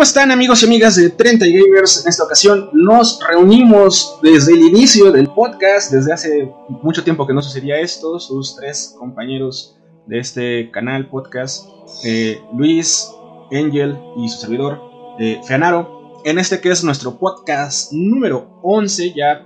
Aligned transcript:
¿Cómo 0.00 0.08
están 0.08 0.30
amigos 0.30 0.62
y 0.62 0.64
amigas 0.64 0.96
de 0.96 1.10
30 1.10 1.44
Gamers? 1.44 2.04
En 2.04 2.08
esta 2.08 2.24
ocasión 2.24 2.70
nos 2.72 3.20
reunimos 3.28 4.18
desde 4.22 4.54
el 4.54 4.62
inicio 4.62 5.12
del 5.12 5.28
podcast, 5.28 5.92
desde 5.92 6.10
hace 6.10 6.50
mucho 6.82 7.04
tiempo 7.04 7.26
que 7.26 7.34
no 7.34 7.42
sucedía 7.42 7.78
esto, 7.78 8.18
sus 8.18 8.56
tres 8.56 8.94
compañeros 8.98 9.76
de 10.06 10.18
este 10.18 10.70
canal 10.70 11.10
podcast, 11.10 11.68
eh, 12.02 12.40
Luis, 12.56 13.10
Angel 13.52 13.98
y 14.16 14.30
su 14.30 14.38
servidor, 14.38 14.80
eh, 15.18 15.38
Feanaro. 15.46 16.22
En 16.24 16.38
este 16.38 16.62
que 16.62 16.70
es 16.70 16.82
nuestro 16.82 17.18
podcast 17.18 17.92
número 17.92 18.58
11, 18.62 19.12
ya, 19.12 19.44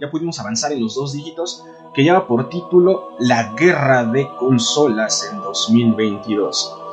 ya 0.00 0.10
pudimos 0.12 0.38
avanzar 0.38 0.70
en 0.70 0.82
los 0.82 0.94
dos 0.94 1.14
dígitos, 1.14 1.64
que 1.96 2.04
lleva 2.04 2.28
por 2.28 2.48
título 2.48 3.16
La 3.18 3.54
Guerra 3.58 4.04
de 4.04 4.28
Consolas 4.38 5.28
en 5.32 5.40
2022. 5.40 6.85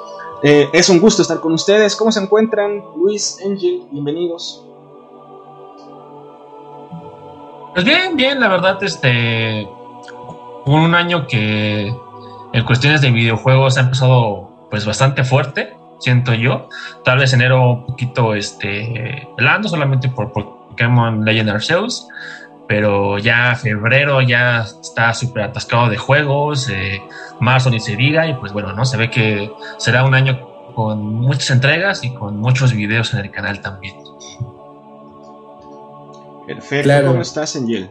Eh, 0.46 0.70
es 0.74 0.90
un 0.90 1.00
gusto 1.00 1.22
estar 1.22 1.40
con 1.40 1.54
ustedes. 1.54 1.96
¿Cómo 1.96 2.12
se 2.12 2.22
encuentran? 2.22 2.84
Luis, 2.98 3.40
Angel, 3.46 3.84
bienvenidos. 3.92 4.62
Pues 7.74 7.86
bien, 7.86 8.18
bien, 8.18 8.42
la 8.42 8.50
verdad, 8.50 8.84
este. 8.84 9.66
Un 10.66 10.96
año 10.96 11.28
que 11.28 11.94
en 12.54 12.66
cuestiones 12.66 13.00
de 13.02 13.12
videojuegos 13.12 13.78
ha 13.78 13.82
empezado 13.82 14.68
pues 14.70 14.86
bastante 14.86 15.24
fuerte, 15.24 15.78
siento 16.00 16.34
yo. 16.34 16.68
Tal 17.06 17.20
vez 17.20 17.32
enero 17.32 17.72
un 17.72 17.86
poquito 17.86 18.34
este 18.34 19.28
blando 19.38 19.70
solamente 19.70 20.10
por 20.10 20.32
Pokémon 20.34 21.24
Legend 21.24 21.50
Arceus 21.52 22.08
pero 22.68 23.18
ya 23.18 23.56
febrero 23.56 24.22
ya 24.22 24.62
está 24.82 25.14
súper 25.14 25.44
atascado 25.44 25.90
de 25.90 25.98
juegos, 25.98 26.70
eh, 26.70 27.02
marzo 27.40 27.70
ni 27.70 27.80
se 27.80 27.96
diga, 27.96 28.28
y 28.28 28.34
pues 28.36 28.54
bueno, 28.54 28.74
¿no? 28.74 28.86
Se 28.86 28.98
ve 28.98 29.10
que 29.10 29.52
será 29.78 30.06
un 30.06 30.16
año 30.16 30.74
con 30.74 31.04
muchas 31.04 31.52
entregas 31.52 32.04
y 32.04 32.14
con 32.14 32.38
muchos 32.38 32.74
videos 32.74 33.14
en 33.14 33.20
el 33.20 33.32
canal 33.32 33.62
también. 33.62 33.96
Perfecto, 36.48 37.08
¿cómo 37.08 37.22
estás, 37.22 37.56
Angel? 37.56 37.90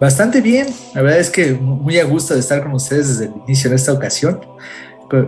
Bastante 0.00 0.40
bien, 0.40 0.66
la 0.94 1.02
verdad 1.02 1.20
es 1.20 1.30
que 1.30 1.52
muy 1.52 1.98
a 1.98 2.04
gusto 2.04 2.34
de 2.34 2.40
estar 2.40 2.62
con 2.62 2.72
ustedes 2.72 3.08
desde 3.08 3.32
el 3.32 3.40
inicio 3.46 3.70
de 3.70 3.76
esta 3.76 3.92
ocasión 3.92 4.40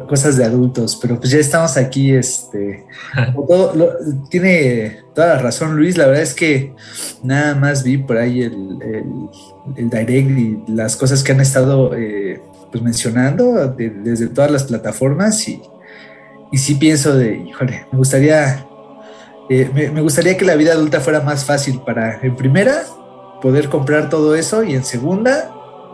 cosas 0.07 0.37
de 0.37 0.45
adultos, 0.45 0.99
pero 1.01 1.19
pues 1.19 1.31
ya 1.31 1.39
estamos 1.39 1.77
aquí, 1.77 2.13
este, 2.13 2.87
tiene 4.31 5.01
toda 5.15 5.29
la 5.29 5.39
razón 5.39 5.77
Luis, 5.77 5.97
la 5.97 6.07
verdad 6.07 6.23
es 6.23 6.35
que 6.35 6.75
nada 7.23 7.55
más 7.55 7.83
vi 7.83 7.99
por 7.99 8.19
ahí 8.19 8.43
el, 8.43 8.79
el, 9.77 9.91
direct 9.91 10.31
y 10.31 10.63
las 10.69 10.97
cosas 10.97 11.23
que 11.23 11.33
han 11.33 11.41
estado 11.41 11.95
eh, 11.95 12.41
pues 12.71 12.83
mencionando 12.83 13.75
desde 13.77 14.29
todas 14.29 14.51
las 14.51 14.65
plataformas 14.65 15.49
y, 15.49 15.63
y 16.53 16.59
sí 16.59 16.75
pienso 16.75 17.17
de, 17.17 17.37
híjole, 17.37 17.87
me 17.91 17.99
gustaría, 17.99 18.67
eh, 19.49 19.71
me, 19.75 19.91
me 19.91 20.01
gustaría 20.01 20.37
que 20.37 20.45
la 20.45 20.57
vida 20.57 20.73
adulta 20.73 21.01
fuera 21.01 21.21
más 21.21 21.45
fácil 21.45 21.81
para, 21.85 22.21
en 22.23 22.37
primera, 22.37 22.83
poder 23.41 23.69
comprar 23.69 24.09
todo 24.09 24.35
eso 24.35 24.65
y 24.65 24.75
en 24.75 24.85
segunda, 24.85 25.53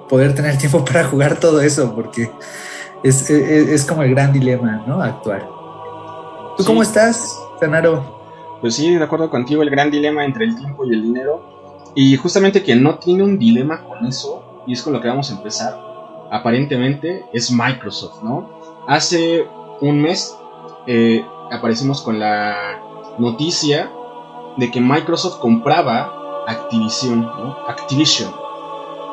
poder 0.09 0.35
tener 0.35 0.59
tiempo 0.59 0.85
para 0.85 1.05
jugar 1.05 1.39
todo 1.41 1.61
eso, 1.61 1.95
porque 1.95 2.31
es, 3.03 3.84
como 3.84 4.03
el 4.03 4.11
gran 4.11 4.33
dilema, 4.33 4.84
¿no? 4.86 5.03
Actual. 5.03 5.47
¿Tú 6.56 6.64
cómo 6.64 6.83
estás, 6.83 7.39
Zanaro? 7.58 8.20
Pues 8.61 8.77
sí, 8.77 8.95
de 8.95 9.03
acuerdo 9.03 9.31
contigo, 9.31 9.62
el 9.62 9.70
gran 9.70 9.91
dilema 9.91 10.25
entre 10.25 10.45
el 10.45 10.56
tiempo 10.56 10.84
y 10.84 10.95
el 10.95 11.03
dinero. 11.03 11.92
Y 11.95 12.17
justamente 12.17 12.62
quien 12.62 12.83
no 12.83 12.98
tiene 12.98 13.23
un 13.23 13.39
dilema 13.39 13.84
con 13.84 14.06
eso, 14.06 14.62
y 14.67 14.73
es 14.73 14.83
con 14.83 14.92
lo 14.92 15.00
que 15.00 15.08
vamos 15.08 15.30
a 15.30 15.34
empezar, 15.34 15.78
aparentemente 16.30 17.27
es 17.33 17.50
Microsoft, 17.50 18.23
¿no? 18.23 18.48
Hace 18.86 19.47
un 19.80 20.00
mes 20.00 20.36
eh, 20.86 21.25
aparecimos 21.50 22.00
con 22.03 22.19
la 22.19 22.80
noticia 23.19 23.91
de 24.56 24.70
que 24.70 24.80
Microsoft 24.80 25.39
compraba 25.41 26.45
Activision, 26.47 27.20
¿no? 27.20 27.56
Activision 27.69 28.42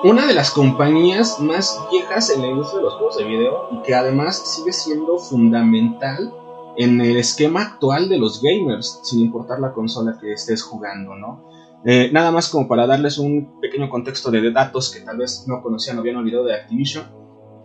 una 0.04 0.26
de 0.26 0.34
las 0.34 0.52
compañías 0.52 1.40
más 1.40 1.78
viejas 1.92 2.30
en 2.30 2.42
la 2.42 2.48
industria 2.48 2.78
de 2.78 2.84
los 2.86 2.94
juegos 2.94 3.18
de 3.18 3.26
video 3.26 3.70
y 3.72 3.82
que 3.82 3.96
además 3.96 4.38
sigue 4.38 4.72
siendo 4.72 5.18
fundamental 5.18 6.34
en 6.78 7.02
el 7.02 7.18
esquema 7.18 7.62
actual 7.62 8.08
de 8.08 8.18
los 8.18 8.42
gamers, 8.42 9.02
sin 9.04 9.20
importar 9.20 9.60
la 9.60 9.74
consola 9.74 10.18
que 10.20 10.32
estés 10.32 10.64
jugando, 10.64 11.16
¿no? 11.16 11.50
Eh, 11.86 12.10
nada 12.14 12.32
más 12.32 12.50
como 12.50 12.68
para 12.68 12.88
darles 12.88 13.18
un 13.18 13.60
pequeño 13.60 13.90
contexto 13.90 14.32
de 14.32 14.52
datos 14.52 14.90
que 14.90 15.02
tal 15.02 15.18
vez 15.18 15.46
no 15.48 15.62
conocían 15.62 15.98
o 15.98 16.02
habían 16.02 16.18
olvidado 16.18 16.46
de 16.46 16.56
Activision. 16.56 17.06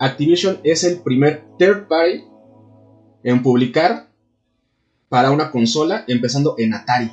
Activision 0.01 0.59
es 0.65 0.83
el 0.85 1.01
primer 1.01 1.45
third 1.59 1.87
party 1.87 2.25
en 3.23 3.43
publicar 3.43 4.09
para 5.09 5.31
una 5.31 5.51
consola, 5.53 6.05
empezando 6.09 6.57
en 6.59 6.75
Atari. 6.75 7.13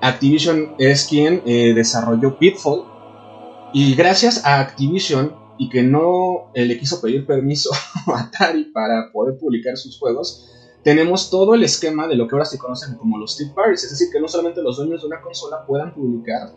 Activision 0.00 0.74
es 0.78 1.06
quien 1.08 1.42
eh, 1.46 1.72
desarrolló 1.74 2.38
Pitfall, 2.38 2.95
y 3.76 3.94
gracias 3.94 4.42
a 4.46 4.58
Activision 4.60 5.36
y 5.58 5.68
que 5.68 5.82
no 5.82 6.50
le 6.54 6.78
quiso 6.78 6.98
pedir 7.02 7.26
permiso 7.26 7.68
a 8.06 8.20
Atari 8.20 8.72
para 8.72 9.12
poder 9.12 9.36
publicar 9.38 9.76
sus 9.76 9.98
juegos, 9.98 10.50
tenemos 10.82 11.28
todo 11.28 11.54
el 11.54 11.62
esquema 11.62 12.08
de 12.08 12.14
lo 12.14 12.26
que 12.26 12.36
ahora 12.36 12.46
se 12.46 12.56
conocen 12.56 12.94
como 12.94 13.18
los 13.18 13.36
tip 13.36 13.52
parties, 13.52 13.84
es 13.84 13.90
decir, 13.90 14.08
que 14.10 14.18
no 14.18 14.28
solamente 14.28 14.62
los 14.62 14.78
dueños 14.78 15.02
de 15.02 15.08
una 15.08 15.20
consola 15.20 15.66
puedan 15.66 15.92
publicar 15.92 16.54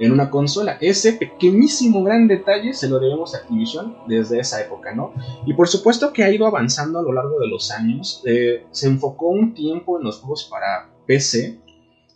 en 0.00 0.10
una 0.10 0.28
consola. 0.28 0.76
Ese 0.80 1.12
pequeñísimo 1.12 2.02
gran 2.02 2.26
detalle 2.26 2.74
se 2.74 2.88
lo 2.88 2.98
debemos 2.98 3.36
a 3.36 3.38
Activision 3.38 3.98
desde 4.08 4.40
esa 4.40 4.60
época, 4.60 4.92
¿no? 4.92 5.14
Y 5.46 5.54
por 5.54 5.68
supuesto 5.68 6.12
que 6.12 6.24
ha 6.24 6.32
ido 6.32 6.48
avanzando 6.48 6.98
a 6.98 7.02
lo 7.02 7.12
largo 7.12 7.38
de 7.38 7.46
los 7.46 7.70
años. 7.70 8.24
Eh, 8.26 8.66
se 8.72 8.88
enfocó 8.88 9.28
un 9.28 9.54
tiempo 9.54 9.98
en 9.98 10.04
los 10.04 10.18
juegos 10.18 10.48
para 10.50 10.90
PC 11.06 11.60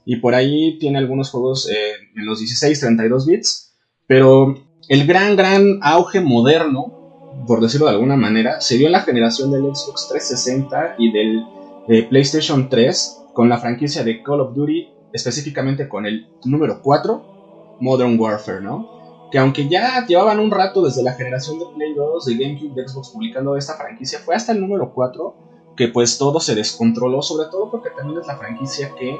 y 0.05 0.17
por 0.17 0.35
ahí 0.35 0.77
tiene 0.81 0.99
algunos 0.99 1.31
juegos 1.31 1.71
eh, 1.71 1.93
en 2.17 2.27
los 2.27 2.41
16, 2.41 2.81
32 2.81 3.27
bits 3.27 3.70
pero 4.11 4.57
el 4.89 5.07
gran, 5.07 5.37
gran 5.37 5.79
auge 5.83 6.21
moderno, 6.21 7.45
por 7.47 7.61
decirlo 7.61 7.87
de 7.87 7.93
alguna 7.93 8.17
manera, 8.17 8.61
se 8.61 8.77
dio 8.77 8.89
en 8.89 8.93
la 8.93 9.03
generación 9.03 9.53
del 9.53 9.63
Xbox 9.63 10.09
360 10.09 10.97
y 10.99 11.13
del 11.13 12.09
PlayStation 12.09 12.69
3 12.69 13.27
con 13.33 13.49
la 13.49 13.59
franquicia 13.59 14.03
de 14.03 14.21
Call 14.25 14.41
of 14.41 14.57
Duty, 14.57 14.89
específicamente 15.13 15.89
con 15.89 16.07
el 16.07 16.27
número 16.45 16.83
4, 16.83 17.77
Modern 17.79 18.19
Warfare, 18.19 18.61
¿no? 18.61 19.29
Que 19.31 19.39
aunque 19.39 19.69
ya 19.69 20.05
llevaban 20.05 20.41
un 20.41 20.51
rato 20.51 20.83
desde 20.83 21.05
la 21.05 21.13
generación 21.13 21.61
de 21.61 21.67
Play 21.77 21.95
2, 21.95 22.25
de 22.27 22.35
GameCube, 22.35 22.75
de 22.75 22.89
Xbox 22.89 23.11
publicando 23.11 23.57
esta 23.57 23.75
franquicia, 23.75 24.19
fue 24.19 24.35
hasta 24.35 24.51
el 24.51 24.61
número 24.61 24.93
4 24.93 25.35
que 25.77 25.87
pues 25.87 26.19
todo 26.19 26.41
se 26.41 26.57
descontroló, 26.57 27.23
sobre 27.23 27.49
todo 27.49 27.71
porque 27.71 27.91
también 27.91 28.19
es 28.19 28.27
la 28.27 28.37
franquicia 28.39 28.91
que 28.99 29.17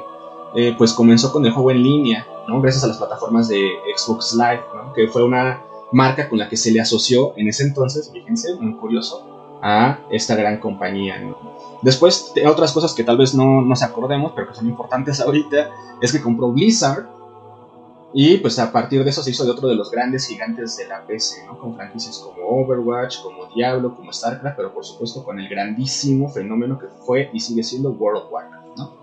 eh, 0.55 0.75
pues 0.77 0.93
comenzó 0.93 1.31
con 1.31 1.45
el 1.45 1.51
juego 1.51 1.71
en 1.71 1.83
línea, 1.83 2.27
¿no? 2.47 2.61
Gracias 2.61 2.83
a 2.83 2.87
las 2.87 2.97
plataformas 2.97 3.47
de 3.47 3.69
Xbox 3.95 4.33
Live, 4.33 4.63
¿no? 4.75 4.93
Que 4.93 5.07
fue 5.07 5.23
una 5.23 5.61
marca 5.91 6.29
con 6.29 6.39
la 6.39 6.49
que 6.49 6.57
se 6.57 6.71
le 6.71 6.81
asoció 6.81 7.33
en 7.37 7.47
ese 7.47 7.63
entonces, 7.63 8.09
fíjense, 8.11 8.55
muy 8.55 8.73
curioso, 8.75 9.59
a 9.61 9.99
esta 10.09 10.35
gran 10.35 10.59
compañía. 10.59 11.15
Después, 11.81 12.33
otras 12.45 12.71
cosas 12.71 12.93
que 12.93 13.03
tal 13.03 13.17
vez 13.17 13.33
no 13.33 13.61
nos 13.61 13.83
acordemos, 13.83 14.33
pero 14.35 14.47
que 14.47 14.53
son 14.53 14.67
importantes 14.67 15.19
ahorita, 15.19 15.71
es 16.01 16.11
que 16.11 16.21
compró 16.21 16.51
Blizzard, 16.51 17.07
y 18.13 18.37
pues 18.37 18.59
a 18.59 18.71
partir 18.71 19.03
de 19.03 19.09
eso 19.09 19.23
se 19.23 19.31
hizo 19.31 19.45
de 19.45 19.51
otro 19.51 19.69
de 19.69 19.75
los 19.75 19.89
grandes 19.89 20.27
gigantes 20.27 20.75
de 20.75 20.87
la 20.87 21.05
PC, 21.05 21.45
¿no? 21.45 21.57
Con 21.57 21.75
franquicias 21.75 22.19
como 22.19 22.45
Overwatch, 22.45 23.21
como 23.21 23.45
Diablo, 23.55 23.95
como 23.95 24.11
StarCraft, 24.11 24.57
pero 24.57 24.73
por 24.73 24.83
supuesto 24.83 25.23
con 25.23 25.39
el 25.39 25.47
grandísimo 25.47 26.27
fenómeno 26.29 26.77
que 26.77 26.87
fue 27.05 27.29
y 27.31 27.39
sigue 27.39 27.63
siendo 27.63 27.91
World 27.91 28.23
of 28.23 28.31
Warcraft, 28.33 28.77
¿no? 28.77 28.93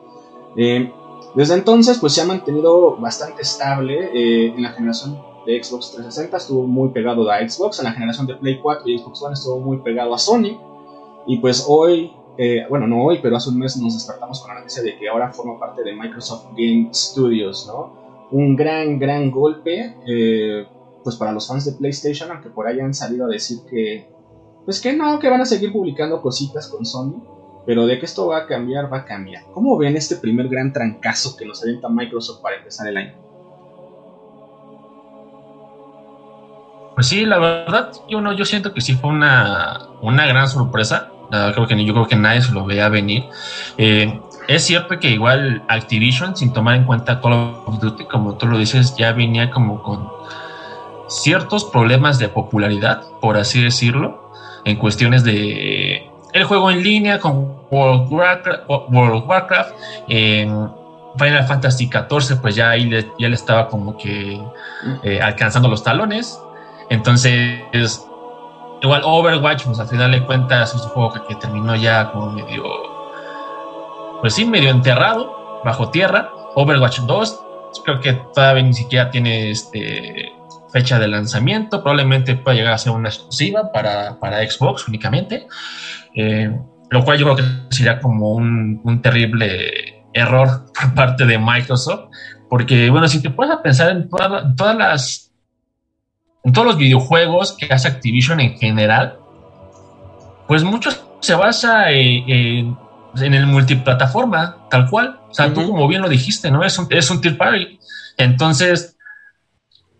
Eh, 0.56 0.92
desde 1.34 1.54
entonces, 1.54 1.98
pues 1.98 2.14
se 2.14 2.22
ha 2.22 2.24
mantenido 2.24 2.96
bastante 2.96 3.42
estable. 3.42 4.10
Eh, 4.14 4.54
en 4.56 4.62
la 4.62 4.70
generación 4.70 5.20
de 5.46 5.62
Xbox 5.62 5.92
360 5.92 6.36
estuvo 6.36 6.66
muy 6.66 6.90
pegado 6.90 7.30
a 7.30 7.38
Xbox, 7.46 7.78
en 7.78 7.84
la 7.84 7.92
generación 7.92 8.26
de 8.26 8.34
Play 8.36 8.58
4 8.60 8.88
y 8.88 8.98
Xbox 8.98 9.22
One 9.22 9.34
estuvo 9.34 9.60
muy 9.60 9.78
pegado 9.78 10.14
a 10.14 10.18
Sony. 10.18 10.58
Y 11.26 11.38
pues 11.38 11.64
hoy, 11.68 12.12
eh, 12.38 12.64
bueno, 12.68 12.86
no 12.86 13.04
hoy, 13.04 13.18
pero 13.22 13.36
hace 13.36 13.50
un 13.50 13.58
mes 13.58 13.76
nos 13.76 13.94
despertamos 13.94 14.40
con 14.40 14.54
la 14.54 14.60
noticia 14.60 14.82
de 14.82 14.96
que 14.96 15.08
ahora 15.08 15.32
forma 15.32 15.58
parte 15.58 15.82
de 15.82 15.94
Microsoft 15.94 16.46
Game 16.56 16.88
Studios, 16.92 17.66
¿no? 17.66 18.28
Un 18.30 18.56
gran, 18.56 18.98
gran 18.98 19.30
golpe, 19.30 19.96
eh, 20.06 20.66
pues 21.02 21.16
para 21.16 21.32
los 21.32 21.46
fans 21.46 21.64
de 21.64 21.72
PlayStation, 21.72 22.30
aunque 22.30 22.50
por 22.50 22.66
ahí 22.66 22.80
han 22.80 22.94
salido 22.94 23.26
a 23.26 23.28
decir 23.28 23.60
que, 23.70 24.10
pues 24.64 24.80
que 24.80 24.92
no, 24.94 25.18
que 25.18 25.28
van 25.28 25.40
a 25.40 25.46
seguir 25.46 25.72
publicando 25.72 26.20
cositas 26.20 26.68
con 26.68 26.84
Sony 26.84 27.22
pero 27.68 27.86
de 27.86 27.98
que 27.98 28.06
esto 28.06 28.28
va 28.28 28.38
a 28.38 28.46
cambiar, 28.46 28.90
va 28.90 29.00
a 29.00 29.04
cambiar. 29.04 29.42
¿Cómo 29.52 29.76
ven 29.76 29.94
este 29.94 30.16
primer 30.16 30.48
gran 30.48 30.72
trancazo 30.72 31.36
que 31.36 31.44
nos 31.44 31.62
avienta 31.62 31.90
Microsoft 31.90 32.40
para 32.40 32.56
empezar 32.56 32.88
el 32.88 32.96
año? 32.96 33.12
Pues 36.94 37.08
sí, 37.08 37.26
la 37.26 37.36
verdad, 37.36 37.92
yo 38.08 38.22
no, 38.22 38.32
yo 38.32 38.46
siento 38.46 38.72
que 38.72 38.80
sí 38.80 38.94
fue 38.94 39.10
una, 39.10 39.80
una 40.00 40.26
gran 40.26 40.48
sorpresa. 40.48 41.10
creo 41.30 41.66
que 41.66 41.84
yo 41.84 41.92
creo 41.92 42.08
que 42.08 42.16
nadie 42.16 42.40
se 42.40 42.52
lo 42.52 42.64
veía 42.64 42.88
venir. 42.88 43.24
Eh, 43.76 44.18
es 44.48 44.64
cierto 44.64 44.98
que 44.98 45.10
igual 45.10 45.62
Activision, 45.68 46.34
sin 46.34 46.54
tomar 46.54 46.74
en 46.76 46.84
cuenta 46.84 47.20
Call 47.20 47.34
of 47.34 47.80
Duty, 47.80 48.06
como 48.06 48.38
tú 48.38 48.46
lo 48.46 48.56
dices, 48.56 48.96
ya 48.96 49.12
venía 49.12 49.50
como 49.50 49.82
con 49.82 50.08
ciertos 51.06 51.66
problemas 51.66 52.18
de 52.18 52.30
popularidad, 52.30 53.02
por 53.20 53.36
así 53.36 53.62
decirlo, 53.62 54.32
en 54.64 54.76
cuestiones 54.76 55.22
de 55.22 56.08
el 56.38 56.44
juego 56.44 56.70
en 56.70 56.82
línea 56.82 57.18
con 57.18 57.58
World 57.70 58.12
of 58.68 59.28
Warcraft, 59.28 59.72
en 60.08 60.70
Final 61.18 61.44
Fantasy 61.46 61.90
XIV, 61.90 62.40
pues 62.40 62.54
ya 62.54 62.70
ahí 62.70 62.84
le, 62.84 63.10
ya 63.18 63.28
le 63.28 63.34
estaba 63.34 63.68
como 63.68 63.96
que 63.96 64.40
eh, 65.02 65.20
alcanzando 65.20 65.68
los 65.68 65.82
talones. 65.82 66.40
Entonces, 66.90 68.06
igual 68.80 69.02
Overwatch, 69.04 69.64
pues 69.64 69.78
al 69.78 69.88
final 69.88 70.12
de 70.12 70.24
cuentas 70.24 70.74
es 70.74 70.82
un 70.82 70.90
juego 70.90 71.12
que, 71.28 71.34
terminó 71.34 71.76
ya 71.76 72.10
como 72.12 72.32
medio, 72.32 72.64
pues 74.20 74.34
sí, 74.34 74.44
medio 74.44 74.70
enterrado, 74.70 75.60
bajo 75.64 75.90
tierra. 75.90 76.30
Overwatch 76.54 77.00
2, 77.00 77.40
creo 77.84 78.00
que 78.00 78.14
todavía 78.34 78.62
ni 78.62 78.72
siquiera 78.72 79.10
tiene 79.10 79.50
este 79.50 80.32
fecha 80.72 80.98
de 80.98 81.08
lanzamiento, 81.08 81.82
probablemente 81.82 82.36
pueda 82.36 82.56
llegar 82.56 82.72
a 82.72 82.78
ser 82.78 82.92
una 82.92 83.08
exclusiva 83.08 83.72
para, 83.72 84.18
para 84.20 84.48
Xbox 84.48 84.86
únicamente, 84.88 85.46
eh, 86.14 86.50
lo 86.90 87.04
cual 87.04 87.18
yo 87.18 87.24
creo 87.26 87.36
que 87.36 87.74
sería 87.74 88.00
como 88.00 88.32
un, 88.32 88.80
un, 88.84 89.02
terrible 89.02 90.04
error 90.12 90.66
por 90.80 90.94
parte 90.94 91.26
de 91.26 91.38
Microsoft, 91.38 92.10
porque 92.48 92.90
bueno, 92.90 93.08
si 93.08 93.22
te 93.22 93.30
puedes 93.30 93.56
pensar 93.58 93.90
en 93.90 94.08
todas 94.08 94.76
las 94.76 95.28
en 96.44 96.52
todos 96.52 96.66
los 96.66 96.76
videojuegos 96.78 97.52
que 97.52 97.66
hace 97.66 97.88
Activision 97.88 98.40
en 98.40 98.56
general, 98.56 99.18
pues 100.46 100.64
mucho 100.64 100.90
se 101.20 101.34
basa 101.34 101.90
en, 101.90 102.76
el 103.14 103.46
multiplataforma, 103.46 104.56
tal 104.70 104.88
cual. 104.88 105.20
O 105.28 105.34
sea, 105.34 105.52
tú 105.52 105.66
como 105.66 105.86
bien 105.88 106.00
lo 106.00 106.08
dijiste, 106.08 106.50
¿no? 106.50 106.64
Es 106.64 106.78
un, 106.78 106.86
es 106.90 107.10
un 107.10 107.20
tier 107.20 107.36
party. 107.36 107.78
Entonces, 108.16 108.96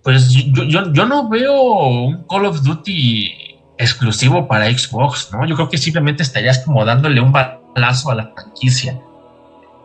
pues 0.03 0.31
yo, 0.31 0.65
yo, 0.65 1.07
no 1.07 1.29
veo 1.29 1.63
un 1.63 2.27
Call 2.27 2.47
of 2.47 2.63
Duty 2.63 3.31
exclusivo 3.77 4.49
para 4.49 4.67
Xbox, 4.71 5.31
¿no? 5.33 5.47
Yo 5.47 5.55
creo 5.55 5.69
que 5.69 5.79
simplemente 5.79 6.23
estarías 6.23 6.61
como 6.61 6.85
dándole 6.85 7.21
un 7.21 7.33
balazo 7.33 8.11
a 8.11 8.15
la 8.15 8.33
franquicia, 8.35 8.99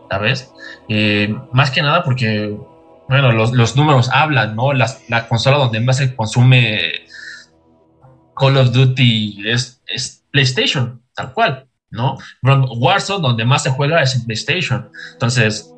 ¿sabes? 0.10 0.52
Eh, 0.90 1.36
más 1.52 1.72
que 1.72 1.82
nada 1.82 2.04
porque 2.04 2.58
bueno, 3.10 3.32
los, 3.32 3.76
números 3.76 4.10
hablan, 4.12 4.56
¿no? 4.56 4.72
la 4.74 5.28
consola 5.28 5.58
donde 5.58 5.80
más 5.82 5.98
se 5.98 6.16
consume 6.16 7.04
Call 8.36 8.58
of 8.58 8.72
Duty 8.72 9.50
es, 9.50 9.82
PlayStation, 10.32 11.02
tal 11.14 11.32
cual, 11.34 11.68
¿no? 11.92 12.18
Warzone, 12.42 13.22
donde 13.22 13.46
más 13.46 13.64
se 13.64 13.70
juega 13.70 14.02
es 14.02 14.16
en 14.16 14.26
PlayStation. 14.26 14.90
Entonces, 15.14 15.73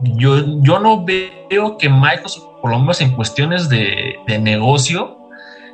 yo, 0.00 0.62
yo 0.62 0.78
no 0.78 1.04
veo 1.04 1.78
que 1.78 1.88
Microsoft, 1.88 2.60
por 2.60 2.70
lo 2.70 2.78
menos 2.78 3.00
en 3.00 3.12
cuestiones 3.12 3.68
de, 3.68 4.16
negocio, 4.40 5.18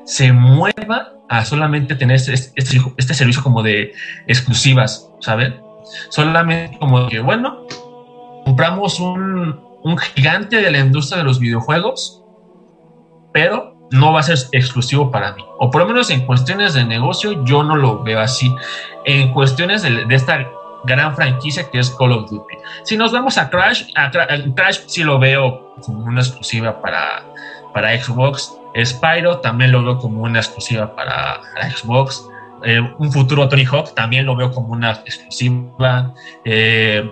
se 0.04 0.32
mueva 0.32 1.12
a 1.28 1.44
solamente 1.44 1.94
tener 1.94 2.16
este, 2.16 2.34
este, 2.34 2.80
este, 2.96 3.14
servicio 3.14 3.42
como 3.42 3.62
de 3.62 3.92
exclusivas, 4.26 5.10
¿saben? 5.20 5.60
Solamente 6.10 6.78
como 6.78 7.08
que, 7.08 7.20
bueno, 7.20 7.66
compramos 8.44 9.00
un, 9.00 9.60
un 9.82 9.98
gigante 9.98 10.56
de 10.56 10.70
la 10.70 10.78
industria 10.78 11.18
de 11.18 11.24
los 11.24 11.38
videojuegos, 11.38 12.22
pero 13.32 13.74
no 13.90 14.12
va 14.12 14.20
a 14.20 14.22
ser 14.22 14.38
exclusivo 14.52 15.10
para 15.10 15.34
mí. 15.34 15.44
O 15.58 15.70
por 15.70 15.82
lo 15.82 15.86
menos 15.86 16.10
en 16.10 16.26
cuestiones 16.26 16.74
de 16.74 16.84
negocio 16.84 17.44
yo 17.44 17.62
no 17.62 17.76
lo 17.76 18.02
veo 18.02 18.20
así. 18.20 18.52
En 19.04 19.32
cuestiones 19.32 19.82
de, 19.82 20.06
esta 20.10 20.46
gran 20.84 21.14
franquicia 21.14 21.70
que 21.70 21.78
es 21.78 21.90
Call 21.90 22.12
of 22.12 22.30
Duty. 22.30 22.54
Si 22.82 22.96
nos 22.96 23.12
vamos 23.12 23.38
a 23.38 23.50
Crash, 23.50 23.84
Crash 24.54 24.80
sí 24.86 25.02
lo 25.02 25.18
veo 25.18 25.74
como 25.82 26.04
una 26.04 26.20
exclusiva 26.20 26.80
para, 26.80 27.24
para 27.72 27.98
Xbox. 28.00 28.52
Spyro 28.82 29.38
también 29.38 29.72
lo 29.72 29.84
veo 29.84 29.98
como 29.98 30.22
una 30.22 30.40
exclusiva 30.40 30.94
para, 30.94 31.40
Xbox. 31.70 32.26
Eh, 32.64 32.80
un 32.98 33.12
futuro 33.12 33.48
Tony 33.48 33.64
Hawk 33.64 33.94
también 33.94 34.26
lo 34.26 34.36
veo 34.36 34.50
como 34.50 34.68
una 34.68 34.92
exclusiva. 34.92 36.14
Eh, 36.44 37.10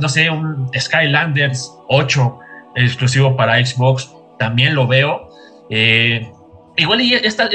no 0.00 0.08
sé, 0.08 0.30
un 0.30 0.70
Skylanders 0.76 1.72
8 1.88 2.38
exclusivo 2.74 3.36
para 3.36 3.64
Xbox, 3.64 4.12
también 4.38 4.74
lo 4.74 4.86
veo. 4.86 5.28
Eh, 5.70 6.30
igual 6.76 7.00
y 7.00 7.14
estas, 7.14 7.50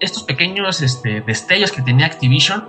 estos 0.00 0.22
pequeños 0.24 0.82
este, 0.82 1.20
destellos 1.22 1.72
que 1.72 1.82
tenía 1.82 2.06
Activision 2.06 2.68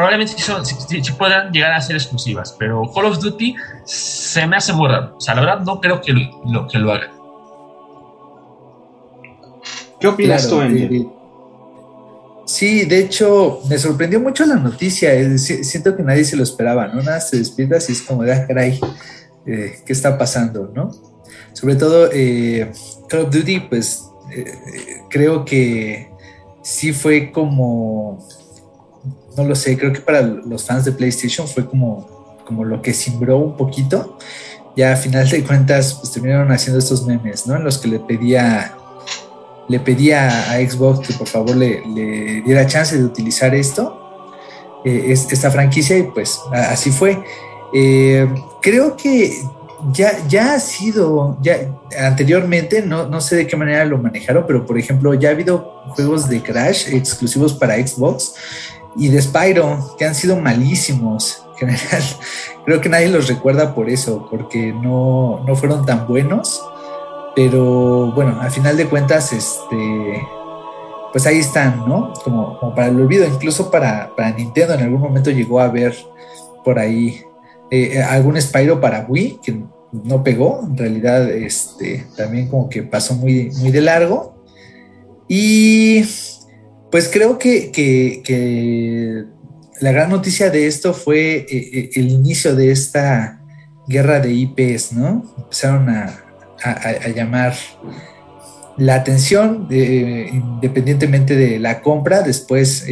probablemente 0.00 0.32
sí, 0.40 1.12
puedan 1.18 1.52
llegar 1.52 1.72
a 1.72 1.80
ser 1.82 1.94
exclusivas, 1.96 2.56
pero 2.58 2.90
Call 2.94 3.04
of 3.04 3.18
Duty 3.18 3.54
se 3.84 4.46
me 4.46 4.56
hace 4.56 4.72
muy 4.72 4.88
raro. 4.88 5.14
O 5.18 5.20
sea, 5.20 5.34
la 5.34 5.42
verdad 5.42 5.60
no 5.60 5.78
creo 5.78 6.00
que 6.00 6.14
lo, 6.14 6.66
que 6.68 6.78
lo 6.78 6.90
hagan. 6.90 7.10
¿Qué 10.00 10.08
opinas 10.08 10.48
tú, 10.48 10.58
Andy? 10.58 11.06
Sí, 12.46 12.86
de 12.86 12.98
hecho, 12.98 13.60
me 13.68 13.76
sorprendió 13.76 14.20
mucho 14.20 14.46
la 14.46 14.54
noticia. 14.54 15.12
siento 15.36 15.94
que 15.94 16.02
nadie 16.02 16.24
se 16.24 16.34
lo 16.34 16.44
esperaba, 16.44 16.88
¿no? 16.88 17.02
Nada 17.02 17.20
se 17.20 17.36
despierta 17.36 17.76
y 17.86 17.92
es 17.92 18.00
como 18.00 18.22
de, 18.22 18.32
ah, 18.32 18.46
caray, 18.46 18.80
eh, 19.44 19.80
qué 19.84 19.92
está 19.92 20.16
pasando, 20.16 20.72
¿no? 20.74 20.92
Sobre 21.52 21.74
todo 21.74 22.08
eh, 22.10 22.72
Call 23.06 23.26
of 23.26 23.30
Duty, 23.30 23.60
pues 23.68 24.02
eh, 24.34 24.50
creo 25.10 25.44
que 25.44 26.10
sí 26.62 26.94
fue 26.94 27.30
como, 27.30 28.26
no 29.36 29.44
lo 29.44 29.54
sé, 29.54 29.76
creo 29.76 29.92
que 29.92 30.00
para 30.00 30.22
los 30.22 30.64
fans 30.64 30.84
de 30.84 30.92
PlayStation 30.92 31.46
fue 31.46 31.66
como, 31.66 32.38
como 32.44 32.64
lo 32.64 32.82
que 32.82 32.92
simbró 32.92 33.38
un 33.38 33.56
poquito. 33.56 34.18
Ya 34.76 34.92
a 34.92 34.96
final 34.96 35.28
de 35.28 35.42
cuentas, 35.42 35.94
pues 35.94 36.12
terminaron 36.12 36.50
haciendo 36.52 36.78
estos 36.78 37.06
memes, 37.06 37.46
¿no? 37.46 37.56
En 37.56 37.64
los 37.64 37.78
que 37.78 37.88
le 37.88 37.98
pedía 37.98 38.76
le 39.70 39.78
pedía 39.78 40.50
a 40.50 40.56
Xbox 40.56 41.06
que 41.06 41.14
por 41.14 41.28
favor 41.28 41.54
le, 41.54 41.80
diera 42.44 42.66
chance 42.66 42.98
de 42.98 43.04
utilizar 43.04 43.54
esto, 43.54 44.32
esta 44.84 45.48
franquicia, 45.48 45.96
y 45.96 46.02
pues 46.02 46.40
así 46.52 46.90
fue. 46.90 47.22
Eh, 47.72 48.28
creo 48.60 48.96
que 48.96 49.32
ya, 49.92 50.26
ya 50.26 50.54
ha 50.54 50.58
sido, 50.58 51.38
ya 51.40 51.68
anteriormente, 51.96 52.82
no, 52.82 53.06
no 53.06 53.20
sé 53.20 53.36
de 53.36 53.46
qué 53.46 53.56
manera 53.56 53.84
lo 53.84 53.98
manejaron, 53.98 54.44
pero 54.44 54.66
por 54.66 54.76
ejemplo, 54.76 55.14
ya 55.14 55.28
ha 55.28 55.32
habido 55.32 55.84
juegos 55.90 56.28
de 56.28 56.42
Crash 56.42 56.92
exclusivos 56.92 57.54
para 57.54 57.74
Xbox 57.76 58.34
y 58.96 59.08
de 59.08 59.22
Spyro 59.22 59.96
que 59.98 60.04
han 60.04 60.14
sido 60.14 60.36
malísimos. 60.36 61.44
En 61.60 61.68
general, 61.68 62.02
creo 62.64 62.80
que 62.80 62.88
nadie 62.88 63.08
los 63.08 63.28
recuerda 63.28 63.74
por 63.74 63.88
eso, 63.88 64.26
porque 64.30 64.72
no, 64.72 65.42
no 65.46 65.56
fueron 65.56 65.84
tan 65.86 66.06
buenos. 66.06 66.62
Pero 67.36 68.12
bueno, 68.12 68.38
al 68.40 68.50
final 68.50 68.76
de 68.76 68.86
cuentas, 68.86 69.32
este, 69.32 70.22
pues 71.12 71.26
ahí 71.26 71.38
están, 71.38 71.88
¿no? 71.88 72.12
Como, 72.24 72.74
para 72.74 72.88
el 72.88 73.00
olvido, 73.00 73.26
incluso 73.26 73.70
para, 73.70 74.14
para 74.16 74.32
Nintendo 74.32 74.74
en 74.74 74.80
algún 74.80 75.00
momento 75.00 75.30
llegó 75.30 75.60
a 75.60 75.68
ver 75.68 75.94
por 76.64 76.78
ahí 76.78 77.22
eh, 77.70 77.92
eh, 77.94 78.02
algún 78.02 78.40
Spyro 78.40 78.80
para 78.80 79.06
Wii 79.08 79.40
que 79.42 79.60
no 79.92 80.22
pegó, 80.22 80.60
en 80.64 80.76
realidad 80.76 81.28
este, 81.30 82.06
también 82.16 82.48
como 82.48 82.68
que 82.68 82.82
pasó 82.82 83.14
muy, 83.14 83.50
muy 83.58 83.70
de 83.70 83.80
largo. 83.80 84.34
Y 85.28 86.04
pues 86.90 87.08
creo 87.08 87.38
que, 87.38 89.26
la 89.80 89.92
gran 89.92 90.10
noticia 90.10 90.50
de 90.50 90.66
esto 90.66 90.92
fue 90.92 91.46
eh, 91.48 91.90
el 91.94 92.10
inicio 92.10 92.54
de 92.54 92.70
esta 92.70 93.40
guerra 93.88 94.20
de 94.20 94.32
IPs, 94.32 94.92
¿no? 94.92 95.34
Empezaron 95.38 95.88
a, 95.88 96.24
llamar 97.14 97.54
la 98.76 98.96
atención 98.96 99.66
independientemente 99.70 101.34
de 101.34 101.58
la 101.58 101.80
compra, 101.80 102.20
después 102.20 102.84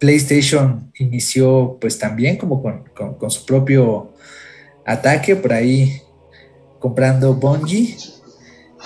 PlayStation 0.00 0.90
inició 0.98 1.76
pues 1.78 1.98
también 1.98 2.38
como 2.38 2.62
con, 2.62 3.30
su 3.30 3.44
propio 3.44 4.14
ataque 4.84 5.36
por 5.36 5.52
ahí 5.52 6.00
comprando 6.78 7.34
Bungie 7.34 7.96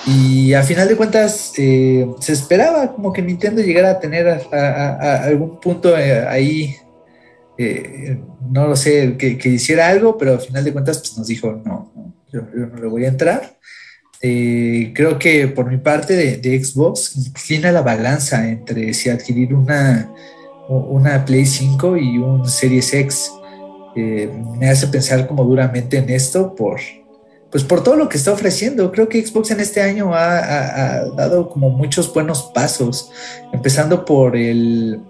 y 0.06 0.52
a 0.54 0.62
final 0.62 0.88
de 0.88 0.96
cuentas 0.96 1.52
eh, 1.56 2.06
se 2.20 2.32
esperaba 2.32 2.92
como 2.92 3.12
que 3.12 3.22
Nintendo 3.22 3.62
llegara 3.62 3.90
a 3.90 4.00
tener 4.00 4.26
algún 4.52 5.60
punto 5.60 5.96
eh, 5.96 6.26
ahí 6.26 6.76
eh, 7.56 8.18
no 8.50 8.66
lo 8.68 8.76
sé 8.76 9.16
que, 9.16 9.38
hiciera 9.48 9.88
algo 9.88 10.18
pero 10.18 10.34
a 10.34 10.38
final 10.38 10.64
de 10.64 10.72
cuentas 10.72 10.98
pues 10.98 11.16
nos 11.16 11.26
dijo 11.26 11.62
no, 11.64 12.12
yo, 12.32 12.42
no 12.42 12.76
le 12.76 12.88
voy 12.88 13.04
a 13.04 13.08
entrar 13.08 13.56
creo 14.20 15.18
que 15.18 15.48
por 15.48 15.70
mi 15.70 15.76
parte 15.76 16.16
de, 16.16 16.38
de 16.38 16.64
Xbox 16.64 17.16
inclina 17.16 17.70
la 17.70 17.82
balanza 17.82 18.48
entre 18.48 18.94
si 18.94 19.10
adquirir 19.10 19.54
una 19.54 20.10
una 20.68 21.24
Play 21.24 21.44
5 21.44 21.96
y 21.98 22.16
un 22.16 22.48
Series 22.48 22.94
X. 22.94 23.30
Me 23.94 24.70
hace 24.70 24.86
pensar 24.88 25.26
como 25.26 25.44
duramente 25.44 25.98
en 25.98 26.08
esto 26.08 26.54
por, 26.54 26.80
pues 27.54 27.62
por 27.62 27.84
todo 27.84 27.94
lo 27.94 28.08
que 28.08 28.16
está 28.16 28.32
ofreciendo. 28.32 28.90
Creo 28.90 29.08
que 29.08 29.24
Xbox 29.24 29.52
en 29.52 29.60
este 29.60 29.80
año 29.80 30.12
ha, 30.12 31.04
dado 31.16 31.48
como 31.48 31.70
muchos 31.70 32.12
buenos 32.12 32.50
pasos, 32.52 33.12
empezando 33.52 34.04
por 34.04 34.36
el, 34.36 35.00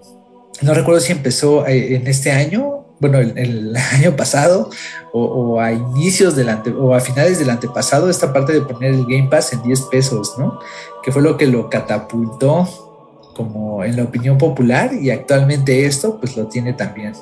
no 0.61 0.75
recuerdo 0.75 1.01
si 1.01 1.11
empezó 1.11 1.65
eh, 1.65 1.95
en 1.95 2.05
este 2.05 2.31
año, 2.31 2.85
bueno, 2.99 3.17
el, 3.17 3.75
año 3.93 4.15
pasado 4.15 4.69
o, 5.11 5.59
a 5.59 5.71
inicios 5.71 6.35
del 6.35 6.49
o 6.77 6.93
a 6.93 6.99
finales 6.99 7.39
del 7.39 7.49
antepasado, 7.49 8.11
esta 8.11 8.31
parte 8.31 8.53
de 8.53 8.61
poner 8.61 8.93
el 8.93 9.07
Game 9.07 9.27
Pass 9.27 9.53
en 9.53 9.63
10 9.63 9.81
pesos, 9.89 10.35
¿no? 10.37 10.59
Que 11.03 11.11
fue 11.11 11.23
lo 11.23 11.37
que 11.37 11.47
lo 11.47 11.67
catapultó 11.67 12.69
como 13.35 13.83
en 13.83 13.95
la 13.95 14.03
opinión 14.03 14.37
popular 14.37 14.93
y 14.93 15.09
actualmente 15.09 15.87
esto 15.87 16.19
pues 16.19 16.37
lo 16.37 16.45
tiene 16.45 16.73
también 16.73 17.13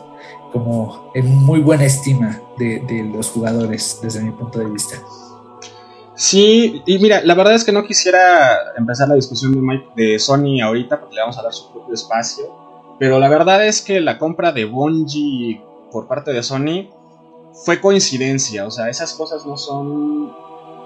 como 0.54 1.12
en 1.16 1.36
muy 1.44 1.60
buena 1.60 1.84
estima 1.84 2.40
de, 2.58 3.10
los 3.12 3.32
jugadores 3.32 4.00
desde 4.02 4.22
mi 4.22 4.32
punto 4.32 4.60
de 4.60 4.66
vista. 4.66 4.96
Sí, 6.16 6.84
y 6.86 7.00
mira, 7.00 7.22
la 7.24 7.34
verdad 7.34 7.56
es 7.56 7.64
que 7.64 7.72
no 7.72 7.84
quisiera 7.84 8.56
empezar 8.78 9.10
la 9.10 9.16
discusión 9.16 9.52
de, 9.52 9.84
de 9.96 10.20
Sony 10.20 10.62
ahorita 10.62 11.00
porque 11.00 11.16
le 11.16 11.22
vamos 11.22 11.38
a 11.40 11.42
dar 11.42 11.52
su 11.52 11.72
propio 11.74 11.96
espacio, 11.96 12.46
pero 13.00 13.20
la 13.20 13.28
verdad 13.28 13.66
es 13.66 13.82
que 13.82 14.00
la 14.00 14.20
compra 14.20 14.52
de 14.52 14.66
Bungie 14.66 15.60
por 15.92 16.08
parte 16.08 16.32
de 16.32 16.44
Sony 16.44 16.90
fue 17.66 17.82
coincidencia, 17.82 18.68
o 18.68 18.72
sea, 18.72 18.90
esas 18.90 19.14
cosas 19.14 19.46
no 19.48 19.58
son 19.58 20.32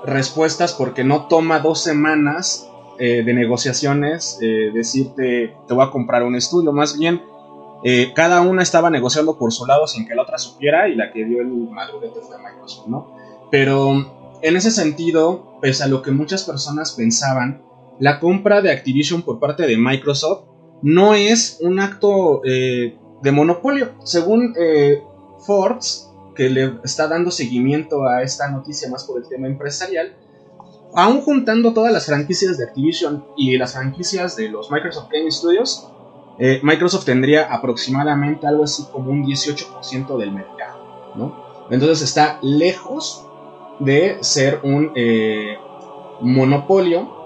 respuestas 0.05 0.74
porque 0.74 1.03
no 1.03 1.27
toma 1.27 1.59
dos 1.59 1.81
semanas 1.81 2.69
eh, 3.00 3.24
de 3.24 3.33
negociaciones 3.33 4.39
eh, 4.41 4.71
decirte 4.74 5.55
te 5.67 5.74
voy 5.74 5.86
a 5.86 5.91
comprar 5.91 6.24
un 6.24 6.36
estudio, 6.36 6.71
más 6.71 6.97
bien 6.97 7.21
eh, 7.84 8.12
cada 8.15 8.41
una 8.41 8.63
estaba 8.63 8.89
negociando 8.89 9.38
por 9.38 9.51
su 9.51 9.65
lado 9.65 9.88
sin 9.88 10.07
que 10.07 10.15
la 10.15 10.24
otra 10.24 10.38
supiera 10.38 10.88
y 10.88 10.96
la 10.96 11.12
que 11.12 11.25
dio 11.25 11.41
el 11.41 11.48
madurete 11.48 12.19
fue 12.22 12.38
Microsoft, 12.38 12.88
¿no? 12.88 13.15
Pero 13.51 14.38
en 14.41 14.55
ese 14.55 14.72
sentido, 14.72 15.57
pese 15.62 15.84
a 15.84 15.88
lo 15.88 16.01
que 16.01 16.12
muchas 16.12 16.43
personas 16.43 16.93
pensaban, 16.93 17.62
la 18.00 18.19
compra 18.19 18.62
de 18.62 18.72
Activision 18.72 19.22
por 19.22 19.39
parte 19.39 19.65
de 19.65 19.77
Microsoft 19.77 20.46
no 20.81 21.15
es 21.15 21.57
un 21.62 21.79
acto 21.79 22.41
de 22.43 23.31
monopolio. 23.31 23.89
Según 24.03 24.53
Forbes, 25.39 26.12
que 26.36 26.50
le 26.50 26.74
está 26.84 27.07
dando 27.07 27.31
seguimiento 27.31 28.07
a 28.07 28.22
esta 28.22 28.50
noticia 28.50 28.89
más 28.89 29.05
por 29.05 29.19
el 29.19 29.27
tema 29.27 29.48
empresarial, 29.48 30.15
aún 30.93 31.22
juntando 31.22 31.74
todas 31.74 31.91
las 31.91 32.05
franquicias 32.05 32.57
de 32.57 32.65
Activision 32.65 33.25
y 33.36 33.57
las 33.57 33.74
franquicias 33.74 34.36
de 34.36 34.50
los 34.50 34.72
Microsoft 34.72 35.10
Game 35.12 35.31
Studios, 35.31 35.89
eh, 36.39 36.60
Microsoft 36.63 37.06
tendría 37.06 37.53
aproximadamente 37.53 38.46
algo 38.46 38.63
así 38.63 38.86
como 38.91 39.12
un 39.12 39.25
18% 39.25 40.17
del 40.17 40.32
mercado, 40.32 41.13
¿no? 41.15 41.48
Entonces 41.70 42.01
está 42.01 42.39
lejos 42.41 43.25
de 43.79 44.17
ser 44.22 44.60
un 44.63 44.91
eh, 44.96 45.58
monopolio 46.22 47.17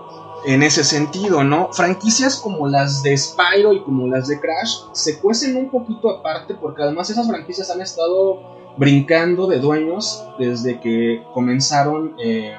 en 0.46 0.64
ese 0.64 0.84
sentido, 0.84 1.44
¿no? 1.44 1.72
Franquicias 1.72 2.38
como 2.38 2.68
las 2.68 3.04
de 3.04 3.16
Spyro 3.18 3.74
y 3.74 3.82
como 3.82 4.08
las 4.08 4.28
de 4.28 4.40
Crash 4.40 4.86
se 4.92 5.20
cuecen 5.20 5.56
un 5.56 5.70
poquito 5.70 6.10
aparte 6.10 6.56
porque 6.56 6.82
además 6.82 7.10
esas 7.10 7.28
franquicias 7.28 7.70
han 7.70 7.82
estado 7.82 8.42
brincando 8.78 9.48
de 9.48 9.60
dueños 9.60 10.26
desde 10.40 10.80
que 10.80 11.24
comenzaron 11.34 12.16
eh, 12.24 12.56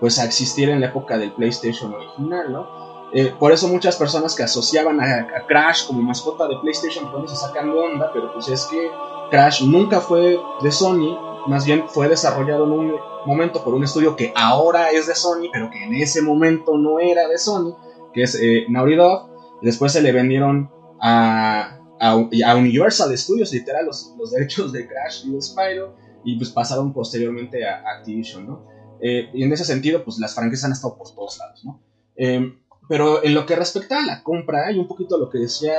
pues 0.00 0.18
a 0.18 0.24
existir 0.24 0.68
en 0.68 0.80
la 0.80 0.88
época 0.88 1.18
del 1.18 1.32
PlayStation 1.32 1.92
original, 1.94 2.52
¿no? 2.52 2.85
Eh, 3.12 3.32
por 3.38 3.52
eso 3.52 3.68
muchas 3.68 3.96
personas 3.96 4.34
que 4.34 4.42
asociaban 4.42 5.00
a, 5.00 5.46
Crash 5.46 5.86
como 5.86 6.02
mascota 6.02 6.48
de 6.48 6.56
PlayStation 6.60 7.10
pues 7.10 7.30
se 7.30 7.36
sacan 7.36 7.70
de 7.70 7.78
onda, 7.78 8.10
pero 8.12 8.32
pues 8.32 8.48
es 8.48 8.64
que 8.66 8.90
Crash 9.30 9.62
nunca 9.62 10.00
fue 10.00 10.38
de 10.62 10.72
Sony, 10.72 11.16
más 11.46 11.64
bien 11.64 11.84
fue 11.88 12.08
desarrollado 12.08 12.64
en 12.64 12.70
un 12.72 12.94
momento 13.24 13.62
por 13.62 13.74
un 13.74 13.84
estudio 13.84 14.16
que 14.16 14.32
ahora 14.34 14.90
es 14.90 15.06
de 15.06 15.14
Sony, 15.14 15.48
pero 15.52 15.70
que 15.70 15.84
en 15.84 15.94
ese 15.94 16.20
momento 16.22 16.76
no 16.76 16.98
era 16.98 17.28
de 17.28 17.38
Sony, 17.38 17.76
que 18.12 18.22
es 18.22 18.38
eh, 18.40 18.64
Naughty 18.68 18.96
Dog. 18.96 19.30
Después 19.62 19.92
se 19.92 20.02
le 20.02 20.12
vendieron 20.12 20.70
a, 21.00 21.78
a, 22.00 22.16
Universal 22.56 23.16
Studios, 23.16 23.52
literal, 23.52 23.86
los, 23.86 24.14
los, 24.18 24.30
derechos 24.30 24.72
de 24.72 24.86
Crash 24.86 25.26
y 25.26 25.32
de 25.32 25.42
Spyro, 25.42 25.94
y 26.24 26.36
pues 26.36 26.50
pasaron 26.50 26.92
posteriormente 26.92 27.66
a, 27.66 27.82
Activision, 27.96 28.46
¿no? 28.46 28.66
Eh, 29.00 29.30
y 29.32 29.42
en 29.42 29.52
ese 29.52 29.64
sentido, 29.64 30.02
pues 30.04 30.18
las 30.18 30.34
franquicias 30.34 30.64
han 30.64 30.72
estado 30.72 30.96
por 30.96 31.14
todos 31.14 31.38
lados, 31.38 31.64
¿no? 31.64 31.80
Em, 32.16 32.58
pero 32.88 33.24
en 33.24 33.34
lo 33.34 33.46
que 33.46 33.56
respecta 33.56 34.00
a 34.00 34.06
la 34.06 34.22
compra, 34.22 34.70
y 34.72 34.78
un 34.78 34.88
poquito 34.88 35.18
lo 35.18 35.30
que 35.30 35.38
decía 35.38 35.74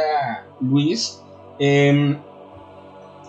Luis, 0.61 1.21
em, 1.59 2.17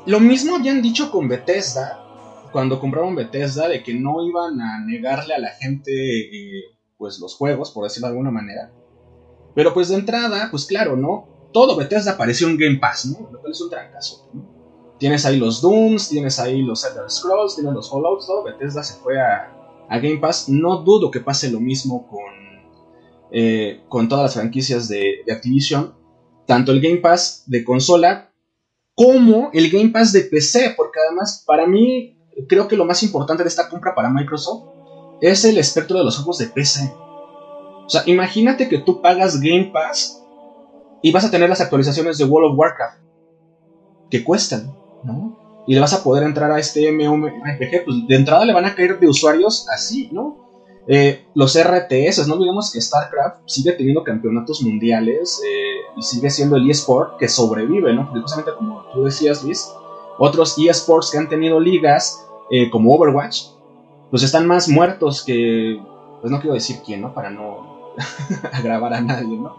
lo 0.06 0.20
mismo 0.20 0.56
habían 0.56 0.82
dicho 0.82 1.10
con 1.10 1.28
Bethesda, 1.28 2.04
cuando 2.52 2.80
compraron 2.80 3.14
Bethesda, 3.14 3.68
de 3.68 3.82
que 3.82 3.94
no 3.94 4.26
iban 4.26 4.60
a 4.60 4.84
negarle 4.84 5.34
a 5.34 5.38
la 5.38 5.50
gente 5.50 5.90
eh, 5.92 6.64
pues 6.96 7.18
los 7.20 7.34
juegos, 7.36 7.70
por 7.70 7.84
decirlo 7.84 8.08
de 8.08 8.12
alguna 8.12 8.30
manera. 8.30 8.72
Pero 9.54 9.74
pues 9.74 9.88
de 9.88 9.96
entrada, 9.96 10.48
pues 10.50 10.64
claro, 10.64 10.96
¿no? 10.96 11.38
todo 11.52 11.76
Bethesda 11.76 12.12
apareció 12.12 12.48
en 12.48 12.56
Game 12.56 12.78
Pass, 12.78 13.06
¿no? 13.06 13.30
Lo 13.30 13.40
cual 13.40 13.52
es 13.52 13.60
un 13.60 13.70
trancazo, 13.70 14.30
Tienes 14.98 15.24
ahí 15.24 15.38
los 15.38 15.60
Dooms, 15.60 16.08
tienes 16.08 16.40
ahí 16.40 16.62
los 16.62 16.84
Elder 16.84 17.08
Scrolls, 17.08 17.54
tienes 17.54 17.72
los 17.72 17.88
Fallouts, 17.88 18.26
todo 18.26 18.42
Bethesda 18.42 18.82
se 18.82 18.94
fue 19.00 19.20
a, 19.20 19.54
Game 19.90 20.18
Pass. 20.18 20.48
No 20.48 20.78
dudo 20.78 21.10
que 21.10 21.20
pase 21.20 21.50
lo 21.50 21.60
mismo 21.60 22.08
con, 22.08 22.20
eh, 23.30 23.82
con 23.88 24.08
todas 24.08 24.24
las 24.24 24.34
franquicias 24.34 24.88
de, 24.88 25.24
Activision. 25.30 25.94
Tanto 26.46 26.72
el 26.72 26.80
Game 26.80 26.98
Pass 26.98 27.44
de 27.46 27.62
consola 27.62 28.30
como 28.94 29.50
el 29.52 29.70
Game 29.70 29.90
Pass 29.90 30.12
de 30.12 30.22
PC, 30.22 30.74
porque 30.76 30.98
además 31.06 31.44
para 31.46 31.66
mí 31.66 32.18
creo 32.48 32.68
que 32.68 32.76
lo 32.76 32.84
más 32.84 33.02
importante 33.02 33.42
de 33.42 33.48
esta 33.48 33.68
compra 33.68 33.94
para 33.94 34.10
Microsoft 34.10 34.64
es 35.20 35.44
el 35.44 35.58
espectro 35.58 35.98
de 35.98 36.04
los 36.04 36.16
juegos 36.16 36.38
de 36.38 36.46
PC. 36.46 36.92
O 37.88 37.90
sea, 37.90 38.02
imagínate 38.06 38.68
que 38.68 38.78
tú 38.78 39.00
pagas 39.00 39.40
Game 39.40 39.70
Pass 39.72 40.22
y 41.02 41.12
vas 41.12 41.24
a 41.24 41.30
tener 41.30 41.48
las 41.48 41.60
actualizaciones 41.60 42.18
de 42.18 42.24
World 42.24 42.52
of 42.52 42.58
Warcraft 42.58 42.98
que 44.10 44.24
cuestan, 44.24 44.74
¿no? 45.04 45.64
Y 45.66 45.74
le 45.74 45.80
vas 45.80 45.92
a 45.92 46.02
poder 46.02 46.24
entrar 46.24 46.50
a 46.50 46.58
este 46.58 46.90
MMORPG, 46.90 47.84
pues 47.84 47.96
de 48.08 48.16
entrada 48.16 48.44
le 48.44 48.54
van 48.54 48.64
a 48.64 48.74
caer 48.74 48.98
de 48.98 49.08
usuarios 49.08 49.66
así, 49.68 50.08
¿no? 50.12 50.47
Eh, 50.90 51.26
los 51.34 51.54
RTS, 51.54 52.26
no 52.26 52.34
olvidemos 52.34 52.72
que 52.72 52.80
StarCraft 52.80 53.42
sigue 53.44 53.72
teniendo 53.72 54.02
campeonatos 54.02 54.62
mundiales 54.62 55.38
eh, 55.46 55.80
y 55.94 56.02
sigue 56.02 56.30
siendo 56.30 56.56
el 56.56 56.68
eSport 56.70 57.18
que 57.18 57.28
sobrevive, 57.28 57.92
¿no? 57.92 58.06
Porque 58.06 58.22
justamente 58.22 58.52
como 58.56 58.86
tú 58.94 59.04
decías, 59.04 59.44
Luis, 59.44 59.70
otros 60.18 60.56
eSports 60.56 61.10
que 61.10 61.18
han 61.18 61.28
tenido 61.28 61.60
ligas 61.60 62.24
eh, 62.50 62.70
como 62.70 62.94
Overwatch, 62.94 63.48
pues 64.10 64.22
están 64.22 64.46
más 64.46 64.66
muertos 64.66 65.22
que, 65.22 65.78
pues 66.22 66.32
no 66.32 66.40
quiero 66.40 66.54
decir 66.54 66.78
quién, 66.82 67.02
¿no? 67.02 67.12
Para 67.12 67.28
no 67.28 67.92
agravar 68.52 68.94
a 68.94 69.02
nadie, 69.02 69.36
¿no? 69.36 69.56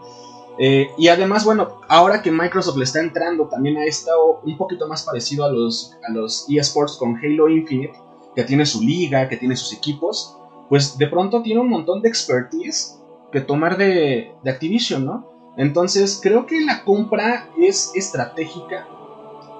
Y 0.98 1.08
además, 1.08 1.46
bueno, 1.46 1.80
ahora 1.88 2.20
que 2.20 2.30
Microsoft 2.30 2.76
le 2.76 2.84
está 2.84 3.00
entrando 3.00 3.48
también 3.48 3.78
ha 3.78 3.86
estado 3.86 4.40
un 4.44 4.58
poquito 4.58 4.86
más 4.86 5.04
parecido 5.04 5.46
a 5.46 5.48
los, 5.50 5.96
a 6.06 6.12
los 6.12 6.44
eSports 6.50 6.98
con 6.98 7.16
Halo 7.16 7.48
Infinite, 7.48 7.94
que 8.36 8.44
tiene 8.44 8.66
su 8.66 8.82
liga, 8.82 9.26
que 9.26 9.38
tiene 9.38 9.56
sus 9.56 9.72
equipos, 9.72 10.36
pues 10.70 10.96
de 10.96 11.06
pronto 11.06 11.42
tiene 11.42 11.60
un 11.60 11.68
montón 11.68 12.00
de 12.00 12.08
expertise 12.08 12.98
que 13.30 13.42
tomar 13.42 13.76
de, 13.76 14.34
Activision, 14.46 15.04
¿no? 15.04 15.28
Entonces 15.58 16.18
creo 16.22 16.46
que 16.46 16.64
la 16.64 16.84
compra 16.84 17.50
es 17.58 17.92
estratégica, 17.94 18.88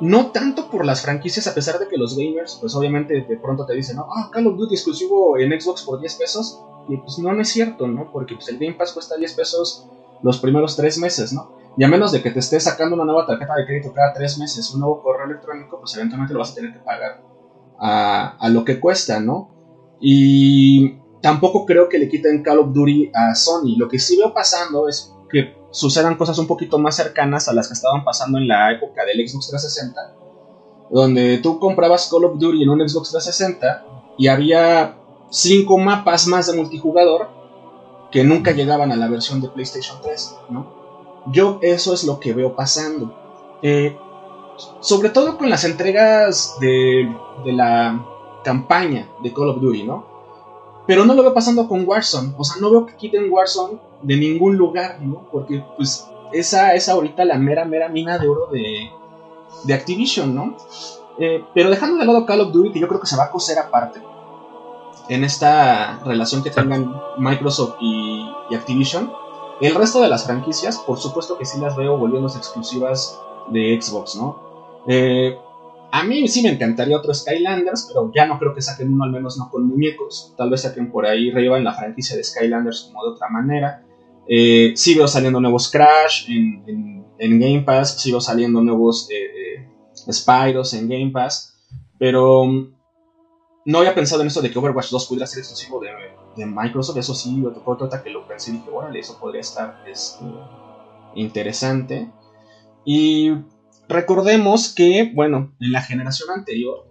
no 0.01 0.29
tanto 0.29 0.71
por 0.71 0.87
las 0.87 1.03
franquicias, 1.03 1.47
a 1.47 1.55
pesar 1.55 1.79
de 1.79 1.89
que 1.89 1.99
los 1.99 2.17
gamers, 2.17 2.57
pues 2.59 2.75
obviamente 2.75 3.27
de 3.29 3.37
pronto 3.37 3.67
te 3.67 3.75
dicen, 3.75 3.97
¿no? 3.97 4.07
Ah, 4.17 4.31
Call 4.33 4.47
of 4.47 4.57
Duty 4.57 4.75
exclusivo 4.75 5.37
en 5.37 5.61
Xbox 5.61 5.83
por 5.83 6.01
10 6.01 6.15
pesos. 6.15 6.65
Y 6.89 6.97
pues 6.97 7.19
no, 7.19 7.33
no 7.35 7.43
es 7.43 7.51
cierto, 7.51 7.87
¿no? 7.87 8.11
Porque 8.11 8.35
pues, 8.35 8.49
el 8.49 8.59
Game 8.59 8.73
Pass 8.73 8.93
cuesta 8.93 9.17
10 9.17 9.35
pesos 9.35 9.91
los 10.23 10.39
primeros 10.39 10.77
tres 10.77 10.99
meses, 10.99 11.33
¿no? 11.33 11.53
Y 11.77 11.85
a 11.85 11.89
menos 11.89 12.13
de 12.13 12.23
que 12.23 12.31
te 12.31 12.41
estés 12.41 12.65
sacando 12.65 12.97
una 12.97 13.05
nueva 13.05 13.27
tarjeta 13.27 13.55
de 13.55 13.67
crédito 13.67 13.93
cada 13.93 14.13
tres 14.13 14.39
meses, 14.39 14.73
un 14.75 14.81
nuevo 14.81 15.03
correo 15.03 15.27
electrónico, 15.27 15.79
pues 15.79 15.95
eventualmente 15.97 16.35
lo 16.35 16.41
vas 16.41 16.53
a 16.53 16.55
tener 16.55 16.73
que 16.73 16.81
pagar 16.81 17.23
a, 17.79 18.49
lo 18.51 18.65
que 18.65 18.81
cuesta, 18.81 19.21
¿no? 19.21 19.51
Y 20.01 20.99
tampoco 21.21 21.67
creo 21.67 21.89
que 21.89 21.99
le 21.99 22.09
quiten 22.09 22.43
Call 22.43 22.59
of 22.59 22.73
Duty 22.73 23.11
a 23.15 23.35
Sony. 23.35 23.77
Lo 23.77 23.89
que 23.89 23.99
sí 23.99 24.17
veo 24.17 24.33
pasando 24.33 24.89
es 24.89 25.15
que 25.31 25.55
sucedan 25.71 26.17
cosas 26.17 26.39
un 26.39 26.47
poquito 26.47 26.79
más 26.79 26.97
cercanas 26.97 27.49
a 27.49 27.53
las 27.53 27.69
que 27.69 27.75
estaban 27.75 28.05
pasando 28.05 28.39
en 28.39 28.49
la 28.49 28.73
época 28.73 29.05
del 29.05 29.27
Xbox 29.27 29.49
360, 29.49 30.15
donde 30.91 31.39
tú 31.39 31.59
comprabas 31.59 32.09
Call 32.11 32.25
of 32.25 32.39
Duty 32.39 32.63
en 32.63 32.69
un 32.69 32.89
Xbox 32.89 33.11
360 33.11 33.85
y 34.19 34.29
había 34.29 34.97
cinco 35.31 35.79
mapas 35.79 36.27
más 36.27 36.47
de 36.49 36.57
multijugador 36.57 37.29
que 38.11 38.25
nunca 38.25 38.51
llegaban 38.51 38.91
a 38.91 38.97
la 38.97 39.09
versión 39.09 39.41
de 39.41 39.49
PlayStation 39.49 39.99
3, 40.03 40.37
¿no? 40.51 40.81
Yo 41.27 41.61
eso 41.63 41.95
es 41.95 42.05
lo 42.05 42.19
que 42.19 42.33
veo 42.33 42.57
pasando. 42.57 43.15
Eh, 43.63 43.97
sobre 44.81 45.11
todo 45.11 45.39
con 45.39 45.49
las 45.49 45.65
entregas 45.65 46.57
de, 46.61 47.09
de, 47.45 47.53
la 47.53 48.05
campaña 48.43 49.09
de 49.23 49.33
Call 49.33 49.51
of 49.51 49.61
Duty, 49.61 49.85
¿no? 49.85 50.10
Pero 50.87 51.05
no 51.05 51.15
lo 51.15 51.23
veo 51.23 51.35
pasando 51.35 51.69
con 51.69 51.87
Warzone, 51.87 52.35
o 52.37 52.45
sea, 52.45 52.61
no 52.61 52.71
veo 52.71 52.87
que 52.87 52.97
quiten 52.97 53.31
Warzone 53.31 53.79
de 54.03 54.17
ningún 54.17 54.57
lugar, 54.57 55.01
¿no? 55.01 55.27
Porque 55.31 55.65
pues 55.77 56.09
esa 56.33 56.75
es 56.75 56.89
ahorita 56.89 57.25
la 57.25 57.39
mera, 57.39 57.65
mera 57.65 57.89
mina 57.89 58.19
de 58.19 58.29
oro 58.29 58.47
de, 58.47 58.91
de 59.65 59.75
Activision, 59.75 60.35
¿no? 60.35 60.57
Eh, 61.19 61.45
pero 61.55 61.71
dejando 61.71 61.99
de 61.99 62.07
lado 62.07 62.25
Call 62.25 62.41
of 62.41 62.53
Duty, 62.53 62.81
yo 62.81 62.89
creo 62.89 63.01
que 63.01 63.07
se 63.07 63.17
va 63.17 63.25
a 63.25 63.31
coser 63.31 63.59
aparte, 63.59 64.01
en 65.11 65.25
esta 65.25 65.99
relación 66.05 66.43
que 66.43 66.51
tengan 66.51 66.95
Microsoft 67.19 67.75
y, 67.81 68.31
Activision. 68.55 69.13
El 69.61 69.75
resto 69.75 70.01
de 70.01 70.09
las 70.09 70.25
franquicias, 70.25 70.79
por 70.79 70.99
supuesto 70.99 71.37
que 71.37 71.45
sí 71.45 71.61
las 71.61 71.77
veo 71.77 71.97
volviéndose 71.99 72.39
exclusivas 72.39 73.21
de 73.49 73.79
Xbox, 73.81 74.17
¿no? 74.17 74.39
Eh, 74.87 75.39
a 75.93 76.05
mí 76.05 76.29
sí 76.29 76.43
me 76.43 76.51
encantaría 76.51 76.97
otro 76.97 77.13
Skylanders, 77.13 77.87
pero 77.89 78.13
ya 78.15 78.27
no 78.27 78.39
creo 78.39 78.55
que 78.55 78.63
saquen 78.63 78.93
uno, 78.93 79.05
al 79.05 79.11
menos 79.11 79.39
no 79.39 79.51
con 79.51 79.67
muñecos. 79.67 80.35
Tal 80.37 80.51
vez 80.51 80.63
saquen 80.63 80.91
por 80.91 81.07
ahí, 81.07 81.31
revivan 81.31 81.65
la 81.65 81.75
franquicia 81.75 82.17
de 82.17 82.25
Skylanders 82.25 82.91
como 82.91 83.05
de 83.05 83.11
otra 83.11 83.29
manera. 83.29 83.85
Eh, 84.29 84.73
sigo 84.77 85.09
saliendo 85.09 85.41
nuevos 85.41 85.71
Crash 85.71 86.31
en, 86.31 87.01
Game 87.19 87.63
Pass, 87.63 88.01
sigo 88.01 88.21
saliendo 88.21 88.61
nuevos 88.61 89.09
eh, 89.11 89.67
eh, 89.67 90.13
Spyros 90.13 90.73
en 90.75 90.89
Game 90.89 91.11
Pass, 91.11 91.55
pero 91.99 92.47
mm, 92.47 92.75
no 93.67 93.79
había 93.79 93.95
pensado 93.95 94.23
en 94.23 94.29
eso 94.29 94.41
de 94.41 94.51
que 94.51 94.59
Overwatch 94.59 94.91
2 94.91 95.07
pudiera 95.07 95.27
ser 95.27 95.41
exclusivo 95.41 95.81
de, 95.81 96.47
Microsoft, 96.47 96.97
eso 96.97 97.15
sí, 97.15 97.45
otro 97.45 98.03
que 98.03 98.09
lo 98.11 98.27
pensé 98.27 98.51
y 98.51 98.55
dije, 98.55 98.71
órale, 98.71 99.01
eso 99.01 99.19
podría 99.21 99.43
estar 99.43 99.85
este, 99.87 100.25
interesante. 101.15 102.11
Y 102.85 103.33
recordemos 103.91 104.73
que, 104.75 105.11
bueno, 105.15 105.55
en 105.61 105.73
la 105.73 105.83
generación 105.83 106.31
anterior, 106.31 106.87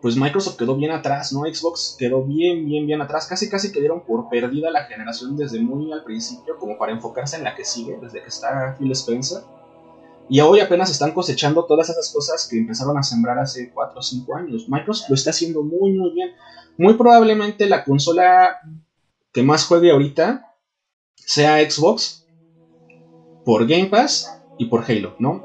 pues 0.00 0.16
Microsoft 0.16 0.56
quedó 0.56 0.76
bien 0.76 0.90
atrás, 0.90 1.32
¿no? 1.32 1.40
Xbox 1.40 1.96
quedó 1.98 2.24
bien, 2.24 2.66
bien, 2.66 2.86
bien 2.86 3.00
atrás. 3.00 3.26
Casi, 3.26 3.48
casi 3.48 3.70
que 3.70 3.80
dieron 3.80 4.04
por 4.04 4.28
perdida 4.28 4.70
la 4.70 4.84
generación 4.84 5.36
desde 5.36 5.60
muy 5.60 5.92
al 5.92 6.02
principio, 6.02 6.56
como 6.58 6.76
para 6.78 6.92
enfocarse 6.92 7.36
en 7.36 7.44
la 7.44 7.54
que 7.54 7.64
sigue, 7.64 7.98
desde 8.00 8.20
que 8.20 8.28
está 8.28 8.76
Phil 8.78 8.90
Spencer. 8.92 9.42
Y 10.28 10.40
hoy 10.40 10.60
apenas 10.60 10.90
están 10.90 11.12
cosechando 11.12 11.66
todas 11.66 11.90
esas 11.90 12.12
cosas 12.12 12.48
que 12.48 12.58
empezaron 12.58 12.96
a 12.98 13.02
sembrar 13.02 13.38
hace 13.38 13.70
4 13.72 13.98
o 13.98 14.02
5 14.02 14.36
años. 14.36 14.68
Microsoft 14.68 15.08
lo 15.08 15.14
está 15.14 15.30
haciendo 15.30 15.62
muy, 15.62 15.92
muy 15.92 16.10
bien. 16.14 16.30
Muy 16.78 16.94
probablemente 16.94 17.68
la 17.68 17.84
consola 17.84 18.56
que 19.32 19.42
más 19.42 19.66
juegue 19.66 19.92
ahorita 19.92 20.54
sea 21.14 21.58
Xbox 21.58 22.26
por 23.44 23.66
Game 23.66 23.86
Pass 23.86 24.41
y 24.62 24.66
por 24.66 24.84
Halo, 24.88 25.14
¿no? 25.18 25.42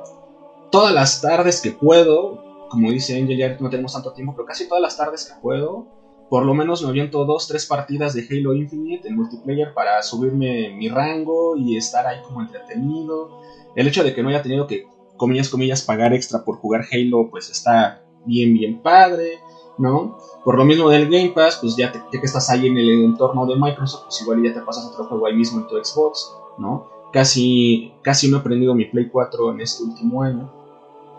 Todas 0.71 0.93
las 0.93 1.21
tardes 1.21 1.61
que 1.61 1.71
puedo, 1.71 2.67
como 2.69 2.91
dice 2.91 3.17
Angel, 3.17 3.37
ya 3.37 3.57
no 3.59 3.69
tenemos 3.69 3.93
tanto 3.93 4.13
tiempo, 4.13 4.33
pero 4.35 4.45
casi 4.45 4.67
todas 4.67 4.81
las 4.81 4.97
tardes 4.97 5.25
que 5.25 5.41
puedo, 5.41 5.87
por 6.29 6.45
lo 6.45 6.53
menos 6.53 6.83
me 6.83 6.89
aviento 6.89 7.25
dos, 7.25 7.47
tres 7.47 7.65
partidas 7.65 8.13
de 8.13 8.27
Halo 8.29 8.53
Infinite 8.53 9.07
en 9.07 9.15
multiplayer 9.15 9.73
para 9.73 10.03
subirme 10.03 10.69
mi 10.75 10.89
rango 10.89 11.55
y 11.55 11.77
estar 11.77 12.05
ahí 12.05 12.21
como 12.23 12.41
entretenido. 12.41 13.39
El 13.75 13.87
hecho 13.87 14.03
de 14.03 14.13
que 14.13 14.21
no 14.21 14.29
haya 14.29 14.41
tenido 14.41 14.67
que, 14.67 14.85
comillas, 15.15 15.49
comillas, 15.49 15.81
pagar 15.81 16.13
extra 16.13 16.43
por 16.43 16.57
jugar 16.57 16.85
Halo, 16.91 17.29
pues 17.31 17.49
está 17.49 18.03
bien, 18.25 18.53
bien 18.53 18.81
padre, 18.81 19.39
¿no? 19.77 20.17
Por 20.43 20.57
lo 20.57 20.65
mismo 20.65 20.89
del 20.89 21.09
Game 21.09 21.29
Pass, 21.29 21.59
pues 21.61 21.75
ya, 21.77 21.91
que 21.91 22.19
estás 22.21 22.49
ahí 22.49 22.67
en 22.67 22.77
el 22.77 23.05
entorno 23.05 23.45
de 23.45 23.55
Microsoft, 23.55 24.03
pues 24.03 24.21
igual 24.21 24.43
ya 24.43 24.53
te 24.53 24.61
pasas 24.61 24.85
otro 24.91 25.05
juego 25.05 25.27
ahí 25.27 25.35
mismo 25.35 25.61
en 25.61 25.67
tu 25.67 25.75
Xbox, 25.81 26.35
¿no? 26.57 26.96
Casi, 27.17 27.93
casi 28.03 28.29
no 28.29 28.37
he 28.37 28.39
aprendido 28.41 28.75
mi 28.75 28.85
Play 28.85 29.09
4 29.09 29.51
en 29.53 29.61
este 29.61 29.81
último 29.81 30.21
año. 30.21 30.53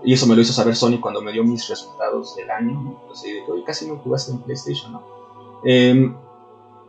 Y 0.05 0.13
eso 0.13 0.29
me 0.29 0.37
lo 0.37 0.43
hizo 0.43 0.53
saber 0.53 0.77
Sony 0.77 1.01
cuando 1.01 1.21
me 1.21 1.33
dio 1.33 1.43
mis 1.43 1.69
resultados 1.69 2.37
del 2.37 2.49
año. 2.53 3.01
Entonces 3.03 3.25
dije, 3.25 3.51
oye, 3.51 3.65
casi 3.65 3.89
no 3.89 3.97
jugaste 3.97 4.31
en 4.31 4.39
PlayStation, 4.39 4.93
¿no? 4.93 5.03
Em, 5.65 6.15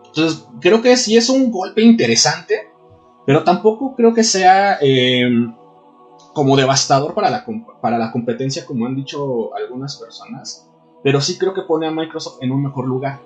entonces, 0.06 0.48
creo 0.62 0.84
que 0.84 0.96
sí 0.96 1.18
es 1.18 1.28
un 1.28 1.52
golpe 1.52 1.82
interesante, 1.82 2.70
pero 3.26 3.44
tampoco 3.44 3.96
creo 3.96 4.14
que 4.14 4.24
sea 4.24 4.78
em, 4.80 5.56
como 6.36 6.56
devastador 6.56 7.16
para 7.16 7.32
la, 7.32 7.44
para 7.82 7.98
la 7.98 8.12
competencia, 8.12 8.64
como 8.64 8.86
han 8.86 8.96
dicho 8.96 9.56
algunas 9.56 9.98
personas. 9.98 10.70
Pero 11.02 11.20
sí 11.20 11.40
creo 11.40 11.56
que 11.56 11.64
pone 11.64 11.88
a 11.88 11.92
Microsoft 11.92 12.44
en 12.44 12.52
un 12.52 12.62
mejor 12.62 12.86
lugar, 12.86 13.20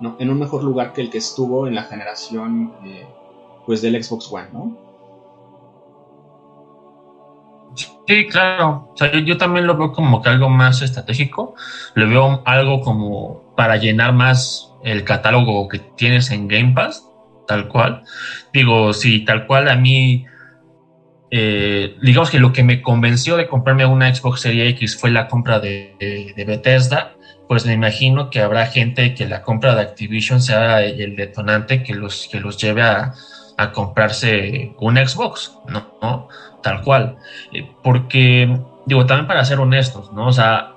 ¿no? 0.00 0.16
En 0.18 0.30
un 0.30 0.38
mejor 0.38 0.64
lugar 0.64 0.94
que 0.94 1.02
el 1.02 1.10
que 1.10 1.18
estuvo 1.18 1.66
en 1.66 1.74
la 1.74 1.82
generación, 1.82 2.72
eh, 2.86 3.06
pues, 3.66 3.82
del 3.82 4.02
Xbox 4.02 4.32
One, 4.32 4.48
¿no? 4.54 4.85
Sí, 7.76 8.26
claro. 8.28 8.90
O 8.92 8.96
sea, 8.96 9.12
yo, 9.12 9.36
también 9.36 9.66
lo 9.66 9.76
veo 9.76 9.92
como 9.92 10.22
que 10.22 10.28
algo 10.28 10.48
más 10.48 10.82
estratégico. 10.82 11.54
Lo 11.94 12.08
veo 12.08 12.42
algo 12.44 12.80
como 12.80 13.54
para 13.56 13.76
llenar 13.76 14.12
más 14.12 14.72
el 14.84 15.04
catálogo 15.04 15.68
que 15.68 15.78
tienes 15.78 16.30
en 16.30 16.46
Game 16.48 16.72
Pass, 16.72 17.04
tal 17.48 17.68
cual. 17.68 18.02
Digo, 18.52 18.92
sí, 18.92 19.24
tal 19.24 19.46
cual 19.46 19.68
a 19.68 19.76
mí, 19.76 20.24
eh, 21.30 21.96
digamos 22.00 22.30
que 22.30 22.38
lo 22.38 22.52
que 22.52 22.62
me 22.62 22.80
convenció 22.80 23.36
de 23.36 23.48
comprarme 23.48 23.86
una 23.86 24.14
Xbox 24.14 24.40
Series 24.40 24.70
X 24.74 24.96
fue 24.96 25.10
la 25.10 25.26
compra 25.26 25.58
de, 25.58 26.32
Bethesda. 26.46 27.14
Pues 27.48 27.66
me 27.66 27.72
imagino 27.72 28.30
que 28.30 28.40
habrá 28.40 28.66
gente 28.66 29.14
que 29.14 29.26
la 29.26 29.42
compra 29.42 29.74
de 29.74 29.82
Activision 29.82 30.40
sea 30.40 30.82
el 30.82 31.16
detonante 31.16 31.82
que 31.82 31.94
los, 31.94 32.28
que 32.30 32.40
los 32.40 32.56
lleve 32.58 32.82
a, 32.82 33.14
a 33.56 33.72
comprarse 33.72 34.74
un 34.78 34.96
Xbox, 34.96 35.58
¿no? 35.68 36.28
Tal 36.66 36.82
cual. 36.82 37.16
Eh, 37.52 37.70
porque, 37.80 38.58
digo, 38.86 39.06
también 39.06 39.28
para 39.28 39.44
ser 39.44 39.60
honestos, 39.60 40.12
¿no? 40.12 40.26
O 40.26 40.32
sea, 40.32 40.72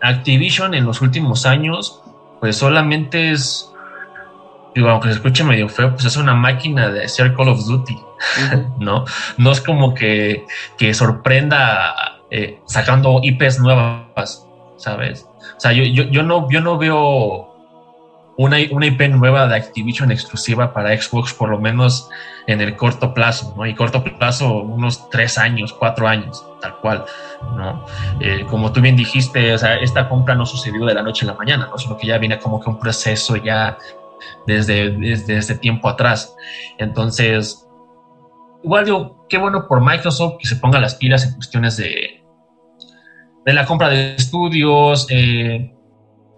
Activision 0.00 0.72
en 0.72 0.86
los 0.86 1.02
últimos 1.02 1.44
años, 1.44 2.00
pues 2.40 2.56
solamente 2.56 3.30
es, 3.30 3.70
digo, 4.74 4.88
aunque 4.88 5.08
se 5.08 5.16
escuche 5.16 5.44
medio 5.44 5.68
feo, 5.68 5.90
pues 5.90 6.06
es 6.06 6.16
una 6.16 6.32
máquina 6.32 6.88
de 6.88 7.04
hacer 7.04 7.34
Call 7.34 7.50
of 7.50 7.66
Duty, 7.66 7.98
¿no? 8.78 9.04
No 9.36 9.52
es 9.52 9.60
como 9.60 9.92
que, 9.92 10.46
que 10.78 10.94
sorprenda 10.94 12.22
eh, 12.30 12.58
sacando 12.64 13.20
IPs 13.22 13.60
nuevas, 13.60 14.46
¿sabes? 14.78 15.28
O 15.58 15.60
sea, 15.60 15.72
yo, 15.72 15.84
yo, 15.84 16.04
yo, 16.04 16.22
no, 16.22 16.50
yo 16.50 16.62
no 16.62 16.78
veo 16.78 17.49
una, 18.40 18.56
una, 18.70 18.86
IP 18.86 19.02
nueva 19.10 19.46
de 19.46 19.54
Activision 19.54 20.10
exclusiva 20.10 20.72
para 20.72 20.98
Xbox, 20.98 21.34
por 21.34 21.50
lo 21.50 21.60
menos 21.60 22.08
en 22.46 22.62
el 22.62 22.74
corto 22.74 23.12
plazo, 23.12 23.52
¿no? 23.54 23.66
Y 23.66 23.74
corto 23.74 24.02
plazo, 24.02 24.62
unos 24.62 25.10
tres 25.10 25.36
años, 25.36 25.74
cuatro 25.74 26.08
años, 26.08 26.42
tal 26.62 26.76
cual, 26.78 27.04
¿no? 27.54 27.84
Eh, 28.18 28.46
como 28.48 28.72
tú 28.72 28.80
bien 28.80 28.96
dijiste, 28.96 29.52
o 29.52 29.58
sea, 29.58 29.76
esta 29.76 30.08
compra 30.08 30.34
no 30.34 30.46
sucedió 30.46 30.86
de 30.86 30.94
la 30.94 31.02
noche 31.02 31.26
a 31.26 31.32
la 31.32 31.34
mañana, 31.34 31.68
¿no? 31.70 31.76
Sino 31.76 31.98
que 31.98 32.06
ya 32.06 32.16
viene 32.16 32.38
como 32.38 32.62
que 32.62 32.70
un 32.70 32.78
proceso 32.78 33.36
ya 33.36 33.76
desde, 34.46 34.90
desde 34.90 35.36
ese 35.36 35.56
tiempo 35.56 35.90
atrás. 35.90 36.34
Entonces, 36.78 37.68
igual 38.64 38.86
digo, 38.86 39.26
qué 39.28 39.36
bueno 39.36 39.68
por 39.68 39.84
Microsoft 39.84 40.38
que 40.38 40.48
se 40.48 40.56
ponga 40.56 40.80
las 40.80 40.94
pilas 40.94 41.26
en 41.26 41.34
cuestiones 41.34 41.76
de, 41.76 42.24
de 43.44 43.52
la 43.52 43.66
compra 43.66 43.90
de 43.90 44.14
estudios, 44.14 45.06
eh, 45.10 45.74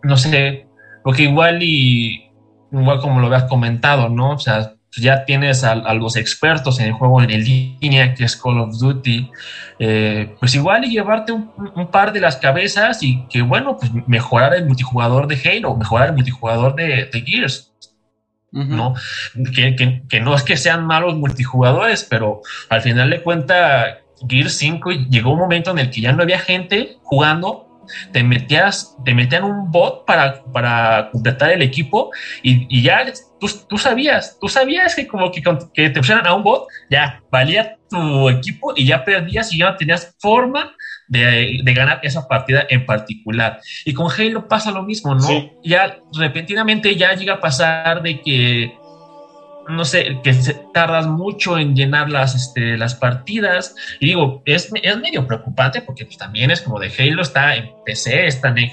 no 0.03 0.17
sé, 0.17 0.67
porque 1.03 1.25
igual 1.25 1.63
y, 1.63 2.31
igual 2.73 3.01
como 3.01 3.21
lo 3.21 3.27
habías 3.27 3.45
comentado, 3.45 4.09
¿no? 4.09 4.33
O 4.33 4.39
sea, 4.39 4.75
ya 4.97 5.25
tienes 5.25 5.65
a, 5.65 5.75
los 5.95 6.17
expertos 6.17 6.79
en 6.81 6.87
el 6.87 6.93
juego 6.93 7.23
en 7.23 7.31
línea, 7.31 8.15
que 8.15 8.25
es 8.25 8.37
Call 8.37 8.61
of 8.61 8.79
Duty, 8.79 9.31
eh, 9.79 10.35
pues 10.39 10.55
igual 10.55 10.85
y 10.85 10.91
llevarte 10.91 11.33
un, 11.33 11.89
par 11.91 12.13
de 12.13 12.21
las 12.21 12.37
cabezas 12.37 13.03
y 13.03 13.27
que, 13.29 13.43
bueno, 13.43 13.79
pues 13.79 13.91
mejorar 14.07 14.55
el 14.55 14.67
multijugador 14.67 15.27
de 15.29 15.41
Halo, 15.45 15.77
mejorar 15.77 16.09
el 16.09 16.15
multijugador 16.15 16.75
de, 16.75 17.25
Gears. 17.27 17.73
¿no? 18.51 18.95
Que, 19.55 20.03
que, 20.09 20.21
no 20.21 20.35
es 20.35 20.43
que 20.43 20.59
sean 20.59 20.87
malos 20.87 21.15
multijugadores, 21.15 22.05
pero 22.05 22.43
al 22.69 22.83
final 22.83 23.09
de 23.09 23.23
cuentas, 23.23 23.97
Gears 24.29 24.53
5 24.57 24.91
llegó 25.09 25.33
un 25.33 25.39
momento 25.39 25.71
en 25.71 25.79
el 25.79 25.91
que 25.91 26.03
ya 26.03 26.13
no 26.13 26.23
había 26.23 26.39
gente 26.39 26.99
jugando 27.03 27.72
te 28.13 28.23
metías, 28.23 28.97
te 29.05 29.15
metían 29.15 29.45
un 29.45 29.71
bot 29.71 30.05
para, 30.05 30.43
para 30.53 31.11
completar 31.11 31.51
el 31.51 31.63
equipo 31.63 32.11
y, 32.43 32.83
ya 32.83 33.05
tú, 33.41 33.49
tú, 33.69 33.79
sabías, 33.79 34.39
tú 34.41 34.49
sabías 34.49 34.95
que 34.95 35.07
como 35.07 35.31
que, 35.31 35.43
que 35.75 35.91
te 35.91 36.01
pusieran 36.01 36.27
a 36.27 36.35
un 36.35 36.43
bot, 36.43 36.67
ya 36.91 37.23
valía 37.31 37.77
tu 37.89 38.29
equipo 38.29 38.73
y 38.77 38.87
ya 38.87 39.05
perdías 39.05 39.53
y 39.53 39.59
ya 39.59 39.71
no 39.71 39.77
tenías 39.77 40.15
forma 40.19 40.75
de, 41.09 41.61
de, 41.63 41.75
ganar 41.75 42.01
esa 42.03 42.27
partida 42.27 42.67
en 42.69 42.87
particular. 42.87 43.61
Y 43.85 43.93
con 43.93 44.11
Halo 44.11 44.49
pasa 44.49 44.71
lo 44.71 44.83
mismo, 44.83 45.15
¿no? 45.15 45.29
Ya 45.63 45.99
repentinamente 46.19 46.97
ya 46.97 47.15
llega 47.15 47.35
a 47.35 47.41
pasar 47.41 48.03
de 48.03 48.21
que 48.21 48.73
no 49.73 49.85
sé, 49.85 50.21
que 50.23 50.35
tardas 50.73 51.07
mucho 51.07 51.59
en 51.59 51.75
llenar 51.75 52.11
las, 52.11 52.35
este, 52.35 52.77
las 52.77 52.95
partidas. 52.95 53.75
Y 54.01 54.07
digo, 54.07 54.43
es, 54.45 54.71
es 54.83 54.99
medio 54.99 55.27
preocupante 55.27 55.83
porque 55.83 56.05
pues, 56.05 56.19
también 56.19 56.51
es 56.51 56.61
como 56.61 56.79
de 56.79 56.93
Halo 56.97 57.23
está 57.23 57.57
en 57.57 57.71
PC, 57.85 58.27
está 58.27 58.49
en, 58.49 58.71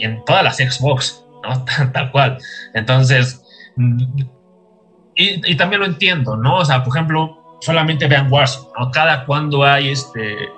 en, 0.00 0.24
todas 0.24 0.44
las 0.44 0.56
Xbox, 0.56 1.24
¿no? 1.42 1.64
Tal, 1.92 2.10
cual. 2.10 2.38
Entonces, 2.74 3.42
y, 5.14 5.56
también 5.56 5.80
lo 5.80 5.86
entiendo, 5.86 6.36
¿no? 6.36 6.58
O 6.58 6.64
sea, 6.64 6.84
por 6.84 6.94
ejemplo, 6.96 7.58
solamente 7.60 8.06
vean 8.06 8.30
Warzone, 8.30 8.68
¿no? 8.78 8.90
Cada 8.90 9.24
cuando 9.26 9.64
hay 9.64 9.88
este, 9.88 10.48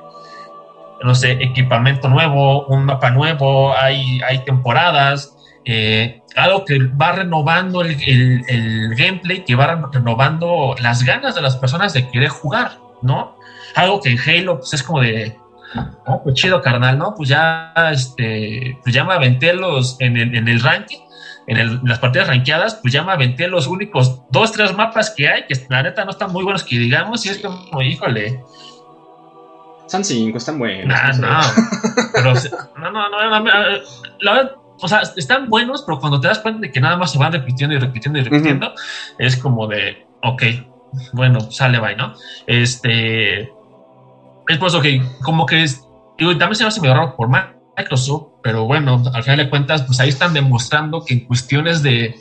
no 1.03 1.15
sé, 1.15 1.33
equipamiento 1.33 2.09
nuevo, 2.09 2.67
un 2.67 2.85
mapa 2.85 3.11
nuevo, 3.11 3.77
hay, 3.77 4.21
hay 4.23 4.39
temporadas. 4.45 5.37
Eh, 5.65 6.23
algo 6.35 6.65
que 6.65 6.79
va 6.79 7.13
renovando 7.13 7.83
el, 7.83 8.95
gameplay, 8.97 9.45
que 9.45 9.55
va 9.55 9.89
renovando 9.93 10.75
las 10.81 11.05
ganas 11.05 11.35
de 11.35 11.43
las 11.43 11.57
personas 11.57 11.93
de 11.93 12.09
querer 12.09 12.31
jugar, 12.31 12.79
¿no? 13.03 13.37
Algo 13.75 14.01
que 14.01 14.11
en 14.11 14.19
Halo 14.19 14.59
pues 14.59 14.75
es 14.75 14.83
como 14.83 15.01
de, 15.01 15.37
oh, 16.07 16.23
pues 16.23 16.35
chido 16.35 16.61
carnal, 16.61 16.99
¿no? 16.99 17.15
Pues 17.15 17.29
ya, 17.29 17.73
este, 17.93 18.79
pues 18.83 18.95
ya 18.95 19.05
me 19.05 19.15
aventé 19.15 19.53
los, 19.55 20.01
en 20.01 20.17
el, 20.17 20.35
en 20.35 20.49
el 20.49 20.61
ranking, 20.61 20.99
en, 21.47 21.81
las 21.85 21.99
partidas 22.01 22.29
rankeadas, 22.29 22.77
pues 22.77 22.93
ya 22.93 23.05
me 23.05 23.13
aventé 23.13 23.47
los 23.47 23.67
únicos 23.69 24.23
dos, 24.31 24.53
tres 24.53 24.75
mapas 24.75 25.11
que 25.17 25.29
hay, 25.29 25.47
que 25.47 25.55
la 25.69 25.83
neta 25.83 26.05
no 26.05 26.11
están 26.11 26.33
muy 26.33 26.43
buenos 26.43 26.65
que 26.65 26.79
digamos, 26.79 27.25
y 27.25 27.31
es 27.31 27.39
como, 27.39 27.83
híjole, 27.83 28.41
son 29.87 30.05
cinco, 30.05 30.39
están 30.39 30.59
buenos. 30.59 31.19
no, 31.19 31.41
pero, 32.15 32.35
no, 32.79 32.91
no, 32.91 33.09
no, 33.09 33.29
no, 33.29 33.51
la 34.21 34.33
verdad, 34.33 34.53
o 34.83 34.89
sea, 34.89 35.03
están 35.17 35.49
buenos, 35.49 35.83
pero 35.87 35.99
cuando 35.99 36.21
te 36.21 36.29
das 36.29 36.41
cuenta 36.41 36.61
de 36.61 36.73
que 36.73 36.81
nada 36.81 36.97
más 36.97 37.13
se 37.13 37.19
van 37.19 37.33
repitiendo 37.33 37.75
y 37.75 37.79
repitiendo 37.79 38.19
y 38.19 38.23
repitiendo, 38.23 38.73
es 39.19 39.37
como 39.37 39.67
de, 39.67 40.07
ok, 40.23 40.43
bueno, 41.13 41.41
sale, 41.51 41.79
bye, 41.79 41.97
¿no? 41.97 42.15
Este, 42.47 43.43
es 43.43 44.59
por 44.59 44.69
eso 44.69 44.81
que, 44.81 45.03
como 45.23 45.47
que, 45.47 45.65
digo, 46.19 46.37
también 46.37 46.57
se 46.57 46.65
me 46.65 46.69
hace 46.69 46.81
medio 46.81 46.95
raro 46.95 47.17
por 47.17 47.29
Microsoft, 47.29 48.29
pero 48.43 48.67
bueno, 48.67 49.03
al 49.13 49.23
final 49.23 49.39
de 49.39 49.51
cuentas, 49.51 49.83
pues 49.83 50.01
ahí 50.01 50.09
están 50.09 50.35
demostrando 50.35 51.05
que 51.05 51.15
en 51.15 51.27
cuestiones 51.27 51.83
de, 51.83 52.17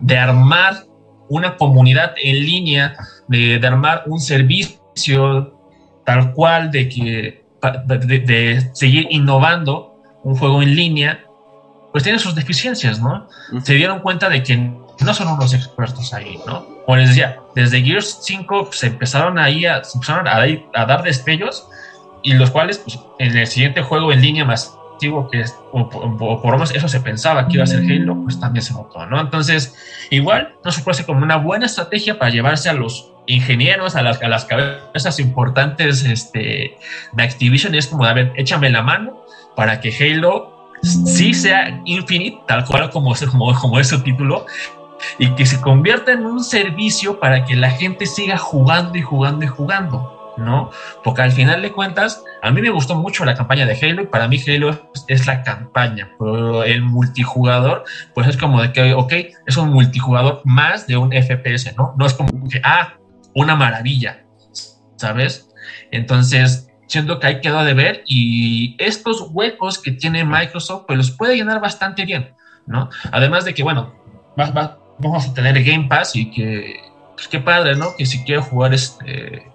de 0.00 0.18
armar 0.18 0.84
una 1.28 1.56
comunidad 1.56 2.14
en 2.22 2.40
línea, 2.40 2.94
de, 3.28 3.58
de 3.58 3.66
armar 3.66 4.04
un 4.06 4.20
servicio 4.20 5.58
tal 6.04 6.32
cual, 6.34 6.70
de 6.70 6.88
que 6.88 7.42
de, 7.86 8.70
seguir 8.72 9.06
innovando 9.10 9.94
un 10.24 10.36
juego 10.36 10.62
en 10.62 10.74
línea, 10.74 11.24
pues 11.92 12.02
tiene 12.02 12.18
sus 12.18 12.34
deficiencias, 12.34 13.00
¿no? 13.00 13.28
Se 13.62 13.74
dieron 13.74 14.00
cuenta 14.00 14.28
de 14.28 14.42
que 14.42 14.56
no 14.56 15.14
son 15.14 15.28
unos 15.28 15.52
expertos 15.54 16.12
ahí, 16.14 16.40
¿no? 16.46 16.66
Como 16.86 16.96
les 16.96 17.10
decía, 17.10 17.38
desde 17.54 17.82
Gears 17.82 18.18
5 18.22 18.70
se 18.72 18.88
empezaron 18.88 19.38
ahí 19.38 19.66
a, 19.66 19.84
se 19.84 19.98
empezaron 19.98 20.26
a, 20.26 20.36
a, 20.74 20.86
dar 20.86 21.02
destellos 21.02 21.68
y 22.22 22.34
los 22.34 22.50
cuales, 22.50 22.78
pues, 22.78 22.98
en 23.18 23.36
el 23.36 23.46
siguiente 23.46 23.82
juego 23.82 24.12
en 24.12 24.22
línea 24.22 24.44
más 24.44 24.74
antiguo 24.92 25.28
que 25.30 25.40
es, 25.40 25.54
o, 25.72 25.88
por 25.88 26.44
lo 26.44 26.52
menos 26.52 26.74
eso 26.74 26.88
se 26.88 27.00
pensaba 27.00 27.48
que 27.48 27.54
iba 27.54 27.64
a 27.64 27.66
ser 27.66 27.80
Halo, 27.80 28.22
pues 28.22 28.38
también 28.38 28.62
se 28.62 28.72
notó, 28.72 29.04
¿no? 29.06 29.20
Entonces, 29.20 29.74
igual, 30.10 30.54
no 30.64 30.70
se 30.70 30.82
puede 30.82 31.04
como 31.04 31.22
una 31.22 31.36
buena 31.36 31.66
estrategia 31.66 32.18
para 32.18 32.30
llevarse 32.30 32.68
a 32.68 32.72
los 32.72 33.10
ingenieros, 33.26 33.96
a 33.96 34.02
las, 34.02 34.22
a 34.22 34.28
las 34.28 34.44
cabezas 34.44 35.18
importantes 35.18 36.04
este, 36.04 36.78
de 37.12 37.22
Activision, 37.22 37.74
es 37.74 37.88
como, 37.88 38.04
a 38.04 38.12
ver, 38.12 38.32
échame 38.36 38.70
la 38.70 38.82
mano 38.82 39.24
para 39.56 39.80
que 39.80 39.90
Halo 39.90 40.51
sí 40.82 41.34
sea 41.34 41.80
Infinite, 41.84 42.42
tal 42.46 42.64
cual 42.64 42.90
como, 42.90 43.14
como, 43.30 43.54
como 43.54 43.78
es 43.78 43.88
su 43.88 44.02
título, 44.02 44.46
y 45.18 45.34
que 45.34 45.46
se 45.46 45.60
convierta 45.60 46.12
en 46.12 46.26
un 46.26 46.42
servicio 46.44 47.18
para 47.20 47.44
que 47.44 47.56
la 47.56 47.70
gente 47.70 48.06
siga 48.06 48.36
jugando 48.36 48.98
y 48.98 49.02
jugando 49.02 49.44
y 49.44 49.48
jugando, 49.48 50.34
¿no? 50.36 50.70
Porque 51.02 51.22
al 51.22 51.32
final 51.32 51.62
de 51.62 51.72
cuentas, 51.72 52.22
a 52.42 52.50
mí 52.50 52.60
me 52.60 52.70
gustó 52.70 52.94
mucho 52.94 53.24
la 53.24 53.34
campaña 53.34 53.66
de 53.66 53.78
Halo 53.80 54.02
y 54.02 54.06
para 54.06 54.28
mí 54.28 54.40
Halo 54.46 54.90
es, 55.08 55.26
la 55.26 55.42
campaña, 55.42 56.10
pero 56.18 56.64
el 56.64 56.82
multijugador, 56.82 57.84
pues 58.14 58.28
es 58.28 58.36
como 58.36 58.62
de 58.62 58.72
que, 58.72 58.94
ok, 58.94 59.12
es 59.46 59.56
un 59.56 59.70
multijugador 59.70 60.40
más 60.44 60.86
de 60.86 60.96
un 60.96 61.10
FPS, 61.12 61.74
¿no? 61.76 61.94
No 61.98 62.06
es 62.06 62.14
como 62.14 62.30
que, 62.48 62.60
ah, 62.64 62.94
una 63.34 63.56
maravilla, 63.56 64.24
¿sabes? 64.96 65.48
Entonces, 65.90 66.71
siento 66.92 67.18
que 67.18 67.26
ahí 67.26 67.40
quedó 67.40 67.64
de 67.64 67.72
ver 67.72 68.02
y 68.06 68.76
estos 68.78 69.26
huecos 69.30 69.78
que 69.78 69.92
tiene 69.92 70.26
Microsoft, 70.26 70.84
pues 70.86 70.98
los 70.98 71.10
puede 71.10 71.36
llenar 71.36 71.58
bastante 71.58 72.04
bien, 72.04 72.34
¿no? 72.66 72.90
Además 73.10 73.46
de 73.46 73.54
que, 73.54 73.62
bueno, 73.62 73.94
vamos 74.98 75.26
a 75.26 75.32
tener 75.32 75.64
Game 75.64 75.88
Pass 75.88 76.14
y 76.16 76.30
que, 76.30 76.82
pues 77.14 77.28
qué 77.28 77.40
padre, 77.40 77.76
¿no? 77.76 77.96
Que 77.96 78.04
si 78.04 78.22
quiero 78.24 78.42
jugar 78.42 78.74
este 78.74 79.50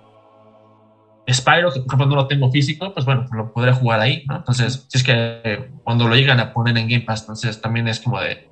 Spyro, 1.31 1.71
que 1.71 1.81
por 1.81 1.89
ejemplo 1.89 2.07
no 2.07 2.15
lo 2.15 2.27
tengo 2.27 2.49
físico, 2.49 2.91
pues 2.91 3.05
bueno, 3.05 3.27
lo 3.31 3.53
podré 3.53 3.71
jugar 3.71 3.99
ahí, 3.99 4.23
¿no? 4.27 4.37
Entonces, 4.37 4.87
si 4.87 4.97
es 4.97 5.03
que 5.03 5.69
cuando 5.83 6.07
lo 6.07 6.15
llegan 6.15 6.39
a 6.39 6.53
poner 6.53 6.75
en 6.75 6.87
Game 6.87 7.03
Pass, 7.03 7.21
entonces 7.21 7.61
también 7.61 7.87
es 7.87 7.99
como 7.99 8.19
de, 8.19 8.49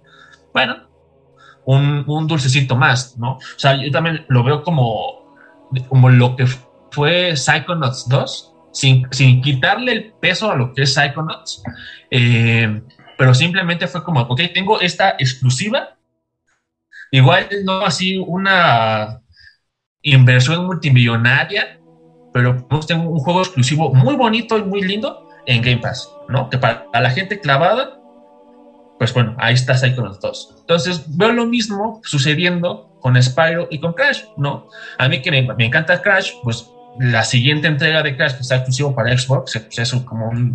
bueno, 0.53 0.75
un, 1.65 2.03
un 2.05 2.27
dulcecito 2.27 2.75
más, 2.75 3.17
¿no? 3.17 3.37
O 3.37 3.57
sea, 3.57 3.81
yo 3.81 3.89
también 3.89 4.27
lo 4.27 4.43
veo 4.43 4.61
como, 4.61 5.39
como 5.89 6.11
lo 6.11 6.35
que 6.35 6.45
fue 6.91 7.35
Psychonauts 7.35 8.07
2, 8.09 8.54
sin, 8.75 9.07
sin 9.11 9.41
quitarle 9.41 9.91
el 9.93 10.13
peso 10.19 10.51
a 10.51 10.55
lo 10.55 10.73
que 10.73 10.83
es 10.83 10.93
Psychonauts, 10.93 11.63
eh, 12.11 12.81
pero 13.17 13.33
simplemente 13.33 13.87
fue 13.87 14.03
como, 14.03 14.19
ok, 14.21 14.41
tengo 14.53 14.81
esta 14.81 15.11
exclusiva, 15.11 15.97
igual 17.09 17.47
no 17.63 17.85
así 17.85 18.17
una 18.17 19.21
inversión 20.01 20.65
multimillonaria, 20.65 21.79
pero 22.33 22.67
tengo 22.85 23.09
un 23.09 23.19
juego 23.19 23.41
exclusivo 23.41 23.93
muy 23.93 24.15
bonito 24.15 24.57
y 24.57 24.63
muy 24.63 24.81
lindo 24.81 25.29
en 25.45 25.61
Game 25.61 25.77
Pass, 25.77 26.11
¿no? 26.27 26.49
Que 26.49 26.57
para 26.57 26.85
la 26.93 27.09
gente 27.11 27.39
clavada 27.39 27.95
pues 28.97 29.13
bueno, 29.13 29.35
ahí 29.37 29.53
está 29.53 29.75
Psychonauts 29.75 30.19
2. 30.19 30.55
Entonces 30.61 31.17
veo 31.17 31.31
lo 31.31 31.45
mismo 31.45 32.01
sucediendo 32.03 32.97
con 33.01 33.21
Spyro 33.21 33.67
y 33.69 33.79
con 33.79 33.93
Crash, 33.93 34.23
¿no? 34.37 34.69
A 34.97 35.07
mí 35.09 35.21
que 35.21 35.31
me, 35.31 35.65
encanta 35.65 36.01
Crash, 36.01 36.31
pues 36.43 36.69
la 36.99 37.23
siguiente 37.23 37.67
entrega 37.67 38.03
de 38.03 38.15
Crash 38.15 38.33
que 38.33 38.41
está 38.41 38.55
exclusivo 38.55 38.95
para 38.95 39.15
Xbox, 39.17 39.59
pues 39.59 39.79
es 39.79 39.93
como 40.03 40.29
un 40.29 40.53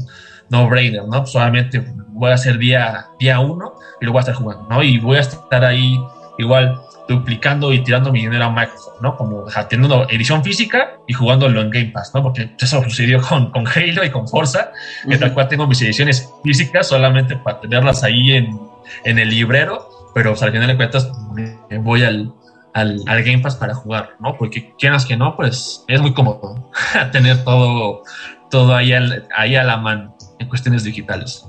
no-brainer, 0.48 1.06
¿no? 1.06 1.26
Solamente 1.26 1.84
voy 2.08 2.30
a 2.30 2.34
hacer 2.34 2.58
día, 2.58 3.06
día 3.18 3.40
uno 3.40 3.74
y 4.00 4.06
lo 4.06 4.12
voy 4.12 4.18
a 4.18 4.20
estar 4.20 4.34
jugando, 4.34 4.66
¿no? 4.68 4.82
Y 4.82 4.98
voy 4.98 5.16
a 5.16 5.20
estar 5.20 5.64
ahí 5.64 5.98
igual 6.38 6.78
duplicando 7.08 7.72
y 7.72 7.82
tirando 7.82 8.12
mi 8.12 8.20
dinero 8.20 8.44
a 8.44 8.50
Microsoft, 8.50 9.00
¿no? 9.00 9.16
Como 9.16 9.44
teniendo 9.68 10.08
edición 10.08 10.44
física 10.44 10.92
y 11.06 11.12
jugándolo 11.12 11.60
en 11.60 11.70
Game 11.70 11.90
Pass, 11.92 12.12
¿no? 12.14 12.22
Porque 12.22 12.50
eso 12.58 12.82
sucedió 12.84 13.20
con, 13.20 13.50
con 13.50 13.66
Halo 13.66 14.04
y 14.04 14.10
con 14.10 14.28
Forza, 14.28 14.72
que 15.08 15.18
tal 15.18 15.34
cual 15.34 15.48
tengo 15.48 15.66
mis 15.66 15.82
ediciones 15.82 16.28
físicas 16.44 16.88
solamente 16.88 17.36
para 17.36 17.60
tenerlas 17.60 18.04
ahí 18.04 18.32
en, 18.32 18.58
en 19.04 19.18
el 19.18 19.28
librero, 19.28 19.88
pero 20.14 20.30
al 20.40 20.52
final 20.52 20.68
de 20.68 20.76
cuentas 20.76 21.10
me 21.34 21.78
voy 21.78 22.04
al, 22.04 22.32
al, 22.74 23.02
al, 23.06 23.22
Game 23.24 23.38
Pass 23.40 23.56
para 23.56 23.74
jugar, 23.74 24.10
¿no? 24.20 24.36
Porque 24.36 24.74
quieras 24.78 25.04
que 25.04 25.16
no, 25.16 25.36
pues 25.36 25.84
es 25.88 26.00
muy 26.00 26.14
cómodo 26.14 26.70
tener 27.12 27.44
todo, 27.44 28.02
todo 28.50 28.74
ahí, 28.74 28.92
ahí 29.36 29.56
a 29.56 29.64
la 29.64 29.76
mano 29.76 30.16
en 30.38 30.48
cuestiones 30.48 30.84
digitales. 30.84 31.46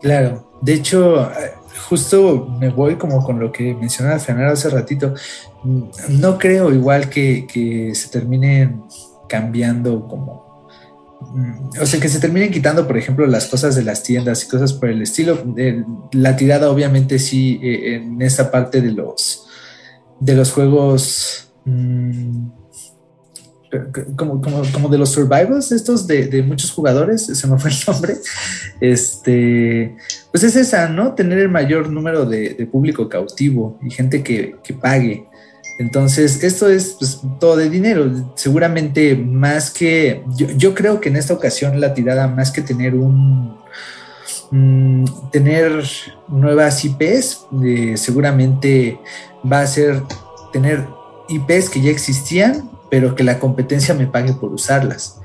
Claro, 0.00 0.50
de 0.62 0.74
hecho, 0.74 1.30
justo 1.88 2.48
me 2.58 2.70
voy 2.70 2.96
como 2.96 3.24
con 3.24 3.38
lo 3.38 3.52
que 3.52 3.74
mencionaba 3.74 4.18
Fernando 4.18 4.52
hace 4.52 4.70
ratito. 4.70 5.14
No 6.08 6.38
creo 6.38 6.72
igual 6.72 7.08
que, 7.08 7.90
se 7.94 8.08
terminen 8.08 8.84
cambiando 9.28 10.06
como... 10.06 10.49
O 11.80 11.86
sea, 11.86 12.00
que 12.00 12.08
se 12.08 12.18
terminen 12.18 12.50
quitando, 12.50 12.86
por 12.86 12.96
ejemplo, 12.96 13.26
las 13.26 13.46
cosas 13.46 13.76
de 13.76 13.84
las 13.84 14.02
tiendas 14.02 14.44
y 14.44 14.48
cosas 14.48 14.72
por 14.72 14.88
el 14.88 15.02
estilo. 15.02 15.54
La 16.12 16.36
tirada, 16.36 16.70
obviamente, 16.70 17.18
sí, 17.18 17.60
eh, 17.62 17.96
en 17.96 18.20
esa 18.22 18.50
parte 18.50 18.80
de 18.80 18.92
los, 18.92 19.46
de 20.18 20.34
los 20.34 20.52
juegos... 20.52 21.52
Mm, 21.64 22.48
como, 24.16 24.40
como, 24.40 24.62
como, 24.72 24.88
de 24.88 24.98
los 24.98 25.10
survivors 25.10 25.70
estos 25.70 26.06
de, 26.06 26.26
de, 26.26 26.42
muchos 26.42 26.72
jugadores, 26.72 27.26
se 27.26 27.46
me 27.46 27.58
fue 27.58 27.70
el 27.70 27.76
nombre, 27.86 28.16
este, 28.80 29.96
pues 30.32 30.42
es 30.42 30.56
esa, 30.56 30.88
¿no? 30.88 31.14
Tener 31.14 31.38
el 31.38 31.48
mayor 31.48 31.88
número 31.88 32.26
de, 32.26 32.54
de 32.54 32.66
público 32.66 33.08
cautivo 33.08 33.78
y 33.82 33.90
gente 33.90 34.22
que, 34.22 34.56
que, 34.64 34.74
pague. 34.74 35.28
Entonces, 35.80 36.44
esto 36.44 36.68
es 36.68 36.96
pues, 36.98 37.22
todo 37.38 37.56
de 37.56 37.70
dinero. 37.70 38.32
Seguramente 38.34 39.16
más 39.16 39.70
que, 39.70 40.22
yo, 40.36 40.46
yo, 40.50 40.74
creo 40.74 41.00
que 41.00 41.08
en 41.08 41.16
esta 41.16 41.32
ocasión 41.32 41.80
la 41.80 41.94
tirada, 41.94 42.28
más 42.28 42.50
que 42.50 42.60
tener 42.60 42.94
un, 42.94 43.56
mm, 44.50 45.30
tener 45.32 45.82
nuevas 46.28 46.84
IPs, 46.84 47.46
eh, 47.64 47.94
seguramente 47.96 49.00
va 49.50 49.62
a 49.62 49.66
ser 49.66 50.02
tener 50.52 50.86
IPs 51.30 51.70
que 51.70 51.80
ya 51.80 51.90
existían 51.90 52.68
pero 52.90 53.14
que 53.14 53.24
la 53.24 53.38
competencia 53.38 53.94
me 53.94 54.06
pague 54.06 54.34
por 54.34 54.52
usarlas. 54.52 55.16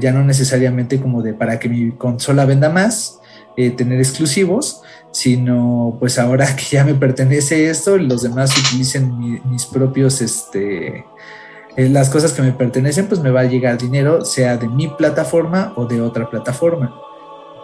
ya 0.00 0.12
no 0.12 0.24
necesariamente 0.24 1.00
como 1.00 1.22
de 1.22 1.34
para 1.34 1.58
que 1.58 1.68
mi 1.68 1.90
consola 1.90 2.46
venda 2.46 2.70
más, 2.70 3.18
eh, 3.58 3.70
tener 3.70 3.98
exclusivos, 3.98 4.80
sino 5.12 5.96
pues 6.00 6.18
ahora 6.18 6.56
que 6.56 6.64
ya 6.64 6.84
me 6.84 6.94
pertenece 6.94 7.70
esto, 7.70 7.96
los 7.98 8.22
demás 8.22 8.56
utilicen 8.58 9.40
mis 9.48 9.66
propios, 9.66 10.20
este, 10.20 11.04
eh, 11.76 11.88
las 11.88 12.10
cosas 12.10 12.32
que 12.32 12.42
me 12.42 12.52
pertenecen, 12.52 13.06
pues 13.06 13.20
me 13.20 13.30
va 13.30 13.40
a 13.40 13.44
llegar 13.44 13.78
dinero, 13.78 14.24
sea 14.24 14.56
de 14.56 14.68
mi 14.68 14.88
plataforma 14.88 15.72
o 15.76 15.86
de 15.86 16.00
otra 16.00 16.28
plataforma. 16.28 16.94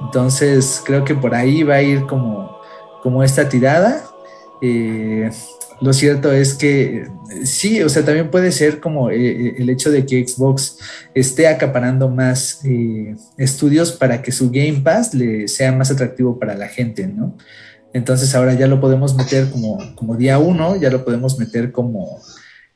Entonces 0.01 0.83
creo 0.85 1.05
que 1.05 1.15
por 1.15 1.35
ahí 1.35 1.63
va 1.63 1.77
a 1.77 1.83
ir 1.83 2.07
como, 2.07 2.59
como 3.03 3.23
esta 3.23 3.49
tirada. 3.49 4.05
Eh, 4.61 5.31
lo 5.81 5.93
cierto 5.93 6.33
es 6.33 6.55
que 6.55 7.07
sí, 7.45 7.83
o 7.83 7.89
sea, 7.89 8.05
también 8.05 8.31
puede 8.31 8.53
ser 8.53 8.81
como 8.81 9.11
eh, 9.11 9.17
eh, 9.17 9.55
el 9.59 9.71
hecho 9.71 9.91
de 9.91 10.05
que 10.05 10.27
Xbox 10.27 10.79
esté 11.15 11.47
acaparando 11.47 12.09
más 12.09 12.65
eh, 12.65 13.15
estudios 13.37 13.93
para 13.93 14.23
que 14.23 14.33
su 14.33 14.51
Game 14.51 14.81
Pass 14.83 15.15
le 15.15 15.47
sea 15.47 15.73
más 15.73 15.91
atractivo 15.91 16.39
para 16.39 16.55
la 16.55 16.69
gente, 16.69 17.07
¿no? 17.07 17.37
Entonces 17.93 18.35
ahora 18.35 18.55
ya 18.55 18.67
lo 18.67 18.81
podemos 18.81 19.15
meter 19.15 19.51
como, 19.51 19.79
como 19.95 20.17
día 20.17 20.39
uno, 20.39 20.77
ya 20.77 20.91
lo 20.91 21.05
podemos 21.05 21.39
meter 21.39 21.73
como, 21.73 22.21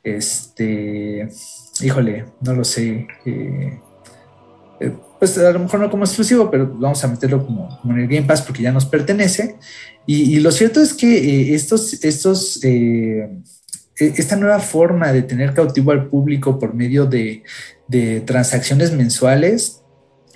este, 0.03 1.29
híjole, 1.81 2.27
no 2.41 2.55
lo 2.55 2.65
sé, 2.65 3.07
pues 5.23 5.39
a 5.39 5.53
lo 5.53 5.61
mejor 5.61 5.79
no 5.79 5.89
como 5.89 6.03
exclusivo, 6.03 6.51
pero 6.51 6.67
vamos 6.81 7.05
a 7.05 7.07
meterlo 7.07 7.47
como, 7.47 7.79
como 7.81 7.95
en 7.95 8.01
el 8.01 8.09
Game 8.09 8.27
Pass 8.27 8.43
porque 8.43 8.61
ya 8.61 8.73
nos 8.73 8.87
pertenece. 8.87 9.55
Y, 10.05 10.41
lo 10.41 10.51
cierto 10.51 10.83
es 10.83 10.95
que 10.95 11.07
eh, 11.17 11.55
estos, 11.55 12.03
estos, 12.03 12.59
eh, 12.65 13.31
e, 14.01 14.15
esta 14.17 14.35
nueva 14.35 14.59
forma 14.59 15.13
de 15.13 15.23
tener 15.23 15.55
cautivo 15.55 15.93
al 15.93 16.09
público 16.09 16.59
por 16.59 16.75
medio 16.75 17.07
de, 17.07 17.45
transacciones 18.27 18.91
mensuales, 18.91 19.83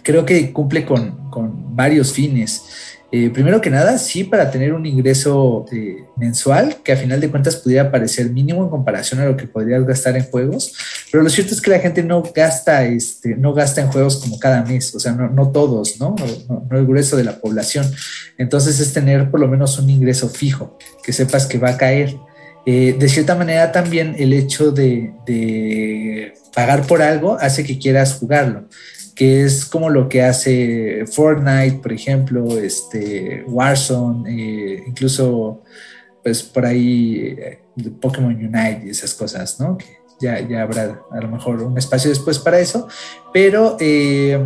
creo 0.05 0.25
que 0.25 0.53
cumple 0.53 0.87
con, 0.87 1.31
con 1.31 1.75
varios 1.75 2.13
fines. 2.13 2.96
Eh, 3.19 3.31
primero 3.31 3.63
que 3.63 3.71
nada, 3.71 3.97
sí, 3.97 4.25
para 4.25 4.51
tener 4.51 4.75
un 4.75 4.85
ingreso 4.85 5.65
eh, 5.73 6.05
mensual 6.19 6.77
que 6.85 6.93
a 6.93 6.99
final 6.99 7.19
de 7.19 7.31
cuentas 7.31 7.57
pudiera 7.57 7.91
parecer 7.91 8.29
mínimo 8.29 8.63
en 8.63 8.69
comparación 8.69 9.21
a 9.21 9.25
lo 9.25 9.39
que 9.39 9.47
podrías 9.47 9.87
gastar 9.87 10.19
en 10.19 10.25
juegos, 10.25 10.75
pero 11.11 11.25
lo 11.25 11.31
cierto 11.31 11.55
es 11.55 11.63
que 11.63 11.71
la 11.71 11.79
gente 11.79 12.03
no 12.03 12.23
gasta, 12.35 12.85
este, 12.85 13.35
no 13.35 13.55
gasta 13.55 13.81
en 13.81 13.89
juegos 13.89 14.19
como 14.19 14.39
cada 14.39 14.63
mes, 14.65 14.95
o 14.95 15.01
sea, 15.01 15.13
no, 15.13 15.51
todos, 15.51 15.99
¿no? 15.99 16.15
¿no? 16.47 16.77
el 16.77 16.87
grueso 16.87 17.17
de 17.17 17.25
la 17.25 17.41
población. 17.41 17.91
Entonces 18.37 18.81
es 18.81 18.93
tener 18.93 19.31
por 19.31 19.41
lo 19.41 19.49
menos 19.49 19.79
un 19.79 19.89
ingreso 19.89 20.29
fijo, 20.29 20.77
que 21.03 21.15
sepas 21.15 21.47
que 21.47 21.57
va 21.57 21.71
a 21.71 21.79
caer. 21.79 22.15
Eh, 22.67 22.97
de 22.99 23.09
cierta 23.09 23.35
manera 23.35 23.73
también 23.73 24.15
el 24.19 24.35
hecho 24.35 24.73
de, 24.73 25.15
de 25.25 26.35
pagar 26.55 26.87
por 26.87 27.01
algo 27.01 27.39
hace 27.41 27.65
que 27.65 27.79
quieras 27.79 28.13
jugarlo 28.21 28.69
que 29.17 29.43
es 29.45 29.65
como 29.65 29.89
lo 29.89 30.09
que 30.11 30.23
hace 30.23 31.07
Fortnite, 31.07 31.79
por 31.83 31.93
ejemplo, 31.93 32.59
este, 32.59 33.43
Warzone, 33.49 34.31
eh, 34.31 34.85
incluso 34.87 35.65
pues 36.23 36.43
por 36.43 36.67
ahí 36.67 37.35
eh, 37.39 37.61
Pokémon 38.01 38.35
Unite 38.35 38.83
y 38.85 38.91
esas 38.91 39.15
cosas, 39.15 39.59
¿no? 39.59 39.79
Que 39.79 39.96
ya, 40.21 40.41
ya 40.41 40.63
habrá 40.63 41.03
a 41.11 41.21
lo 41.21 41.29
mejor 41.29 41.63
un 41.63 41.77
espacio 41.77 42.11
después 42.11 42.39
para 42.39 42.59
eso, 42.59 42.89
pero 43.33 43.77
eh, 43.81 44.39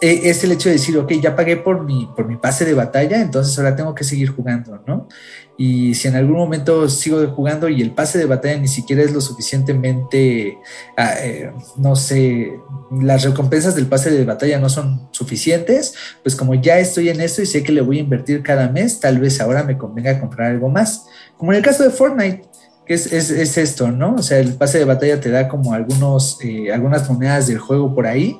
es 0.00 0.44
el 0.44 0.52
hecho 0.52 0.68
de 0.68 0.74
decir, 0.74 0.98
ok, 0.98 1.12
ya 1.12 1.34
pagué 1.34 1.56
por 1.56 1.84
mi, 1.84 2.08
por 2.14 2.26
mi 2.26 2.36
pase 2.36 2.64
de 2.64 2.74
batalla, 2.74 3.20
entonces 3.20 3.56
ahora 3.58 3.74
tengo 3.74 3.94
que 3.94 4.04
seguir 4.04 4.30
jugando, 4.30 4.82
¿no? 4.86 5.08
Y 5.56 5.94
si 5.94 6.08
en 6.08 6.16
algún 6.16 6.36
momento 6.36 6.88
sigo 6.88 7.24
jugando 7.28 7.68
y 7.68 7.80
el 7.80 7.92
pase 7.92 8.18
de 8.18 8.26
batalla 8.26 8.58
ni 8.58 8.66
siquiera 8.66 9.02
es 9.02 9.12
lo 9.12 9.20
suficientemente, 9.20 10.58
ah, 10.96 11.14
eh, 11.20 11.52
no 11.76 11.94
sé, 11.94 12.52
las 12.90 13.22
recompensas 13.22 13.76
del 13.76 13.86
pase 13.86 14.10
de 14.10 14.24
batalla 14.24 14.58
no 14.58 14.68
son 14.68 15.08
suficientes, 15.12 15.94
pues 16.22 16.34
como 16.34 16.54
ya 16.54 16.78
estoy 16.78 17.08
en 17.08 17.20
esto 17.20 17.40
y 17.40 17.46
sé 17.46 17.62
que 17.62 17.72
le 17.72 17.82
voy 17.82 17.98
a 17.98 18.00
invertir 18.00 18.42
cada 18.42 18.68
mes, 18.68 18.98
tal 18.98 19.20
vez 19.20 19.40
ahora 19.40 19.62
me 19.62 19.78
convenga 19.78 20.20
comprar 20.20 20.50
algo 20.50 20.68
más. 20.68 21.06
Como 21.36 21.52
en 21.52 21.58
el 21.58 21.64
caso 21.64 21.84
de 21.84 21.90
Fortnite, 21.90 22.42
es, 22.86 23.12
es, 23.12 23.58
esto, 23.58 23.90
¿no? 23.90 24.16
O 24.16 24.22
sea, 24.22 24.38
el 24.38 24.54
pase 24.54 24.78
de 24.78 24.84
batalla 24.84 25.20
te 25.20 25.30
da 25.30 25.48
como 25.48 25.72
algunos, 25.72 26.38
eh, 26.42 26.72
algunas 26.72 27.08
monedas 27.08 27.46
del 27.46 27.58
juego 27.58 27.94
por 27.94 28.06
ahí, 28.06 28.36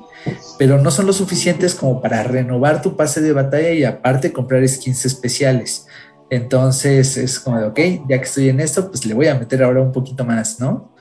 pero 0.59 0.79
no 0.79 0.91
son 0.91 1.07
lo 1.07 1.13
suficientes 1.13 1.75
como 1.75 2.01
para 2.01 2.23
renovar 2.23 2.81
tu 2.81 2.95
pase 2.95 3.21
de 3.21 3.33
batalla 3.33 3.71
y 3.71 3.83
aparte 3.83 4.31
comprar 4.31 4.67
skins 4.67 5.05
especiales. 5.05 5.87
Entonces 6.29 7.17
es 7.17 7.39
como 7.39 7.59
de, 7.59 7.65
ok, 7.67 7.79
ya 8.09 8.17
que 8.17 8.23
estoy 8.23 8.49
en 8.49 8.59
esto, 8.59 8.89
pues 8.89 9.05
le 9.05 9.13
voy 9.13 9.27
a 9.27 9.35
meter 9.35 9.63
ahora 9.63 9.81
un 9.81 9.91
poquito 9.91 10.25
más, 10.25 10.59
¿no? 10.59 10.93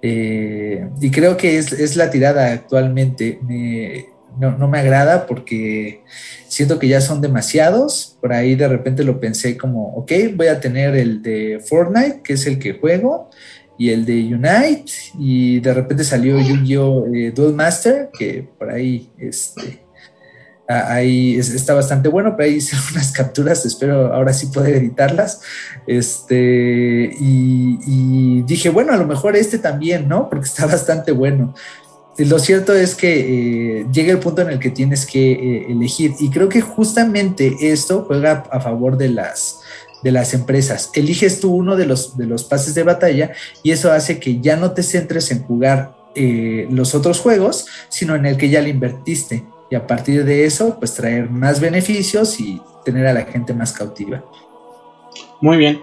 Eh, 0.00 0.88
y 1.00 1.10
creo 1.12 1.36
que 1.36 1.58
es, 1.58 1.96
la 1.96 2.10
tirada 2.10 2.52
actualmente. 2.52 3.38
No, 4.38 4.68
me 4.68 4.78
agrada 4.78 5.26
porque 5.26 6.02
siento 6.48 6.78
que 6.78 6.88
ya 6.88 7.00
son 7.00 7.20
demasiados. 7.20 8.16
Por 8.20 8.32
ahí 8.32 8.54
de 8.54 8.68
repente 8.68 9.04
lo 9.04 9.20
pensé 9.20 9.56
como, 9.56 9.94
ok, 9.94 10.12
voy 10.34 10.48
a 10.48 10.60
tener 10.60 10.94
el 10.94 11.22
de 11.22 11.62
Fortnite, 11.64 12.22
que 12.22 12.34
es 12.34 12.46
el 12.46 12.58
que 12.58 12.74
juego, 12.74 13.30
y 13.78 13.90
el 13.90 14.04
de 14.04 14.34
Unite, 14.34 14.92
y 15.18 15.60
de 15.60 15.74
repente 15.74 16.04
salió 16.04 16.38
Yu-Gi-Oh! 16.38 17.06
Eh, 17.14 17.32
Duel 17.34 17.54
Master, 17.54 18.10
que 18.16 18.48
por 18.58 18.70
ahí 18.70 19.10
este, 19.18 19.82
ahí 20.68 21.36
está 21.36 21.74
bastante 21.74 22.08
bueno, 22.08 22.34
pero 22.36 22.48
ahí 22.48 22.56
hice 22.56 22.76
unas 22.92 23.12
capturas, 23.12 23.64
espero 23.66 24.12
ahora 24.14 24.32
sí 24.32 24.46
poder 24.46 24.76
editarlas. 24.76 25.40
Este, 25.86 27.10
y, 27.18 28.42
dije, 28.42 28.70
bueno, 28.70 28.92
a 28.92 28.96
lo 28.96 29.06
mejor 29.06 29.36
este 29.36 29.58
también, 29.58 30.08
¿no? 30.08 30.28
Porque 30.28 30.46
está 30.46 30.66
bastante 30.66 31.12
bueno. 31.12 31.54
Lo 32.18 32.38
cierto 32.38 32.74
es 32.74 32.94
que 32.94 33.80
eh, 33.80 33.86
llega 33.92 34.12
el 34.12 34.18
punto 34.18 34.42
en 34.42 34.50
el 34.50 34.58
que 34.58 34.70
tienes 34.70 35.06
que 35.06 35.32
eh, 35.32 35.66
elegir, 35.70 36.14
y 36.18 36.30
creo 36.30 36.48
que 36.48 36.60
justamente 36.60 37.56
esto 37.60 38.04
juega 38.06 38.44
a 38.50 38.60
favor 38.60 38.96
de 38.96 39.08
las, 39.08 39.60
de 40.02 40.12
las 40.12 40.34
empresas. 40.34 40.90
Eliges 40.94 41.40
tú 41.40 41.54
uno 41.54 41.76
de 41.76 41.86
los, 41.86 42.16
de 42.16 42.26
los 42.26 42.44
pases 42.44 42.74
de 42.74 42.82
batalla 42.82 43.32
y 43.62 43.70
eso 43.70 43.90
hace 43.92 44.18
que 44.18 44.40
ya 44.40 44.56
no 44.56 44.72
te 44.72 44.82
centres 44.82 45.30
en 45.30 45.42
jugar 45.42 45.94
eh, 46.14 46.66
los 46.70 46.94
otros 46.94 47.20
juegos, 47.20 47.66
sino 47.88 48.14
en 48.14 48.26
el 48.26 48.36
que 48.36 48.50
ya 48.50 48.60
le 48.60 48.68
invertiste 48.68 49.44
y 49.70 49.74
a 49.74 49.86
partir 49.86 50.26
de 50.26 50.44
eso, 50.44 50.76
pues 50.78 50.92
traer 50.92 51.30
más 51.30 51.58
beneficios 51.58 52.38
y 52.38 52.60
tener 52.84 53.06
a 53.06 53.14
la 53.14 53.22
gente 53.22 53.54
más 53.54 53.72
cautiva. 53.72 54.22
Muy 55.40 55.56
bien. 55.56 55.80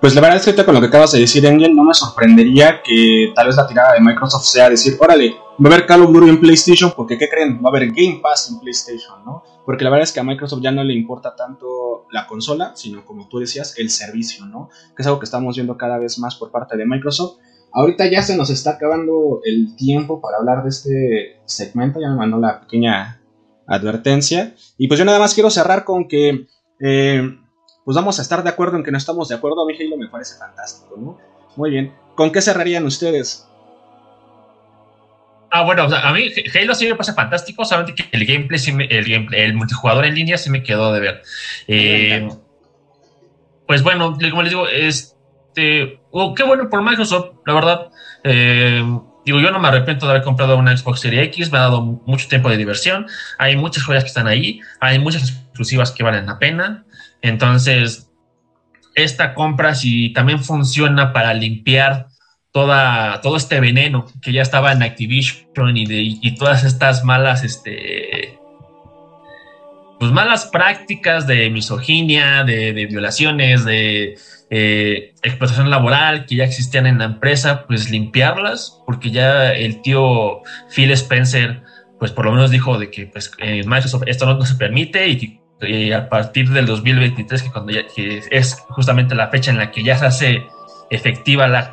Pues 0.00 0.14
la 0.14 0.20
verdad 0.20 0.36
es 0.36 0.54
que 0.54 0.64
con 0.64 0.74
lo 0.74 0.80
que 0.80 0.86
acabas 0.86 1.12
de 1.12 1.20
decir, 1.20 1.46
Angel, 1.46 1.74
no 1.74 1.84
me 1.84 1.94
sorprendería 1.94 2.80
que 2.82 3.32
tal 3.34 3.48
vez 3.48 3.56
la 3.56 3.66
tirada 3.66 3.94
de 3.94 4.00
Microsoft 4.00 4.44
sea 4.44 4.70
decir, 4.70 4.96
órale, 5.00 5.34
va 5.60 5.70
a 5.70 5.74
haber 5.74 5.86
Call 5.86 6.02
of 6.02 6.12
Duty 6.12 6.28
en 6.28 6.40
PlayStation, 6.40 6.92
porque 6.96 7.18
¿qué 7.18 7.28
creen? 7.28 7.60
Va 7.62 7.68
a 7.68 7.68
haber 7.68 7.88
Game 7.92 8.20
Pass 8.22 8.50
en 8.50 8.60
PlayStation, 8.60 9.24
¿no? 9.24 9.42
Porque 9.64 9.84
la 9.84 9.90
verdad 9.90 10.04
es 10.04 10.12
que 10.12 10.20
a 10.20 10.24
Microsoft 10.24 10.62
ya 10.62 10.72
no 10.72 10.82
le 10.82 10.94
importa 10.94 11.36
tanto 11.36 12.06
la 12.10 12.26
consola, 12.26 12.72
sino 12.74 13.04
como 13.04 13.28
tú 13.28 13.38
decías, 13.38 13.78
el 13.78 13.90
servicio, 13.90 14.46
¿no? 14.46 14.70
Que 14.96 15.02
es 15.02 15.06
algo 15.06 15.18
que 15.18 15.24
estamos 15.24 15.56
viendo 15.56 15.76
cada 15.76 15.98
vez 15.98 16.18
más 16.18 16.36
por 16.36 16.50
parte 16.50 16.76
de 16.76 16.86
Microsoft. 16.86 17.38
Ahorita 17.72 18.06
ya 18.10 18.22
se 18.22 18.36
nos 18.36 18.50
está 18.50 18.72
acabando 18.72 19.40
el 19.44 19.76
tiempo 19.76 20.20
para 20.20 20.38
hablar 20.38 20.62
de 20.62 20.68
este 20.68 21.40
segmento, 21.46 22.00
ya 22.00 22.10
me 22.10 22.16
mandó 22.16 22.38
la 22.38 22.60
pequeña 22.60 23.20
advertencia. 23.66 24.54
Y 24.76 24.88
pues 24.88 24.98
yo 24.98 25.04
nada 25.04 25.18
más 25.18 25.34
quiero 25.34 25.50
cerrar 25.50 25.84
con 25.84 26.08
que 26.08 26.46
eh, 26.80 27.38
pues 27.84 27.94
vamos 27.94 28.18
a 28.18 28.22
estar 28.22 28.42
de 28.42 28.50
acuerdo 28.50 28.76
en 28.76 28.84
que 28.84 28.90
no 28.90 28.98
estamos 28.98 29.28
de 29.28 29.36
acuerdo. 29.36 29.62
A 29.62 29.66
mí 29.66 29.74
Halo 29.78 29.96
me 29.96 30.08
parece 30.08 30.36
fantástico, 30.38 30.96
¿no? 30.98 31.18
Muy 31.56 31.70
bien. 31.70 31.94
¿Con 32.14 32.30
qué 32.30 32.42
cerrarían 32.42 32.84
ustedes? 32.84 33.46
Ah, 35.54 35.62
bueno, 35.62 35.82
a 35.82 36.12
mí 36.12 36.30
Halo 36.54 36.74
sí 36.74 36.86
me 36.86 36.94
parece 36.94 37.12
fantástico, 37.12 37.64
solamente 37.64 37.94
que 37.94 38.08
el 38.16 38.24
gameplay, 38.24 38.60
el, 38.88 39.34
el 39.34 39.54
multijugador 39.54 40.06
en 40.06 40.14
línea 40.14 40.38
sí 40.38 40.48
me 40.48 40.62
quedó 40.62 40.92
de 40.92 41.00
ver. 41.00 41.22
Eh, 41.68 42.28
pues 43.66 43.82
bueno, 43.82 44.16
como 44.30 44.42
les 44.42 44.50
digo, 44.50 44.66
este, 44.66 46.00
oh, 46.10 46.34
qué 46.34 46.42
bueno 46.44 46.70
por 46.70 46.82
Microsoft, 46.82 47.36
la 47.44 47.54
verdad. 47.54 47.90
Eh, 48.24 48.82
Digo, 49.24 49.38
yo 49.40 49.50
no 49.52 49.60
me 49.60 49.68
arrepiento 49.68 50.06
de 50.06 50.12
haber 50.12 50.24
comprado 50.24 50.56
una 50.56 50.76
Xbox 50.76 51.00
Series 51.00 51.26
X, 51.28 51.52
me 51.52 51.58
ha 51.58 51.62
dado 51.62 51.82
mucho 51.82 52.26
tiempo 52.28 52.50
de 52.50 52.56
diversión, 52.56 53.06
hay 53.38 53.56
muchas 53.56 53.84
joyas 53.84 54.02
que 54.02 54.08
están 54.08 54.26
ahí, 54.26 54.60
hay 54.80 54.98
muchas 54.98 55.30
exclusivas 55.30 55.92
que 55.92 56.02
valen 56.02 56.26
la 56.26 56.38
pena, 56.38 56.84
entonces 57.20 58.10
esta 58.94 59.34
compra 59.34 59.74
si 59.74 60.12
también 60.12 60.42
funciona 60.42 61.12
para 61.12 61.34
limpiar 61.34 62.08
toda, 62.52 63.20
todo 63.22 63.36
este 63.36 63.60
veneno 63.60 64.06
que 64.20 64.32
ya 64.32 64.42
estaba 64.42 64.72
en 64.72 64.82
Activision 64.82 65.76
y, 65.76 65.86
de, 65.86 66.00
y 66.02 66.34
todas 66.36 66.64
estas 66.64 67.04
malas, 67.04 67.42
este, 67.42 68.38
pues 69.98 70.12
malas 70.12 70.46
prácticas 70.46 71.26
de 71.26 71.48
misoginia, 71.50 72.44
de, 72.44 72.72
de 72.72 72.86
violaciones, 72.86 73.64
de 73.64 74.16
eh, 74.50 75.14
explotación 75.22 75.70
laboral 75.70 76.26
que 76.26 76.36
ya 76.36 76.44
existían 76.44 76.86
en 76.86 76.98
la 76.98 77.06
empresa, 77.06 77.66
pues 77.66 77.88
limpiarlas, 77.88 78.82
porque 78.84 79.10
ya 79.10 79.50
el 79.52 79.80
tío 79.80 80.42
Phil 80.74 80.90
Spencer, 80.90 81.62
pues 81.98 82.10
por 82.10 82.26
lo 82.26 82.32
menos 82.32 82.50
dijo 82.50 82.78
de 82.78 82.90
que 82.90 83.06
pues, 83.06 83.32
en 83.38 83.66
Microsoft 83.66 84.02
esto 84.06 84.26
no, 84.26 84.44
se 84.44 84.56
permite 84.56 85.08
y 85.08 85.40
que 85.58 85.94
a 85.94 86.08
partir 86.10 86.50
del 86.50 86.66
2023, 86.66 87.44
que, 87.44 87.50
cuando 87.50 87.72
ya, 87.72 87.86
que 87.96 88.20
es 88.30 88.56
justamente 88.68 89.14
la 89.14 89.28
fecha 89.28 89.52
en 89.52 89.56
la 89.56 89.70
que 89.70 89.82
ya 89.82 89.96
se 89.96 90.04
hace 90.04 90.42
efectiva 90.92 91.48
la, 91.48 91.70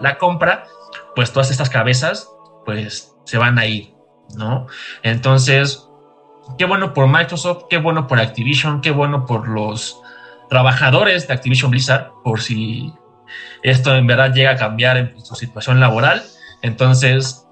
la, 0.00 0.18
compra, 0.18 0.66
pues 1.16 1.32
todas 1.32 1.50
estas 1.50 1.70
cabezas 1.70 2.28
pues 2.66 3.16
se 3.24 3.38
van 3.38 3.58
a 3.58 3.64
ir, 3.66 3.94
¿no? 4.36 4.66
Entonces, 5.02 5.88
qué 6.58 6.66
bueno 6.66 6.92
por 6.92 7.08
Microsoft, 7.08 7.64
qué 7.70 7.78
bueno 7.78 8.06
por 8.06 8.20
Activision, 8.20 8.82
qué 8.82 8.90
bueno 8.90 9.24
por 9.24 9.48
los 9.48 10.00
trabajadores 10.50 11.26
de 11.26 11.34
Activision 11.34 11.70
Blizzard, 11.70 12.10
por 12.22 12.42
si 12.42 12.92
esto 13.62 13.96
en 13.96 14.06
verdad 14.06 14.34
llega 14.34 14.50
a 14.50 14.56
cambiar 14.56 14.98
en 14.98 15.24
su 15.24 15.34
situación 15.36 15.80
laboral. 15.80 16.22
Entonces, 16.60 17.46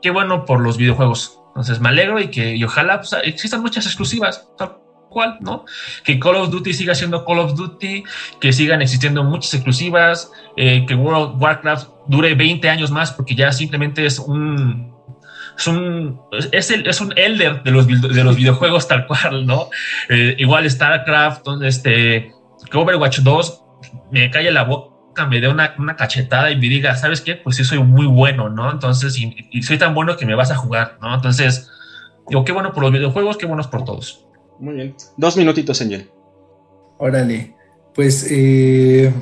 qué 0.00 0.10
bueno 0.10 0.44
por 0.44 0.60
los 0.60 0.76
videojuegos. 0.76 1.38
Entonces, 1.48 1.80
me 1.80 1.90
alegro 1.90 2.18
y 2.18 2.28
que 2.28 2.60
ojalá 2.64 2.98
pues, 2.98 3.14
existan 3.22 3.60
muchas 3.60 3.86
exclusivas, 3.86 4.48
cual, 5.12 5.38
¿no? 5.40 5.64
Que 6.04 6.18
Call 6.18 6.36
of 6.36 6.50
Duty 6.50 6.72
siga 6.72 6.94
siendo 6.94 7.24
Call 7.24 7.38
of 7.38 7.54
Duty, 7.54 8.04
que 8.40 8.52
sigan 8.52 8.82
existiendo 8.82 9.22
muchas 9.24 9.54
exclusivas, 9.54 10.32
eh, 10.56 10.84
que 10.86 10.94
World 10.94 11.34
of 11.34 11.42
Warcraft 11.42 11.88
dure 12.06 12.34
20 12.34 12.68
años 12.68 12.90
más 12.90 13.12
porque 13.12 13.34
ya 13.34 13.52
simplemente 13.52 14.04
es 14.06 14.18
un 14.18 14.92
es 15.56 15.66
un, 15.66 16.20
es, 16.52 17.00
un 17.00 17.12
elder 17.16 17.62
de 17.62 17.70
los, 17.70 17.86
de 17.86 18.24
los 18.24 18.36
videojuegos 18.36 18.88
tal 18.88 19.06
cual, 19.06 19.46
¿no? 19.46 19.68
Eh, 20.08 20.34
igual 20.38 20.68
StarCraft, 20.68 21.46
este, 21.62 22.32
Overwatch 22.72 23.20
2 23.20 23.62
me 24.10 24.30
calle 24.30 24.50
la 24.50 24.64
boca, 24.64 25.26
me 25.26 25.40
dé 25.40 25.48
una, 25.48 25.74
una, 25.78 25.96
cachetada 25.96 26.50
y 26.50 26.56
me 26.56 26.68
diga, 26.68 26.94
¿sabes 26.96 27.20
qué? 27.20 27.34
Pues 27.34 27.56
sí, 27.56 27.64
soy 27.64 27.78
muy 27.78 28.06
bueno, 28.06 28.48
¿no? 28.48 28.70
Entonces, 28.70 29.18
y, 29.18 29.62
soy 29.62 29.78
tan 29.78 29.94
bueno 29.94 30.16
que 30.16 30.26
me 30.26 30.34
vas 30.34 30.50
a 30.50 30.56
jugar, 30.56 30.98
¿no? 31.00 31.14
Entonces, 31.14 31.70
digo, 32.28 32.44
qué 32.44 32.52
bueno 32.52 32.72
por 32.72 32.82
los 32.82 32.92
videojuegos, 32.92 33.36
qué 33.36 33.46
buenos 33.46 33.66
por 33.66 33.84
todos. 33.84 34.26
Muy 34.62 34.74
bien. 34.74 34.94
Dos 35.16 35.36
minutitos, 35.36 35.82
Angel. 35.82 36.08
Órale. 36.96 37.52
Pues, 37.96 38.24
eh, 38.30 39.12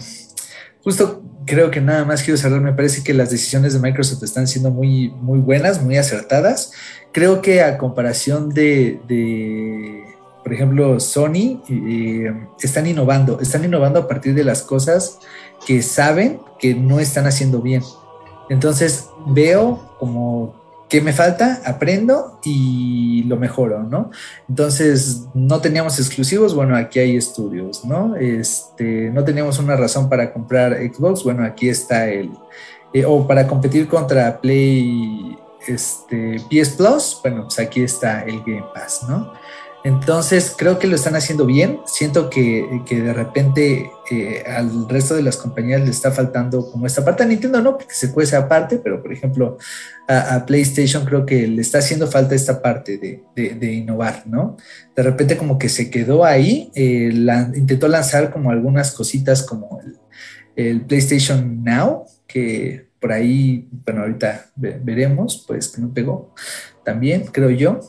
justo 0.85 1.23
creo 1.47 1.71
que 1.71 1.81
nada 1.81 2.05
más 2.05 2.23
quiero 2.23 2.37
cerrar, 2.37 2.61
me 2.61 2.75
parece 2.75 3.03
que 3.03 3.15
las 3.15 3.31
decisiones 3.31 3.73
de 3.73 3.81
Microsoft 3.81 4.23
están 4.23 4.47
siendo 4.47 4.71
muy, 4.71 5.09
muy 5.09 5.39
buenas, 5.39 5.83
muy 5.83 5.97
acertadas. 5.97 6.73
Creo 7.11 7.41
que 7.41 7.63
a 7.63 7.79
comparación 7.79 8.51
de, 8.51 9.01
por 10.45 10.53
ejemplo, 10.53 11.01
Sony, 11.01 11.63
eh, 11.71 12.35
están 12.63 12.87
innovando, 12.87 13.41
están 13.41 13.65
innovando 13.65 14.01
a 14.01 14.09
partir 14.09 14.35
de 14.35 14.45
las 14.45 14.61
cosas 14.61 15.21
que 15.67 15.81
saben 15.81 16.39
que 16.59 16.75
no 16.75 17.01
están 17.01 17.27
haciendo 17.27 17.63
bien. 17.63 17.83
Entonces 18.51 19.09
veo 19.29 19.97
como 19.99 20.60
¿Qué 20.91 21.01
me 21.01 21.13
falta? 21.13 21.63
Aprendo 21.65 22.41
y 22.43 23.23
lo 23.23 23.37
mejoro, 23.37 23.85
¿no? 23.85 24.11
Entonces, 24.49 25.29
no 25.35 25.61
teníamos 25.61 26.01
exclusivos, 26.01 26.53
bueno, 26.53 26.77
aquí 26.77 26.99
hay 26.99 27.17
estudios, 27.17 27.85
¿no? 27.85 28.17
Este, 28.17 29.09
no 29.11 29.23
teníamos 29.23 29.61
una 29.61 29.77
razón 29.77 30.09
para 30.09 30.33
comprar 30.33 30.77
Xbox, 30.77 31.23
bueno, 31.23 31.45
aquí 31.45 31.69
está 31.69 32.11
el, 32.11 32.33
eh, 32.93 33.05
o 33.07 33.25
para 33.25 33.47
competir 33.47 33.87
contra 33.87 34.41
Play, 34.41 35.39
este, 35.69 36.41
PS 36.51 36.71
Plus, 36.71 37.21
bueno, 37.23 37.45
pues 37.45 37.61
aquí 37.61 37.83
está 37.85 38.25
el 38.25 38.41
Game 38.41 38.67
Pass, 38.75 39.05
¿no? 39.09 39.33
Entonces 39.83 40.55
creo 40.57 40.79
que 40.79 40.87
lo 40.87 40.97
están 40.97 41.17
haciendo 41.17 41.47
bien. 41.47 41.81
Siento 41.87 42.29
que, 42.29 42.83
de 42.89 43.13
repente 43.15 43.91
eh, 44.11 44.45
al 44.47 44.89
resto 44.89 45.15
de 45.15 45.23
las 45.23 45.37
compañías 45.37 45.81
le 45.81 45.91
está 45.91 46.11
faltando 46.11 46.71
como 46.71 46.87
esta 46.87 47.05
parte. 47.05 47.23
A 47.23 47.27
Nintendo 47.27 47.63
no, 47.63 47.79
porque 47.79 47.95
se 47.95 48.13
cuece 48.13 48.37
aparte, 48.37 48.79
pero 48.79 49.03
por 49.03 49.13
ejemplo 49.13 49.57
a, 50.07 50.45
PlayStation 50.45 51.05
creo 51.05 51.25
que 51.25 51.47
le 51.47 51.63
está 51.63 51.79
haciendo 51.79 52.07
falta 52.09 52.35
esta 52.35 52.61
parte 52.61 52.99
de, 53.35 53.73
innovar, 53.73 54.25
¿no? 54.27 54.57
De 54.95 55.03
repente 55.03 55.37
como 55.37 55.59
que 55.59 55.69
se 55.69 55.91
quedó 55.91 56.25
ahí, 56.25 56.71
eh, 56.75 57.11
intentó 57.55 57.89
lanzar 57.89 58.31
como 58.33 58.51
algunas 58.51 58.93
cositas 58.93 59.43
como 59.43 59.81
el, 60.57 60.83
PlayStation 60.83 61.65
Now, 61.65 62.05
que 62.27 62.89
por 63.01 63.13
ahí, 63.13 63.67
bueno, 63.87 64.03
ahorita 64.03 64.51
veremos, 64.57 65.43
pues 65.47 65.69
que 65.69 65.81
no 65.81 65.95
pegó 65.95 66.35
también, 66.85 67.25
creo 67.33 67.49
yo 67.49 67.81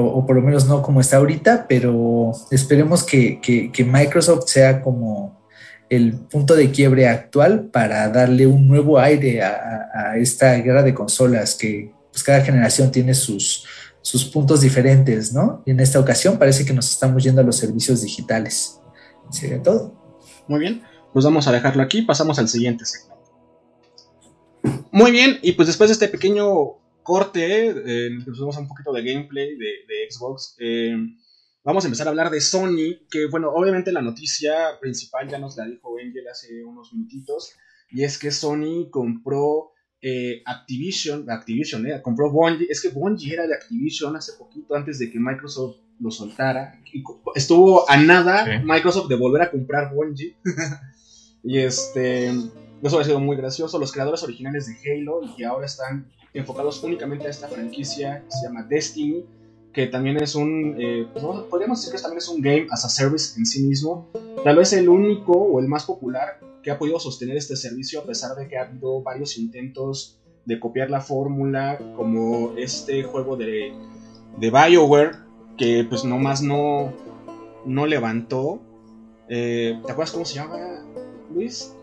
o, 0.00 0.26
por 0.26 0.36
lo 0.36 0.42
menos 0.42 0.66
no 0.66 0.82
como 0.82 1.00
está 1.00 1.18
ahorita, 1.18 1.66
pero 1.68 2.32
esperemos 2.50 3.04
que, 3.04 3.40
Microsoft 3.86 4.48
sea 4.48 4.82
como 4.82 5.40
el 5.88 6.14
punto 6.14 6.54
de 6.54 6.70
quiebre 6.70 7.08
actual 7.08 7.68
para 7.72 8.08
darle 8.08 8.46
un 8.46 8.68
nuevo 8.68 8.98
aire 8.98 9.42
a, 9.42 10.16
esta 10.16 10.54
guerra 10.54 10.82
de 10.82 10.94
consolas 10.94 11.54
que 11.54 11.92
pues, 12.10 12.22
cada 12.24 12.40
generación 12.40 12.90
tiene 12.90 13.14
sus, 13.14 13.66
sus 14.02 14.24
puntos 14.24 14.60
diferentes, 14.60 15.32
¿no? 15.32 15.62
Y 15.66 15.72
en 15.72 15.80
esta 15.80 16.00
ocasión 16.00 16.38
parece 16.38 16.64
que 16.64 16.72
nos 16.72 16.90
estamos 16.90 17.22
yendo 17.22 17.40
a 17.40 17.44
los 17.44 17.56
servicios 17.56 18.02
digitales. 18.02 18.80
Sería 19.30 19.62
todo. 19.62 19.94
Muy 20.48 20.60
bien, 20.60 20.82
pues 21.12 21.24
vamos 21.24 21.46
a 21.46 21.52
dejarlo 21.52 21.82
aquí, 21.82 22.02
pasamos 22.02 22.38
al 22.38 22.48
siguiente 22.48 22.84
segmento. 22.84 23.10
Muy 24.90 25.12
bien, 25.12 25.38
y 25.42 25.52
pues 25.52 25.68
después 25.68 25.88
de 25.88 25.92
este 25.92 26.08
pequeño 26.08 26.79
corte, 27.10 27.70
eh, 27.70 28.06
en 28.06 28.12
el 28.18 28.24
que 28.24 28.30
un 28.30 28.68
poquito 28.68 28.92
de 28.92 29.02
gameplay 29.02 29.56
de, 29.56 30.08
Xbox, 30.08 30.54
eh, 30.60 30.94
vamos 31.64 31.82
a 31.82 31.88
empezar 31.88 32.06
a 32.06 32.10
hablar 32.10 32.30
de 32.30 32.40
Sony, 32.40 33.08
que 33.10 33.26
bueno, 33.28 33.50
obviamente 33.50 33.90
la 33.90 34.00
noticia 34.00 34.78
principal 34.80 35.28
ya 35.28 35.40
nos 35.40 35.56
la 35.56 35.66
dijo 35.66 35.96
Angel 35.98 36.28
hace 36.28 36.64
unos 36.64 36.92
minutitos, 36.92 37.56
y 37.90 38.04
es 38.04 38.16
que 38.16 38.30
Sony 38.30 38.90
compró 38.90 39.72
eh, 40.00 40.42
Activision, 40.46 41.28
Activision, 41.28 41.84
compró 42.00 42.30
Bungie, 42.30 42.68
es 42.70 42.80
que 42.80 42.90
Bungie 42.90 43.32
era 43.34 43.48
de 43.48 43.54
Activision 43.54 44.14
hace 44.14 44.34
poquito 44.34 44.76
antes 44.76 45.00
de 45.00 45.10
que 45.10 45.18
Microsoft 45.18 45.78
lo 45.98 46.12
soltara, 46.12 46.80
y 46.92 47.02
estuvo 47.34 47.90
a 47.90 47.96
nada 47.96 48.62
Microsoft 48.62 49.08
de 49.08 49.16
volver 49.16 49.42
a 49.42 49.50
comprar 49.50 49.92
Bungie, 49.92 50.36
y 51.42 51.58
este, 51.58 52.30
eso 52.88 52.98
ha 52.98 53.04
sido 53.04 53.20
muy 53.20 53.36
gracioso, 53.36 53.78
los 53.78 53.92
creadores 53.92 54.22
originales 54.22 54.66
de 54.66 54.92
Halo, 54.92 55.20
y 55.22 55.34
que 55.36 55.44
ahora 55.44 55.66
están 55.66 56.10
enfocados 56.32 56.82
únicamente 56.82 57.26
a 57.26 57.30
esta 57.30 57.48
franquicia 57.48 58.22
que 58.24 58.30
se 58.30 58.46
llama 58.46 58.62
Destiny, 58.62 59.24
que 59.72 59.86
también 59.86 60.16
es 60.16 60.34
un, 60.34 60.76
eh, 60.78 61.06
pues, 61.12 61.24
podríamos 61.48 61.80
decir 61.80 61.94
que 61.94 62.02
también 62.02 62.18
es 62.18 62.28
un 62.28 62.40
game 62.40 62.66
as 62.70 62.84
a 62.84 62.88
service 62.88 63.38
en 63.38 63.46
sí 63.46 63.62
mismo, 63.62 64.08
tal 64.44 64.56
vez 64.56 64.72
el 64.72 64.88
único 64.88 65.32
o 65.32 65.60
el 65.60 65.68
más 65.68 65.84
popular 65.84 66.40
que 66.62 66.70
ha 66.70 66.78
podido 66.78 66.98
sostener 66.98 67.36
este 67.36 67.56
servicio 67.56 68.00
a 68.00 68.04
pesar 68.04 68.36
de 68.36 68.48
que 68.48 68.58
ha 68.58 68.62
habido 68.62 69.02
varios 69.02 69.38
intentos 69.38 70.20
de 70.44 70.58
copiar 70.58 70.90
la 70.90 71.00
fórmula, 71.00 71.78
como 71.96 72.54
este 72.56 73.02
juego 73.02 73.36
de, 73.36 73.72
de 74.38 74.50
BioWare, 74.50 75.16
que 75.56 75.86
pues 75.88 76.04
nomás 76.04 76.42
no, 76.42 76.92
no 77.64 77.86
levantó. 77.86 78.60
Eh, 79.28 79.78
¿Te 79.84 79.92
acuerdas 79.92 80.12
cómo 80.12 80.24
se 80.24 80.34
llama, 80.34 80.56
Luis? 81.32 81.76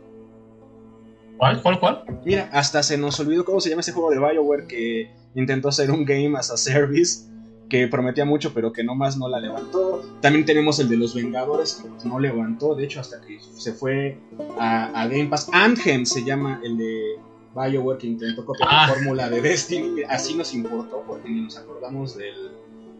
¿Cuál? 1.37 1.61
¿Cuál? 1.61 1.79
¿Cuál? 1.79 2.03
Mira, 2.25 2.49
hasta 2.51 2.81
se 2.83 2.97
nos 2.97 3.19
olvidó 3.19 3.45
cómo 3.45 3.61
se 3.61 3.69
llama 3.69 3.81
ese 3.81 3.91
juego 3.91 4.09
de 4.09 4.19
Bioware 4.19 4.67
que 4.67 5.11
intentó 5.35 5.69
hacer 5.69 5.91
un 5.91 6.03
game 6.03 6.37
as 6.37 6.51
a 6.51 6.57
service 6.57 7.27
que 7.69 7.87
prometía 7.87 8.25
mucho 8.25 8.53
pero 8.53 8.71
que 8.71 8.83
nomás 8.83 9.17
no 9.17 9.29
la 9.29 9.39
levantó. 9.39 10.03
También 10.21 10.45
tenemos 10.45 10.79
el 10.79 10.89
de 10.89 10.97
los 10.97 11.13
Vengadores 11.13 11.75
que 11.75 11.89
pues, 11.89 12.05
no 12.05 12.19
levantó, 12.19 12.75
de 12.75 12.85
hecho 12.85 12.99
hasta 12.99 13.21
que 13.21 13.39
se 13.39 13.73
fue 13.73 14.17
a, 14.59 15.07
Game 15.07 15.27
Pass. 15.27 15.49
Anthem 15.53 16.05
se 16.05 16.23
llama 16.23 16.59
el 16.63 16.77
de 16.77 17.19
Bioware 17.55 17.99
que 17.99 18.07
intentó 18.07 18.45
copiar 18.45 18.69
la 18.69 18.83
ah. 18.83 18.87
fórmula 18.87 19.29
de 19.29 19.41
Destiny. 19.41 20.03
Así 20.09 20.35
nos 20.35 20.53
importó 20.53 21.03
porque 21.05 21.29
ni 21.29 21.41
nos 21.41 21.57
acordamos 21.57 22.17
del, 22.17 22.51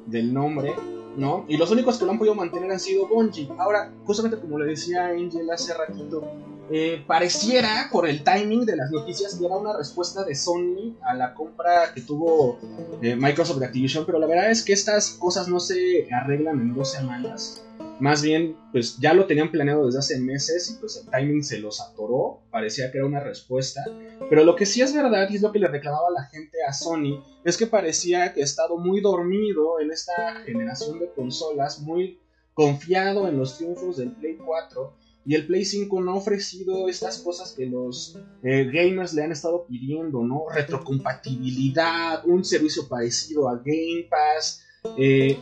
del 0.06 0.34
nombre. 0.34 0.76
¿no? 1.15 1.45
Y 1.47 1.58
los 1.58 1.71
únicos 1.71 1.97
que 1.97 2.06
lo 2.06 2.12
han 2.12 2.19
podido 2.19 2.36
mantener 2.36 2.71
han 2.71 2.80
sido 2.80 3.08
Bungie. 3.08 3.50
Ahora, 3.58 3.91
justamente 4.06 4.38
como 4.39 4.60
le 4.60 4.65
decía 4.65 5.08
Angel 5.08 5.50
hace 5.50 5.73
ratito, 5.73 6.23
eh, 6.69 7.03
pareciera 7.08 7.89
por 7.91 8.08
el 8.08 8.23
timing 8.23 8.65
de 8.65 8.75
las 8.75 8.91
noticias 8.91 9.36
que 9.36 9.45
era 9.45 9.56
una 9.56 9.77
respuesta 9.77 10.23
de 10.23 10.36
Sony 10.36 10.97
a 11.01 11.13
la 11.13 11.34
compra 11.34 11.93
que 11.93 12.01
tuvo 12.01 12.60
eh, 13.01 13.15
Microsoft 13.15 13.60
de 13.60 13.65
Activision, 13.67 14.06
pero 14.06 14.19
la 14.19 14.27
verdad 14.27 14.51
es 14.51 14.63
que 14.63 14.73
estas 14.73 15.12
cosas 15.12 15.47
no 15.47 15.60
se 15.60 16.08
arreglan 16.12 16.60
en 16.60 16.73
dos 16.73 16.91
semanas. 16.91 17.63
Más 17.99 18.21
bien, 18.21 18.56
pues 18.71 18.97
ya 18.99 19.13
lo 19.13 19.25
tenían 19.25 19.49
planeado 19.49 19.86
desde 19.86 19.99
hace 19.99 20.19
meses 20.19 20.69
y 20.69 20.80
pues 20.80 20.97
el 20.97 21.10
timing 21.10 21.43
se 21.43 21.60
los 21.60 21.82
atoró, 21.82 22.41
parecía 22.51 22.91
que 22.91 22.99
era 22.99 23.08
una 23.08 23.21
respuesta. 23.21 23.84
Pero 24.30 24.43
lo 24.43 24.56
que 24.56 24.67
sí 24.67 24.82
es 24.82 24.93
verdad, 24.93 25.27
y 25.30 25.38
es 25.38 25.41
lo 25.41 25.51
que 25.51 25.60
le 25.60 25.67
reclamaba 25.67 26.12
la 26.12 26.25
gente 26.25 26.58
a 26.67 26.73
Sony, 26.73 27.23
es 27.43 27.58
que 27.58 27.65
parecía 27.65 28.34
que 28.34 28.41
ha 28.41 28.45
estado 28.45 28.77
muy 28.77 29.01
dormido 29.01 29.80
en 29.80 29.91
esta 29.91 30.41
generación 30.45 30.99
de 30.99 31.12
consolas, 31.12 31.80
muy 31.80 32.19
confiado 32.53 33.27
en 33.27 33.38
los 33.38 33.58
triunfos 33.58 33.97
del 33.97 34.12
Play 34.12 34.38
4. 34.38 34.93
Y 35.28 35.36
el 35.36 35.46
Play 35.46 35.66
5 35.66 36.00
no 36.00 36.13
ha 36.13 36.16
ofrecido 36.16 36.88
estas 36.88 37.18
cosas 37.18 37.52
que 37.52 37.66
los 37.66 38.18
eh, 38.44 38.63
gamers 38.72 39.13
le 39.13 39.24
han 39.26 39.34
estado 39.34 39.66
pidiendo, 39.68 40.24
¿no? 40.24 40.44
Retrocompatibilidad, 40.50 42.26
un 42.26 42.46
servicio 42.46 42.88
parecido 42.88 43.50
a 43.50 43.58
Game 43.58 44.08
Pass, 44.10 44.62
eh, 44.98 45.38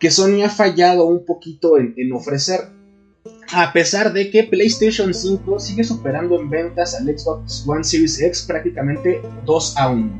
que 0.00 0.10
Sony 0.10 0.42
ha 0.42 0.48
fallado 0.48 1.04
un 1.04 1.26
poquito 1.26 1.76
en, 1.76 2.10
ofrecer, 2.14 2.60
a 3.52 3.74
pesar 3.74 4.14
de 4.14 4.30
que 4.30 4.44
PlayStation 4.44 5.12
5 5.12 5.60
sigue 5.60 5.84
superando 5.84 6.40
en 6.40 6.48
ventas 6.48 6.94
al 6.94 7.04
Xbox 7.04 7.62
One 7.68 7.84
Series 7.84 8.18
X 8.18 8.42
prácticamente 8.48 9.20
2 9.44 9.76
a 9.76 9.90
1. 9.90 10.18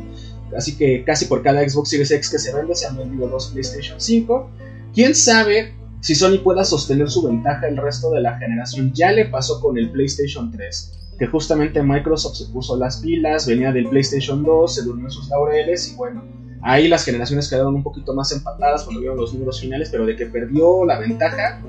Así 0.55 0.77
que 0.77 1.05
casi 1.05 1.25
por 1.25 1.43
cada 1.43 1.67
Xbox 1.67 1.89
Series 1.89 2.11
X 2.11 2.29
que 2.29 2.39
se 2.39 2.55
vende 2.55 2.75
se 2.75 2.87
han 2.87 2.99
vendido 2.99 3.29
dos 3.29 3.47
PlayStation 3.49 3.99
5. 3.99 4.51
¿Quién 4.93 5.15
sabe 5.15 5.73
si 6.07 6.15
Sony 6.15 6.39
pueda 6.39 6.65
sostener 6.65 7.11
su 7.11 7.21
ventaja 7.21 7.67
el 7.67 7.77
resto 7.77 8.13
de 8.13 8.21
la 8.21 8.39
generación? 8.39 8.93
Ya 8.95 9.11
le 9.11 9.25
pasó 9.25 9.61
con 9.61 9.77
el 9.77 9.91
PlayStation 9.91 10.53
3, 10.53 11.17
que 11.19 11.27
justamente 11.27 11.83
Microsoft 11.83 12.37
se 12.37 12.45
puso 12.53 12.77
las 12.77 12.99
pilas, 12.99 13.45
venía 13.45 13.73
del 13.73 13.89
PlayStation 13.89 14.45
2, 14.45 14.73
se 14.73 14.85
durmió 14.85 15.11
sus 15.11 15.29
laureles 15.29 15.91
y 15.91 15.97
bueno, 15.97 16.23
Ahí 16.63 16.87
las 16.87 17.05
generaciones 17.05 17.49
quedaron 17.49 17.75
un 17.75 17.83
poquito 17.83 18.15
más 18.15 18.31
empatadas 18.31 18.85
cuando 18.85 19.01
vieron 19.01 19.19
los 19.19 19.33
números 19.35 19.61
finales, 19.61 19.89
pero 19.91 20.07
de 20.07 20.15
que 20.15 20.27
perdió 20.27 20.85
la 20.85 21.01
ventaja, 21.01 21.61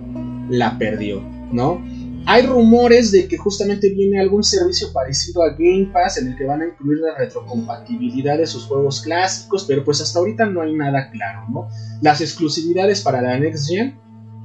la 0.49 0.77
perdió, 0.77 1.19
¿no? 1.51 1.83
Hay 2.27 2.45
rumores 2.45 3.11
de 3.11 3.27
que 3.27 3.37
justamente 3.37 3.89
viene 3.89 4.19
algún 4.19 4.43
servicio 4.43 4.93
parecido 4.93 5.41
a 5.41 5.49
Game 5.49 5.89
Pass 5.91 6.19
en 6.19 6.27
el 6.27 6.37
que 6.37 6.45
van 6.45 6.61
a 6.61 6.67
incluir 6.67 6.99
la 6.99 7.17
retrocompatibilidad 7.17 8.37
de 8.37 8.45
sus 8.45 8.65
juegos 8.65 9.01
clásicos, 9.01 9.65
pero 9.65 9.83
pues 9.83 9.99
hasta 9.99 10.19
ahorita 10.19 10.45
no 10.45 10.61
hay 10.61 10.73
nada 10.73 11.09
claro, 11.09 11.47
¿no? 11.49 11.69
Las 12.01 12.21
exclusividades 12.21 13.01
para 13.01 13.21
la 13.21 13.39
Next 13.39 13.67
Gen, 13.67 13.99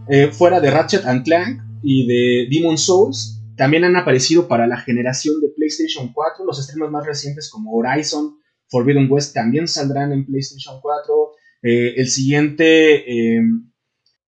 eh, 0.09 0.29
fuera 0.33 0.61
de 0.61 0.71
Ratchet 0.71 1.05
and 1.05 1.25
Clank 1.25 1.63
y 1.83 2.07
de 2.07 2.49
Demon 2.51 2.79
Souls, 2.79 3.41
también 3.57 3.85
han 3.85 3.97
aparecido 3.97 4.49
para 4.49 4.67
la 4.67 4.79
generación 4.79 5.41
de 5.41 5.49
PlayStation 5.49 6.13
4, 6.13 6.45
los 6.45 6.59
estrenos 6.59 6.91
más 6.91 7.07
recientes 7.07 7.51
como 7.51 7.73
Horizon 7.73 8.37
Forbidden 8.73 9.07
West 9.11 9.35
también 9.35 9.69
saldrán 9.69 10.13
en 10.13 10.25
PlayStation 10.25 10.81
4. 10.81 11.33
Eh, 11.63 11.95
el 11.99 12.09
siguiente 12.09 13.37
em, 13.37 13.71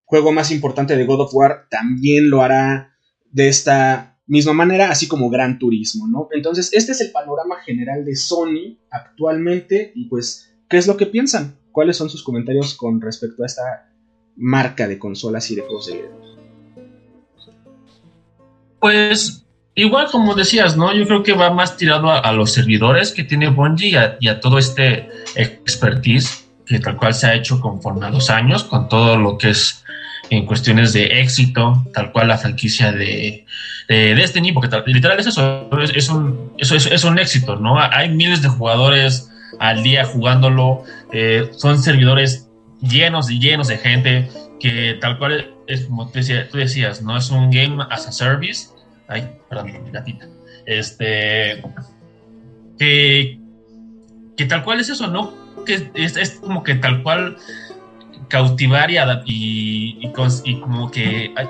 juego 0.05 0.33
más 0.33 0.51
importante 0.51 0.97
de 0.97 1.07
God 1.07 1.23
of 1.23 1.35
War 1.35 1.67
también 1.71 2.29
lo 2.29 2.43
hará 2.43 2.95
de 3.33 3.49
esta 3.49 4.21
misma 4.27 4.53
manera, 4.53 4.91
así 4.91 5.09
como 5.09 5.31
Gran 5.31 5.59
Turismo, 5.59 6.07
¿no? 6.07 6.29
Entonces, 6.31 6.71
este 6.75 6.93
es 6.93 7.01
el 7.01 7.11
panorama 7.11 7.57
general 7.65 8.05
de 8.05 8.15
Sony 8.15 8.79
actualmente 8.91 9.93
y 9.95 10.09
pues, 10.09 10.55
¿qué 10.69 10.77
es 10.77 10.87
lo 10.87 10.97
que 10.97 11.07
piensan? 11.07 11.59
¿Cuáles 11.73 11.97
son 11.97 12.11
sus 12.11 12.23
comentarios 12.23 12.75
con 12.75 13.01
respecto 13.01 13.43
a 13.43 13.47
esta 13.47 13.94
marca 14.37 14.89
de 14.89 14.99
consolas 14.99 15.51
y 15.51 15.57
de 15.57 15.63
juegos 15.63 15.87
de 15.87 16.11
Pues 18.81 19.45
igual 19.75 20.09
como 20.11 20.35
decías, 20.35 20.77
¿no? 20.77 20.95
Yo 20.95 21.07
creo 21.07 21.23
que 21.23 21.33
va 21.33 21.51
más 21.51 21.77
tirado 21.77 22.11
a, 22.11 22.33
los 22.33 22.53
servidores 22.53 23.13
que 23.13 23.25
tiene 23.25 23.49
Bungie 23.49 24.17
y 24.21 24.29
a, 24.29 24.41
todo 24.41 24.59
este 24.59 25.09
expertise 25.35 26.45
que 26.67 26.79
tal 26.79 26.97
cual 26.97 27.15
se 27.15 27.27
ha 27.27 27.35
hecho 27.35 27.61
conforme 27.61 28.07
a 28.07 28.11
los 28.11 28.31
años, 28.31 28.65
con 28.65 28.89
todo 28.89 29.19
lo 29.19 29.37
que 29.37 29.51
es 29.51 29.85
en 30.31 30.47
cuestiones 30.47 30.93
de 30.95 31.21
éxito, 31.21 31.85
tal 31.93 32.11
cual 32.11 32.29
la 32.29 32.39
franquicia 32.39 32.93
de, 32.93 33.45
Destiny, 33.87 34.53
porque 34.53 34.69
literal 34.87 35.21
es 35.21 35.27
eso, 35.27 35.69
es, 35.95 36.09
un, 36.09 36.55
eso 36.57 36.75
es, 36.75 37.05
un 37.05 37.19
éxito, 37.19 37.57
¿no? 37.57 37.79
Hay 37.79 38.09
miles 38.09 38.41
de 38.41 38.49
jugadores 38.49 39.31
al 39.61 39.83
día 39.83 40.07
jugándolo, 40.07 40.85
eh, 41.13 41.51
son 41.53 41.79
servidores 41.79 42.44
llenos 42.89 43.31
y 43.31 43.39
llenos 43.39 43.69
de 43.69 43.79
gente 43.79 44.29
que 44.61 44.99
tal 45.01 45.19
cual 45.19 45.51
es 45.67 45.87
como 45.87 46.09
tú 46.11 46.21
decías, 46.55 47.03
¿no? 47.03 47.17
Es 47.17 47.31
un 47.31 47.51
game 47.51 47.83
as 47.91 48.07
a 48.07 48.13
service 48.13 48.75
Ay, 49.09 49.29
perdón, 49.49 49.85
mi 49.85 49.91
gatita. 49.91 50.27
Este. 50.67 51.63
Que, 52.79 53.39
que 54.37 54.47
tal 54.47 54.65
cual 54.65 54.81
es 54.81 54.89
eso, 54.89 55.07
¿no? 55.09 55.33
Que 55.67 55.91
es, 55.95 56.17
es 56.17 56.41
como 56.41 56.63
que 56.63 56.75
tal 56.77 57.03
cual 57.03 57.37
cautivar 58.29 58.91
y, 58.91 58.97
y, 58.97 60.13
y, 60.45 60.61
como 60.61 60.91
que. 60.91 61.33
Ay, 61.37 61.47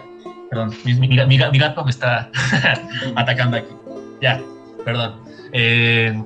perdón, 0.51 0.75
mi, 0.85 0.95
mi, 0.95 1.59
gato 1.59 1.85
me 1.85 1.91
está 1.91 2.31
atacando 3.17 3.59
aquí. 3.59 3.75
Ya, 4.21 4.41
perdón. 4.85 5.21
Eh, 5.53 6.23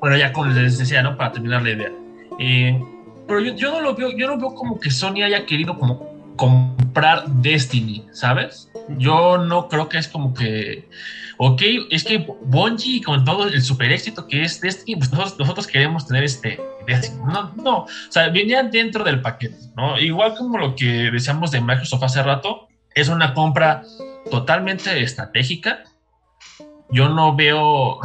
bueno, 0.00 0.16
ya 0.16 0.32
como 0.32 0.50
les 0.50 0.78
decía, 0.78 1.02
¿no? 1.02 1.16
Para 1.16 1.32
terminar 1.32 1.62
la 1.62 1.70
idea. 1.70 1.92
Eh, 2.40 2.80
pero 3.28 3.40
yo, 3.40 3.54
yo, 3.54 3.70
no 3.70 3.80
lo 3.80 3.94
veo, 3.94 4.10
yo 4.16 4.26
no 4.26 4.38
veo 4.38 4.54
como 4.54 4.80
que 4.80 4.90
Sony 4.90 5.22
haya 5.22 5.44
querido 5.44 5.78
como 5.78 6.34
comprar 6.36 7.28
Destiny, 7.28 8.06
¿sabes? 8.12 8.70
Yo 8.96 9.36
no 9.36 9.68
creo 9.68 9.88
que 9.90 9.98
es 9.98 10.08
como 10.08 10.32
que, 10.32 10.88
ok, 11.36 11.60
es 11.90 12.04
que 12.04 12.26
Bungie 12.44 13.02
con 13.02 13.24
todo 13.26 13.46
el 13.46 13.60
super 13.60 13.92
éxito 13.92 14.26
que 14.26 14.42
es 14.42 14.60
Destiny, 14.62 14.96
pues 14.96 15.12
nosotros, 15.12 15.66
queremos 15.66 16.06
tener 16.06 16.24
este 16.24 16.58
Destiny. 16.86 17.20
No, 17.30 17.52
no, 17.62 17.78
o 17.80 17.88
sea, 18.08 18.30
venían 18.30 18.70
dentro 18.70 19.04
del 19.04 19.20
paquete, 19.20 19.58
¿no? 19.76 19.98
Igual 19.98 20.34
como 20.34 20.56
lo 20.56 20.74
que 20.74 21.10
decíamos 21.10 21.50
de 21.50 21.60
Microsoft 21.60 22.04
hace 22.04 22.22
rato, 22.22 22.68
es 22.94 23.08
una 23.08 23.34
compra 23.34 23.82
totalmente 24.30 25.02
estratégica. 25.02 25.84
Yo 26.90 27.10
no 27.10 27.36
veo, 27.36 28.00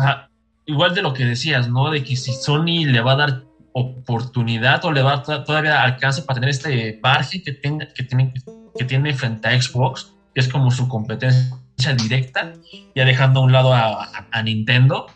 igual 0.65 0.93
de 0.93 1.01
lo 1.01 1.13
que 1.13 1.24
decías, 1.24 1.69
¿no? 1.69 1.89
De 1.89 2.03
que 2.03 2.15
si 2.17 2.34
Sony 2.34 2.86
le 2.86 2.99
va 2.99 3.13
a 3.13 3.17
dar 3.17 3.43
oportunidad 3.74 4.86
o 4.86 4.91
le 4.91 5.01
va 5.01 5.15
a 5.15 5.43
todavía 5.43 5.82
alcance 5.82 6.21
para 6.21 6.36
tener 6.36 6.49
este 6.49 6.99
margen 7.01 7.43
que, 7.43 7.53
tenga, 7.53 7.88
que, 7.88 8.03
tiene, 8.03 8.34
que 8.78 8.86
tiene 8.86 9.13
frente 9.13 9.47
a 9.47 9.61
Xbox, 9.61 10.13
que 10.34 10.41
es 10.41 10.47
como 10.47 10.71
su 10.71 10.88
competencia 10.88 11.95
directa, 11.97 12.53
ya 12.95 13.05
dejando 13.05 13.39
a 13.39 13.43
un 13.43 13.51
lado 13.51 13.74
a, 13.74 14.43
Nintendo. 14.43 15.07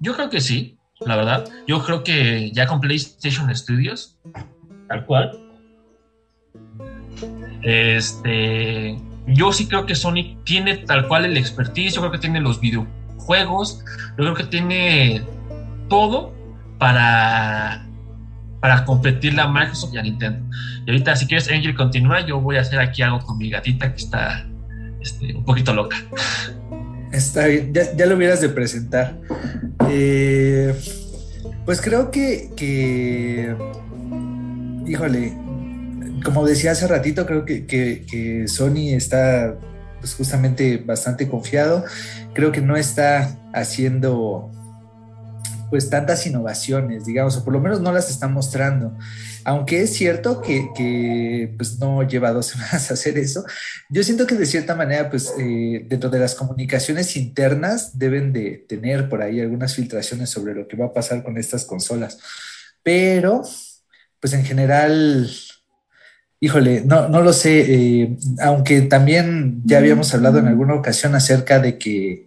Yo 0.00 0.14
creo 0.14 0.30
que 0.30 0.40
sí, 0.40 0.78
la 1.00 1.16
verdad. 1.16 1.44
Yo 1.66 1.82
creo 1.84 2.02
que 2.02 2.50
ya 2.52 2.66
con 2.66 2.80
PlayStation 2.80 3.54
Studios, 3.54 4.18
tal 4.88 5.04
cual. 5.04 5.38
Este, 7.62 8.98
yo 9.26 9.52
sí 9.52 9.66
creo 9.66 9.86
que 9.86 9.94
Sony 9.94 10.36
tiene 10.44 10.76
tal 10.78 11.08
cual 11.08 11.24
el 11.24 11.36
expertise, 11.36 11.94
yo 11.94 12.00
creo 12.00 12.12
que 12.12 12.18
tiene 12.18 12.40
los 12.40 12.60
videojuegos, 12.60 13.84
yo 14.10 14.16
creo 14.16 14.34
que 14.34 14.44
tiene 14.44 15.22
todo 15.88 16.32
para 16.78 17.85
para 18.66 18.84
competirle 18.84 19.40
a 19.40 19.46
Microsoft 19.46 19.94
y 19.94 19.98
a 19.98 20.02
Nintendo. 20.02 20.44
Y 20.84 20.90
ahorita, 20.90 21.14
si 21.14 21.28
quieres, 21.28 21.48
Angel, 21.48 21.72
continúa. 21.76 22.26
Yo 22.26 22.40
voy 22.40 22.56
a 22.56 22.62
hacer 22.62 22.80
aquí 22.80 23.00
algo 23.00 23.20
con 23.20 23.38
mi 23.38 23.48
gatita 23.48 23.94
que 23.94 24.02
está 24.02 24.44
este, 25.00 25.36
un 25.36 25.44
poquito 25.44 25.72
loca. 25.72 25.96
Está 27.12 27.46
bien, 27.46 27.72
ya, 27.72 28.06
lo 28.06 28.16
hubieras 28.16 28.40
de 28.40 28.48
presentar. 28.48 29.20
Eh, 29.88 30.74
pues 31.64 31.80
creo 31.80 32.10
que, 32.10 33.54
híjole, 34.84 35.32
como 36.24 36.44
decía 36.44 36.72
hace 36.72 36.88
ratito, 36.88 37.24
creo 37.24 37.44
que, 37.44 37.66
que 37.66 38.48
Sony 38.48 38.96
está 38.96 39.54
pues 40.00 40.12
justamente 40.16 40.78
bastante 40.78 41.28
confiado. 41.28 41.84
Creo 42.34 42.50
que 42.50 42.62
no 42.62 42.76
está 42.76 43.38
haciendo 43.54 44.50
pues 45.70 45.90
tantas 45.90 46.26
innovaciones, 46.26 47.04
digamos, 47.04 47.36
o 47.36 47.44
por 47.44 47.52
lo 47.52 47.60
menos 47.60 47.80
no 47.80 47.92
las 47.92 48.10
está 48.10 48.28
mostrando. 48.28 48.96
Aunque 49.44 49.82
es 49.82 49.94
cierto 49.94 50.40
que, 50.42 51.54
pues 51.56 51.78
no 51.78 52.02
lleva 52.02 52.32
dos 52.32 52.46
semanas 52.52 52.90
a 52.90 52.94
hacer 52.94 53.18
eso, 53.18 53.44
yo 53.88 54.02
siento 54.02 54.26
que 54.26 54.34
de 54.34 54.46
cierta 54.46 54.74
manera, 54.74 55.10
pues 55.10 55.32
eh, 55.38 55.84
dentro 55.88 56.10
de 56.10 56.18
las 56.18 56.34
comunicaciones 56.34 57.16
internas 57.16 57.98
deben 57.98 58.32
de 58.32 58.64
tener 58.68 59.08
por 59.08 59.22
ahí 59.22 59.40
algunas 59.40 59.74
filtraciones 59.74 60.30
sobre 60.30 60.54
lo 60.54 60.68
que 60.68 60.76
va 60.76 60.86
a 60.86 60.92
pasar 60.92 61.22
con 61.22 61.38
estas 61.38 61.64
consolas. 61.64 62.18
Pero, 62.82 63.42
pues 64.20 64.32
en 64.32 64.44
general, 64.44 65.28
híjole, 66.40 66.82
no, 66.84 67.08
no 67.08 67.22
lo 67.22 67.32
sé, 67.32 67.64
eh, 67.68 68.16
aunque 68.40 68.82
también 68.82 69.62
ya 69.64 69.78
habíamos 69.78 70.14
hablado 70.14 70.38
en 70.38 70.46
alguna 70.46 70.74
ocasión 70.74 71.14
acerca 71.14 71.58
de 71.58 71.78
que, 71.78 72.24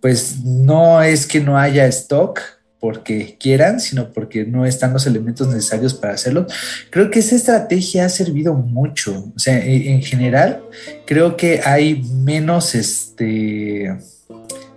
pues 0.00 0.40
no 0.44 1.00
es 1.00 1.26
que 1.26 1.40
no 1.40 1.56
haya 1.56 1.86
stock, 1.86 2.40
porque 2.82 3.36
quieran, 3.38 3.78
sino 3.78 4.12
porque 4.12 4.44
no 4.44 4.66
están 4.66 4.92
los 4.92 5.06
elementos 5.06 5.46
necesarios 5.46 5.94
para 5.94 6.14
hacerlo. 6.14 6.48
Creo 6.90 7.12
que 7.12 7.20
esa 7.20 7.36
estrategia 7.36 8.06
ha 8.06 8.08
servido 8.08 8.54
mucho. 8.54 9.30
O 9.36 9.38
sea, 9.38 9.56
e, 9.64 9.92
en 9.92 10.02
general, 10.02 10.64
creo 11.06 11.36
que 11.36 11.60
hay 11.64 12.02
menos, 12.02 12.74
este, 12.74 13.96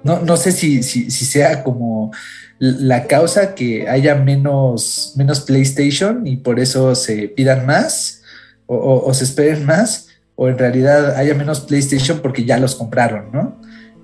no, 0.03 0.19
no 0.19 0.37
sé 0.37 0.51
si, 0.51 0.83
si, 0.83 1.09
sea 1.09 1.63
como 1.63 2.11
la 2.59 3.07
causa 3.07 3.55
que 3.55 3.89
haya 3.89 4.13
menos, 4.13 5.13
menos 5.15 5.41
PlayStation 5.41 6.27
y 6.27 6.37
por 6.37 6.59
eso 6.59 6.93
se 6.93 7.27
pidan 7.29 7.65
más 7.65 8.21
o, 8.67 9.11
se 9.15 9.23
esperen 9.23 9.65
más, 9.65 10.09
o 10.35 10.47
en 10.47 10.59
realidad 10.59 11.15
haya 11.15 11.33
menos 11.33 11.61
PlayStation 11.61 12.19
porque 12.19 12.45
ya 12.45 12.59
los 12.59 12.75
compraron, 12.75 13.31
¿no? 13.31 13.59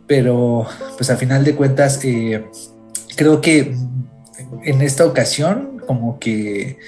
Pero 0.08 0.66
pues 0.98 1.12
a 1.12 1.18
final 1.18 1.44
de 1.44 1.54
cuentas, 1.54 2.00
eh, 2.04 2.44
creo 3.22 3.40
que 3.40 3.76
en 4.64 4.82
esta 4.82 5.06
ocasión 5.06 5.80
como 5.86 6.18
que 6.18 6.80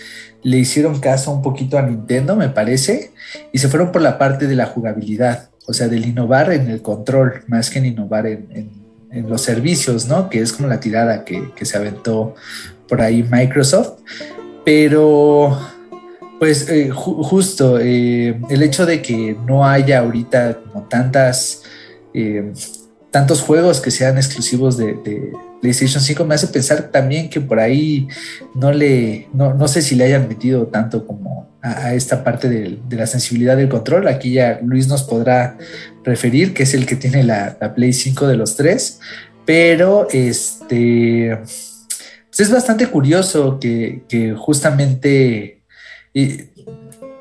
le 0.41 0.57
hicieron 0.57 0.99
caso 0.99 1.31
un 1.31 1.43
poquito 1.43 1.77
a 1.77 1.83
Nintendo, 1.83 2.35
me 2.35 2.49
parece, 2.49 3.11
y 3.51 3.59
se 3.59 3.67
fueron 3.67 3.91
por 3.91 4.01
la 4.01 4.17
parte 4.17 4.47
de 4.47 4.55
la 4.55 4.65
jugabilidad, 4.65 5.51
o 5.67 5.73
sea, 5.73 5.87
del 5.89 6.07
innovar 6.07 6.51
en 6.51 6.71
el 6.71 6.81
control, 6.81 7.43
más 7.47 7.69
que 7.69 7.77
en 7.77 7.85
innovar 7.85 8.25
en, 8.25 8.81
los 9.29 9.43
servicios, 9.43 10.07
¿no? 10.07 10.27
Que 10.27 10.41
es 10.41 10.51
como 10.51 10.67
la 10.67 10.79
tirada 10.79 11.23
que, 11.23 11.51
se 11.61 11.77
aventó 11.77 12.33
por 12.87 12.99
ahí 12.99 13.21
Microsoft. 13.21 13.99
Pero, 14.65 15.55
pues 16.39 16.67
eh, 16.67 16.89
justo, 16.89 17.77
eh, 17.79 18.41
el 18.49 18.63
hecho 18.63 18.87
de 18.87 19.03
que 19.03 19.37
no 19.45 19.67
haya 19.67 19.99
ahorita 19.99 20.61
como 20.63 20.87
tantas... 20.87 21.61
Eh, 22.15 22.53
tantos 23.11 23.41
juegos 23.41 23.79
que 23.79 23.91
sean 23.91 24.17
exclusivos 24.17 24.75
de, 24.75 25.31
PlayStation 25.63 26.03
5 26.03 26.25
me 26.25 26.35
hace 26.35 26.47
pensar 26.47 26.91
también 26.91 27.29
que 27.29 27.39
por 27.39 27.57
ahí 27.57 28.09
no 28.53 28.73
le, 28.73 29.29
no, 29.33 29.65
sé 29.69 29.81
si 29.81 29.95
le 29.95 30.03
hayan 30.03 30.27
metido 30.27 30.67
tanto 30.67 31.07
como 31.07 31.57
a, 31.61 31.93
esta 31.93 32.21
parte 32.21 32.49
de, 32.49 32.79
la 32.89 33.07
sensibilidad 33.07 33.55
del 33.55 33.69
control. 33.69 34.09
Aquí 34.09 34.33
ya 34.33 34.59
Luis 34.61 34.89
nos 34.89 35.03
podrá 35.03 35.57
preferir, 36.03 36.53
que 36.53 36.63
es 36.63 36.73
el 36.73 36.85
que 36.85 36.97
tiene 36.97 37.23
la, 37.23 37.57
Play 37.75 37.93
5 37.93 38.27
de 38.27 38.35
los 38.35 38.57
tres, 38.57 38.99
pero 39.45 40.05
este, 40.11 41.37
pues 41.37 42.39
es 42.39 42.51
bastante 42.51 42.87
curioso 42.87 43.57
que, 43.57 44.35
justamente... 44.37 45.61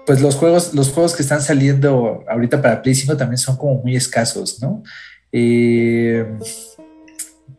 pues 0.04 0.20
los 0.20 0.34
juegos, 0.34 0.74
los 0.74 0.90
juegos 0.90 1.14
que 1.14 1.22
están 1.22 1.42
saliendo 1.42 2.24
ahorita 2.28 2.60
para 2.60 2.82
Play 2.82 2.96
5 2.96 3.16
también 3.16 3.38
son 3.38 3.56
como 3.56 3.80
muy 3.82 3.94
escasos, 3.94 4.60
¿no? 4.60 4.82
Eh, 5.30 6.26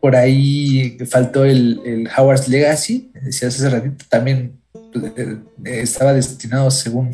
por 0.03 0.17
ahí 0.17 0.97
faltó 1.09 1.45
el, 1.45 2.09
Howard's 2.17 2.49
Legacy, 2.49 3.09
decías 3.21 3.55
hace 3.55 3.69
ratito, 3.69 4.03
también 4.09 4.59
eh, 5.15 5.37
estaba 5.65 6.11
destinado 6.11 6.69
según 6.71 7.11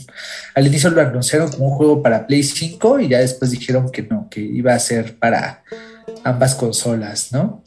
al 0.56 0.66
inicio 0.66 0.90
lo 0.90 1.00
anunciaron 1.00 1.52
como 1.52 1.68
un 1.68 1.76
juego 1.76 2.02
para 2.02 2.26
Play 2.26 2.42
5 2.42 3.02
y 3.02 3.10
ya 3.10 3.20
después 3.20 3.52
dijeron 3.52 3.92
que 3.92 4.02
no, 4.02 4.28
que 4.28 4.42
iba 4.42 4.74
a 4.74 4.80
ser 4.80 5.20
para 5.20 5.62
ambas 6.24 6.56
consolas, 6.56 7.32
¿no? 7.32 7.64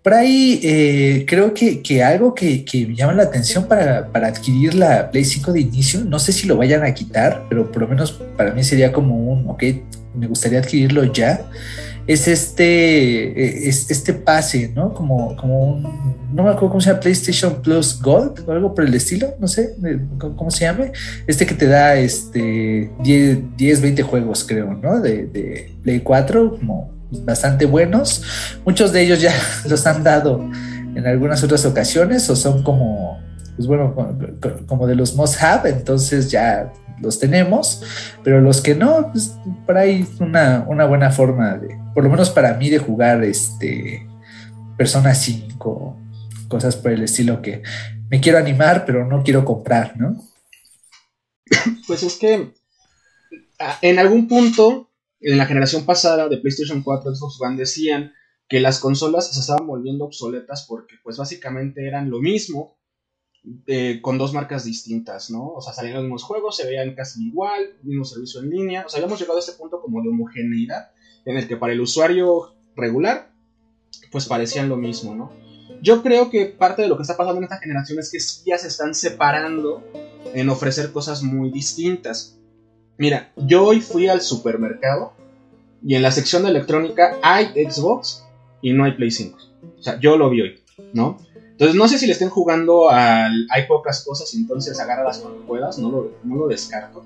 Por 0.00 0.14
ahí 0.14 0.60
eh, 0.62 1.24
creo 1.26 1.52
que, 1.52 2.04
algo 2.04 2.32
que, 2.32 2.64
me 2.88 2.94
llama 2.94 3.14
la 3.14 3.24
atención 3.24 3.66
para, 3.66 4.12
para, 4.12 4.28
adquirir 4.28 4.76
la 4.76 5.10
Play 5.10 5.24
5 5.24 5.52
de 5.54 5.60
inicio, 5.62 6.04
no 6.04 6.20
sé 6.20 6.30
si 6.30 6.46
lo 6.46 6.56
vayan 6.56 6.84
a 6.84 6.94
quitar, 6.94 7.46
pero 7.48 7.72
por 7.72 7.82
lo 7.82 7.88
menos 7.88 8.12
para 8.36 8.52
mí 8.52 8.62
sería 8.62 8.92
como 8.92 9.16
un, 9.16 9.50
ok, 9.50 9.64
me 10.14 10.28
gustaría 10.28 10.60
adquirirlo 10.60 11.12
ya 11.12 11.44
es 12.06 12.28
este, 12.28 13.68
es 13.68 13.90
este 13.90 14.12
pase, 14.12 14.70
¿no? 14.74 14.94
Como, 14.94 15.36
como 15.36 15.60
un, 15.60 15.82
no 16.32 16.44
me 16.44 16.50
acuerdo 16.50 16.68
cómo 16.68 16.80
se 16.80 16.90
llama, 16.90 17.00
PlayStation 17.00 17.62
Plus 17.62 18.00
Gold 18.00 18.44
o 18.46 18.52
algo 18.52 18.74
por 18.74 18.84
el 18.84 18.94
estilo, 18.94 19.34
no 19.40 19.48
sé 19.48 19.74
cómo 20.18 20.50
se 20.50 20.64
llame. 20.64 20.92
Este 21.26 21.46
que 21.46 21.54
te 21.54 21.66
da 21.66 21.96
este 21.96 22.90
10, 23.02 23.56
10 23.56 23.80
20 23.80 24.02
juegos, 24.02 24.44
creo, 24.44 24.74
¿no? 24.74 25.00
De, 25.00 25.26
de 25.26 25.72
Play 25.82 26.00
4, 26.00 26.58
como 26.58 26.92
bastante 27.10 27.66
buenos. 27.66 28.22
Muchos 28.64 28.92
de 28.92 29.02
ellos 29.02 29.20
ya 29.20 29.32
los 29.68 29.86
han 29.86 30.02
dado 30.02 30.48
en 30.94 31.06
algunas 31.06 31.42
otras 31.42 31.64
ocasiones 31.66 32.28
o 32.30 32.36
son 32.36 32.62
como, 32.62 33.20
pues 33.56 33.66
bueno, 33.66 33.94
como 34.66 34.86
de 34.86 34.94
los 34.94 35.14
must 35.14 35.42
have, 35.42 35.68
entonces 35.68 36.30
ya 36.30 36.72
los 37.00 37.18
tenemos, 37.18 37.82
pero 38.22 38.40
los 38.40 38.60
que 38.60 38.74
no, 38.74 39.10
pues 39.12 39.36
por 39.66 39.76
ahí 39.76 40.06
una, 40.20 40.64
una 40.68 40.86
buena 40.86 41.10
forma 41.10 41.56
de, 41.56 41.78
por 41.94 42.04
lo 42.04 42.10
menos 42.10 42.30
para 42.30 42.54
mí, 42.54 42.70
de 42.70 42.78
jugar 42.78 43.22
este 43.24 44.06
Persona 44.76 45.14
5, 45.14 45.96
cosas 46.48 46.76
por 46.76 46.92
el 46.92 47.02
estilo 47.02 47.40
que 47.40 47.62
me 48.10 48.20
quiero 48.20 48.38
animar, 48.38 48.84
pero 48.84 49.06
no 49.06 49.22
quiero 49.22 49.44
comprar, 49.44 49.98
¿no? 49.98 50.22
Pues 51.86 52.02
es 52.02 52.16
que 52.16 52.52
en 53.82 53.98
algún 53.98 54.28
punto, 54.28 54.90
en 55.20 55.38
la 55.38 55.46
generación 55.46 55.84
pasada 55.84 56.28
de 56.28 56.38
PlayStation 56.38 56.82
4, 56.82 57.14
Xbox 57.14 57.40
One 57.40 57.56
decían 57.56 58.12
que 58.48 58.60
las 58.60 58.78
consolas 58.78 59.32
se 59.32 59.40
estaban 59.40 59.66
volviendo 59.66 60.04
obsoletas 60.04 60.66
porque 60.68 60.96
pues 61.02 61.16
básicamente 61.16 61.86
eran 61.86 62.10
lo 62.10 62.20
mismo 62.20 62.76
eh, 63.66 64.00
con 64.02 64.18
dos 64.18 64.32
marcas 64.32 64.64
distintas, 64.64 65.30
¿no? 65.30 65.52
O 65.52 65.60
sea, 65.60 65.72
salían 65.72 65.94
los 65.94 66.04
mismos 66.04 66.24
juegos, 66.24 66.56
se 66.56 66.66
veían 66.66 66.94
casi 66.94 67.26
igual, 67.26 67.76
mismo 67.82 68.04
servicio 68.04 68.40
en 68.40 68.50
línea, 68.50 68.84
o 68.86 68.88
sea, 68.88 68.98
habíamos 68.98 69.20
llegado 69.20 69.38
a 69.38 69.40
este 69.40 69.52
punto 69.52 69.80
como 69.80 70.02
de 70.02 70.08
homogeneidad 70.08 70.90
en 71.24 71.36
el 71.36 71.46
que 71.46 71.56
para 71.56 71.72
el 71.72 71.80
usuario 71.80 72.54
regular 72.74 73.30
pues 74.10 74.26
parecían 74.26 74.68
lo 74.68 74.76
mismo, 74.76 75.14
¿no? 75.14 75.32
Yo 75.82 76.02
creo 76.02 76.30
que 76.30 76.46
parte 76.46 76.82
de 76.82 76.88
lo 76.88 76.96
que 76.96 77.02
está 77.02 77.16
pasando 77.16 77.38
en 77.38 77.44
esta 77.44 77.58
generación 77.58 77.98
es 77.98 78.10
que 78.10 78.50
ya 78.50 78.58
se 78.58 78.68
están 78.68 78.94
separando 78.94 79.84
en 80.34 80.48
ofrecer 80.48 80.92
cosas 80.92 81.22
muy 81.22 81.50
distintas. 81.50 82.38
Mira, 82.98 83.32
yo 83.36 83.64
hoy 83.64 83.80
fui 83.80 84.08
al 84.08 84.22
supermercado 84.22 85.12
y 85.84 85.94
en 85.94 86.02
la 86.02 86.10
sección 86.10 86.42
de 86.42 86.50
electrónica 86.50 87.18
hay 87.22 87.46
Xbox 87.46 88.24
y 88.62 88.72
no 88.72 88.84
hay 88.84 88.92
Play 88.92 89.10
5. 89.10 89.38
O 89.78 89.82
sea, 89.82 90.00
yo 90.00 90.16
lo 90.16 90.30
vi 90.30 90.42
hoy, 90.42 90.60
¿no? 90.92 91.18
Entonces 91.56 91.74
no 91.74 91.88
sé 91.88 91.98
si 91.98 92.06
le 92.06 92.12
estén 92.12 92.28
jugando 92.28 92.90
al 92.90 93.46
hay 93.48 93.66
pocas 93.66 94.04
cosas 94.04 94.34
entonces 94.34 94.78
agárralas 94.78 95.20
cuando 95.20 95.40
puedas, 95.46 95.78
no 95.78 95.90
lo, 95.90 96.12
no 96.22 96.36
lo 96.36 96.48
descarto. 96.48 97.02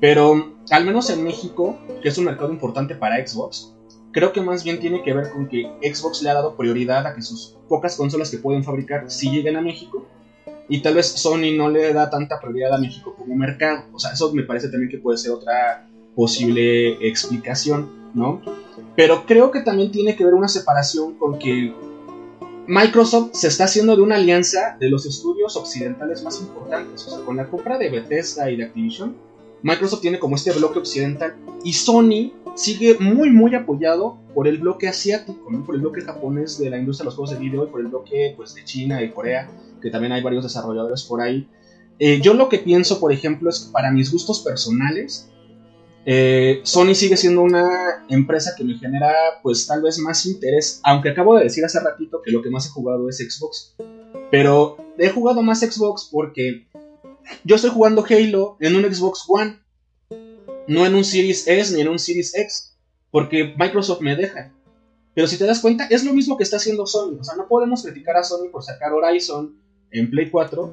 Pero 0.00 0.54
al 0.70 0.86
menos 0.86 1.10
en 1.10 1.22
México, 1.22 1.78
que 2.02 2.08
es 2.08 2.16
un 2.16 2.24
mercado 2.24 2.50
importante 2.50 2.94
para 2.94 3.24
Xbox, 3.24 3.74
creo 4.10 4.32
que 4.32 4.40
más 4.40 4.64
bien 4.64 4.80
tiene 4.80 5.02
que 5.02 5.12
ver 5.12 5.30
con 5.30 5.46
que 5.46 5.70
Xbox 5.82 6.22
le 6.22 6.30
ha 6.30 6.34
dado 6.34 6.56
prioridad 6.56 7.06
a 7.06 7.14
que 7.14 7.20
sus 7.20 7.58
pocas 7.68 7.94
consolas 7.94 8.30
que 8.30 8.38
pueden 8.38 8.64
fabricar 8.64 9.10
sí 9.10 9.30
lleguen 9.30 9.56
a 9.56 9.60
México 9.60 10.06
y 10.70 10.80
tal 10.80 10.94
vez 10.94 11.08
Sony 11.08 11.52
no 11.54 11.68
le 11.68 11.92
da 11.92 12.08
tanta 12.08 12.40
prioridad 12.40 12.72
a 12.72 12.78
México 12.78 13.14
como 13.14 13.34
mercado. 13.34 13.84
O 13.92 13.98
sea, 13.98 14.12
eso 14.12 14.32
me 14.32 14.44
parece 14.44 14.70
también 14.70 14.90
que 14.90 14.96
puede 14.96 15.18
ser 15.18 15.32
otra 15.32 15.86
posible 16.14 17.06
explicación, 17.06 18.10
¿no? 18.14 18.40
Pero 18.96 19.26
creo 19.26 19.50
que 19.50 19.60
también 19.60 19.90
tiene 19.90 20.16
que 20.16 20.24
ver 20.24 20.32
una 20.32 20.48
separación 20.48 21.18
con 21.18 21.38
que 21.38 21.74
Microsoft 22.66 23.30
se 23.32 23.48
está 23.48 23.64
haciendo 23.64 23.96
de 23.96 24.02
una 24.02 24.16
alianza 24.16 24.76
de 24.78 24.88
los 24.88 25.04
estudios 25.04 25.56
occidentales 25.56 26.22
más 26.22 26.40
importantes. 26.40 27.06
O 27.06 27.10
sea, 27.10 27.24
con 27.24 27.36
la 27.36 27.48
compra 27.48 27.76
de 27.76 27.90
Bethesda 27.90 28.50
y 28.50 28.56
de 28.56 28.64
Activision, 28.64 29.16
Microsoft 29.62 30.00
tiene 30.00 30.18
como 30.18 30.36
este 30.36 30.52
bloque 30.52 30.78
occidental 30.78 31.34
y 31.64 31.72
Sony 31.72 32.32
sigue 32.54 32.98
muy 32.98 33.30
muy 33.30 33.54
apoyado 33.54 34.18
por 34.34 34.46
el 34.46 34.58
bloque 34.58 34.88
asiático, 34.88 35.48
por 35.64 35.74
el 35.74 35.80
bloque 35.80 36.02
japonés 36.02 36.58
de 36.58 36.70
la 36.70 36.78
industria 36.78 37.04
de 37.04 37.06
los 37.06 37.14
juegos 37.14 37.30
de 37.30 37.38
video 37.38 37.64
y 37.64 37.68
por 37.68 37.80
el 37.80 37.88
bloque 37.88 38.34
pues, 38.36 38.54
de 38.54 38.64
China 38.64 39.02
y 39.02 39.10
Corea, 39.10 39.50
que 39.80 39.90
también 39.90 40.12
hay 40.12 40.22
varios 40.22 40.44
desarrolladores 40.44 41.02
por 41.02 41.20
ahí. 41.20 41.48
Eh, 41.98 42.20
yo 42.20 42.34
lo 42.34 42.48
que 42.48 42.58
pienso, 42.58 43.00
por 43.00 43.12
ejemplo, 43.12 43.50
es 43.50 43.60
que 43.60 43.72
para 43.72 43.90
mis 43.90 44.10
gustos 44.10 44.40
personales, 44.40 45.30
eh, 46.04 46.60
Sony 46.64 46.94
sigue 46.94 47.16
siendo 47.16 47.42
una 47.42 48.04
empresa 48.08 48.54
que 48.56 48.64
me 48.64 48.76
genera 48.76 49.12
pues 49.42 49.66
tal 49.66 49.82
vez 49.82 49.98
más 49.98 50.26
interés, 50.26 50.80
aunque 50.82 51.10
acabo 51.10 51.36
de 51.36 51.44
decir 51.44 51.64
hace 51.64 51.80
ratito 51.80 52.22
que 52.22 52.32
lo 52.32 52.42
que 52.42 52.50
más 52.50 52.66
he 52.66 52.70
jugado 52.70 53.08
es 53.08 53.18
Xbox, 53.18 53.74
pero 54.30 54.76
he 54.98 55.10
jugado 55.10 55.42
más 55.42 55.60
Xbox 55.60 56.08
porque 56.10 56.66
yo 57.44 57.56
estoy 57.56 57.70
jugando 57.70 58.04
Halo 58.08 58.56
en 58.60 58.74
un 58.74 58.92
Xbox 58.92 59.24
One, 59.28 59.58
no 60.66 60.86
en 60.86 60.94
un 60.94 61.04
Series 61.04 61.46
S 61.46 61.74
ni 61.74 61.82
en 61.82 61.88
un 61.88 61.98
Series 61.98 62.34
X, 62.34 62.76
porque 63.10 63.54
Microsoft 63.56 64.00
me 64.00 64.16
deja. 64.16 64.52
Pero 65.14 65.26
si 65.26 65.36
te 65.36 65.44
das 65.44 65.60
cuenta, 65.60 65.86
es 65.90 66.04
lo 66.04 66.14
mismo 66.14 66.36
que 66.38 66.42
está 66.42 66.56
haciendo 66.56 66.86
Sony. 66.86 67.18
O 67.20 67.24
sea, 67.24 67.36
no 67.36 67.46
podemos 67.46 67.82
criticar 67.82 68.16
a 68.16 68.24
Sony 68.24 68.48
por 68.50 68.62
sacar 68.62 68.92
Horizon 68.92 69.54
en 69.90 70.10
Play 70.10 70.30
4 70.30 70.72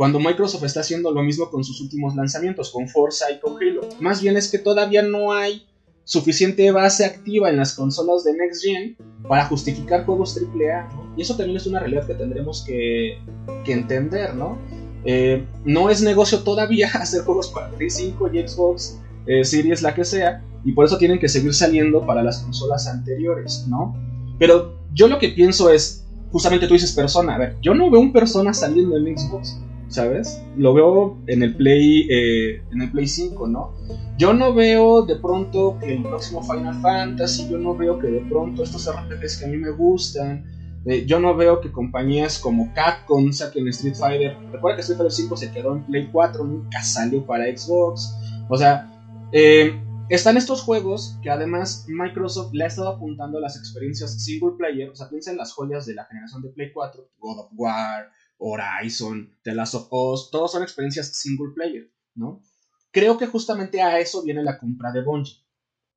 cuando 0.00 0.18
Microsoft 0.18 0.64
está 0.64 0.80
haciendo 0.80 1.10
lo 1.10 1.22
mismo 1.22 1.50
con 1.50 1.62
sus 1.62 1.78
últimos 1.82 2.16
lanzamientos, 2.16 2.70
con 2.70 2.88
Forza 2.88 3.30
y 3.30 3.38
con 3.38 3.58
Halo. 3.58 3.82
Más 4.00 4.22
bien 4.22 4.34
es 4.38 4.50
que 4.50 4.56
todavía 4.56 5.02
no 5.02 5.30
hay 5.30 5.66
suficiente 6.04 6.70
base 6.70 7.04
activa 7.04 7.50
en 7.50 7.58
las 7.58 7.74
consolas 7.74 8.24
de 8.24 8.32
Next 8.32 8.64
Gen 8.64 8.96
para 9.28 9.44
justificar 9.44 10.06
juegos 10.06 10.38
AAA. 10.38 10.88
Y 11.18 11.20
eso 11.20 11.36
también 11.36 11.58
es 11.58 11.66
una 11.66 11.80
realidad 11.80 12.06
que 12.06 12.14
tendremos 12.14 12.64
que, 12.66 13.18
entender, 13.66 14.34
¿no? 14.34 14.56
Eh, 15.04 15.44
no 15.66 15.90
es 15.90 16.00
negocio 16.00 16.38
todavía 16.44 16.88
hacer 16.94 17.20
juegos 17.24 17.48
para 17.48 17.68
Play 17.68 17.90
5 17.90 18.30
y 18.32 18.48
Xbox 18.48 18.98
eh, 19.26 19.44
Series, 19.44 19.82
la 19.82 19.94
que 19.94 20.06
sea, 20.06 20.42
y 20.64 20.72
por 20.72 20.86
eso 20.86 20.96
tienen 20.96 21.18
que 21.18 21.28
seguir 21.28 21.52
saliendo 21.52 22.06
para 22.06 22.22
las 22.22 22.38
consolas 22.38 22.86
anteriores, 22.86 23.66
¿no? 23.68 23.94
Pero 24.38 24.78
yo 24.94 25.08
lo 25.08 25.18
que 25.18 25.28
pienso 25.28 25.68
es, 25.68 26.06
justamente 26.32 26.66
tú 26.66 26.72
dices 26.72 26.92
persona, 26.92 27.34
a 27.34 27.38
ver, 27.38 27.56
yo 27.60 27.74
no 27.74 27.90
veo 27.90 28.00
un 28.00 28.14
persona 28.14 28.54
saliendo 28.54 28.96
en 28.96 29.18
Xbox, 29.18 29.60
¿sabes? 29.90 30.40
Lo 30.56 30.72
veo 30.72 31.18
en 31.26 31.42
el 31.42 31.54
Play, 31.54 32.06
eh, 32.08 32.62
en 32.72 32.82
el 32.82 32.90
Play 32.90 33.06
5, 33.06 33.46
¿no? 33.48 33.74
Yo 34.16 34.32
no 34.32 34.54
veo 34.54 35.02
de 35.02 35.16
pronto 35.16 35.76
que 35.80 35.96
el 35.96 36.02
próximo 36.02 36.42
Final 36.42 36.80
Fantasy, 36.80 37.48
yo 37.50 37.58
no 37.58 37.76
veo 37.76 37.98
que 37.98 38.06
de 38.06 38.20
pronto 38.20 38.62
estos 38.62 38.88
RPGs 38.88 39.38
que 39.38 39.44
a 39.44 39.48
mí 39.48 39.56
me 39.56 39.70
gustan, 39.70 40.44
eh, 40.86 41.04
yo 41.06 41.20
no 41.20 41.36
veo 41.36 41.60
que 41.60 41.70
compañías 41.70 42.38
como 42.38 42.72
Capcom 42.72 43.32
saquen 43.32 43.68
Street 43.68 43.96
Fighter. 43.96 44.36
Recuerda 44.52 44.76
que 44.76 44.82
Street 44.82 44.98
Fighter 44.98 45.12
5 45.12 45.36
se 45.36 45.52
quedó 45.52 45.76
en 45.76 45.84
Play 45.84 46.08
4, 46.10 46.44
nunca 46.44 46.82
salió 46.82 47.26
para 47.26 47.44
Xbox. 47.44 48.14
O 48.48 48.56
sea, 48.56 48.90
eh, 49.32 49.78
están 50.08 50.36
estos 50.36 50.62
juegos 50.62 51.18
que 51.22 51.30
además 51.30 51.84
Microsoft 51.88 52.52
le 52.52 52.64
ha 52.64 52.68
estado 52.68 52.88
apuntando 52.88 53.38
a 53.38 53.40
las 53.40 53.56
experiencias 53.56 54.22
single 54.22 54.52
player. 54.56 54.88
O 54.88 54.94
sea, 54.94 55.08
piensa 55.08 55.30
en 55.32 55.36
las 55.36 55.52
joyas 55.52 55.84
de 55.86 55.94
la 55.94 56.04
generación 56.04 56.42
de 56.42 56.48
Play 56.50 56.72
4, 56.72 57.08
God 57.18 57.38
of 57.40 57.50
War, 57.56 58.10
Horizon, 58.40 59.36
The 59.42 59.54
Last 59.54 59.74
of 59.74 59.88
Us, 59.92 60.30
todos 60.30 60.52
son 60.52 60.62
experiencias 60.62 61.14
single 61.14 61.52
player, 61.54 61.92
¿no? 62.14 62.42
Creo 62.90 63.18
que 63.18 63.26
justamente 63.26 63.82
a 63.82 64.00
eso 64.00 64.22
viene 64.22 64.42
la 64.42 64.58
compra 64.58 64.90
de 64.90 65.02
Bungie, 65.02 65.36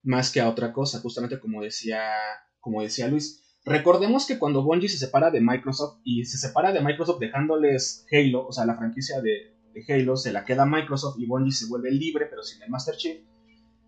más 0.04 0.32
que 0.32 0.42
a 0.42 0.50
otra 0.50 0.74
cosa, 0.74 1.00
justamente 1.00 1.40
como 1.40 1.62
decía, 1.64 2.02
como 2.60 2.82
decía 2.82 3.08
Luis. 3.08 3.42
Recordemos 3.66 4.28
que 4.28 4.38
cuando 4.38 4.62
Bungie 4.62 4.90
se 4.90 4.98
separa 4.98 5.32
de 5.32 5.40
Microsoft 5.40 6.02
y 6.04 6.26
se 6.26 6.38
separa 6.38 6.74
de 6.74 6.82
Microsoft 6.82 7.20
dejándoles 7.20 8.06
Halo, 8.12 8.46
o 8.48 8.52
sea, 8.52 8.66
la 8.66 8.76
franquicia 8.76 9.22
de, 9.22 9.54
Halo 9.90 10.18
se 10.18 10.32
la 10.32 10.46
queda 10.46 10.68
Microsoft 10.68 11.18
y 11.18 11.26
Bungie 11.26 11.52
se 11.52 11.66
vuelve 11.66 11.90
libre 11.90 12.28
pero 12.30 12.44
sin 12.44 12.62
el 12.62 12.70
Master 12.70 12.96
Chief, 12.96 13.22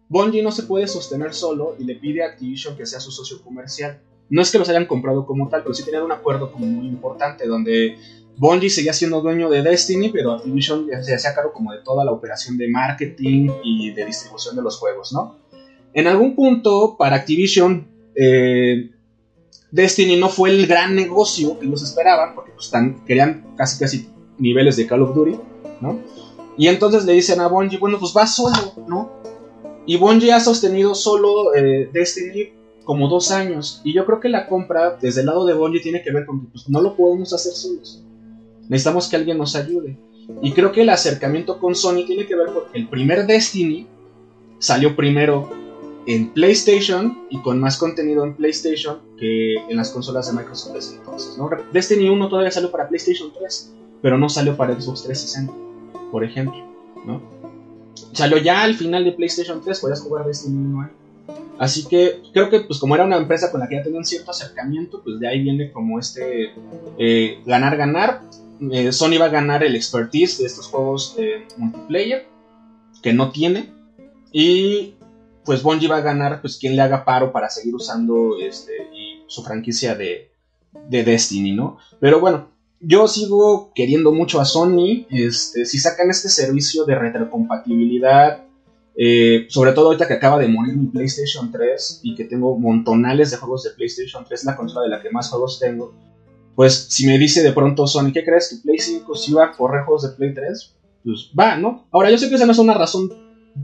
Bungie 0.07 0.41
no 0.41 0.51
se 0.51 0.63
puede 0.63 0.87
sostener 0.87 1.33
solo 1.33 1.75
y 1.77 1.83
le 1.83 1.95
pide 1.95 2.23
a 2.23 2.27
Activision 2.27 2.75
que 2.77 2.85
sea 2.85 2.99
su 2.99 3.11
socio 3.11 3.43
comercial. 3.43 4.01
No 4.29 4.41
es 4.41 4.51
que 4.51 4.57
los 4.57 4.69
hayan 4.69 4.85
comprado 4.85 5.25
como 5.25 5.49
tal, 5.49 5.61
pero 5.61 5.75
sí 5.75 5.83
tenían 5.83 6.03
un 6.03 6.11
acuerdo 6.11 6.51
como 6.51 6.65
muy 6.65 6.87
importante 6.87 7.47
donde 7.47 7.97
Bungie 8.37 8.69
seguía 8.69 8.93
siendo 8.93 9.21
dueño 9.21 9.49
de 9.49 9.61
Destiny, 9.61 10.09
pero 10.09 10.33
Activision 10.33 10.87
se 11.01 11.15
hacía 11.15 11.33
cargo 11.33 11.53
como 11.53 11.71
de 11.71 11.79
toda 11.79 12.03
la 12.03 12.11
operación 12.11 12.57
de 12.57 12.67
marketing 12.67 13.49
y 13.63 13.91
de 13.91 14.05
distribución 14.05 14.55
de 14.55 14.61
los 14.61 14.77
juegos, 14.77 15.13
¿no? 15.13 15.37
En 15.93 16.07
algún 16.07 16.35
punto, 16.35 16.95
para 16.97 17.15
Activision, 17.15 17.87
eh, 18.15 18.91
Destiny 19.71 20.17
no 20.17 20.29
fue 20.29 20.49
el 20.49 20.67
gran 20.67 20.95
negocio 20.95 21.57
que 21.57 21.65
ellos 21.65 21.83
esperaban, 21.83 22.35
porque 22.35 22.51
pues, 22.51 22.71
querían 23.05 23.55
casi 23.55 23.79
casi 23.79 24.09
niveles 24.37 24.75
de 24.75 24.87
Call 24.87 25.03
of 25.03 25.15
Duty, 25.15 25.37
¿no? 25.81 25.99
Y 26.57 26.67
entonces 26.67 27.05
le 27.05 27.13
dicen 27.13 27.39
a 27.39 27.47
Bungie, 27.47 27.77
bueno, 27.77 27.99
pues 27.99 28.13
va 28.15 28.27
solo, 28.27 28.73
¿no? 28.87 29.11
Y 29.85 29.97
Bungie 29.97 30.33
ha 30.33 30.39
sostenido 30.39 30.95
solo 30.95 31.53
eh, 31.53 31.89
Destiny 31.91 32.53
como 32.85 33.07
dos 33.09 33.31
años. 33.31 33.81
Y 33.83 33.93
yo 33.93 34.05
creo 34.05 34.19
que 34.19 34.29
la 34.29 34.47
compra 34.47 34.97
desde 35.01 35.21
el 35.21 35.27
lado 35.27 35.45
de 35.45 35.53
Bungie 35.53 35.81
tiene 35.81 36.01
que 36.01 36.11
ver 36.11 36.25
con 36.25 36.41
que 36.41 36.47
pues, 36.51 36.69
no 36.69 36.81
lo 36.81 36.95
podemos 36.95 37.33
hacer 37.33 37.53
solos. 37.53 38.04
Necesitamos 38.69 39.07
que 39.07 39.15
alguien 39.15 39.37
nos 39.37 39.55
ayude. 39.55 39.97
Y 40.41 40.53
creo 40.53 40.71
que 40.71 40.81
el 40.81 40.89
acercamiento 40.89 41.59
con 41.59 41.75
Sony 41.75 42.05
tiene 42.05 42.25
que 42.25 42.35
ver 42.35 42.47
porque 42.53 42.77
el 42.77 42.87
primer 42.87 43.27
Destiny 43.27 43.87
salió 44.59 44.95
primero 44.95 45.49
en 46.07 46.29
PlayStation 46.29 47.25
y 47.29 47.41
con 47.41 47.59
más 47.59 47.77
contenido 47.77 48.23
en 48.23 48.35
PlayStation 48.35 48.99
que 49.17 49.55
en 49.55 49.77
las 49.77 49.91
consolas 49.91 50.27
de 50.27 50.33
Microsoft 50.33 50.73
desde 50.73 50.95
entonces. 50.97 51.37
Destiny 51.73 52.09
1 52.09 52.29
todavía 52.29 52.51
salió 52.51 52.71
para 52.71 52.87
PlayStation 52.87 53.31
3, 53.37 53.73
pero 54.01 54.17
no 54.17 54.29
salió 54.29 54.55
para 54.55 54.79
Xbox 54.79 55.03
360, 55.03 55.53
por 56.11 56.23
ejemplo. 56.23 56.63
Salió 58.11 58.37
ya 58.37 58.63
al 58.63 58.75
final 58.75 59.03
de 59.03 59.13
PlayStation 59.13 59.61
3, 59.63 59.79
podías 59.79 60.01
jugar 60.01 60.25
Destiny 60.25 60.57
1 60.57 60.81
ahí. 60.81 60.89
Así 61.57 61.85
que 61.87 62.21
creo 62.33 62.49
que 62.49 62.61
pues 62.61 62.79
como 62.79 62.95
era 62.95 63.05
una 63.05 63.17
empresa 63.17 63.49
con 63.49 63.61
la 63.61 63.67
que 63.67 63.75
ya 63.75 63.83
tenían 63.83 64.05
cierto 64.05 64.31
acercamiento, 64.31 65.01
pues 65.03 65.19
de 65.19 65.27
ahí 65.27 65.41
viene 65.41 65.71
como 65.71 65.99
este 65.99 66.51
ganar-ganar. 67.45 68.21
Eh, 68.23 68.44
Sony 68.91 69.17
va 69.19 69.25
a 69.25 69.29
ganar 69.29 69.63
el 69.63 69.75
expertise 69.75 70.39
de 70.39 70.45
estos 70.45 70.67
juegos 70.67 71.15
multiplayer, 71.57 72.27
que 73.01 73.13
no 73.13 73.31
tiene. 73.31 73.73
Y 74.31 74.95
pues 75.45 75.61
Bungie 75.63 75.87
va 75.87 75.97
a 75.97 76.01
ganar 76.01 76.41
pues 76.41 76.57
quien 76.57 76.75
le 76.75 76.81
haga 76.81 77.05
paro 77.05 77.31
para 77.31 77.49
seguir 77.49 77.75
usando 77.75 78.37
este, 78.41 78.73
su 79.27 79.43
franquicia 79.43 79.95
de, 79.95 80.31
de 80.89 81.03
Destiny, 81.03 81.53
¿no? 81.53 81.77
Pero 81.99 82.19
bueno, 82.19 82.49
yo 82.79 83.07
sigo 83.07 83.71
queriendo 83.73 84.11
mucho 84.11 84.41
a 84.41 84.45
Sony. 84.45 85.05
Este, 85.09 85.65
si 85.65 85.77
sacan 85.77 86.09
este 86.09 86.29
servicio 86.29 86.85
de 86.85 86.95
retrocompatibilidad, 86.95 88.43
eh, 88.97 89.45
sobre 89.49 89.73
todo 89.73 89.87
ahorita 89.87 90.07
que 90.07 90.13
acaba 90.13 90.39
de 90.39 90.47
morir 90.47 90.75
mi 90.75 90.87
PlayStation 90.87 91.51
3 91.51 92.01
y 92.03 92.15
que 92.15 92.25
tengo 92.25 92.57
montonales 92.57 93.31
de 93.31 93.37
juegos 93.37 93.63
de 93.63 93.71
PlayStation 93.71 94.23
3, 94.25 94.45
la 94.45 94.55
consola 94.55 94.83
de 94.83 94.89
la 94.89 95.01
que 95.01 95.09
más 95.09 95.29
juegos 95.29 95.59
tengo. 95.59 95.93
Pues 96.55 96.87
si 96.89 97.05
me 97.05 97.17
dice 97.17 97.43
de 97.43 97.51
pronto 97.51 97.85
Sony, 97.85 98.11
¿qué 98.13 98.23
crees? 98.23 98.49
¿Que 98.49 98.63
Play 98.63 98.79
5 98.79 99.15
si 99.15 99.33
va 99.33 99.45
a 99.45 99.51
correr 99.51 99.83
juegos 99.83 100.03
de 100.03 100.15
Play 100.15 100.33
3? 100.33 100.75
Pues 101.03 101.31
va, 101.37 101.57
¿no? 101.57 101.85
Ahora 101.91 102.09
yo 102.09 102.17
sé 102.17 102.29
que 102.29 102.35
esa 102.35 102.45
no 102.45 102.53
es 102.53 102.57
una 102.59 102.73
razón 102.73 103.11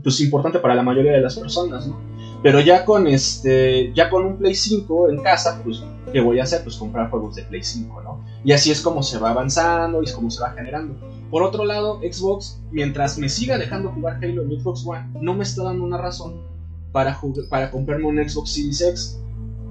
pues, 0.02 0.20
importante 0.20 0.58
para 0.58 0.74
la 0.74 0.82
mayoría 0.82 1.12
de 1.12 1.20
las 1.20 1.38
personas, 1.38 1.86
¿no? 1.86 1.98
Pero 2.42 2.60
ya 2.60 2.84
con 2.84 3.06
este, 3.06 3.92
ya 3.94 4.10
con 4.10 4.26
un 4.26 4.36
Play 4.36 4.54
5 4.54 5.10
en 5.10 5.22
casa, 5.22 5.60
pues, 5.64 5.82
¿qué 6.12 6.20
voy 6.20 6.40
a 6.40 6.42
hacer? 6.42 6.62
Pues 6.64 6.76
comprar 6.76 7.08
juegos 7.08 7.36
de 7.36 7.42
Play 7.42 7.62
5, 7.62 8.02
¿no? 8.02 8.24
Y 8.44 8.52
así 8.52 8.70
es 8.70 8.80
como 8.80 9.02
se 9.02 9.18
va 9.18 9.30
avanzando 9.30 10.02
y 10.02 10.06
es 10.06 10.12
como 10.12 10.30
se 10.30 10.42
va 10.42 10.50
generando. 10.50 10.96
Por 11.30 11.42
otro 11.42 11.64
lado, 11.64 12.00
Xbox, 12.00 12.60
mientras 12.70 13.16
me 13.16 13.28
siga 13.28 13.58
dejando 13.58 13.90
jugar 13.92 14.18
Halo 14.22 14.42
en 14.42 14.60
Xbox 14.60 14.84
One, 14.84 15.08
no 15.20 15.34
me 15.34 15.44
está 15.44 15.62
dando 15.62 15.84
una 15.84 15.96
razón 15.98 16.42
para, 16.90 17.18
para 17.48 17.70
comprarme 17.70 18.06
un 18.06 18.28
Xbox 18.28 18.52
Series 18.52 18.80
X. 18.82 19.21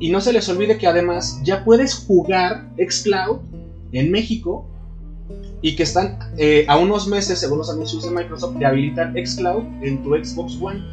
Y 0.02 0.10
no 0.10 0.20
se 0.20 0.34
les 0.34 0.50
olvide 0.50 0.80
que 0.80 0.88
además 0.88 1.40
ya 1.44 1.64
puedes 1.64 1.94
jugar 1.94 2.68
Xcloud 2.76 3.38
en 3.92 4.12
México 4.12 4.68
y 5.62 5.76
que 5.76 5.84
están 5.84 6.18
eh, 6.38 6.66
a 6.68 6.80
unos 6.80 7.08
meses, 7.08 7.40
según 7.40 7.60
los 7.60 7.70
anuncios 7.70 8.04
de 8.04 8.10
Microsoft, 8.10 8.56
de 8.56 8.66
habilitar 8.66 9.14
Xcloud 9.14 9.64
en 9.84 10.02
tu 10.02 10.16
Xbox 10.16 10.60
One. 10.60 10.84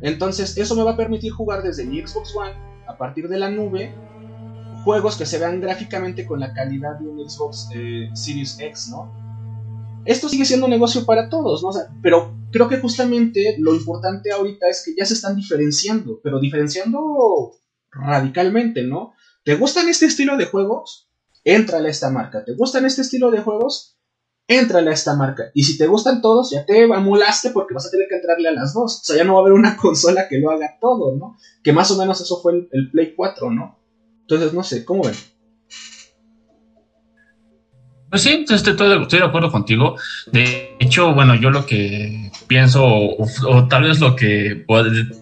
Entonces, 0.00 0.56
eso 0.56 0.76
me 0.76 0.84
va 0.84 0.92
a 0.92 0.96
permitir 0.96 1.32
jugar 1.32 1.64
desde 1.64 1.84
mi 1.84 2.00
Xbox 2.00 2.32
One, 2.36 2.52
a 2.86 2.96
partir 2.96 3.28
de 3.28 3.36
la 3.36 3.50
nube, 3.50 3.92
juegos 4.84 5.16
que 5.16 5.26
se 5.26 5.40
vean 5.40 5.60
gráficamente 5.60 6.24
con 6.24 6.38
la 6.38 6.54
calidad 6.54 7.00
de 7.00 7.08
un 7.08 7.28
Xbox 7.28 7.68
eh, 7.74 8.08
Series 8.14 8.60
X, 8.60 8.90
¿no? 8.92 9.12
Esto 10.04 10.28
sigue 10.28 10.44
siendo 10.44 10.66
un 10.66 10.70
negocio 10.70 11.04
para 11.04 11.28
todos, 11.28 11.64
¿no? 11.64 11.70
pero 12.00 12.36
creo 12.52 12.68
que 12.68 12.78
justamente 12.78 13.56
lo 13.58 13.74
importante 13.74 14.30
ahorita 14.30 14.68
es 14.68 14.84
que 14.84 14.94
ya 14.96 15.04
se 15.04 15.14
están 15.14 15.36
diferenciando, 15.36 16.20
pero 16.22 16.40
diferenciando 16.40 17.61
radicalmente, 17.92 18.82
¿no? 18.82 19.14
¿Te 19.44 19.56
gustan 19.56 19.88
este 19.88 20.06
estilo 20.06 20.36
de 20.36 20.46
juegos? 20.46 21.08
Éntrale 21.44 21.88
a 21.88 21.90
esta 21.90 22.10
marca. 22.10 22.44
¿Te 22.44 22.54
gustan 22.54 22.86
este 22.86 23.02
estilo 23.02 23.30
de 23.30 23.40
juegos? 23.40 23.96
Éntrale 24.46 24.90
a 24.90 24.94
esta 24.94 25.16
marca. 25.16 25.44
Y 25.54 25.64
si 25.64 25.76
te 25.76 25.86
gustan 25.86 26.22
todos, 26.22 26.50
ya 26.50 26.64
te 26.64 26.84
amulaste 26.84 27.50
porque 27.50 27.74
vas 27.74 27.86
a 27.86 27.90
tener 27.90 28.06
que 28.08 28.16
entrarle 28.16 28.48
a 28.48 28.52
las 28.52 28.74
dos. 28.74 29.00
O 29.00 29.04
sea, 29.04 29.16
ya 29.16 29.24
no 29.24 29.34
va 29.34 29.40
a 29.40 29.42
haber 29.42 29.52
una 29.52 29.76
consola 29.80 30.28
que 30.28 30.38
lo 30.38 30.50
haga 30.50 30.78
todo, 30.80 31.16
¿no? 31.16 31.36
Que 31.62 31.72
más 31.72 31.90
o 31.90 31.98
menos 31.98 32.20
eso 32.20 32.40
fue 32.40 32.68
el, 32.70 32.90
Play 32.90 33.14
4, 33.14 33.50
¿no? 33.50 33.78
Entonces, 34.22 34.52
no 34.52 34.62
sé, 34.62 34.84
¿cómo 34.84 35.04
ven? 35.04 35.14
Pues 38.08 38.22
sí, 38.22 38.44
estoy, 38.48 38.56
estoy, 38.56 39.18
de 39.18 39.24
acuerdo 39.24 39.50
contigo. 39.50 39.96
De 40.30 40.76
hecho, 40.78 41.14
bueno, 41.14 41.34
yo 41.34 41.50
lo 41.50 41.64
que 41.64 42.30
pienso, 42.46 42.84
o, 42.84 43.68
tal 43.68 43.84
vez 43.84 44.00
lo 44.00 44.14
que 44.14 44.66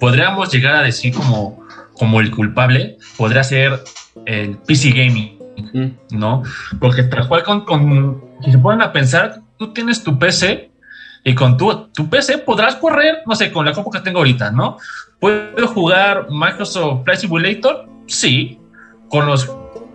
podríamos 0.00 0.52
llegar 0.52 0.74
a 0.74 0.82
decir 0.82 1.14
como, 1.14 1.64
como 2.00 2.20
el 2.20 2.30
culpable, 2.30 2.96
podría 3.18 3.44
ser 3.44 3.78
el 4.24 4.56
PC 4.56 4.90
Gaming 4.90 5.38
¿no? 6.10 6.42
Porque 6.80 7.02
tal 7.02 7.28
cual 7.28 7.42
con, 7.42 8.24
si 8.42 8.52
se 8.52 8.58
ponen 8.58 8.80
a 8.80 8.90
pensar, 8.90 9.42
tú 9.58 9.74
tienes 9.74 10.02
tu 10.02 10.18
PC 10.18 10.70
y 11.24 11.34
con 11.34 11.58
tu, 11.58 11.88
tu 11.88 12.08
PC 12.08 12.38
podrás 12.38 12.76
correr, 12.76 13.18
no 13.26 13.34
sé, 13.34 13.52
con 13.52 13.66
la 13.66 13.74
compu 13.74 13.90
que 13.90 14.00
tengo 14.00 14.18
ahorita, 14.18 14.50
¿no? 14.50 14.78
¿Puedo 15.18 15.68
jugar 15.68 16.28
Microsoft 16.30 17.04
Flight 17.04 17.20
Simulator? 17.20 17.86
Sí. 18.06 18.58
Con 19.10 19.26
los, 19.26 19.44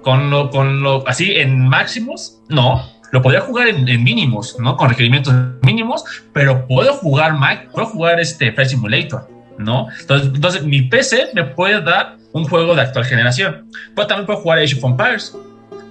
con 0.03 0.29
lo, 0.29 0.51
con 0.51 0.83
lo, 0.83 1.07
así 1.07 1.31
en 1.35 1.67
máximos, 1.67 2.39
no. 2.49 2.87
Lo 3.11 3.23
podría 3.23 3.41
jugar 3.41 3.67
en, 3.67 3.85
mínimos, 4.03 4.57
¿no? 4.59 4.77
Con 4.77 4.89
requerimientos 4.89 5.33
mínimos, 5.63 6.03
pero 6.33 6.67
puedo 6.67 6.93
jugar 6.93 7.33
Mac, 7.33 7.71
puedo 7.71 7.87
jugar 7.87 8.19
este 8.19 8.51
Flight 8.51 8.69
Simulator, 8.69 9.27
¿no? 9.57 9.87
Entonces, 9.99 10.31
entonces 10.33 10.63
mi 10.63 10.83
PC 10.83 11.29
me 11.33 11.43
puede 11.43 11.81
dar 11.81 12.17
un 12.33 12.43
juego 12.45 12.75
de 12.75 12.81
actual 12.81 13.05
generación. 13.05 13.69
Pero 13.95 14.07
también 14.07 14.25
puedo 14.25 14.39
jugar 14.39 14.59
Age 14.59 14.75
of 14.77 14.83
Empires, 14.83 15.35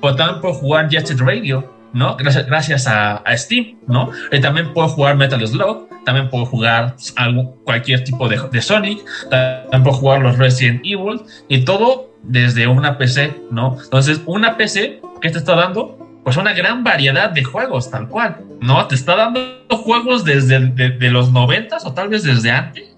pero 0.01 0.15
también 0.15 0.41
puedo 0.41 0.55
jugar 0.55 0.89
Jet 0.89 1.07
Set 1.07 1.19
Radio, 1.21 1.73
¿no? 1.95 2.17
Gracias, 2.17 2.47
gracias 2.47 2.87
a, 2.87 3.23
Steam, 3.37 3.79
¿no? 3.87 4.11
Y 4.31 4.41
también 4.41 4.73
puedo 4.75 4.89
jugar 4.89 5.17
Metal 5.17 5.41
Slug, 5.47 5.89
también 6.05 6.29
puedo 6.29 6.45
jugar 6.45 6.97
algo, 7.17 7.57
cualquier 7.65 8.05
tipo 8.05 8.29
de, 8.29 8.39
de, 8.53 8.61
Sonic, 8.61 9.03
también 9.31 9.83
puedo 9.83 9.97
jugar 9.97 10.21
los 10.21 10.37
Resident 10.37 10.83
Evil 10.85 11.23
y 11.49 11.65
todo 11.65 12.15
desde 12.23 12.67
una 12.67 12.99
PC, 12.99 13.35
¿no? 13.51 13.79
Entonces, 13.83 14.21
una 14.27 14.57
PC 14.57 15.01
que 15.23 15.31
te 15.31 15.39
está 15.39 15.55
dando 15.55 15.99
pues 16.25 16.39
una 16.39 16.55
gran 16.55 16.83
variedad 16.83 17.31
de 17.31 17.45
juegos, 17.45 17.91
tal 17.91 18.09
cual, 18.09 18.39
¿no? 18.61 18.87
Te 18.87 18.95
está 18.95 19.15
dando 19.15 19.41
juegos 19.71 20.25
desde 20.25 20.59
de, 20.59 21.11
los 21.11 21.31
noventas 21.31 21.85
o 21.85 21.93
tal 21.93 22.09
vez 22.09 22.23
desde 22.23 22.51
antes 22.51 22.93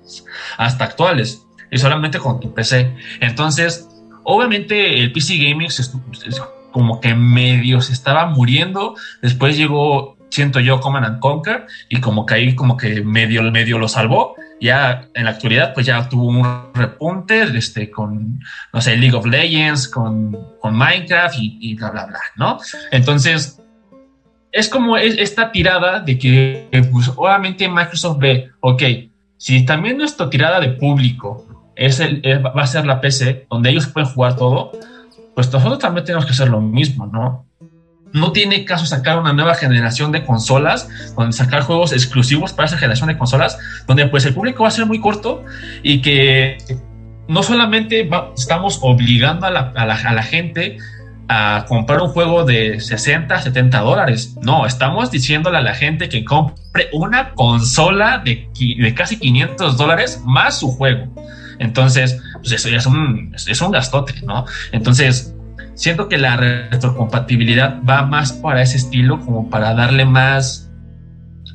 hasta 0.56 0.84
actuales 0.84 1.46
y 1.70 1.78
solamente 1.78 2.18
con 2.18 2.40
tu 2.40 2.52
PC. 2.54 2.94
Entonces, 3.20 3.88
obviamente 4.24 5.00
el 5.00 5.12
PC 5.12 5.36
Gaming 5.38 5.70
se, 5.70 5.82
como 6.72 7.00
que 7.00 7.14
medio 7.14 7.80
se 7.80 7.92
estaba 7.92 8.26
muriendo. 8.26 8.96
Después 9.22 9.56
llegó, 9.56 10.16
siento 10.30 10.60
yo, 10.60 10.80
Command 10.80 11.06
and 11.06 11.20
Conquer 11.20 11.66
y 11.88 12.00
como 12.00 12.26
que 12.26 12.34
ahí 12.34 12.54
como 12.54 12.76
que 12.76 13.02
medio, 13.02 13.42
medio 13.50 13.78
lo 13.78 13.88
salvó. 13.88 14.34
Ya 14.60 15.08
en 15.14 15.24
la 15.24 15.30
actualidad 15.30 15.74
pues 15.74 15.86
ya 15.86 16.08
tuvo 16.08 16.26
un 16.26 16.74
repunte 16.74 17.42
este, 17.56 17.90
con, 17.90 18.40
no 18.72 18.80
sé, 18.80 18.96
League 18.96 19.16
of 19.16 19.26
Legends, 19.26 19.88
con, 19.88 20.36
con 20.60 20.76
Minecraft 20.76 21.36
y, 21.38 21.74
bla, 21.74 21.90
bla, 21.90 22.06
bla, 22.06 22.20
¿no? 22.36 22.58
Entonces, 22.90 23.60
es 24.52 24.68
como 24.70 24.96
esta 24.96 25.52
tirada 25.52 26.00
de 26.00 26.18
que, 26.18 26.68
pues, 26.90 27.12
obviamente 27.14 27.68
Microsoft 27.68 28.18
ve, 28.18 28.50
ok, 28.60 28.82
si 29.38 29.64
también 29.64 29.98
nuestra 29.98 30.30
tirada 30.30 30.60
de 30.60 30.70
público 30.70 31.46
es 31.76 32.00
el, 32.00 32.22
va 32.24 32.62
a 32.62 32.66
ser 32.66 32.86
la 32.86 33.00
PC, 33.00 33.46
donde 33.50 33.70
ellos 33.70 33.86
pueden 33.86 34.08
jugar 34.08 34.36
todo, 34.36 34.72
pues 35.34 35.52
nosotros 35.52 35.78
también 35.78 36.04
tenemos 36.04 36.24
que 36.24 36.32
hacer 36.32 36.48
lo 36.48 36.60
mismo, 36.60 37.06
¿no? 37.06 37.44
No 38.12 38.32
tiene 38.32 38.64
caso 38.64 38.86
sacar 38.86 39.18
una 39.18 39.34
nueva 39.34 39.54
generación 39.54 40.10
de 40.10 40.24
consolas, 40.24 40.88
donde 41.16 41.36
sacar 41.36 41.62
juegos 41.62 41.92
exclusivos 41.92 42.54
para 42.54 42.66
esa 42.66 42.78
generación 42.78 43.08
de 43.08 43.18
consolas, 43.18 43.58
donde 43.86 44.06
pues 44.06 44.24
el 44.24 44.32
público 44.32 44.62
va 44.62 44.68
a 44.68 44.72
ser 44.72 44.86
muy 44.86 45.00
corto 45.00 45.44
y 45.82 46.00
que 46.00 46.56
no 47.28 47.42
solamente 47.42 48.08
estamos 48.36 48.78
obligando 48.80 49.46
a 49.46 49.50
la, 49.50 49.72
a, 49.76 49.84
la, 49.84 49.94
a 49.96 50.12
la 50.14 50.22
gente 50.22 50.78
a 51.28 51.64
comprar 51.68 52.00
un 52.00 52.08
juego 52.08 52.44
de 52.44 52.80
60, 52.80 53.40
70 53.40 53.80
dólares. 53.80 54.36
No, 54.42 54.66
estamos 54.66 55.10
diciéndole 55.10 55.58
a 55.58 55.62
la 55.62 55.74
gente 55.74 56.08
que 56.08 56.24
compre 56.24 56.88
una 56.92 57.34
consola 57.34 58.18
de, 58.18 58.48
de 58.58 58.94
casi 58.94 59.18
500 59.18 59.76
dólares 59.76 60.22
más 60.24 60.58
su 60.58 60.68
juego. 60.68 61.12
Entonces, 61.58 62.20
pues 62.34 62.52
eso 62.52 62.68
ya 62.68 62.78
es 62.78 62.86
un, 62.86 63.34
es 63.34 63.60
un 63.60 63.70
gastote, 63.70 64.14
¿no? 64.22 64.44
Entonces, 64.72 65.34
siento 65.74 66.08
que 66.08 66.18
la 66.18 66.36
retrocompatibilidad 66.36 67.80
va 67.88 68.02
más 68.02 68.32
para 68.32 68.62
ese 68.62 68.76
estilo, 68.76 69.20
como 69.20 69.50
para 69.50 69.74
darle 69.74 70.04
más 70.04 70.70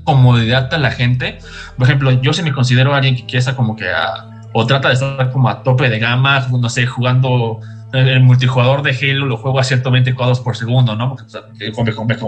comodidad 0.04 0.74
a 0.74 0.78
la 0.78 0.92
gente. 0.92 1.40
Por 1.78 1.88
ejemplo, 1.88 2.12
yo 2.22 2.34
si 2.34 2.44
me 2.44 2.52
considero 2.52 2.94
alguien 2.94 3.16
que 3.16 3.24
quiere 3.24 3.40
estar 3.40 3.56
como 3.56 3.76
que 3.76 3.90
a, 3.90 4.31
o 4.54 4.66
trata 4.66 4.90
de 4.90 4.96
estar 4.96 5.32
como 5.32 5.50
a 5.50 5.64
tope 5.64 5.90
de 5.90 6.00
gama, 6.00 6.48
no 6.50 6.70
sé, 6.70 6.86
jugando 6.86 7.60
el 7.94 8.22
multijugador 8.22 8.84
de 8.84 8.92
Halo 8.92 9.26
lo 9.26 9.38
juego 9.38 9.60
a 9.60 9.64
120 9.64 10.14
cuadros 10.14 10.40
por 10.40 10.56
segundo, 10.56 10.96
¿no? 10.96 11.16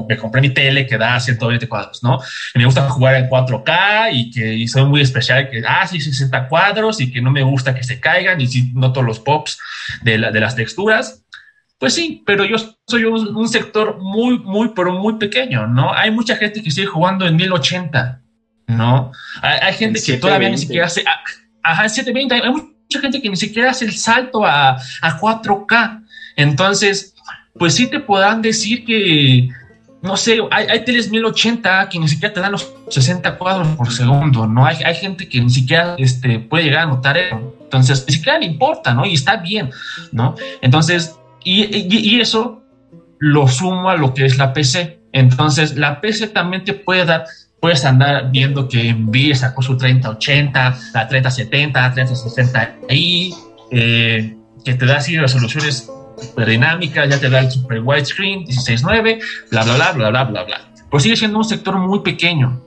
me, 0.07 0.17
compré 0.17 0.41
mi 0.41 0.49
tele 0.49 0.85
que 0.85 0.97
da 0.97 1.19
120 1.19 1.69
cuadros, 1.69 2.03
¿no? 2.03 2.19
Y 2.53 2.59
me 2.59 2.65
gusta 2.65 2.89
jugar 2.89 3.15
en 3.15 3.29
4K 3.29 4.09
y 4.11 4.31
que 4.31 4.67
soy 4.67 4.85
muy 4.85 5.01
especial, 5.01 5.49
que, 5.49 5.63
ah, 5.65 5.87
sí, 5.87 6.01
60 6.01 6.49
cuadros 6.49 6.99
y 6.99 7.11
que 7.11 7.21
no 7.21 7.31
me 7.31 7.43
gusta 7.43 7.73
que 7.73 7.83
se 7.83 7.99
caigan 7.99 8.41
y 8.41 8.47
si 8.47 8.73
noto 8.73 9.01
los 9.01 9.19
pops 9.19 9.57
de, 10.01 10.17
de 10.17 10.39
las 10.39 10.55
texturas. 10.55 11.23
Pues 11.77 11.93
sí, 11.93 12.23
pero 12.25 12.45
yo 12.45 12.55
soy 12.87 13.03
un, 13.05 13.47
sector 13.49 13.97
muy, 13.99 14.39
muy, 14.39 14.69
pero 14.69 14.93
muy 14.93 15.15
pequeño, 15.15 15.67
¿no? 15.67 15.93
Hay 15.93 16.11
mucha 16.11 16.37
gente 16.37 16.63
que 16.63 16.71
sigue 16.71 16.87
jugando 16.87 17.25
en 17.25 17.35
1080, 17.35 18.21
¿no? 18.67 19.11
Hay, 19.41 19.73
gente 19.73 20.01
que 20.01 20.17
todavía 20.17 20.49
ni 20.49 20.57
siquiera 20.57 20.85
hace, 20.85 21.03
ah, 21.05 21.19
ajá, 21.63 21.89
720, 21.89 22.35
hay 22.35 22.51
mucha 22.51 22.99
gente 22.99 23.21
que 23.21 23.29
ni 23.29 23.35
siquiera 23.35 23.71
hace 23.71 23.85
el 23.85 23.93
salto 23.93 24.45
a, 24.45 24.77
a 25.01 25.19
4K. 25.19 26.03
Entonces, 26.35 27.15
pues 27.57 27.75
sí 27.75 27.87
te 27.87 27.99
podrán 27.99 28.41
decir 28.41 28.85
que, 28.85 29.49
no 30.01 30.17
sé, 30.17 30.39
hay, 30.51 30.67
hay 30.67 30.83
teles 30.83 31.09
1080 31.09 31.89
que 31.89 31.99
ni 31.99 32.07
siquiera 32.07 32.33
te 32.33 32.39
dan 32.39 32.51
los 32.51 32.73
60 32.89 33.37
cuadros 33.37 33.67
por 33.69 33.91
segundo, 33.91 34.47
¿no? 34.47 34.65
Hay, 34.65 34.77
hay 34.83 34.95
gente 34.95 35.27
que 35.29 35.39
ni 35.39 35.49
siquiera 35.49 35.95
este, 35.97 36.39
puede 36.39 36.65
llegar 36.65 36.83
a 36.83 36.87
notar 36.87 37.17
eso. 37.17 37.55
Entonces, 37.63 38.05
ni 38.07 38.13
siquiera 38.15 38.39
le 38.39 38.45
importa, 38.45 38.93
¿no? 38.93 39.05
Y 39.05 39.13
está 39.13 39.37
bien, 39.37 39.71
¿no? 40.11 40.35
Entonces, 40.61 41.15
y, 41.43 41.63
y, 41.63 41.87
y 41.89 42.21
eso 42.21 42.63
lo 43.19 43.47
sumo 43.47 43.89
a 43.89 43.95
lo 43.95 44.13
que 44.13 44.25
es 44.25 44.37
la 44.37 44.53
PC. 44.53 44.99
Entonces, 45.13 45.77
la 45.77 46.01
PC 46.01 46.27
también 46.27 46.65
te 46.65 46.73
puede 46.73 47.05
dar 47.05 47.25
puedes 47.63 47.85
andar 47.85 48.29
viendo 48.29 48.67
que 48.67 48.93
Nvidia 48.93 49.35
sacó 49.37 49.61
su 49.61 49.77
3080, 49.77 50.77
la 50.93 51.07
3070, 51.07 51.81
la 51.81 51.93
3060 51.93 52.75
ahí, 52.89 53.33
eh, 53.71 54.35
que 54.65 54.73
te 54.73 54.85
da 54.85 54.97
así 54.97 55.17
resoluciones 55.17 55.89
super 56.19 56.45
dinámicas, 56.45 57.07
ya 57.07 57.17
te 57.21 57.29
da 57.29 57.39
el 57.39 57.49
super 57.49 57.79
widescreen, 57.79 58.43
16.9, 58.43 59.21
bla, 59.49 59.63
bla, 59.63 59.75
bla, 59.75 59.91
bla, 59.93 60.09
bla, 60.09 60.23
bla, 60.25 60.43
bla. 60.43 60.61
Pero 60.91 60.99
sigue 60.99 61.15
siendo 61.15 61.37
un 61.37 61.45
sector 61.45 61.77
muy 61.77 62.01
pequeño. 62.01 62.61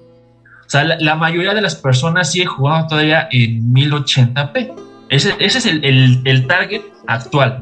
O 0.66 0.70
sea, 0.70 0.82
la, 0.84 1.14
mayoría 1.14 1.53
de 1.53 1.61
las 1.61 1.76
personas 1.76 2.32
sigue 2.32 2.47
jugando 2.47 2.88
todavía 2.88 3.28
en 3.30 3.74
1080p. 3.74 4.72
Ese, 5.11 5.34
ese 5.38 5.59
es 5.59 5.66
el, 5.66 5.84
el, 5.84 6.22
el 6.24 6.47
target 6.47 6.80
actual. 7.07 7.61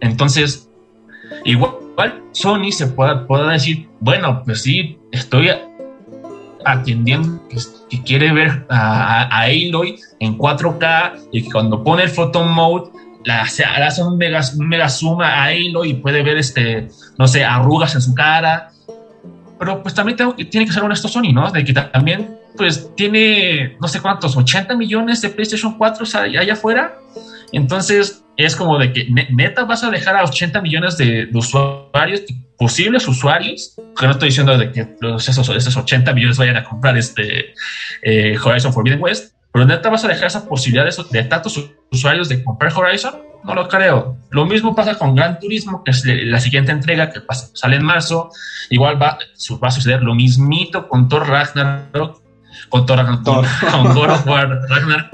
Entonces, 0.00 0.68
igual, 1.46 1.72
Sony 2.32 2.72
se 2.72 2.88
pueda, 2.88 3.26
pueda 3.26 3.52
decir, 3.52 3.88
bueno, 4.00 4.42
pues 4.44 4.64
sí, 4.64 4.98
estoy 5.12 5.48
atendiendo 6.72 7.40
que, 7.48 8.02
quiere 8.02 8.32
ver 8.32 8.66
a, 8.68 9.22
a, 9.22 9.42
Aloy 9.42 9.98
en 10.20 10.36
4K 10.36 11.28
y 11.32 11.42
que 11.42 11.50
cuando 11.50 11.82
pone 11.82 12.04
el 12.04 12.10
photo 12.10 12.44
mode 12.44 12.90
la, 13.24 13.42
hace 13.42 14.02
un 14.02 14.16
mega, 14.16 14.40
mega 14.56 14.88
zoom 14.88 15.20
a 15.20 15.44
Aloy 15.44 15.90
y 15.90 15.94
puede 15.94 16.22
ver 16.22 16.36
este, 16.36 16.88
no 17.18 17.26
sé, 17.28 17.44
arrugas 17.44 17.94
en 17.94 18.02
su 18.02 18.14
cara. 18.14 18.70
Pero 19.58 19.82
pues 19.82 19.94
también 19.94 20.16
tengo 20.16 20.36
que, 20.36 20.44
tiene 20.44 20.66
que 20.66 20.72
ser 20.72 20.82
honesto 20.82 21.08
Sony, 21.08 21.32
¿no? 21.32 21.50
De 21.50 21.64
que 21.64 21.72
también 21.72 22.38
pues 22.56 22.94
tiene 22.94 23.76
no 23.80 23.88
sé 23.88 24.00
cuántos, 24.00 24.36
80 24.36 24.76
millones 24.76 25.20
de 25.20 25.30
PlayStation 25.30 25.76
4 25.76 26.06
allá 26.20 26.52
afuera. 26.52 26.98
Entonces, 27.52 28.24
es 28.38 28.54
como 28.54 28.78
de 28.78 28.92
que 28.92 29.08
neta 29.30 29.64
vas 29.64 29.82
a 29.82 29.90
dejar 29.90 30.16
a 30.16 30.22
80 30.22 30.62
millones 30.62 30.96
de, 30.96 31.28
usuarios, 31.34 32.22
posibles 32.56 33.08
usuarios, 33.08 33.74
que 33.98 34.06
no 34.06 34.12
estoy 34.12 34.28
diciendo 34.28 34.56
de 34.56 34.70
que 34.70 34.86
esos, 35.16 35.48
esos 35.48 35.76
80 35.76 36.14
millones 36.14 36.38
vayan 36.38 36.56
a 36.56 36.62
comprar 36.62 36.96
este 36.96 37.54
eh, 38.02 38.38
Horizon 38.38 38.72
Forbidden 38.72 39.02
West, 39.02 39.34
pero 39.52 39.66
neta 39.66 39.90
vas 39.90 40.04
a 40.04 40.08
dejar 40.08 40.28
esa 40.28 40.48
posibilidad 40.48 40.84
de, 40.84 41.18
de, 41.18 41.24
tantos 41.24 41.68
usuarios 41.90 42.28
de 42.28 42.44
comprar 42.44 42.72
Horizon, 42.72 43.14
no 43.42 43.54
lo 43.56 43.66
creo. 43.66 44.16
Lo 44.30 44.46
mismo 44.46 44.72
pasa 44.72 44.94
con 44.94 45.16
Gran 45.16 45.40
Turismo, 45.40 45.82
que 45.82 45.90
es 45.90 46.04
la 46.04 46.38
siguiente 46.38 46.70
entrega 46.70 47.10
que 47.10 47.20
sale 47.54 47.74
en 47.74 47.84
marzo, 47.84 48.30
igual 48.70 49.02
va, 49.02 49.18
va 49.62 49.68
a 49.68 49.72
suceder 49.72 50.02
lo 50.02 50.14
mismito 50.14 50.86
con 50.86 51.08
Thor 51.08 51.28
Ragnarok, 51.28 52.22
con 52.68 52.86
Thor, 52.86 53.04
con, 53.04 53.22
con 53.24 53.94
God 53.94 54.10
of 54.10 54.26
War 54.26 54.60
Ragnarok. 54.68 55.10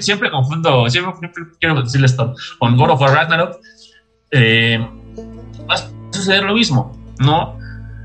siempre, 0.00 0.30
confundo, 0.30 0.88
siempre, 0.88 1.30
quiero 1.58 1.82
decirles 1.82 2.12
esto, 2.12 2.34
con 2.58 2.76
God 2.76 2.90
of 2.90 3.00
War 3.00 3.12
Ragnarok. 3.12 3.56
Eh, 4.30 4.78
va 5.68 5.74
a 5.74 6.12
suceder 6.12 6.44
lo 6.44 6.54
mismo, 6.54 6.96
¿no? 7.18 7.58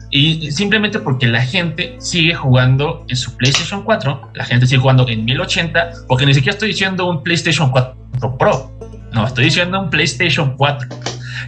Y 0.09 0.51
simplemente 0.51 0.99
porque 0.99 1.25
la 1.25 1.41
gente 1.41 1.95
sigue 1.99 2.35
jugando 2.35 3.03
en 3.07 3.15
su 3.15 3.35
PlayStation 3.35 3.83
4, 3.83 4.31
la 4.35 4.45
gente 4.45 4.67
sigue 4.67 4.79
jugando 4.79 5.07
en 5.07 5.25
1080, 5.25 5.91
porque 6.07 6.25
ni 6.25 6.35
siquiera 6.35 6.53
estoy 6.53 6.69
diciendo 6.69 7.09
un 7.09 7.23
PlayStation 7.23 7.71
4 7.71 8.37
Pro, 8.37 8.71
no, 9.11 9.25
estoy 9.25 9.45
diciendo 9.45 9.79
un 9.79 9.89
PlayStation 9.89 10.55
4. 10.55 10.87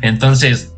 Entonces, 0.02 0.75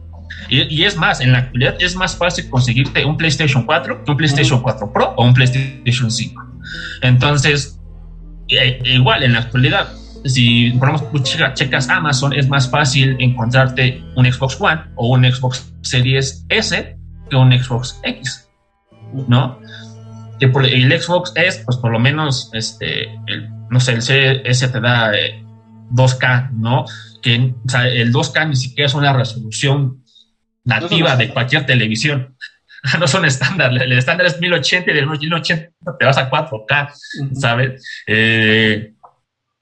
y, 0.50 0.84
es 0.84 0.96
más, 0.96 1.22
en 1.22 1.32
la 1.32 1.40
actualidad 1.40 1.76
es 1.80 1.96
más 1.96 2.16
fácil 2.16 2.50
conseguirte 2.50 3.06
un 3.06 3.18
PlayStation 3.18 3.66
4 3.66 4.04
que 4.04 4.12
un 4.12 4.18
PlayStation 4.18 4.62
4 4.62 4.94
Pro 4.94 5.14
o 5.18 5.26
un 5.26 5.34
PlayStation 5.34 6.12
5. 6.12 6.44
Entonces, 7.02 7.80
e, 8.48 8.80
igual 8.86 9.24
en 9.24 9.34
la 9.34 9.40
actualidad, 9.40 9.90
si 10.26 10.72
por 10.72 10.90
ejemplo 10.90 11.22
checas 11.54 11.90
Amazon, 11.90 12.34
es 12.34 12.48
más 12.48 12.70
fácil 12.70 13.16
encontrarte 13.20 14.04
un 14.16 14.32
Xbox 14.32 14.60
One 14.60 14.82
o 14.96 15.10
un 15.10 15.24
Xbox 15.32 15.74
Series 15.82 16.46
S 16.50 16.98
que 17.30 17.36
un 17.36 17.52
Xbox 17.52 18.00
X, 18.04 18.50
¿no? 19.28 19.60
el 20.40 21.02
Xbox 21.02 21.34
S, 21.36 21.64
pues 21.66 21.78
por 21.78 21.92
lo 21.92 22.00
menos, 22.00 22.50
este, 22.54 23.06
el, 23.28 23.50
no 23.70 23.80
sé, 23.80 23.94
el 23.94 24.02
CS 24.02 24.72
te 24.72 24.80
da 24.80 25.12
2K, 25.92 26.46
eh, 26.46 26.50
¿no? 26.54 26.86
Que 27.22 27.54
o 27.66 27.70
sea, 27.70 27.88
el 27.88 28.14
2K 28.14 28.50
ni 28.50 28.56
siquiera 28.56 28.86
es 28.86 28.94
una 28.94 29.14
resolución 29.14 30.04
nativa 30.68 31.16
de 31.16 31.30
cualquier 31.30 31.66
televisión. 31.66 32.36
no 33.00 33.08
son 33.08 33.26
estándar. 33.26 33.72
El 33.74 33.92
estándar 33.94 34.28
es 34.28 34.40
1080 34.40 34.92
y 34.92 34.94
de 34.94 35.06
1080 35.06 35.72
te 35.98 36.06
vas 36.06 36.18
a 36.18 36.30
4K, 36.30 36.92
¿sabes? 37.34 37.84
Eh, 38.06 38.94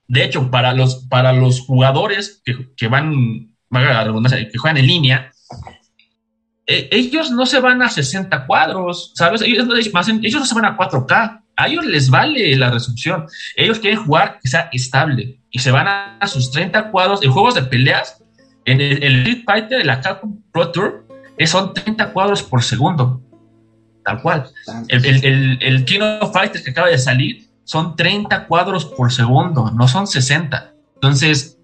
de 0.08 0.24
hecho, 0.24 0.50
para 0.50 0.72
los, 0.72 1.06
para 1.08 1.32
los 1.32 1.60
jugadores 1.60 2.42
que, 2.44 2.68
que 2.76 2.88
van, 2.88 3.54
que 3.72 4.58
juegan 4.58 4.76
en 4.76 4.86
línea, 4.86 5.32
eh, 6.66 6.88
ellos 6.90 7.30
no 7.30 7.46
se 7.46 7.60
van 7.60 7.80
a 7.82 7.88
60 7.88 8.46
cuadros, 8.46 9.12
¿sabes? 9.14 9.42
Ellos, 9.42 9.66
ellos 9.68 10.40
no 10.40 10.46
se 10.46 10.54
van 10.54 10.64
a 10.64 10.76
4K. 10.76 11.42
A 11.58 11.68
ellos 11.68 11.86
les 11.86 12.10
vale 12.10 12.54
la 12.56 12.70
resolución. 12.70 13.26
Ellos 13.54 13.78
quieren 13.78 14.04
jugar 14.04 14.38
que 14.42 14.48
sea 14.48 14.68
estable 14.72 15.40
y 15.50 15.58
se 15.58 15.70
van 15.70 15.86
a, 15.88 16.26
sus 16.26 16.50
30 16.50 16.90
cuadros 16.90 17.22
en 17.22 17.30
juegos 17.30 17.54
de 17.54 17.62
peleas. 17.62 18.22
En 18.66 18.80
el, 18.80 19.02
el 19.02 19.18
Street 19.20 19.44
Fighter 19.44 19.78
de 19.78 19.84
la 19.84 20.00
Capcom 20.00 20.40
Pro 20.52 20.70
Tour 20.70 21.06
son 21.44 21.72
30 21.72 22.12
cuadros 22.12 22.42
por 22.42 22.62
segundo, 22.62 23.20
tal 24.04 24.20
cual. 24.22 24.48
El, 24.88 25.04
el, 25.04 25.58
el, 25.62 25.84
King 25.84 26.00
of 26.20 26.32
Fighters 26.32 26.64
que 26.64 26.70
acaba 26.70 26.88
de 26.88 26.98
salir 26.98 27.46
son 27.64 27.96
30 27.96 28.46
cuadros 28.46 28.84
por 28.84 29.12
segundo, 29.12 29.70
no 29.70 29.88
son 29.88 30.06
60. 30.06 30.72
Entonces, 30.94 31.58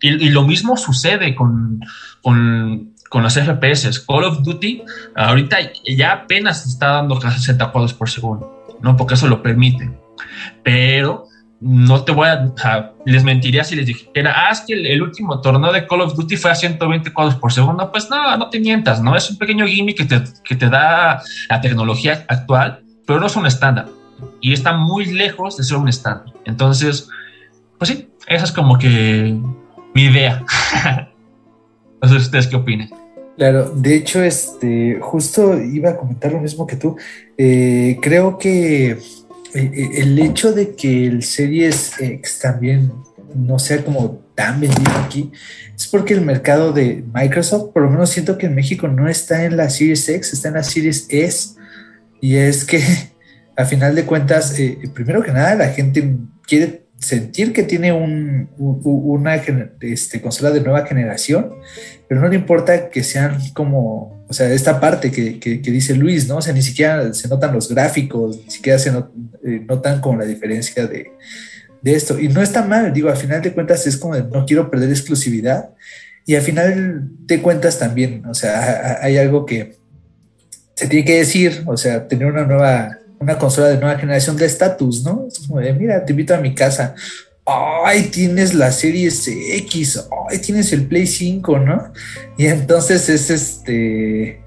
y, 0.00 0.30
lo 0.30 0.42
mismo 0.42 0.76
sucede 0.76 1.34
con, 1.34 1.80
con, 2.22 2.94
con, 3.08 3.22
los 3.22 3.34
FPS. 3.34 4.00
Call 4.06 4.24
of 4.24 4.42
Duty 4.42 4.82
ahorita 5.16 5.58
ya 5.96 6.12
apenas 6.12 6.66
está 6.66 6.92
dando 6.92 7.18
casi 7.18 7.38
60 7.40 7.70
cuadros 7.72 7.94
por 7.94 8.08
segundo, 8.08 8.64
¿no? 8.80 8.96
Porque 8.96 9.14
eso 9.14 9.28
lo 9.28 9.42
permite. 9.42 9.90
Pero 10.62 11.26
no 11.60 12.04
te 12.04 12.12
voy 12.12 12.28
a, 12.28 12.92
les 13.04 13.24
mentiría 13.24 13.64
si 13.64 13.74
les 13.74 13.86
dijera, 13.86 14.32
ah, 14.36 14.50
es 14.52 14.60
que 14.60 14.74
el, 14.74 15.02
último 15.02 15.40
torneo 15.40 15.72
de 15.72 15.86
Call 15.86 16.02
of 16.02 16.14
Duty 16.14 16.36
fue 16.36 16.50
a 16.50 16.54
120 16.54 17.12
cuadros 17.12 17.34
por 17.36 17.52
segundo. 17.52 17.90
Pues 17.90 18.08
no, 18.08 18.36
no 18.36 18.48
te 18.48 18.60
mientas, 18.60 19.02
¿no? 19.02 19.16
Es 19.16 19.28
un 19.30 19.38
pequeño 19.38 19.66
gimmick 19.66 19.96
que 19.96 20.04
te, 20.04 20.22
que 20.44 20.54
te 20.54 20.68
da 20.68 21.20
la 21.48 21.60
tecnología 21.60 22.24
actual, 22.28 22.80
pero 23.06 23.18
no 23.18 23.26
es 23.26 23.36
un 23.36 23.46
estándar. 23.46 23.86
Y 24.40 24.52
está 24.52 24.72
muy 24.72 25.06
lejos 25.06 25.56
de 25.56 25.64
ser 25.64 25.78
un 25.78 25.88
estándar. 25.88 26.32
Entonces, 26.44 27.08
pues 27.76 27.90
sí, 27.90 28.08
esa 28.28 28.44
es 28.44 28.52
como 28.52 28.78
que 28.78 29.36
mi 29.94 30.02
idea. 30.02 30.44
no 32.02 32.08
sé 32.08 32.16
ustedes 32.16 32.46
qué 32.46 32.56
opinan. 32.56 32.90
Claro, 33.36 33.70
de 33.70 33.94
hecho, 33.94 34.22
este, 34.22 34.98
justo 35.00 35.56
iba 35.60 35.90
a 35.90 35.96
comentar 35.96 36.32
lo 36.32 36.40
mismo 36.40 36.66
que 36.66 36.76
tú. 36.76 36.96
Eh, 37.36 37.98
creo 38.02 38.36
que 38.36 38.98
el 39.54 40.18
hecho 40.18 40.52
de 40.52 40.74
que 40.74 41.06
el 41.06 41.22
Series 41.22 41.92
X 41.98 42.38
también 42.40 42.92
no 43.34 43.58
sea 43.58 43.84
como 43.84 44.22
tan 44.34 44.60
vendido 44.60 44.92
aquí 45.04 45.32
es 45.76 45.86
porque 45.86 46.14
el 46.14 46.22
mercado 46.22 46.72
de 46.72 47.04
Microsoft, 47.14 47.72
por 47.72 47.82
lo 47.82 47.90
menos 47.90 48.10
siento 48.10 48.36
que 48.36 48.46
en 48.46 48.54
México 48.54 48.88
no 48.88 49.08
está 49.08 49.44
en 49.44 49.56
la 49.56 49.70
Series 49.70 50.08
X, 50.08 50.32
está 50.32 50.48
en 50.48 50.54
la 50.54 50.64
Series 50.64 51.06
S. 51.08 51.50
Y 52.20 52.36
es 52.36 52.64
que 52.64 52.82
a 53.56 53.64
final 53.64 53.94
de 53.94 54.04
cuentas, 54.04 54.58
eh, 54.58 54.78
primero 54.92 55.22
que 55.22 55.32
nada, 55.32 55.54
la 55.54 55.68
gente 55.68 56.16
quiere 56.46 56.88
sentir 56.98 57.52
que 57.52 57.62
tiene 57.62 57.92
un, 57.92 58.50
una 58.58 59.36
este, 59.80 60.20
consola 60.20 60.50
de 60.50 60.60
nueva 60.60 60.84
generación, 60.84 61.54
pero 62.08 62.20
no 62.20 62.28
le 62.28 62.34
importa 62.34 62.90
que 62.90 63.04
sean 63.04 63.38
como, 63.52 64.17
o 64.28 64.32
sea, 64.32 64.52
esta 64.52 64.78
parte 64.78 65.10
que, 65.10 65.38
que, 65.40 65.58
dice 65.58 65.94
Luis, 65.94 66.28
¿no? 66.28 66.36
O 66.36 66.42
sea, 66.42 66.52
ni 66.52 66.62
siquiera 66.62 67.12
se 67.14 67.28
notan 67.28 67.54
los 67.54 67.68
gráficos, 67.68 68.38
ni 68.44 68.50
siquiera 68.50 68.78
se 68.78 68.90
eh, 68.90 69.64
notan 69.66 70.00
como 70.00 70.18
la 70.18 70.26
diferencia 70.26 70.86
de, 70.86 71.12
de, 71.80 71.94
esto. 71.94 72.18
Y 72.18 72.28
no 72.28 72.42
está 72.42 72.62
mal, 72.62 72.92
digo, 72.92 73.08
al 73.08 73.16
final 73.16 73.40
de 73.40 73.52
cuentas 73.52 73.86
es 73.86 73.96
como 73.96 74.14
de, 74.14 74.24
no 74.24 74.44
quiero 74.44 74.70
perder 74.70 74.90
exclusividad. 74.90 75.70
Y 76.26 76.34
al 76.34 76.42
final 76.42 77.08
de 77.20 77.40
cuentas 77.40 77.78
también, 77.78 78.26
o 78.26 78.34
sea, 78.34 78.98
hay 79.00 79.16
algo 79.16 79.46
que 79.46 79.76
se 80.74 80.86
tiene 80.86 81.06
que 81.06 81.16
decir, 81.16 81.62
o 81.66 81.76
sea, 81.76 82.06
tener 82.06 82.30
una 82.30 82.44
nueva 82.44 82.98
una 83.20 83.38
consola 83.38 83.68
de 83.68 83.78
nueva 83.78 83.98
generación 83.98 84.36
de 84.36 84.46
estatus, 84.46 85.02
¿no? 85.02 85.26
Es 85.26 85.40
como 85.40 85.60
de, 85.60 85.72
mira, 85.72 86.04
te 86.04 86.12
invito 86.12 86.34
a 86.34 86.38
mi 86.38 86.54
casa. 86.54 86.94
Ay, 87.84 88.10
tienes 88.10 88.54
la 88.54 88.70
serie 88.72 89.08
X, 89.08 90.06
ay, 90.30 90.38
tienes 90.38 90.72
el 90.72 90.86
Play 90.86 91.06
5, 91.06 91.58
¿no? 91.58 91.92
Y 92.36 92.46
entonces 92.46 93.08
es 93.08 93.30
este, 93.30 94.42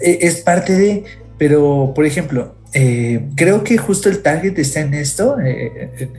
e, 0.00 0.18
es 0.20 0.36
parte 0.42 0.74
de, 0.74 1.04
pero 1.38 1.92
por 1.94 2.04
ejemplo, 2.04 2.56
eh, 2.74 3.28
creo 3.34 3.64
que 3.64 3.78
justo 3.78 4.10
el 4.10 4.20
target 4.20 4.58
está 4.58 4.80
en 4.80 4.92
esto, 4.92 5.38
eh, 5.40 6.10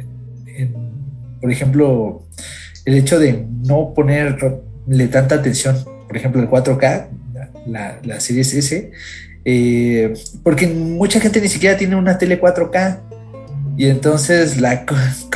por 1.40 1.52
ejemplo, 1.52 2.26
el 2.86 2.96
hecho 2.96 3.20
de 3.20 3.46
no 3.66 3.94
ponerle 3.94 5.08
tanta 5.12 5.36
atención, 5.36 5.78
por 6.08 6.18
ejemplo, 6.18 6.42
el 6.42 6.50
4K, 6.50 7.08
la, 7.68 8.00
la 8.04 8.20
serie 8.20 8.42
S, 8.42 8.92
eh, 9.46 10.14
porque 10.44 10.68
mucha 10.68 11.20
gente 11.20 11.42
ni 11.42 11.50
siquiera 11.50 11.78
tiene 11.78 11.96
una 11.96 12.18
tele 12.18 12.40
4K. 12.40 13.00
Y 13.80 13.88
entonces 13.88 14.60
la, 14.60 14.86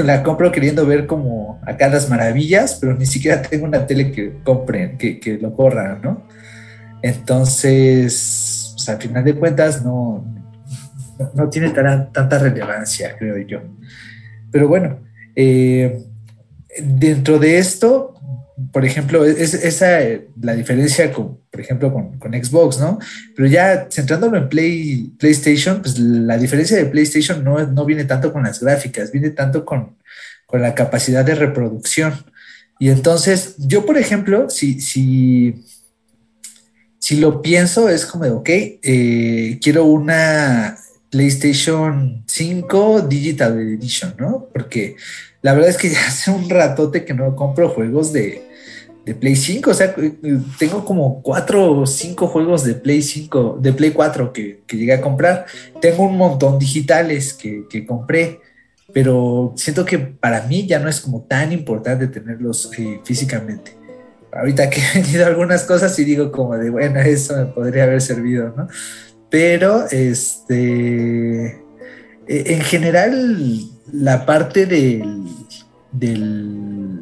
la 0.03 0.21
compro 0.21 0.51
queriendo 0.51 0.85
ver 0.85 1.07
como 1.07 1.61
acá 1.65 1.87
las 1.87 2.09
maravillas, 2.09 2.77
pero 2.81 2.93
ni 2.93 3.05
siquiera 3.05 3.41
tengo 3.41 3.63
una 3.63 3.87
tele 3.87 4.11
que 4.11 4.33
compren, 4.43 4.97
que, 4.97 5.17
que 5.17 5.37
lo 5.37 5.55
corra, 5.55 5.97
¿no? 6.03 6.27
Entonces, 7.01 8.73
pues, 8.75 8.89
al 8.89 9.01
final 9.01 9.23
de 9.23 9.35
cuentas, 9.35 9.85
no, 9.85 10.25
no, 11.33 11.49
tiene 11.49 11.69
tanta 11.69 12.37
relevancia, 12.37 13.15
creo 13.17 13.37
yo. 13.47 13.61
Pero 14.51 14.67
bueno, 14.67 14.99
eh, 15.37 16.03
dentro 16.83 17.39
de 17.39 17.59
esto, 17.59 18.12
por 18.71 18.85
ejemplo, 18.85 19.25
es, 19.25 19.53
esa 19.53 19.99
la 20.41 20.53
diferencia 20.55 21.11
con, 21.11 21.39
por 21.49 21.61
ejemplo, 21.61 21.91
con, 21.91 22.33
Xbox, 22.33 22.79
¿no? 22.79 22.99
Pero 23.35 23.47
ya 23.47 23.87
centrándolo 23.89 24.37
en 24.37 24.49
Play, 24.49 25.11
PlayStation, 25.17 25.81
pues 25.81 25.97
la 25.97 26.37
diferencia 26.37 26.77
de 26.77 26.85
PlayStation 26.85 27.43
no, 27.43 27.65
no 27.65 27.85
viene 27.85 28.05
tanto 28.05 28.31
con 28.31 28.43
las 28.43 28.59
gráficas, 28.59 29.11
viene 29.11 29.31
tanto 29.31 29.65
con, 29.65 29.97
con 30.45 30.61
la 30.61 30.75
capacidad 30.75 31.25
de 31.25 31.35
reproducción. 31.35 32.13
Y 32.79 32.89
entonces, 32.89 33.55
yo, 33.57 33.85
por 33.85 33.97
ejemplo, 33.97 34.49
si, 34.49 34.79
si, 34.81 35.63
si 36.99 37.17
lo 37.17 37.41
pienso, 37.41 37.89
es 37.89 38.05
como 38.05 38.25
de, 38.25 38.31
ok, 38.31 38.49
eh, 38.49 39.59
quiero 39.61 39.85
una 39.85 40.77
PlayStation 41.09 42.23
5 42.27 43.01
Digital 43.01 43.59
Edition, 43.59 44.15
¿no? 44.17 44.47
Porque 44.53 44.95
la 45.43 45.53
verdad 45.53 45.69
es 45.69 45.77
que 45.77 45.89
ya 45.89 45.99
hace 46.07 46.31
un 46.31 46.49
ratote 46.49 47.05
que 47.05 47.13
no 47.13 47.35
compro 47.35 47.69
juegos 47.69 48.11
de, 48.11 48.49
Play 49.19 49.35
5. 49.35 49.69
O 49.69 49.73
sea, 49.73 49.93
tengo 50.57 50.85
como 50.85 51.21
cuatro 51.21 51.79
o 51.79 51.85
cinco 51.85 52.27
juegos 52.27 52.63
de 52.63 52.73
Play 52.73 53.01
5, 53.01 53.59
de 53.61 53.73
Play 53.73 53.91
4 53.91 54.31
que, 54.31 54.63
llegué 54.69 54.93
a 54.93 55.01
comprar. 55.01 55.45
Tengo 55.81 56.03
un 56.03 56.17
montón 56.17 56.57
digitales 56.57 57.33
que, 57.33 57.85
compré, 57.85 58.39
pero 58.93 59.53
siento 59.57 59.83
que 59.83 59.99
para 59.99 60.43
mí 60.43 60.65
ya 60.65 60.79
no 60.79 60.87
es 60.87 61.01
como 61.01 61.23
tan 61.23 61.51
importante 61.51 62.07
tenerlos 62.07 62.71
eh, 62.77 63.01
físicamente. 63.03 63.75
Ahorita 64.31 64.69
que 64.69 64.79
he 64.95 65.01
vendido 65.01 65.25
algunas 65.25 65.63
cosas 65.63 65.99
y 65.99 66.05
digo 66.05 66.31
como 66.31 66.57
de, 66.57 66.69
bueno, 66.69 67.01
eso 67.01 67.35
me 67.35 67.45
podría 67.47 67.83
haber 67.83 68.01
servido, 68.01 68.53
¿no? 68.55 68.69
Pero, 69.29 69.85
este, 69.91 71.45
e, 72.25 72.53
en 72.53 72.61
general, 72.61 73.72
la 73.91 74.25
parte 74.25 74.65
del, 74.65 75.23
del 75.91 77.01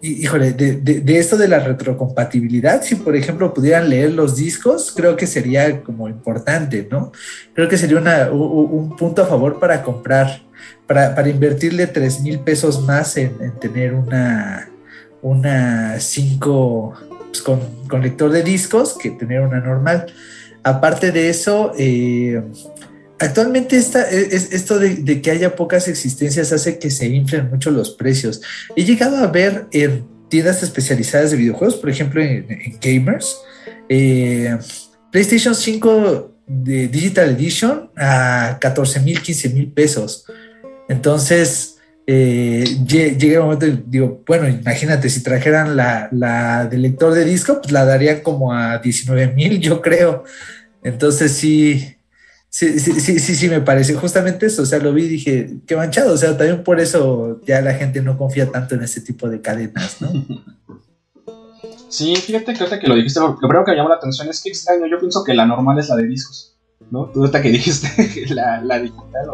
híjole, 0.00 0.52
de, 0.52 1.18
esto 1.18 1.36
de 1.36 1.48
la 1.48 1.58
retrocompatibilidad, 1.58 2.82
si 2.82 2.94
por 2.94 3.16
ejemplo 3.16 3.52
pudieran 3.52 3.88
leer 3.88 4.12
los 4.12 4.36
discos, 4.36 4.92
creo 4.94 5.16
que 5.16 5.26
sería 5.26 5.82
como 5.82 6.08
importante, 6.08 6.86
¿no? 6.90 7.12
Creo 7.54 7.68
que 7.68 7.76
sería 7.76 7.98
un 8.30 8.96
punto 8.96 9.22
a 9.22 9.26
favor 9.26 9.58
para 9.58 9.82
comprar, 9.82 10.42
para, 10.86 11.28
invertirle 11.28 11.86
3 11.86 12.20
mil 12.20 12.40
pesos 12.40 12.82
más 12.84 13.16
en, 13.16 13.36
tener 13.60 13.94
una, 13.94 14.70
una 15.20 15.98
5 15.98 16.94
pues, 17.26 17.42
con, 17.42 18.02
lector 18.02 18.30
de 18.30 18.42
discos 18.42 18.96
que 18.96 19.10
tener 19.10 19.40
una 19.40 19.60
normal. 19.60 20.06
Aparte 20.62 21.12
de 21.12 21.28
eso, 21.28 21.72
eh, 21.78 22.42
Actualmente 23.20 23.76
esta, 23.76 24.08
e, 24.10 24.20
es, 24.34 24.52
esto 24.52 24.78
de, 24.78 25.20
que 25.20 25.30
haya 25.30 25.56
pocas 25.56 25.88
existencias 25.88 26.52
hace 26.52 26.78
que 26.78 26.90
se 26.90 27.06
inflen 27.06 27.50
mucho 27.50 27.70
los 27.70 27.90
precios. 27.90 28.40
He 28.76 28.84
llegado 28.84 29.16
a 29.16 29.26
ver 29.26 29.66
en 29.72 30.06
tiendas 30.28 30.62
especializadas 30.62 31.30
de 31.30 31.36
videojuegos, 31.36 31.76
por 31.76 31.90
ejemplo 31.90 32.22
en, 32.22 32.46
Gamers, 32.80 33.38
eh, 33.88 34.56
PlayStation 35.10 35.54
5 35.54 36.36
de 36.46 36.88
Digital 36.88 37.30
Edition 37.30 37.90
a 37.96 38.58
14 38.60 39.00
mil, 39.00 39.20
15 39.20 39.48
mil 39.50 39.72
pesos. 39.72 40.24
Entonces, 40.88 41.78
eh, 42.06 42.64
llega 42.86 43.34
el 43.34 43.40
momento 43.40 43.66
digo, 43.66 44.22
bueno, 44.26 44.48
imagínate, 44.48 45.10
si 45.10 45.22
trajeran 45.22 45.76
la, 45.76 46.08
la 46.12 46.66
del 46.66 46.82
lector 46.82 47.12
de 47.12 47.24
disco, 47.24 47.60
pues 47.60 47.72
la 47.72 47.84
darían 47.84 48.20
como 48.20 48.52
a 48.52 48.78
19 48.78 49.34
mil, 49.34 49.60
yo 49.60 49.82
creo. 49.82 50.24
Entonces 50.82 51.32
sí, 51.32 51.97
Sí, 52.50 52.78
sí, 52.78 52.98
sí, 52.98 53.18
sí, 53.18 53.34
sí, 53.34 53.48
me 53.48 53.60
parece 53.60 53.94
justamente 53.94 54.46
eso. 54.46 54.62
O 54.62 54.66
sea, 54.66 54.78
lo 54.78 54.92
vi 54.92 55.04
y 55.04 55.08
dije, 55.08 55.56
qué 55.66 55.76
manchado. 55.76 56.14
O 56.14 56.16
sea, 56.16 56.36
también 56.36 56.64
por 56.64 56.80
eso 56.80 57.40
ya 57.46 57.60
la 57.60 57.74
gente 57.74 58.00
no 58.00 58.16
confía 58.16 58.50
tanto 58.50 58.74
en 58.74 58.82
ese 58.82 59.00
tipo 59.00 59.28
de 59.28 59.40
cadenas, 59.40 60.00
¿no? 60.00 60.10
Sí, 61.90 62.14
fíjate 62.16 62.52
que 62.52 62.58
ahorita 62.58 62.78
que 62.80 62.86
lo 62.86 62.96
dijiste, 62.96 63.18
lo 63.18 63.38
primero 63.38 63.64
que 63.64 63.70
me 63.70 63.78
llamó 63.78 63.88
la 63.88 63.94
atención 63.94 64.28
es 64.28 64.42
que 64.42 64.50
extraño. 64.50 64.86
Yo 64.86 64.98
pienso 64.98 65.24
que 65.24 65.32
la 65.32 65.46
normal 65.46 65.78
es 65.78 65.88
la 65.88 65.96
de 65.96 66.06
discos, 66.06 66.54
¿no? 66.90 67.06
Tú 67.06 67.20
ahorita 67.20 67.40
que 67.40 67.48
dijiste 67.48 68.26
la, 68.34 68.60
la 68.60 68.78
digital 68.78 69.28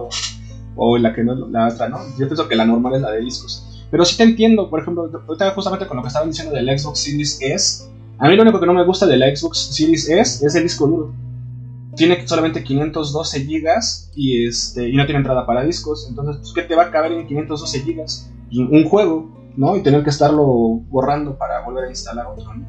o, 0.77 0.97
la 0.97 1.13
que 1.13 1.25
no 1.25 1.35
la 1.49 1.67
otra, 1.67 1.89
¿no? 1.89 1.99
Yo 2.17 2.29
pienso 2.29 2.47
que 2.47 2.55
la 2.55 2.65
normal 2.65 2.95
es 2.95 3.03
la 3.03 3.11
de 3.11 3.23
discos. 3.23 3.85
Pero 3.91 4.05
sí 4.05 4.17
te 4.17 4.23
entiendo, 4.23 4.71
por 4.71 4.81
ejemplo, 4.81 5.11
ahorita 5.27 5.51
justamente 5.51 5.89
con 5.89 5.97
lo 5.97 6.05
que 6.05 6.09
estaban 6.09 6.29
diciendo 6.29 6.55
del 6.55 6.79
Xbox 6.79 7.01
Series 7.01 7.39
S. 7.41 7.85
A 8.19 8.29
mí 8.29 8.37
lo 8.37 8.43
único 8.43 8.61
que 8.61 8.67
no 8.67 8.75
me 8.75 8.85
gusta 8.85 9.07
de 9.07 9.17
la 9.17 9.35
Xbox 9.35 9.75
Series 9.75 10.09
S 10.09 10.47
es 10.47 10.55
el 10.55 10.63
disco 10.63 10.87
duro 10.87 11.13
tiene 11.97 12.27
solamente 12.27 12.65
512 12.65 13.45
gigas 13.45 14.11
y, 14.15 14.47
este, 14.47 14.89
y 14.89 14.97
no 14.97 15.05
tiene 15.05 15.19
entrada 15.19 15.47
para 15.47 15.65
discos. 15.65 16.07
Entonces, 16.09 16.37
pues, 16.39 16.53
¿qué 16.53 16.63
te 16.63 16.75
va 16.75 16.85
a 16.85 16.91
caber 16.91 17.13
en 17.13 17.27
512 17.27 17.81
gigas? 17.81 18.31
Un 18.53 18.85
juego, 18.85 19.31
¿no? 19.57 19.77
Y 19.77 19.83
tener 19.83 20.03
que 20.05 20.11
estarlo 20.11 20.45
borrando 20.89 21.37
para 21.37 21.61
volver 21.65 21.85
a 21.85 21.91
instalar 21.91 22.27
otro, 22.27 22.55
¿no? 22.55 22.67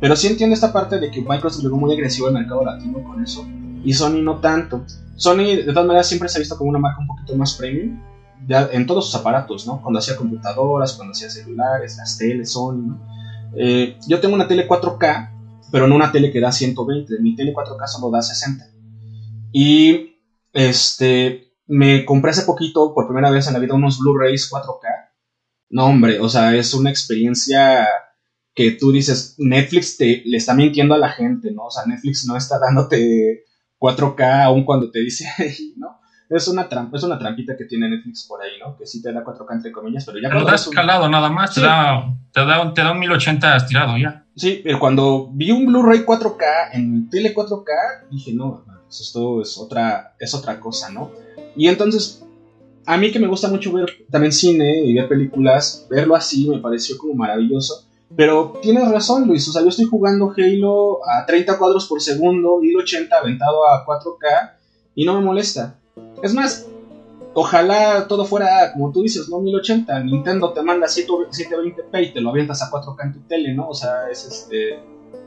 Pero 0.00 0.14
sí 0.16 0.28
entiendo 0.28 0.54
esta 0.54 0.72
parte 0.72 1.00
de 1.00 1.10
que 1.10 1.20
Microsoft 1.20 1.62
luego 1.62 1.76
muy 1.76 1.92
agresivo 1.92 2.28
el 2.28 2.34
mercado 2.34 2.64
latino 2.64 3.02
con 3.02 3.22
eso. 3.22 3.46
Y 3.84 3.92
Sony 3.92 4.22
no 4.22 4.38
tanto. 4.38 4.84
Sony, 5.16 5.56
de 5.56 5.64
todas 5.64 5.86
maneras, 5.86 6.06
siempre 6.06 6.28
se 6.28 6.38
ha 6.38 6.40
visto 6.40 6.56
como 6.56 6.70
una 6.70 6.78
marca 6.78 7.00
un 7.00 7.08
poquito 7.08 7.36
más 7.36 7.54
premium. 7.54 8.00
En 8.48 8.86
todos 8.86 9.06
sus 9.06 9.14
aparatos, 9.16 9.66
¿no? 9.66 9.82
Cuando 9.82 9.98
hacía 9.98 10.16
computadoras, 10.16 10.92
cuando 10.94 11.12
hacía 11.12 11.28
celulares, 11.28 11.96
las 11.96 12.16
teles, 12.16 12.52
Sony, 12.52 12.76
¿no? 12.76 13.00
Eh, 13.56 13.96
yo 14.06 14.20
tengo 14.20 14.34
una 14.34 14.46
tele 14.46 14.68
4K 14.68 15.37
pero 15.70 15.86
no 15.86 15.96
una 15.96 16.12
tele 16.12 16.30
que 16.30 16.40
da 16.40 16.52
120. 16.52 17.20
Mi 17.20 17.34
tele 17.34 17.52
4K 17.52 17.86
solo 17.86 18.10
da 18.10 18.22
60. 18.22 18.64
Y 19.52 20.16
este, 20.52 21.52
me 21.66 22.04
compré 22.04 22.30
hace 22.30 22.42
poquito, 22.42 22.94
por 22.94 23.06
primera 23.06 23.30
vez 23.30 23.46
en 23.46 23.54
la 23.54 23.58
vida, 23.58 23.74
unos 23.74 23.98
Blu-rays 23.98 24.50
4K. 24.50 25.10
No, 25.70 25.86
hombre, 25.86 26.18
o 26.20 26.28
sea, 26.28 26.54
es 26.56 26.72
una 26.74 26.90
experiencia 26.90 27.86
que 28.54 28.72
tú 28.72 28.90
dices, 28.90 29.34
Netflix 29.38 29.96
te, 29.96 30.22
le 30.24 30.36
está 30.36 30.54
mintiendo 30.54 30.94
a 30.94 30.98
la 30.98 31.10
gente, 31.10 31.52
¿no? 31.52 31.66
O 31.66 31.70
sea, 31.70 31.86
Netflix 31.86 32.26
no 32.26 32.36
está 32.36 32.58
dándote 32.58 33.44
4K 33.78 34.44
aún 34.44 34.64
cuando 34.64 34.90
te 34.90 35.00
dice. 35.00 35.26
Es 36.28 36.46
una 36.48 36.68
trampa, 36.68 36.96
es 36.98 37.02
una 37.02 37.18
trampita 37.18 37.56
que 37.56 37.64
tiene 37.64 37.88
Netflix 37.88 38.26
por 38.28 38.42
ahí, 38.42 38.52
¿no? 38.60 38.76
Que 38.76 38.86
sí 38.86 39.00
te 39.00 39.12
da 39.12 39.24
4K 39.24 39.46
entre 39.54 39.72
comillas, 39.72 40.04
pero 40.04 40.18
ya... 40.18 40.28
Pero 40.28 40.44
da 40.44 40.54
escalado 40.54 41.08
nada 41.08 41.30
más, 41.30 41.54
te, 41.54 41.62
da, 41.62 42.14
te, 42.32 42.44
da, 42.44 42.74
te 42.74 42.82
da 42.82 42.92
un 42.92 42.98
1080 42.98 43.56
estirado 43.56 43.96
ya. 43.96 44.24
Sí, 44.36 44.60
pero 44.62 44.78
cuando 44.78 45.30
vi 45.32 45.50
un 45.50 45.66
Blu-ray 45.66 46.00
4K 46.00 46.44
en 46.74 47.08
tele 47.08 47.34
4K, 47.34 48.08
dije, 48.10 48.34
no, 48.34 48.64
esto 48.88 49.42
es 49.42 49.56
otra, 49.58 50.14
es 50.18 50.34
otra 50.34 50.60
cosa, 50.60 50.90
¿no? 50.90 51.10
Y 51.56 51.68
entonces, 51.68 52.22
a 52.86 52.96
mí 52.96 53.10
que 53.10 53.18
me 53.18 53.26
gusta 53.26 53.48
mucho 53.48 53.72
ver 53.72 54.06
también 54.10 54.32
cine 54.32 54.80
y 54.84 54.94
ver 54.94 55.08
películas, 55.08 55.86
verlo 55.90 56.14
así 56.14 56.48
me 56.48 56.58
pareció 56.58 56.96
como 56.98 57.14
maravilloso. 57.14 57.84
Pero 58.16 58.58
tienes 58.62 58.88
razón, 58.88 59.26
Luis. 59.26 59.46
O 59.48 59.52
sea, 59.52 59.62
yo 59.62 59.68
estoy 59.68 59.84
jugando 59.84 60.32
Halo 60.36 61.00
a 61.06 61.26
30 61.26 61.58
cuadros 61.58 61.86
por 61.86 62.00
segundo, 62.00 62.58
1080 62.58 63.14
aventado 63.14 63.68
a 63.68 63.84
4K 63.84 64.52
y 64.94 65.04
no 65.04 65.14
me 65.14 65.24
molesta. 65.24 65.77
Es 66.22 66.34
más, 66.34 66.68
Ojalá 67.40 68.08
todo 68.08 68.24
fuera 68.24 68.72
como 68.72 68.90
tú 68.90 69.02
dices, 69.02 69.28
¿no? 69.28 69.40
1080. 69.40 70.00
Nintendo 70.00 70.52
te 70.52 70.60
manda 70.60 70.88
720p 70.88 72.08
y 72.08 72.12
te 72.12 72.20
lo 72.20 72.30
avientas 72.30 72.62
a 72.62 72.68
4K 72.68 73.04
en 73.04 73.12
tu 73.12 73.20
tele, 73.28 73.54
¿no? 73.54 73.68
O 73.68 73.74
sea, 73.74 74.10
es 74.10 74.26
este. 74.26 74.80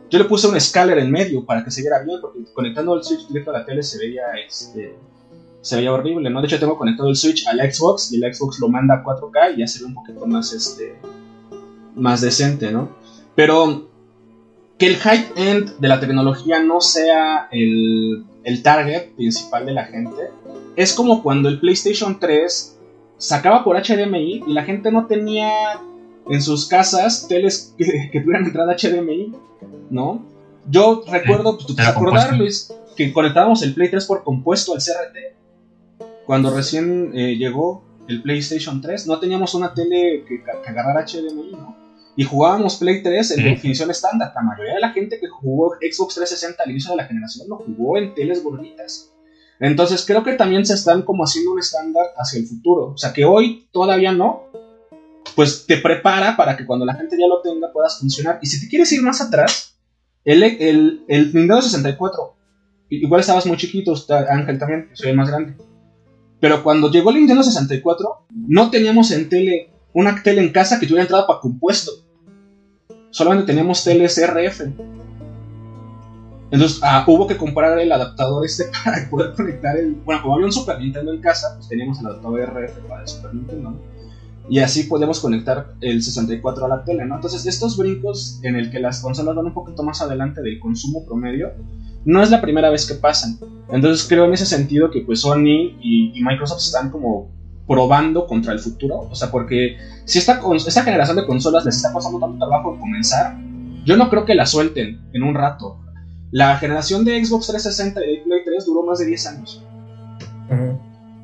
Yo 0.09 0.19
le 0.19 0.25
puse 0.25 0.47
un 0.47 0.59
scaler 0.59 0.97
en 0.97 1.09
medio 1.09 1.45
para 1.45 1.63
que 1.63 1.71
se 1.71 1.79
viera 1.79 2.03
bien, 2.03 2.19
porque 2.19 2.39
conectando 2.53 2.95
el 2.95 3.03
Switch 3.03 3.27
directo 3.27 3.51
a 3.51 3.59
la 3.59 3.65
tele 3.65 3.81
se 3.81 3.97
veía 3.97 4.23
este. 4.45 4.97
Se 5.61 5.77
veía 5.77 5.93
horrible, 5.93 6.29
¿no? 6.29 6.41
De 6.41 6.47
hecho, 6.47 6.59
tengo 6.59 6.77
conectado 6.77 7.07
el 7.07 7.15
Switch 7.15 7.47
al 7.47 7.59
Xbox 7.71 8.11
y 8.11 8.21
el 8.21 8.35
Xbox 8.35 8.59
lo 8.59 8.67
manda 8.67 8.95
a 8.95 9.03
4K 9.05 9.55
y 9.55 9.59
ya 9.59 9.67
se 9.67 9.79
ve 9.79 9.85
un 9.85 9.93
poquito 9.93 10.25
más 10.25 10.51
este. 10.51 10.97
más 11.95 12.19
decente, 12.19 12.73
¿no? 12.73 12.89
Pero 13.35 13.87
que 14.77 14.87
el 14.87 14.97
high 14.97 15.31
end 15.37 15.77
de 15.77 15.87
la 15.87 16.01
tecnología 16.01 16.61
no 16.61 16.81
sea 16.81 17.47
el, 17.51 18.25
el 18.43 18.63
target 18.63 19.11
principal 19.15 19.65
de 19.65 19.73
la 19.73 19.85
gente 19.85 20.29
es 20.75 20.93
como 20.93 21.21
cuando 21.21 21.49
el 21.49 21.59
PlayStation 21.59 22.19
3 22.19 22.77
sacaba 23.17 23.63
por 23.63 23.77
HDMI 23.77 24.43
y 24.47 24.53
la 24.53 24.63
gente 24.63 24.91
no 24.91 25.05
tenía 25.05 25.79
en 26.27 26.41
sus 26.41 26.67
casas 26.67 27.27
teles 27.27 27.73
que, 27.77 28.19
tuvieran 28.19 28.45
entrada 28.45 28.75
HDMI, 28.75 29.33
¿no? 29.89 30.25
Yo 30.69 31.03
recuerdo, 31.07 31.57
pues, 31.57 31.75
¿te 31.75 31.81
acordar, 31.81 32.37
Luis, 32.37 32.73
que 32.95 33.11
conectábamos 33.11 33.63
el 33.63 33.73
Play 33.73 33.89
3 33.89 34.05
por 34.05 34.23
compuesto 34.23 34.73
al 34.73 34.79
CRT? 34.79 36.05
Cuando 36.25 36.55
recién 36.55 37.11
eh, 37.15 37.35
llegó 37.35 37.83
el 38.07 38.21
PlayStation 38.21 38.81
3, 38.81 39.07
no 39.07 39.19
teníamos 39.19 39.53
una 39.53 39.73
tele 39.73 40.23
que, 40.27 40.43
agarrara 40.67 41.05
HDMI, 41.05 41.51
¿no? 41.51 41.80
Y 42.15 42.23
jugábamos 42.23 42.75
Play 42.75 43.01
3 43.01 43.31
en 43.37 43.43
definición 43.45 43.89
estándar. 43.89 44.31
La 44.35 44.41
mayoría 44.41 44.75
de 44.75 44.79
la 44.81 44.91
gente 44.91 45.19
que 45.19 45.27
jugó 45.27 45.75
Xbox 45.75 46.15
360 46.15 46.63
al 46.63 46.71
inicio 46.71 46.91
de 46.91 46.97
la 46.97 47.05
generación 47.05 47.47
lo 47.47 47.57
jugó 47.57 47.97
en 47.97 48.13
teles 48.13 48.43
gorditas. 48.43 49.11
Entonces 49.59 50.03
creo 50.05 50.23
que 50.23 50.33
también 50.33 50.65
se 50.65 50.73
están 50.73 51.03
como 51.03 51.23
haciendo 51.23 51.53
un 51.53 51.59
estándar 51.59 52.07
hacia 52.17 52.39
el 52.39 52.47
futuro. 52.47 52.91
O 52.93 52.97
sea 52.97 53.13
que 53.13 53.23
hoy 53.25 53.67
todavía 53.71 54.11
no, 54.11 54.43
pues 55.35 55.65
te 55.65 55.77
prepara 55.77 56.35
para 56.35 56.57
que 56.57 56.65
cuando 56.65 56.85
la 56.85 56.95
gente 56.95 57.17
ya 57.17 57.27
lo 57.27 57.41
tenga 57.41 57.71
puedas 57.71 57.99
funcionar. 57.99 58.39
Y 58.41 58.47
si 58.47 58.59
te 58.59 58.67
quieres 58.67 58.91
ir 58.91 59.01
más 59.01 59.21
atrás, 59.21 59.77
el, 60.25 60.43
el, 60.43 61.05
el 61.07 61.25
Nintendo 61.33 61.61
64 61.61 62.41
igual 62.91 63.21
estabas 63.21 63.45
muy 63.45 63.57
chiquito, 63.57 63.93
Ángel 64.29 64.59
también, 64.59 64.89
soy 64.93 65.11
el 65.11 65.15
más 65.15 65.29
grande. 65.29 65.55
Pero 66.39 66.63
cuando 66.63 66.91
llegó 66.91 67.11
el 67.11 67.17
Nintendo 67.17 67.43
64, 67.43 68.25
no 68.47 68.69
teníamos 68.69 69.11
en 69.11 69.29
tele 69.29 69.69
una 69.93 70.21
tele 70.21 70.41
en 70.41 70.51
casa 70.51 70.79
que 70.79 70.85
tuviera 70.85 71.03
entrada 71.03 71.27
para 71.27 71.39
compuesto. 71.39 71.91
Solamente 73.11 73.47
teníamos 73.47 73.83
teles 73.83 74.17
RF. 74.17 74.61
Entonces 76.51 76.79
ah, 76.83 77.05
hubo 77.07 77.27
que 77.27 77.37
comprar 77.37 77.79
el 77.79 77.91
adaptador 77.91 78.45
este 78.45 78.65
para 78.83 79.09
poder 79.09 79.33
conectar 79.33 79.77
el. 79.77 79.95
Bueno, 80.03 80.21
como 80.21 80.35
había 80.35 80.47
un 80.47 80.51
Super 80.51 80.79
Nintendo 80.79 81.13
en 81.13 81.21
casa, 81.21 81.53
pues 81.55 81.69
teníamos 81.69 81.99
el 81.99 82.07
adaptador 82.07 82.41
RF 82.41 82.87
para 82.87 83.01
el 83.03 83.07
Super 83.07 83.33
Nintendo. 83.33 83.79
Y 84.49 84.59
así 84.59 84.83
podemos 84.83 85.19
conectar 85.19 85.75
el 85.81 86.01
64 86.01 86.65
a 86.65 86.67
la 86.67 86.83
tele, 86.83 87.05
¿no? 87.05 87.15
Entonces, 87.15 87.45
estos 87.45 87.77
brincos 87.77 88.39
en 88.43 88.55
el 88.55 88.71
que 88.71 88.79
las 88.79 89.01
consolas 89.01 89.35
van 89.35 89.45
un 89.45 89.53
poquito 89.53 89.83
más 89.83 90.01
adelante 90.01 90.41
del 90.41 90.59
consumo 90.59 91.05
promedio, 91.05 91.53
no 92.03 92.21
es 92.23 92.31
la 92.31 92.41
primera 92.41 92.69
vez 92.69 92.85
que 92.85 92.95
pasan. 92.95 93.37
Entonces, 93.69 94.05
creo 94.07 94.25
en 94.25 94.33
ese 94.33 94.45
sentido 94.45 94.89
que 94.91 95.01
pues 95.01 95.21
Sony 95.21 95.77
y, 95.81 96.19
Microsoft 96.21 96.63
están 96.63 96.89
como 96.89 97.29
probando 97.67 98.27
contra 98.27 98.53
el 98.53 98.59
futuro. 98.59 99.07
O 99.09 99.15
sea, 99.15 99.31
porque 99.31 99.77
si 100.05 100.19
esta, 100.19 100.41
esta 100.55 100.83
generación 100.83 101.17
de 101.17 101.25
consolas 101.25 101.65
les 101.65 101.75
está 101.77 101.93
pasando 101.93 102.19
tanto 102.19 102.37
trabajo 102.37 102.77
comenzar, 102.79 103.37
yo 103.85 103.97
no 103.97 104.09
creo 104.09 104.25
que 104.25 104.35
la 104.35 104.45
suelten 104.45 105.01
en 105.13 105.23
un 105.23 105.33
rato. 105.33 105.79
La 106.31 106.57
generación 106.57 107.03
de 107.03 107.23
Xbox 107.23 107.47
360 107.47 108.05
y 108.05 108.17
de 108.17 108.23
Play 108.23 108.39
3 108.45 108.65
duró 108.65 108.83
más 108.83 108.99
de 108.99 109.05
10 109.05 109.27
años. 109.27 109.63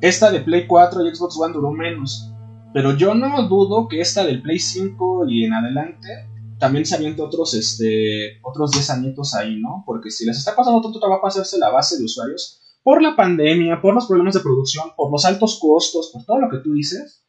Esta 0.00 0.30
de 0.30 0.40
Play 0.40 0.66
4 0.66 1.06
y 1.06 1.14
Xbox 1.14 1.38
One 1.38 1.54
duró 1.54 1.70
menos. 1.70 2.30
Pero 2.72 2.96
yo 2.96 3.14
no 3.14 3.48
dudo 3.48 3.88
que 3.88 4.00
esta 4.00 4.24
del 4.24 4.42
Play 4.42 4.58
5 4.58 5.26
y 5.28 5.44
en 5.44 5.54
adelante 5.54 6.28
también 6.58 6.84
se 6.84 6.96
aviente 6.96 7.22
otros, 7.22 7.54
este, 7.54 8.38
otros 8.42 8.72
10 8.72 8.90
añitos 8.90 9.34
ahí, 9.34 9.60
¿no? 9.60 9.84
Porque 9.86 10.10
si 10.10 10.26
les 10.26 10.36
está 10.36 10.54
pasando 10.54 10.80
tanto 10.82 10.98
trabajo 10.98 11.26
hacerse 11.26 11.58
la 11.58 11.70
base 11.70 11.98
de 11.98 12.04
usuarios, 12.04 12.60
por 12.82 13.02
la 13.02 13.16
pandemia, 13.16 13.80
por 13.80 13.94
los 13.94 14.06
problemas 14.06 14.34
de 14.34 14.40
producción, 14.40 14.92
por 14.96 15.10
los 15.10 15.24
altos 15.24 15.58
costos, 15.60 16.10
por 16.12 16.24
todo 16.24 16.38
lo 16.38 16.48
que 16.48 16.58
tú 16.58 16.72
dices, 16.72 17.24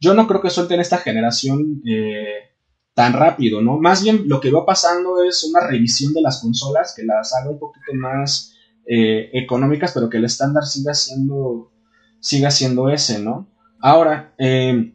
yo 0.00 0.14
no 0.14 0.26
creo 0.26 0.40
que 0.40 0.50
suelten 0.50 0.80
esta 0.80 0.98
generación 0.98 1.82
eh, 1.86 2.54
tan 2.94 3.12
rápido, 3.12 3.60
¿no? 3.60 3.78
Más 3.78 4.02
bien 4.02 4.24
lo 4.26 4.40
que 4.40 4.50
va 4.50 4.66
pasando 4.66 5.22
es 5.22 5.44
una 5.44 5.66
revisión 5.66 6.12
de 6.12 6.20
las 6.20 6.40
consolas 6.40 6.94
que 6.96 7.04
las 7.04 7.34
haga 7.34 7.50
un 7.50 7.58
poquito 7.58 7.92
más 7.94 8.54
eh, 8.86 9.30
económicas, 9.32 9.92
pero 9.92 10.08
que 10.08 10.18
el 10.18 10.24
estándar 10.24 10.64
siga 10.64 10.94
siendo, 10.94 11.72
siga 12.20 12.50
siendo 12.50 12.88
ese, 12.88 13.18
¿no? 13.20 13.48
Ahora, 13.80 14.34
eh, 14.38 14.94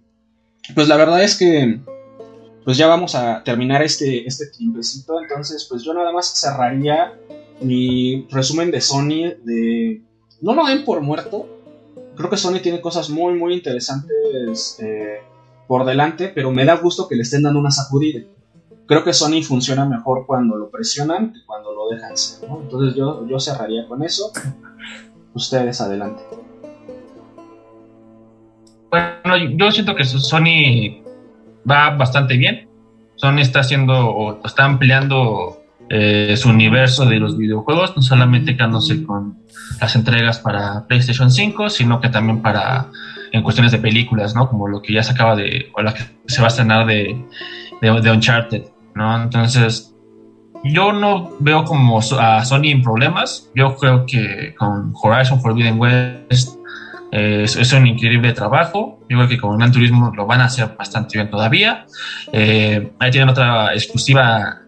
pues 0.75 0.87
la 0.87 0.97
verdad 0.97 1.23
es 1.23 1.37
que 1.37 1.79
pues 2.63 2.77
ya 2.77 2.87
vamos 2.87 3.15
a 3.15 3.43
terminar 3.43 3.83
este, 3.83 4.25
este 4.25 4.47
tiempecito, 4.47 5.21
entonces 5.21 5.67
pues 5.69 5.83
yo 5.83 5.93
nada 5.93 6.11
más 6.11 6.39
cerraría 6.39 7.13
mi 7.61 8.27
resumen 8.29 8.71
de 8.71 8.81
Sony 8.81 9.35
de... 9.43 10.01
No 10.41 10.53
lo 10.53 10.65
den 10.65 10.83
por 10.83 11.01
muerto, 11.01 11.47
creo 12.15 12.29
que 12.29 12.37
Sony 12.37 12.59
tiene 12.61 12.81
cosas 12.81 13.09
muy 13.09 13.33
muy 13.35 13.53
interesantes 13.53 14.77
eh, 14.81 15.21
por 15.67 15.85
delante, 15.85 16.29
pero 16.29 16.51
me 16.51 16.65
da 16.65 16.75
gusto 16.75 17.07
que 17.07 17.15
le 17.15 17.21
estén 17.21 17.43
dando 17.43 17.59
una 17.59 17.71
sacudida. 17.71 18.21
Creo 18.85 19.03
que 19.03 19.13
Sony 19.13 19.41
funciona 19.41 19.85
mejor 19.85 20.25
cuando 20.25 20.57
lo 20.57 20.69
presionan 20.69 21.31
que 21.31 21.39
cuando 21.45 21.73
lo 21.73 21.89
dejan 21.89 22.17
ser, 22.17 22.49
Entonces 22.49 22.95
yo, 22.95 23.25
yo 23.27 23.39
cerraría 23.39 23.87
con 23.87 24.03
eso. 24.03 24.31
Ustedes 25.33 25.81
adelante. 25.81 26.21
Bueno, 28.91 29.57
yo 29.57 29.71
siento 29.71 29.95
que 29.95 30.03
Sony 30.03 31.01
va 31.69 31.95
bastante 31.95 32.37
bien. 32.37 32.69
Sony 33.15 33.39
está 33.39 33.61
haciendo 33.61 33.93
o 33.93 34.45
está 34.45 34.65
ampliando 34.65 35.62
eh, 35.95 36.35
su 36.37 36.49
universo 36.49 37.05
de 37.05 37.19
los 37.19 37.37
videojuegos, 37.37 37.95
no 37.95 38.01
solamente 38.01 38.57
quedándose 38.57 39.03
con 39.03 39.37
las 39.79 39.95
entregas 39.95 40.39
para 40.39 40.87
PlayStation 40.87 41.29
5, 41.29 41.69
sino 41.69 42.01
que 42.01 42.09
también 42.09 42.41
para 42.41 42.87
en 43.31 43.43
cuestiones 43.43 43.71
de 43.71 43.77
películas, 43.77 44.33
¿no? 44.33 44.49
Como 44.49 44.67
lo 44.67 44.81
que 44.81 44.91
ya 44.91 45.03
se 45.03 45.11
acaba 45.11 45.35
de, 45.35 45.71
o 45.75 45.83
la 45.83 45.93
que 45.93 46.01
se 46.25 46.41
va 46.41 46.47
a 46.47 46.49
estrenar 46.49 46.87
de, 46.87 47.23
de, 47.79 48.11
Uncharted, 48.11 48.63
¿no? 48.95 49.21
Entonces, 49.21 49.93
yo 50.63 50.93
no 50.93 51.33
veo 51.39 51.63
como 51.63 51.99
a 51.99 52.43
Sony 52.43 52.71
en 52.71 52.81
problemas. 52.81 53.51
Yo 53.53 53.75
creo 53.75 54.07
que 54.07 54.55
con 54.57 54.93
Horizon 54.99 55.41
Forbidden 55.41 55.79
West 55.79 56.57
eh, 57.11 57.43
es, 57.43 57.71
un 57.71 57.85
increíble 57.85 58.33
trabajo. 58.33 58.99
Yo 59.07 59.17
creo 59.17 59.29
que 59.29 59.37
con 59.37 59.59
Gran 59.59 59.71
Turismo 59.71 60.11
lo 60.15 60.25
van 60.25 60.41
a 60.41 60.45
hacer 60.45 60.73
bastante 60.75 61.19
bien 61.19 61.29
todavía. 61.29 61.85
Eh, 62.31 62.93
ahí 62.97 63.11
tienen 63.11 63.29
otra 63.29 63.75
exclusiva 63.75 64.62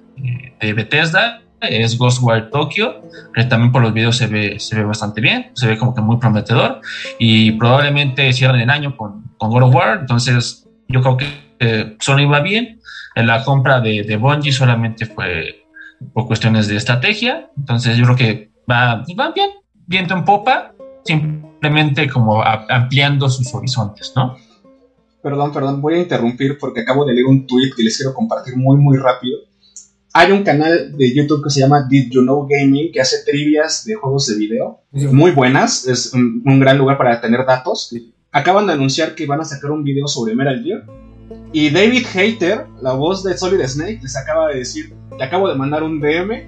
de 0.60 0.74
Bethesda, 0.74 1.42
es 1.62 1.98
Ghostwire 1.98 2.50
Tokyo, 2.52 3.02
que 3.34 3.44
también 3.46 3.72
por 3.72 3.82
los 3.82 3.94
videos 3.94 4.18
se 4.18 4.28
ve, 4.28 4.60
se 4.60 4.76
ve 4.76 4.84
bastante 4.84 5.22
bien, 5.22 5.52
se 5.54 5.68
ve 5.68 5.78
como 5.78 5.94
que 5.94 6.02
muy 6.02 6.18
prometedor. 6.18 6.82
Y 7.20 7.52
probablemente 7.54 8.32
cierren 8.34 8.62
el 8.62 8.70
año 8.70 8.96
con, 8.96 9.24
con 9.38 9.50
God 9.50 9.64
of 9.64 9.76
War. 9.76 10.00
Entonces, 10.02 10.68
yo 10.88 11.02
creo 11.02 11.18
que 11.18 11.96
Sony 12.00 12.28
va 12.32 12.42
bien. 12.42 12.80
En 13.16 13.28
la 13.28 13.44
compra 13.44 13.80
de, 13.80 14.04
de 14.04 14.18
Bungie 14.18 14.52
solamente 14.52 15.06
fue 15.06 15.66
por 16.14 16.28
cuestiones 16.28 16.68
de 16.68 16.76
estrategia. 16.76 17.50
Entonces, 17.58 17.98
yo 17.98 18.06
creo 18.06 18.18
que 18.18 18.52
va, 18.70 19.04
va 19.18 19.32
bien, 19.32 19.50
viento 19.88 20.14
en 20.14 20.26
popa 20.26 20.74
simplemente 21.06 22.10
como 22.10 22.44
ampliando 22.44 23.30
sus 23.30 23.54
horizontes, 23.54 24.14
¿no? 24.16 24.36
Perdón, 25.22 25.52
perdón, 25.54 25.82
voy 25.82 25.96
a 25.96 26.00
interrumpir 26.00 26.58
porque 26.60 26.82
acabo 26.82 27.06
de 27.06 27.14
leer 27.14 27.26
un 27.26 27.48
tweet 27.48 27.72
que 27.76 27.84
les 27.84 27.98
quiero 27.98 28.14
compartir 28.14 28.56
muy, 28.58 28.78
muy 28.78 28.98
rápido. 28.98 29.40
Hay 30.18 30.32
un 30.32 30.44
canal 30.44 30.96
de 30.96 31.14
YouTube 31.14 31.44
que 31.44 31.50
se 31.50 31.60
llama 31.60 31.86
Did 31.90 32.10
You 32.10 32.22
Know 32.22 32.48
Gaming 32.50 32.90
que 32.94 33.02
hace 33.02 33.26
trivias 33.26 33.84
de 33.84 33.96
juegos 33.96 34.28
de 34.28 34.38
video 34.38 34.80
muy 35.12 35.32
buenas. 35.32 35.86
Es 35.90 36.14
un, 36.14 36.42
gran 36.58 36.78
lugar 36.78 36.98
para 36.98 37.20
tener 37.20 37.46
datos. 37.46 37.94
Acaban 38.32 38.66
de 38.66 38.72
anunciar 38.72 39.14
que 39.14 39.26
van 39.26 39.42
a 39.42 39.44
sacar 39.44 39.72
un 39.72 39.84
video 39.84 40.08
sobre 40.08 40.34
Metal 40.34 40.64
Gear. 40.64 40.86
Y 41.52 41.70
David 41.70 42.06
Hater, 42.14 42.66
la 42.82 42.94
voz 42.94 43.26
de 43.26 43.38
Solid 43.38 43.62
Snake, 43.68 44.00
les 44.02 44.16
acaba 44.16 44.48
de 44.48 44.60
decir: 44.60 44.94
Te 45.18 45.22
acabo 45.26 45.50
de 45.50 45.56
mandar 45.56 45.84
un 45.84 46.00
DM 46.00 46.48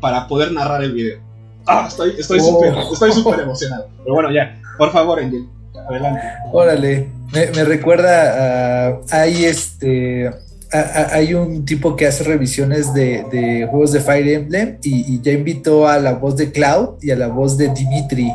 para 0.00 0.28
poder 0.28 0.52
narrar 0.52 0.84
el 0.84 0.92
video. 0.92 1.18
Ah, 1.66 1.86
estoy 1.88 2.14
estoy 2.16 2.38
súper 2.38 2.72
oh. 2.72 3.12
súper 3.12 3.40
emocionado. 3.40 3.88
Pero 4.00 4.14
bueno, 4.14 4.30
ya, 4.30 4.62
por 4.78 4.92
favor, 4.92 5.18
Angel, 5.18 5.44
adelante. 5.88 6.22
Órale, 6.52 7.08
me, 7.32 7.64
recuerda 7.64 8.92
a, 8.92 9.00
hay 9.10 9.44
este 9.44 10.30
hay 10.70 11.34
un 11.34 11.64
tipo 11.64 11.96
que 11.96 12.06
hace 12.06 12.24
revisiones 12.24 12.92
de, 12.92 13.66
juegos 13.70 13.92
de 13.92 14.00
Fire 14.00 14.28
Emblem 14.28 14.78
y, 14.82 15.20
ya 15.22 15.32
invitó 15.32 15.88
a 15.88 15.98
la 15.98 16.14
voz 16.14 16.36
de 16.36 16.52
Cloud 16.52 17.02
y 17.02 17.10
a 17.10 17.16
la 17.16 17.28
voz 17.28 17.56
de 17.56 17.68
Dimitri 17.68 18.32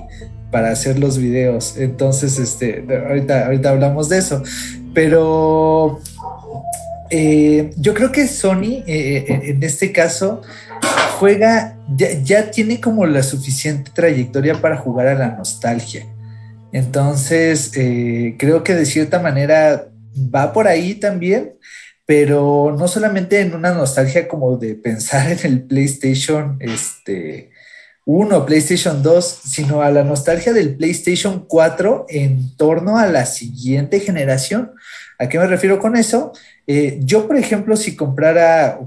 para 0.51 0.71
hacer 0.71 0.99
los 0.99 1.17
videos. 1.17 1.77
Entonces, 1.77 2.39
este, 2.39 2.85
ahorita, 3.07 3.45
ahorita 3.45 3.69
hablamos 3.69 4.09
de 4.09 4.19
eso. 4.19 4.43
Pero 4.93 5.99
eh, 7.09 7.71
yo 7.77 7.93
creo 7.93 8.11
que 8.11 8.27
Sony, 8.27 8.83
eh, 8.87 9.25
eh, 9.27 9.41
en 9.45 9.63
este 9.63 9.91
caso, 9.91 10.41
juega, 11.19 11.77
ya, 12.23 12.51
tiene 12.51 12.81
como 12.81 13.05
la 13.05 13.23
suficiente 13.23 13.91
trayectoria 13.93 14.59
para 14.61 14.77
jugar 14.77 15.07
a 15.07 15.15
la 15.15 15.27
nostalgia. 15.29 16.05
Entonces, 16.71 17.71
creo 17.71 18.63
que 18.63 18.73
de 18.73 18.85
cierta 18.87 19.19
manera 19.19 19.89
va 20.33 20.53
por 20.53 20.67
ahí 20.67 20.95
también, 20.95 21.53
pero 22.05 22.75
no 22.77 22.87
solamente 22.87 23.39
en 23.39 23.55
una 23.55 23.73
nostalgia 23.73 24.27
como 24.27 24.57
de 24.57 24.75
pensar 24.75 25.31
en 25.31 25.39
el 25.43 25.63
PlayStation 25.63 26.57
este, 26.59 27.51
1, 28.05 28.45
PlayStation 28.45 29.01
2, 29.01 29.41
sino 29.45 29.81
a 29.81 29.89
la 29.89 30.03
nostalgia 30.03 30.51
del 30.51 30.75
PlayStation 30.75 31.45
4 31.47 32.07
en 32.09 32.55
torno 32.57 32.97
a 32.97 33.05
la 33.07 33.25
siguiente 33.25 34.01
generación. 34.01 34.71
¿A 35.17 35.29
qué 35.29 35.39
me 35.39 35.47
refiero 35.47 35.79
con 35.79 35.95
eso? 35.95 36.33
Eh, 36.67 36.99
yo, 37.01 37.27
por 37.27 37.37
ejemplo, 37.37 37.77
si 37.77 37.95
comprara 37.95 38.79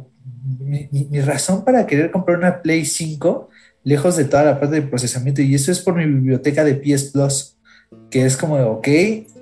mi, 0.58 1.20
razón 1.20 1.64
para 1.64 1.86
querer 1.86 2.10
comprar 2.10 2.36
una 2.38 2.60
Play 2.60 2.84
5, 2.84 3.48
lejos 3.84 4.16
de 4.16 4.24
toda 4.24 4.44
la 4.44 4.60
parte 4.60 4.76
de 4.76 4.82
procesamiento, 4.82 5.40
y 5.40 5.54
eso 5.54 5.72
es 5.72 5.80
por 5.80 5.94
mi 5.94 6.04
biblioteca 6.04 6.64
de 6.64 6.74
PS 6.74 7.04
Plus, 7.12 7.56
que 8.10 8.26
es 8.26 8.36
como, 8.36 8.56
ok, 8.56 8.88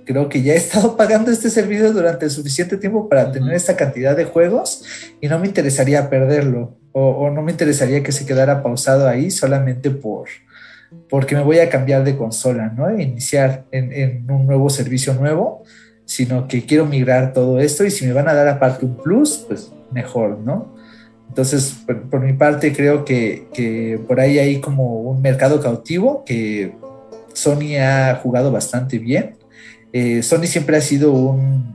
creo 0.04 0.28
que 0.28 0.42
ya 0.42 0.54
he 0.54 0.56
estado 0.56 0.96
pagando 0.98 1.30
este 1.30 1.50
servicio 1.50 1.92
durante 1.92 2.28
suficiente 2.30 2.76
tiempo 2.76 3.08
para 3.08 3.32
tener 3.32 3.54
esta 3.54 3.76
cantidad 3.76 4.16
de 4.16 4.24
juegos 4.24 4.84
y 5.20 5.28
no 5.28 5.38
me 5.38 5.46
interesaría 5.46 6.08
perderlo, 6.08 6.76
o, 6.92 7.30
no 7.30 7.42
me 7.42 7.52
interesaría 7.52 8.02
que 8.02 8.12
se 8.12 8.24
quedara 8.24 8.62
pausado 8.62 9.08
ahí 9.08 9.30
solamente 9.30 9.90
por 9.90 10.28
porque 11.10 11.34
me 11.34 11.42
voy 11.42 11.58
a 11.58 11.68
cambiar 11.68 12.04
de 12.04 12.16
consola, 12.16 12.72
¿no? 12.76 12.88
E 12.88 13.02
iniciar 13.02 13.64
en, 13.72 13.92
en 13.92 14.30
un 14.30 14.46
nuevo 14.46 14.70
servicio 14.70 15.12
nuevo, 15.14 15.64
sino 16.04 16.46
que 16.46 16.64
quiero 16.64 16.86
migrar 16.86 17.32
todo 17.32 17.58
esto 17.58 17.84
y 17.84 17.90
si 17.90 18.06
me 18.06 18.12
van 18.12 18.28
a 18.28 18.34
dar 18.34 18.46
aparte 18.46 18.84
un 18.84 18.96
plus, 18.96 19.44
pues 19.48 19.72
mejor, 19.90 20.38
¿no? 20.38 20.74
Entonces, 21.28 21.74
por, 22.10 22.20
mi 22.20 22.32
parte, 22.32 22.72
creo 22.72 23.04
que, 23.04 23.98
por 24.06 24.20
ahí 24.20 24.38
hay 24.38 24.60
como 24.60 25.00
un 25.00 25.20
mercado 25.20 25.60
cautivo 25.60 26.22
que 26.24 26.76
Sony 27.32 27.76
ha 27.80 28.20
jugado 28.22 28.52
bastante 28.52 29.00
bien. 29.00 29.36
Eh, 29.96 30.24
Sony 30.24 30.46
siempre 30.48 30.76
ha 30.76 30.80
sido 30.80 31.12
un, 31.12 31.72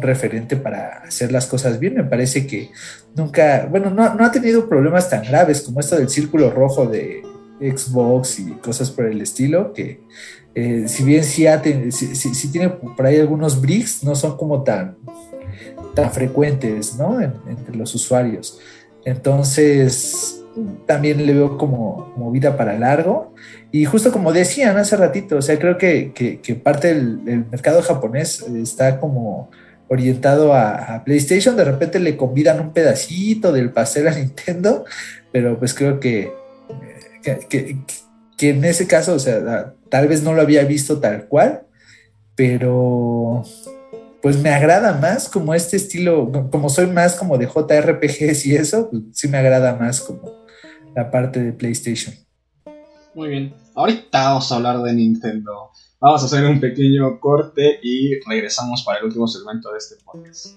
referente 0.00 0.56
para 0.56 1.02
hacer 1.02 1.32
las 1.32 1.46
cosas 1.46 1.80
bien. 1.80 1.94
Me 1.94 2.04
parece 2.04 2.46
que 2.46 2.70
nunca, 3.16 3.66
bueno, 3.68 3.90
no, 3.90 4.04
ha 4.04 4.30
tenido 4.30 4.68
problemas 4.68 5.10
tan 5.10 5.24
graves 5.24 5.62
como 5.62 5.80
esto 5.80 5.96
del 5.96 6.08
círculo 6.08 6.52
rojo 6.52 6.86
de, 6.86 7.22
Xbox 7.60 8.38
y 8.38 8.52
cosas 8.52 8.88
por 8.92 9.06
el 9.06 9.20
estilo, 9.20 9.72
que 9.72 10.00
eh, 10.54 10.84
si 10.86 11.02
bien 11.02 11.24
sí, 11.24 11.44
tiene 12.52 12.68
por 12.68 13.04
ahí 13.04 13.18
algunos 13.18 13.60
bricks, 13.60 14.04
no 14.04 14.14
son 14.14 14.36
como 14.36 14.62
tan, 14.62 14.96
tan 15.96 16.12
frecuentes, 16.12 16.94
¿no? 16.94 17.20
entre 17.20 17.74
los 17.74 17.92
usuarios. 17.96 18.60
Entonces, 19.04 20.44
también 20.86 21.26
le 21.26 21.34
veo 21.34 21.58
como, 21.58 22.12
como, 22.14 22.30
vida 22.30 22.56
para 22.56 22.78
largo. 22.78 23.34
Y 23.70 23.84
justo 23.84 24.12
como 24.12 24.32
decían 24.32 24.78
hace 24.78 24.96
ratito, 24.96 25.36
o 25.36 25.42
sea, 25.42 25.58
creo 25.58 25.76
que, 25.76 26.12
que, 26.14 26.54
parte 26.54 26.94
del, 26.94 27.18
mercado 27.50 27.82
japonés 27.82 28.42
está 28.42 28.98
como 28.98 29.50
orientado 29.88 30.54
a, 30.54 31.02
PlayStation, 31.04 31.56
de 31.56 31.64
repente 31.64 31.98
le 31.98 32.16
convidan 32.16 32.60
un 32.60 32.72
pedacito 32.72 33.52
del 33.52 33.72
pastel 33.72 34.08
a 34.08 34.14
Nintendo, 34.14 34.84
pero 35.32 35.58
pues 35.58 35.74
creo 35.74 36.00
que, 36.00 36.32
que, 37.22 37.78
que 38.36 38.50
en 38.50 38.64
ese 38.64 38.86
caso, 38.86 39.14
o 39.14 39.18
sea, 39.18 39.74
tal 39.90 40.08
vez 40.08 40.22
no 40.22 40.32
lo 40.32 40.42
había 40.42 40.64
visto 40.64 40.98
tal 41.00 41.26
cual, 41.26 41.62
pero 42.34 43.44
pues 44.22 44.38
me 44.38 44.50
agrada 44.50 44.94
más 44.94 45.28
como 45.28 45.54
este 45.54 45.76
estilo, 45.76 46.30
como 46.50 46.68
soy 46.68 46.86
más 46.86 47.14
como 47.14 47.38
de 47.38 47.46
JRPGs 47.46 48.46
y 48.46 48.56
eso, 48.56 48.90
pues 48.90 49.02
sí 49.12 49.28
me 49.28 49.38
agrada 49.38 49.74
más 49.76 50.00
como 50.00 50.44
la 50.94 51.10
parte 51.10 51.42
de 51.42 51.52
PlayStation. 51.52 52.14
Muy 53.18 53.30
bien, 53.30 53.52
ahorita 53.74 54.28
vamos 54.28 54.52
a 54.52 54.54
hablar 54.54 54.80
de 54.80 54.92
Nintendo. 54.92 55.70
Vamos 55.98 56.22
a 56.22 56.26
hacer 56.26 56.44
un 56.44 56.60
pequeño 56.60 57.18
corte 57.18 57.80
y 57.82 58.14
regresamos 58.20 58.84
para 58.84 59.00
el 59.00 59.06
último 59.06 59.26
segmento 59.26 59.72
de 59.72 59.78
este 59.78 59.96
podcast. 60.04 60.50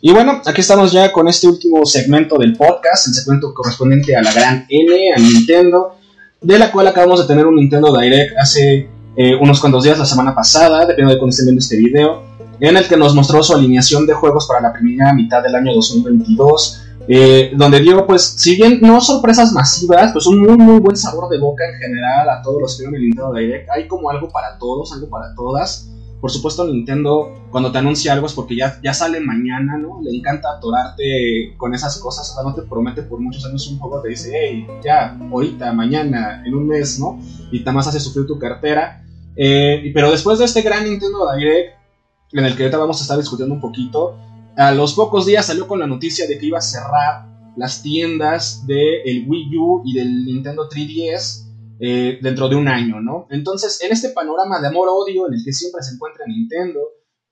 Y 0.00 0.12
bueno, 0.12 0.42
aquí 0.44 0.60
estamos 0.60 0.90
ya 0.90 1.12
con 1.12 1.28
este 1.28 1.46
último 1.46 1.86
segmento 1.86 2.36
del 2.36 2.56
podcast, 2.56 3.06
el 3.06 3.14
segmento 3.14 3.54
correspondiente 3.54 4.16
a 4.16 4.22
la 4.22 4.32
gran 4.32 4.66
N, 4.68 5.12
a 5.14 5.20
Nintendo, 5.20 5.94
de 6.40 6.58
la 6.58 6.72
cual 6.72 6.88
acabamos 6.88 7.20
de 7.20 7.28
tener 7.28 7.46
un 7.46 7.54
Nintendo 7.54 7.96
Direct 7.96 8.36
hace 8.36 8.90
eh, 9.14 9.36
unos 9.40 9.60
cuantos 9.60 9.84
días, 9.84 10.00
la 10.00 10.04
semana 10.04 10.34
pasada, 10.34 10.80
dependiendo 10.80 11.14
de 11.14 11.20
cuándo 11.20 11.30
estén 11.30 11.46
viendo 11.46 11.60
este 11.60 11.76
video, 11.76 12.24
en 12.58 12.76
el 12.76 12.88
que 12.88 12.96
nos 12.96 13.14
mostró 13.14 13.40
su 13.44 13.54
alineación 13.54 14.04
de 14.04 14.14
juegos 14.14 14.48
para 14.48 14.60
la 14.60 14.72
primera 14.72 15.14
mitad 15.14 15.44
del 15.44 15.54
año 15.54 15.72
2022. 15.74 16.87
Eh, 17.10 17.52
donde 17.56 17.80
dio, 17.80 18.06
pues, 18.06 18.22
si 18.22 18.54
bien 18.54 18.80
no 18.82 19.00
sorpresas 19.00 19.52
masivas, 19.52 20.12
pues 20.12 20.26
un 20.26 20.40
muy, 20.40 20.58
muy 20.58 20.78
buen 20.78 20.96
sabor 20.96 21.30
de 21.30 21.38
boca 21.38 21.64
en 21.66 21.78
general 21.78 22.28
a 22.28 22.42
todos 22.42 22.60
los 22.60 22.76
que 22.76 22.82
vieron 22.82 22.96
el 22.96 23.02
Nintendo 23.02 23.32
Direct. 23.32 23.70
Hay 23.70 23.88
como 23.88 24.10
algo 24.10 24.28
para 24.28 24.58
todos, 24.58 24.92
algo 24.92 25.08
para 25.08 25.34
todas. 25.34 25.88
Por 26.20 26.30
supuesto, 26.30 26.66
Nintendo, 26.66 27.32
cuando 27.50 27.72
te 27.72 27.78
anuncia 27.78 28.12
algo 28.12 28.26
es 28.26 28.34
porque 28.34 28.56
ya, 28.56 28.78
ya 28.82 28.92
sale 28.92 29.20
mañana, 29.20 29.78
¿no? 29.78 30.00
Le 30.02 30.14
encanta 30.14 30.50
atorarte 30.50 31.54
con 31.56 31.74
esas 31.74 31.96
cosas, 31.98 32.30
o 32.30 32.34
sea, 32.34 32.42
no 32.42 32.54
te 32.54 32.62
promete 32.62 33.02
por 33.02 33.20
muchos 33.20 33.46
años 33.46 33.68
un 33.68 33.78
juego, 33.78 34.02
te 34.02 34.08
dice, 34.08 34.32
hey, 34.34 34.66
ya, 34.84 35.16
ahorita, 35.30 35.72
mañana, 35.72 36.42
en 36.44 36.54
un 36.54 36.66
mes, 36.66 36.98
¿no? 36.98 37.20
Y 37.52 37.60
nada 37.60 37.72
más 37.72 37.86
hace 37.86 38.00
sufrir 38.00 38.26
tu 38.26 38.38
cartera. 38.38 39.04
Eh, 39.34 39.92
pero 39.94 40.10
después 40.10 40.40
de 40.40 40.44
este 40.44 40.60
gran 40.60 40.84
Nintendo 40.84 41.32
Direct, 41.34 41.74
en 42.32 42.44
el 42.44 42.54
que 42.54 42.64
ahorita 42.64 42.78
vamos 42.78 42.98
a 42.98 43.02
estar 43.02 43.16
discutiendo 43.16 43.54
un 43.54 43.60
poquito, 43.60 44.18
a 44.58 44.72
los 44.72 44.94
pocos 44.94 45.24
días 45.24 45.46
salió 45.46 45.66
con 45.66 45.78
la 45.78 45.86
noticia 45.86 46.26
de 46.26 46.38
que 46.38 46.46
iba 46.46 46.58
a 46.58 46.62
cerrar 46.62 47.26
las 47.56 47.82
tiendas 47.82 48.66
del 48.66 49.24
Wii 49.26 49.56
U 49.56 49.82
y 49.84 49.94
del 49.94 50.24
Nintendo 50.24 50.68
3DS 50.68 51.46
eh, 51.80 52.18
dentro 52.20 52.48
de 52.48 52.56
un 52.56 52.68
año, 52.68 53.00
¿no? 53.00 53.26
Entonces, 53.30 53.80
en 53.82 53.92
este 53.92 54.10
panorama 54.10 54.60
de 54.60 54.68
amor-odio 54.68 55.26
en 55.28 55.34
el 55.34 55.44
que 55.44 55.52
siempre 55.52 55.82
se 55.82 55.94
encuentra 55.94 56.26
Nintendo, 56.26 56.80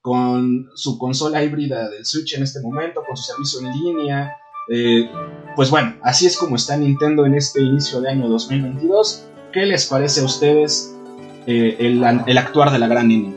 con 0.00 0.68
su 0.76 0.98
consola 0.98 1.42
híbrida 1.42 1.90
del 1.90 2.06
Switch 2.06 2.34
en 2.34 2.44
este 2.44 2.60
momento, 2.60 3.02
con 3.04 3.16
su 3.16 3.24
servicio 3.24 3.60
en 3.60 3.72
línea, 3.72 4.36
eh, 4.68 5.10
pues 5.56 5.68
bueno, 5.70 5.96
así 6.02 6.26
es 6.26 6.36
como 6.36 6.54
está 6.54 6.76
Nintendo 6.76 7.26
en 7.26 7.34
este 7.34 7.60
inicio 7.60 8.00
de 8.00 8.10
año 8.10 8.28
2022. 8.28 9.26
¿Qué 9.52 9.66
les 9.66 9.86
parece 9.86 10.20
a 10.20 10.24
ustedes 10.24 10.96
eh, 11.46 11.76
el, 11.78 12.38
actuar 12.38 12.72
de 12.72 12.78
la 12.78 12.88
gran 12.88 13.06
Nini. 13.06 13.34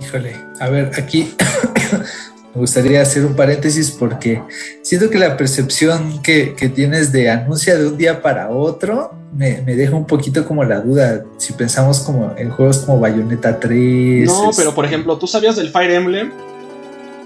Híjole, 0.00 0.36
a 0.60 0.68
ver, 0.70 0.90
aquí 0.96 1.30
me 2.56 2.62
gustaría 2.62 3.02
hacer 3.02 3.26
un 3.26 3.36
paréntesis 3.36 3.90
porque 3.90 4.42
siento 4.80 5.10
que 5.10 5.18
la 5.18 5.36
percepción 5.36 6.22
que, 6.22 6.54
tienes 6.74 7.12
de 7.12 7.28
anuncia 7.28 7.76
de 7.76 7.86
un 7.86 7.98
día 7.98 8.22
para 8.22 8.48
otro 8.48 9.12
me, 9.34 9.60
deja 9.60 9.94
un 9.94 10.06
poquito 10.06 10.46
como 10.46 10.64
la 10.64 10.80
duda. 10.80 11.22
Si 11.36 11.52
pensamos 11.52 12.00
como 12.00 12.32
en 12.38 12.48
juegos 12.50 12.78
como 12.78 12.98
Bayonetta 12.98 13.60
3. 13.60 14.26
No, 14.26 14.50
pero 14.56 14.74
por 14.74 14.86
ejemplo, 14.86 15.18
¿tú 15.18 15.26
sabías 15.26 15.56
del 15.56 15.68
Fire 15.68 15.90
Emblem? 15.90 16.32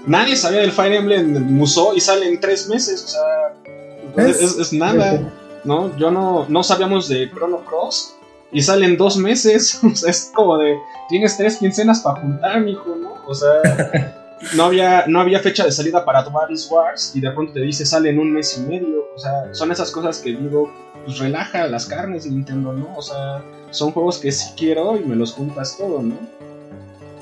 Nadie 0.05 0.35
sabía 0.35 0.59
del 0.59 0.73
Fire 0.73 0.95
Emblem 0.95 1.55
Musou 1.55 1.95
y 1.95 2.01
sale 2.01 2.27
en 2.27 2.37
tres 2.41 2.67
meses, 2.67 3.01
o 3.01 3.07
sea, 3.07 4.27
es, 4.27 4.73
nada, 4.73 5.31
¿no? 5.63 5.95
Yo 5.97 6.11
no, 6.11 6.45
no 6.49 6.61
sabíamos 6.61 7.07
de 7.07 7.31
Chrono 7.31 7.63
Cross 7.63 8.15
y 8.51 8.61
salen 8.63 8.97
dos 8.97 9.15
meses. 9.15 9.79
O 9.85 9.95
sea, 9.95 10.09
es 10.09 10.29
como 10.35 10.57
de, 10.57 10.75
tienes 11.07 11.37
tres 11.37 11.55
quincenas 11.55 12.01
para 12.01 12.19
juntar, 12.19 12.59
mijo, 12.59 12.97
¿no? 12.99 13.13
O 13.25 13.33
sea, 13.33 14.17
no 14.55 14.63
había, 14.65 15.05
no 15.07 15.19
había 15.19 15.39
fecha 15.39 15.63
de 15.63 15.71
salida 15.71 16.03
para 16.03 16.19
Advance 16.19 16.73
Wars 16.73 17.11
y 17.15 17.21
de 17.21 17.31
pronto 17.31 17.53
te 17.53 17.61
dice 17.61 17.85
sale 17.85 18.09
en 18.09 18.19
un 18.19 18.31
mes 18.31 18.57
y 18.57 18.61
medio. 18.61 19.05
O 19.15 19.19
sea, 19.19 19.53
son 19.53 19.71
esas 19.71 19.91
cosas 19.91 20.19
que 20.19 20.31
digo, 20.31 20.71
pues 21.05 21.19
relaja 21.19 21.67
las 21.67 21.85
carnes 21.85 22.25
Nintendo, 22.25 22.73
¿no? 22.73 22.95
O 22.95 23.01
sea, 23.01 23.43
son 23.71 23.91
juegos 23.91 24.17
que 24.19 24.31
sí 24.31 24.51
quiero 24.57 24.97
y 24.97 25.05
me 25.05 25.15
los 25.15 25.33
juntas 25.33 25.77
todo, 25.77 26.01
¿no? 26.01 26.15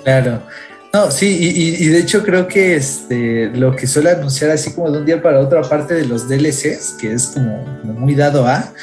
Claro. 0.03 0.41
No, 0.91 1.11
sí, 1.11 1.37
y, 1.39 1.87
de 1.87 1.99
hecho 1.99 2.23
creo 2.23 2.47
que 2.47 2.75
este, 2.75 3.51
lo 3.53 3.75
que 3.75 3.85
suele 3.85 4.09
anunciar 4.09 4.49
así 4.49 4.71
como 4.73 4.89
de 4.89 4.97
un 4.97 5.05
día 5.05 5.21
para 5.21 5.39
otro, 5.39 5.59
aparte 5.63 5.93
de 5.93 6.05
los 6.05 6.27
DLCs, 6.27 6.95
que 6.99 7.13
es 7.13 7.27
como, 7.27 7.63
muy 7.83 8.15
dado 8.15 8.47
a, 8.47 8.73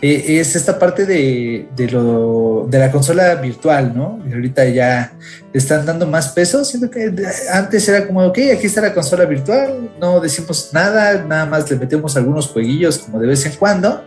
eh, 0.00 0.38
es 0.38 0.54
esta 0.54 0.78
parte 0.78 1.06
de, 1.06 1.66
lo, 1.90 2.68
de 2.70 2.78
la 2.78 2.92
consola 2.92 3.34
virtual, 3.34 3.92
¿no? 3.96 4.22
Y 4.28 4.32
ahorita 4.32 4.64
ya 4.66 5.12
están 5.52 5.84
dando 5.84 6.06
más 6.06 6.28
peso, 6.28 6.64
siento 6.64 6.88
que 6.88 7.12
antes 7.52 7.88
era 7.88 8.06
como, 8.06 8.24
ok, 8.24 8.38
aquí 8.54 8.66
está 8.66 8.82
la 8.82 8.94
consola 8.94 9.24
virtual, 9.24 9.90
no 10.00 10.20
decimos 10.20 10.70
nada, 10.72 11.24
nada 11.24 11.46
más 11.46 11.68
le 11.68 11.78
metemos 11.78 12.16
algunos 12.16 12.46
jueguillos 12.46 12.98
como 12.98 13.18
de 13.18 13.26
vez 13.26 13.44
en 13.44 13.52
cuando, 13.56 14.04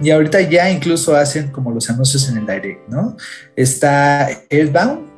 y 0.00 0.10
ahorita 0.10 0.42
ya 0.42 0.70
incluso 0.70 1.16
hacen 1.16 1.48
como 1.48 1.72
los 1.72 1.90
anuncios 1.90 2.28
en 2.28 2.36
el 2.36 2.46
direct, 2.46 2.88
¿no? 2.88 3.16
Está 3.56 4.28
Airbound 4.48 5.13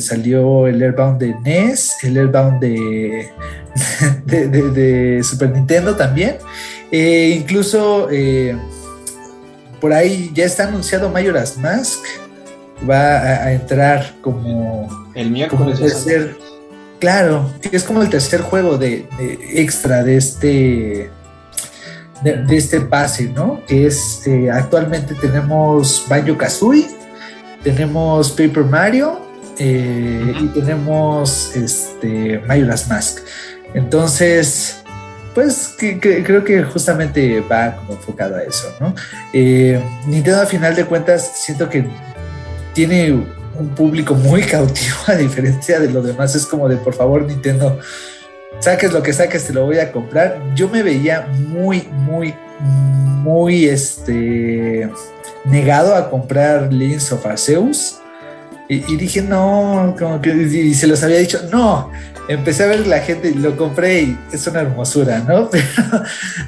salió 0.00 0.66
el 0.66 0.82
Airbound 0.82 1.18
de 1.18 1.34
NES, 1.40 1.92
el 2.02 2.16
Airbound 2.16 2.60
de, 2.60 3.28
de, 4.26 5.22
Super 5.22 5.50
Nintendo 5.50 5.94
también. 5.96 6.36
Eh, 6.90 7.36
incluso 7.40 8.08
eh, 8.10 8.56
por 9.80 9.92
ahí 9.92 10.30
ya 10.34 10.44
está 10.44 10.68
anunciado 10.68 11.10
Majora's 11.10 11.56
Mask. 11.58 12.00
Va 12.88 13.18
a, 13.18 13.52
entrar 13.52 14.14
como 14.20 14.88
el 15.14 15.30
miércoles. 15.30 15.80
tercer, 15.80 16.36
claro, 17.00 17.50
es 17.72 17.82
como 17.84 18.02
el 18.02 18.10
tercer 18.10 18.42
juego 18.42 18.76
de, 18.76 19.06
extra 19.54 20.02
de 20.02 20.16
este 20.18 21.10
de, 22.22 22.56
este 22.56 22.80
pase, 22.82 23.30
¿no? 23.34 23.62
Que 23.66 23.86
es 23.86 24.26
eh, 24.26 24.50
actualmente 24.50 25.14
tenemos 25.14 26.04
Banjo 26.08 26.36
Kazooie 26.36 26.86
tenemos 27.66 28.30
Paper 28.30 28.62
Mario 28.62 29.20
eh, 29.58 30.32
y 30.38 30.46
tenemos 30.60 31.56
este, 31.56 32.40
Majora's 32.46 32.86
Mask. 32.86 33.18
Entonces, 33.74 34.84
pues 35.34 35.74
creo 35.76 36.44
que 36.44 36.62
justamente 36.62 37.40
va 37.40 37.74
como 37.74 37.94
enfocado 37.94 38.36
a 38.36 38.44
eso, 38.44 38.72
¿no? 38.78 38.94
Eh, 39.32 39.82
Nintendo 40.06 40.42
a 40.42 40.46
final 40.46 40.76
de 40.76 40.84
cuentas 40.84 41.32
siento 41.44 41.68
que 41.68 41.84
tiene 42.72 43.10
un 43.58 43.68
público 43.74 44.14
muy 44.14 44.42
cautivo 44.42 44.98
a 45.08 45.16
diferencia 45.16 45.80
de 45.80 45.90
los 45.90 46.06
demás. 46.06 46.36
Es 46.36 46.46
como 46.46 46.68
de, 46.68 46.76
por 46.76 46.94
favor, 46.94 47.24
Nintendo, 47.24 47.80
saques 48.60 48.92
lo 48.92 49.02
que 49.02 49.12
saques, 49.12 49.44
te 49.44 49.52
lo 49.52 49.64
voy 49.64 49.80
a 49.80 49.90
comprar. 49.90 50.40
Yo 50.54 50.68
me 50.68 50.84
veía 50.84 51.26
muy, 51.32 51.88
muy, 51.90 52.32
muy, 52.60 53.66
este 53.66 54.88
negado 55.46 55.94
a 55.94 56.10
comprar 56.10 56.72
Lens 56.72 57.12
of 57.12 57.24
Arceus. 57.26 57.98
Y, 58.68 58.96
dije, 58.96 59.22
no, 59.22 59.94
como 59.96 60.20
que 60.20 60.30
y 60.30 60.74
se 60.74 60.88
los 60.88 61.02
había 61.04 61.18
dicho, 61.18 61.40
no. 61.52 61.90
Empecé 62.28 62.64
a 62.64 62.66
ver 62.66 62.84
la 62.88 62.98
gente 62.98 63.28
y 63.28 63.34
lo 63.34 63.56
compré 63.56 64.02
y 64.02 64.18
es 64.32 64.44
una 64.48 64.62
hermosura, 64.62 65.20
¿no? 65.20 65.48
Pero 65.50 66.02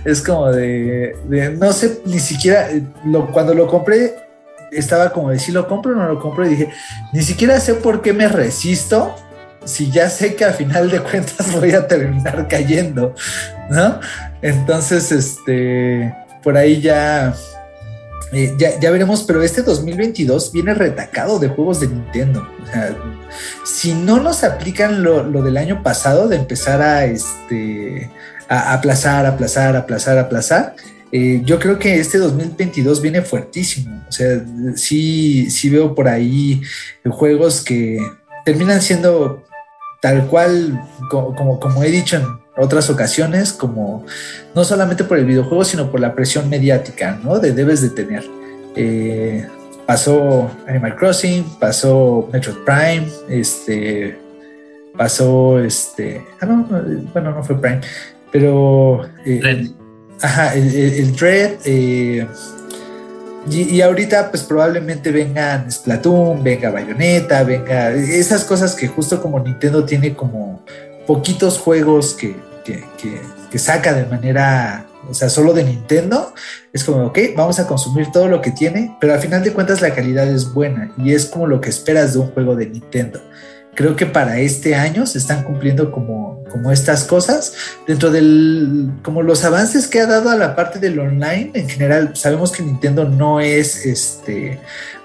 es 0.04 0.20
como 0.20 0.50
de, 0.50 1.14
no 1.60 1.72
sé, 1.72 2.00
ni 2.04 2.18
siquiera, 2.18 2.70
lo, 3.04 3.30
cuando 3.30 3.54
lo 3.54 3.68
compré, 3.68 4.16
estaba 4.72 5.12
como 5.12 5.30
de 5.30 5.38
si 5.38 5.52
lo 5.52 5.68
compro 5.68 5.92
o 5.92 5.94
no 5.94 6.08
lo 6.08 6.18
compro 6.18 6.44
y 6.44 6.50
dije, 6.50 6.70
ni 7.12 7.22
siquiera 7.22 7.60
sé 7.60 7.74
por 7.74 8.02
qué 8.02 8.12
me 8.12 8.26
resisto 8.26 9.14
si 9.64 9.90
ya 9.90 10.08
sé 10.08 10.34
que 10.34 10.44
al 10.44 10.54
final 10.54 10.90
de 10.90 11.00
cuentas 11.00 11.52
voy 11.60 11.72
a 11.72 11.86
terminar 11.86 12.48
cayendo, 12.48 13.14
¿no? 13.70 14.00
Entonces, 14.42 15.12
este, 15.12 16.14
por 16.42 16.56
ahí 16.56 16.80
ya 16.80 17.34
eh, 18.32 18.54
ya, 18.58 18.90
veremos, 18.90 19.22
pero 19.22 19.42
este 19.42 19.62
2022 19.62 20.52
viene 20.52 20.74
retacado 20.74 21.38
de 21.38 21.48
juegos 21.48 21.80
de 21.80 21.88
Nintendo. 21.88 22.46
si 23.64 23.94
no 23.94 24.20
nos 24.20 24.44
aplican 24.44 25.02
lo, 25.02 25.42
del 25.42 25.56
año 25.56 25.82
pasado 25.82 26.28
de 26.28 26.36
empezar 26.36 26.82
a, 26.82 27.04
este, 27.06 28.10
a 28.48 28.74
aplazar, 28.74 29.26
aplazar, 29.26 29.76
aplazar, 29.76 30.18
aplazar, 30.18 30.74
eh, 31.10 31.40
yo 31.44 31.58
creo 31.58 31.78
que 31.78 31.98
este 31.98 32.18
2022 32.18 33.00
viene 33.00 33.22
fuertísimo. 33.22 34.02
O 34.08 34.12
sea, 34.12 34.44
sí, 34.76 35.50
sí 35.50 35.70
veo 35.70 35.94
por 35.94 36.08
ahí 36.08 36.60
juegos 37.10 37.62
que 37.62 37.98
terminan 38.44 38.82
siendo 38.82 39.44
tal 40.00 40.26
cual, 40.26 40.80
como, 41.10 41.58
como, 41.58 41.82
he 41.82 41.90
dicho 41.90 42.16
en 42.16 42.26
otras 42.58 42.90
ocasiones, 42.90 43.52
como 43.52 44.04
no 44.54 44.64
solamente 44.64 45.04
por 45.04 45.18
el 45.18 45.24
videojuego, 45.24 45.64
sino 45.64 45.90
por 45.90 46.00
la 46.00 46.14
presión 46.14 46.48
mediática, 46.48 47.18
¿no? 47.22 47.38
De 47.38 47.52
debes 47.52 47.80
de 47.82 47.90
tener. 47.90 48.24
Eh, 48.74 49.46
pasó 49.86 50.50
Animal 50.66 50.96
Crossing, 50.96 51.44
pasó 51.58 52.28
Metroid 52.32 52.58
Prime, 52.64 53.08
este, 53.28 54.18
pasó 54.96 55.58
este, 55.60 56.24
ah, 56.40 56.46
no, 56.46 56.66
bueno, 57.12 57.32
no 57.32 57.42
fue 57.42 57.60
Prime, 57.60 57.80
pero 58.30 59.08
eh, 59.24 59.70
Ajá, 60.20 60.54
el, 60.54 60.74
el, 60.74 61.16
Dread. 61.16 61.58
Eh, 61.64 62.26
y, 63.50 63.80
ahorita, 63.80 64.30
pues 64.30 64.42
probablemente 64.42 65.10
vengan 65.10 65.70
Splatoon, 65.70 66.42
venga 66.42 66.70
Bayonetta, 66.70 67.44
venga. 67.44 67.90
Esas 67.92 68.44
cosas 68.44 68.74
que 68.74 68.88
justo 68.88 69.22
como 69.22 69.40
Nintendo 69.40 69.84
tiene 69.84 70.14
como 70.14 70.62
poquitos 71.06 71.58
juegos 71.58 72.14
que, 72.14 72.36
que, 73.50 73.58
saca 73.58 73.92
de 73.92 74.06
manera. 74.06 74.86
O 75.08 75.14
sea, 75.14 75.30
solo 75.30 75.54
de 75.54 75.64
Nintendo, 75.64 76.34
es 76.72 76.84
como, 76.84 77.06
ok, 77.06 77.18
vamos 77.34 77.58
a 77.58 77.66
consumir 77.66 78.10
todo 78.12 78.28
lo 78.28 78.42
que 78.42 78.50
tiene, 78.50 78.94
pero 79.00 79.14
al 79.14 79.20
final 79.20 79.42
de 79.42 79.54
cuentas 79.54 79.80
la 79.80 79.94
calidad 79.94 80.28
es 80.28 80.52
buena 80.52 80.92
y 80.98 81.14
es 81.14 81.24
como 81.24 81.46
lo 81.46 81.62
que 81.62 81.70
esperas 81.70 82.12
de 82.12 82.18
un 82.18 82.30
juego 82.32 82.54
de 82.56 82.66
Nintendo 82.66 83.22
creo 83.78 83.94
que 83.94 84.06
para 84.06 84.40
este 84.40 84.74
año 84.74 85.06
se 85.06 85.18
están 85.18 85.44
cumpliendo 85.44 85.92
como, 85.92 86.42
como 86.50 86.72
estas 86.72 87.04
cosas. 87.04 87.54
Dentro 87.86 88.10
del, 88.10 88.90
como 89.04 89.22
los 89.22 89.44
avances 89.44 89.86
que 89.86 90.00
ha 90.00 90.06
dado 90.06 90.30
a 90.30 90.36
la 90.36 90.56
parte 90.56 90.80
del 90.80 90.98
online, 90.98 91.52
en 91.54 91.68
general, 91.68 92.16
sabemos 92.16 92.50
que 92.50 92.64
Nintendo 92.64 93.04
no 93.04 93.38
es 93.38 93.86
este, 93.86 94.58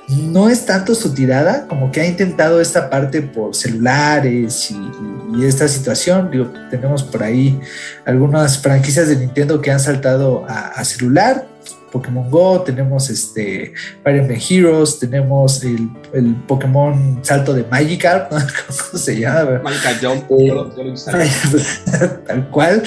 no 0.09 0.49
es 0.49 0.65
tanto 0.65 0.95
su 0.95 1.13
tirada, 1.13 1.67
como 1.67 1.91
que 1.91 2.01
ha 2.01 2.05
intentado 2.05 2.59
esta 2.59 2.89
parte 2.89 3.21
por 3.21 3.55
celulares 3.55 4.71
y, 4.71 5.45
esta 5.45 5.67
situación. 5.67 6.29
Digo, 6.29 6.51
tenemos 6.69 7.03
por 7.03 7.23
ahí 7.23 7.59
algunas 8.05 8.59
franquicias 8.59 9.07
de 9.07 9.15
Nintendo 9.15 9.61
que 9.61 9.71
han 9.71 9.79
saltado 9.79 10.45
a, 10.47 10.67
a 10.67 10.85
celular, 10.85 11.47
Pokémon 11.91 12.29
Go, 12.29 12.61
tenemos 12.61 13.09
este 13.09 13.73
Fire 14.03 14.17
Emblem 14.17 14.41
Heroes, 14.49 14.99
tenemos 14.99 15.63
el, 15.63 15.89
el, 16.13 16.35
Pokémon 16.47 17.19
Salto 17.21 17.53
de 17.53 17.63
Magikarp, 17.63 18.31
¿no? 18.31 18.39
¿cómo 18.89 18.99
se 18.99 19.19
llama? 19.19 19.61
Magikarp 19.63 20.03
Jump, 20.03 20.25
eh, 20.39 22.09
tal 22.27 22.49
cual. 22.49 22.83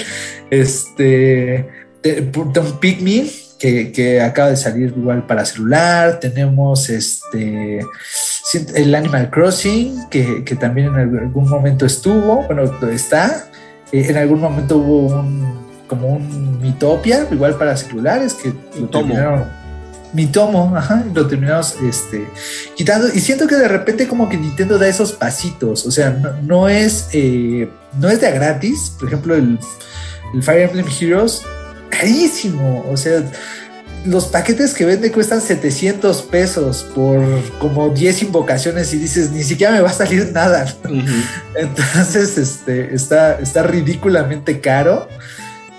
Este, 0.49 1.69
un 2.35 2.79
Pikmin 2.79 3.29
que, 3.57 3.91
que, 3.91 4.21
acaba 4.21 4.49
de 4.49 4.57
salir 4.57 4.93
igual 4.95 5.25
para 5.25 5.45
celular, 5.45 6.19
tenemos 6.19 6.89
este 6.89 7.79
el 8.75 8.95
Animal 8.95 9.29
Crossing, 9.29 10.09
que, 10.09 10.43
que 10.43 10.55
también 10.55 10.87
en 10.87 11.17
algún 11.17 11.49
momento 11.49 11.85
estuvo, 11.85 12.43
bueno, 12.43 12.63
está, 12.89 13.49
eh, 13.91 14.05
en 14.09 14.17
algún 14.17 14.39
momento 14.39 14.77
hubo 14.77 15.19
un 15.19 15.67
como 15.87 16.07
un 16.07 16.59
Mitopia, 16.61 17.27
igual 17.31 17.55
para 17.55 17.75
celulares, 17.77 18.33
que 18.33 18.53
lo 18.79 18.87
terminaron. 18.87 19.45
Mi 20.13 20.25
tomo, 20.25 20.73
ajá, 20.75 21.03
lo 21.13 21.27
terminamos 21.27 21.75
este, 21.81 22.27
quitando. 22.75 23.07
Y 23.13 23.19
siento 23.19 23.47
que 23.47 23.55
de 23.55 23.67
repente, 23.67 24.07
como 24.07 24.29
que 24.29 24.37
Nintendo 24.37 24.77
da 24.77 24.87
esos 24.87 25.11
pasitos. 25.11 25.85
O 25.85 25.91
sea, 25.91 26.11
no, 26.43 26.69
es, 26.69 27.09
eh, 27.13 27.69
no 27.99 28.09
es 28.09 28.21
de 28.21 28.31
gratis. 28.31 28.93
Por 28.97 29.09
ejemplo, 29.09 29.35
el, 29.35 29.59
el 30.33 30.43
Fire 30.43 30.61
Emblem 30.61 30.85
Heroes, 30.99 31.41
carísimo. 31.97 32.85
O 32.89 32.97
sea, 32.97 33.23
los 34.05 34.27
paquetes 34.27 34.73
que 34.73 34.85
vende 34.85 35.11
cuestan 35.11 35.41
700 35.41 36.21
pesos 36.23 36.83
por 36.95 37.21
como 37.59 37.89
10 37.89 38.23
invocaciones 38.23 38.93
y 38.93 38.97
dices, 38.97 39.31
ni 39.31 39.43
siquiera 39.43 39.73
me 39.73 39.81
va 39.81 39.89
a 39.89 39.93
salir 39.93 40.31
nada. 40.31 40.65
Entonces, 41.55 42.37
este, 42.37 42.93
está, 42.93 43.39
está 43.39 43.63
ridículamente 43.63 44.59
caro. 44.59 45.07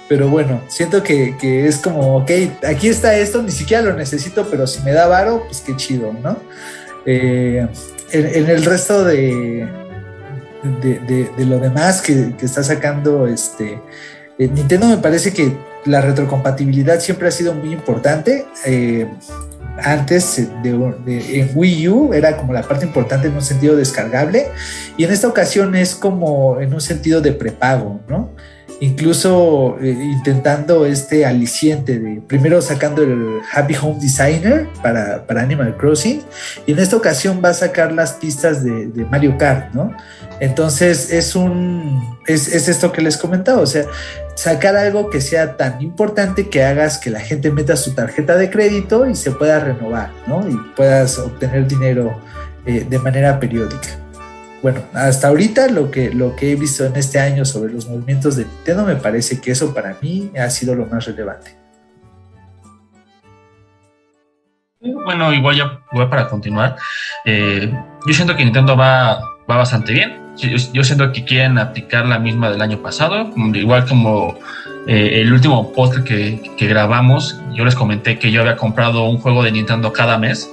Pero 0.09 0.29
bueno, 0.29 0.63
siento 0.69 1.03
que, 1.03 1.37
es 1.43 1.77
como, 1.77 2.17
ok, 2.17 2.31
aquí 2.67 2.89
está 2.89 3.15
esto, 3.15 3.43
ni 3.43 3.51
siquiera 3.53 3.83
lo 3.83 3.93
necesito, 3.93 4.47
pero 4.51 4.67
si 4.67 4.81
me 4.83 4.93
da 4.93 5.07
varo, 5.07 5.45
pues 5.47 5.61
qué 5.61 5.77
chido, 5.77 6.15
¿no? 6.15 6.39
Eh, 7.05 7.67
en, 8.13 8.49
el 8.49 8.65
resto 8.65 9.05
de, 9.05 9.69
de, 10.83 11.45
lo 11.45 11.59
demás 11.59 12.01
que, 12.01 12.33
está 12.41 12.63
sacando 12.63 13.27
este 13.27 13.81
eh, 14.39 14.49
Nintendo 14.49 14.87
me 14.87 14.97
parece 14.99 15.33
que 15.33 15.53
la 15.85 16.01
retrocompatibilidad 16.01 17.01
siempre 17.01 17.29
ha 17.29 17.31
sido 17.31 17.55
muy 17.55 17.73
importante. 17.73 18.47
Eh, 18.65 19.07
antes 19.81 20.39
en 20.39 21.51
Wii 21.55 21.89
U 21.89 22.13
era 22.13 22.37
como 22.37 22.53
la 22.53 22.63
parte 22.63 22.85
importante 22.85 23.29
en 23.29 23.35
un 23.35 23.43
sentido 23.43 23.77
descargable 23.77 24.49
y 24.97 25.05
en 25.05 25.13
esta 25.13 25.29
ocasión 25.29 25.77
es 25.77 25.95
como 25.95 26.61
en 26.61 26.75
un 26.75 26.81
sentido 26.81 27.21
de 27.21 27.31
prepago, 27.31 28.01
¿no? 28.09 28.31
incluso 28.81 29.77
eh, 29.81 29.89
intentando 29.91 30.87
este 30.87 31.27
aliciente 31.27 31.99
de 31.99 32.21
primero 32.27 32.63
sacando 32.63 33.03
el 33.03 33.41
Happy 33.53 33.75
Home 33.81 33.99
Designer 34.01 34.69
para, 34.83 35.25
Animal 35.29 35.77
Crossing 35.77 36.23
y 36.67 36.73
en 36.73 36.79
esta 36.79 36.97
ocasión 36.97 37.41
va 37.45 37.51
a 37.51 37.55
sacar 37.55 37.93
las 37.93 38.13
pistas 38.13 38.63
de, 38.63 38.89
Mario 39.11 39.37
Kart, 39.39 39.75
¿no? 39.75 39.93
Entonces 40.41 41.13
es 41.13 41.35
un 41.35 42.19
es, 42.27 42.49
esto 42.69 42.93
que 42.93 43.03
les 43.03 43.17
comentaba, 43.17 43.61
o 43.61 43.67
sea, 43.67 43.85
sacar 44.39 44.77
algo 44.77 45.11
que 45.11 45.21
sea 45.21 45.57
tan 45.57 45.83
importante 45.83 46.49
que 46.49 46.63
hagas 46.65 46.99
que 46.99 47.11
la 47.11 47.21
gente 47.21 47.51
meta 47.51 47.77
su 47.77 47.95
tarjeta 47.95 48.37
de 48.37 48.51
crédito 48.51 49.07
y 49.07 49.15
se 49.15 49.33
pueda 49.33 49.59
renovar, 49.59 50.11
¿no? 50.27 50.49
Y 50.49 50.57
puedas 50.77 51.19
obtener 51.19 51.67
dinero 51.67 52.21
eh, 52.65 52.87
de 52.89 52.99
manera 52.99 53.41
periódica 53.41 53.99
bueno, 54.63 54.83
hasta 54.93 55.29
ahorita 55.29 55.69
lo 55.69 55.91
que, 55.91 56.13
lo 56.13 56.35
que 56.35 56.53
he 56.53 56.57
visto 56.57 56.85
en 56.85 56.97
este 56.97 57.21
año 57.21 57.45
sobre 57.45 57.73
los 57.73 57.87
movimientos 57.87 58.37
de 58.37 58.45
Nintendo 58.45 58.85
me 58.85 58.97
parece 58.97 59.41
que 59.41 59.53
eso 59.53 59.73
para 59.73 59.97
mí 60.01 60.33
ha 60.37 60.51
sido 60.51 60.75
lo 60.75 60.87
más 60.87 61.07
relevante. 61.07 61.57
Bueno, 64.81 65.33
igual 65.33 65.57
ya 65.57 65.81
voy 65.93 66.07
para 66.07 66.29
continuar. 66.29 66.77
Eh, 67.25 67.73
yo 68.07 68.15
siento 68.15 68.37
que 68.37 68.45
Nintendo 68.45 68.77
va, 68.77 69.21
va 69.49 69.57
bastante 69.57 69.93
bien. 69.93 70.28
Yo, 70.39 70.85
siento 70.85 71.13
que 71.13 71.25
quieren 71.25 71.59
aplicar 71.59 72.07
la 72.07 72.19
misma 72.19 72.51
del 72.51 72.63
año 72.63 72.79
pasado, 72.79 73.31
igual 73.55 73.87
como 73.87 74.39
eh, 74.87 75.21
el 75.21 75.33
último 75.33 75.73
post 75.73 76.05
que, 76.05 76.41
que 76.57 76.67
grabamos, 76.69 77.41
yo 77.55 77.65
les 77.65 77.75
comenté 77.75 78.19
que 78.19 78.31
yo 78.31 78.43
había 78.43 78.57
comprado 78.57 79.05
un 79.05 79.19
juego 79.19 79.43
de 79.43 79.51
Nintendo 79.51 79.93
cada 79.93 80.17
mes. 80.17 80.49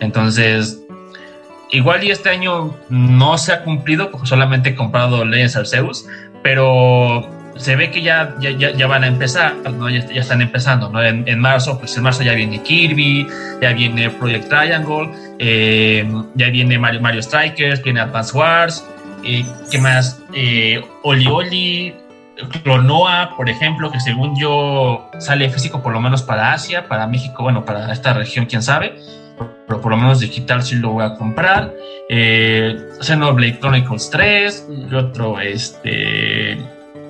Entonces, 0.00 0.80
igual 1.70 2.04
y 2.04 2.10
este 2.10 2.30
año 2.30 2.76
no 2.88 3.36
se 3.38 3.52
ha 3.52 3.64
cumplido, 3.64 4.10
porque 4.10 4.26
solamente 4.26 4.70
he 4.70 4.74
comprado 4.74 5.24
Legends 5.24 5.56
Arceus, 5.56 6.06
pero 6.42 7.28
se 7.56 7.76
ve 7.76 7.90
que 7.90 8.02
ya, 8.02 8.34
ya, 8.40 8.50
ya 8.50 8.86
van 8.86 9.04
a 9.04 9.06
empezar, 9.06 9.54
¿no? 9.78 9.88
ya, 9.88 10.06
ya 10.06 10.20
están 10.20 10.42
empezando. 10.42 10.90
¿no? 10.90 11.02
En, 11.02 11.26
en, 11.26 11.38
marzo, 11.38 11.78
pues 11.78 11.96
en 11.96 12.02
marzo 12.02 12.22
ya 12.22 12.34
viene 12.34 12.62
Kirby, 12.62 13.26
ya 13.60 13.72
viene 13.72 14.10
Project 14.10 14.48
Triangle, 14.48 15.10
eh, 15.38 16.06
ya 16.34 16.48
viene 16.50 16.78
Mario, 16.78 17.00
Mario 17.00 17.22
Strikers, 17.22 17.82
viene 17.82 18.00
Advance 18.00 18.36
Wars, 18.36 18.84
eh, 19.24 19.46
¿qué 19.70 19.78
más? 19.78 20.20
Eh, 20.34 20.84
Oli 21.02 21.26
Oli, 21.26 21.94
Clonoa, 22.62 23.34
por 23.36 23.48
ejemplo, 23.48 23.90
que 23.90 24.00
según 24.00 24.38
yo 24.38 25.10
sale 25.18 25.50
físico 25.50 25.82
por 25.82 25.92
lo 25.92 26.00
menos 26.00 26.22
para 26.22 26.52
Asia, 26.52 26.88
para 26.88 27.06
México, 27.06 27.42
bueno, 27.42 27.64
para 27.64 27.92
esta 27.92 28.12
región, 28.12 28.46
quién 28.46 28.62
sabe 28.62 28.94
pero 29.66 29.80
por 29.80 29.92
lo 29.92 29.96
menos 29.96 30.20
digital 30.20 30.62
sí 30.62 30.76
lo 30.76 30.90
voy 30.90 31.04
a 31.04 31.14
comprar. 31.14 31.72
Eh, 32.08 32.76
Xenoblade 33.00 33.58
Chronicles 33.58 34.10
3, 34.10 34.68
y 34.90 34.94
otro, 34.94 35.40
este, 35.40 36.58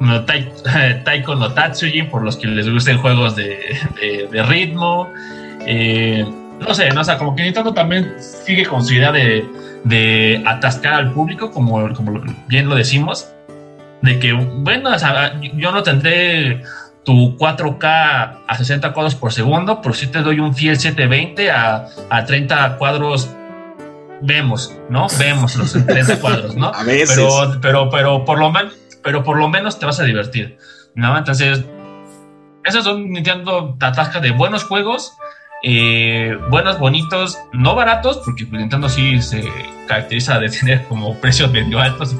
no, 0.00 0.24
Taiko 1.04 1.34
no 1.34 1.52
Tatsujin, 1.52 2.08
por 2.08 2.22
los 2.22 2.36
que 2.36 2.46
les 2.46 2.68
gusten 2.70 2.98
juegos 2.98 3.36
de, 3.36 3.78
ritmo. 4.48 5.10
Eh, 5.66 6.24
no 6.60 6.74
sé, 6.74 6.90
no, 6.90 7.00
o 7.00 7.04
sea, 7.04 7.18
como 7.18 7.34
que 7.34 7.42
Nintendo 7.42 7.74
también 7.74 8.14
sigue 8.18 8.66
con 8.66 8.84
su 8.84 8.94
idea 8.94 9.12
de, 9.12 9.44
de 9.84 10.42
atascar 10.46 10.94
al 10.94 11.12
público, 11.12 11.50
como, 11.50 11.92
como 11.94 12.22
bien 12.48 12.68
lo 12.68 12.74
decimos, 12.74 13.28
de 14.02 14.18
que, 14.18 14.32
bueno, 14.32 14.90
o 14.90 14.98
sea, 14.98 15.40
yo 15.40 15.72
no 15.72 15.82
tendré 15.82 16.62
tu 17.04 17.36
4K 17.36 18.40
a 18.46 18.56
60 18.56 18.92
cuadros 18.92 19.14
por 19.14 19.32
segundo, 19.32 19.80
pero 19.82 19.94
si 19.94 20.06
te 20.06 20.20
doy 20.20 20.40
un 20.40 20.54
fiel 20.54 20.78
720 20.78 21.50
a, 21.50 21.86
a 22.10 22.24
30 22.24 22.76
cuadros, 22.76 23.30
vemos, 24.22 24.74
¿no? 24.88 25.06
Vemos 25.18 25.56
los 25.56 25.72
30 25.72 26.20
cuadros, 26.20 26.56
¿no? 26.56 26.66
A 26.74 26.82
veces. 26.82 27.14
Pero, 27.14 27.60
pero, 27.60 27.90
pero, 27.90 28.24
por 28.24 28.38
lo 28.38 28.50
menos, 28.50 28.74
pero 29.02 29.22
por 29.22 29.36
lo 29.36 29.48
menos 29.48 29.78
te 29.78 29.86
vas 29.86 30.00
a 30.00 30.04
divertir, 30.04 30.58
¿no? 30.94 31.16
Entonces, 31.16 31.64
esos 32.64 32.84
son 32.84 33.10
Nintendo 33.10 33.76
atasca 33.80 34.20
de 34.20 34.30
buenos 34.30 34.64
juegos, 34.64 35.12
eh, 35.66 36.36
buenos, 36.50 36.78
bonitos, 36.78 37.38
no 37.52 37.74
baratos, 37.74 38.18
porque 38.22 38.44
pues, 38.44 38.60
Nintendo 38.60 38.90
sí 38.90 39.22
se 39.22 39.42
caracteriza 39.88 40.38
de 40.38 40.48
tener 40.60 40.84
como 40.84 41.18
precios 41.20 41.50
medio 41.50 41.80
altos 41.80 42.14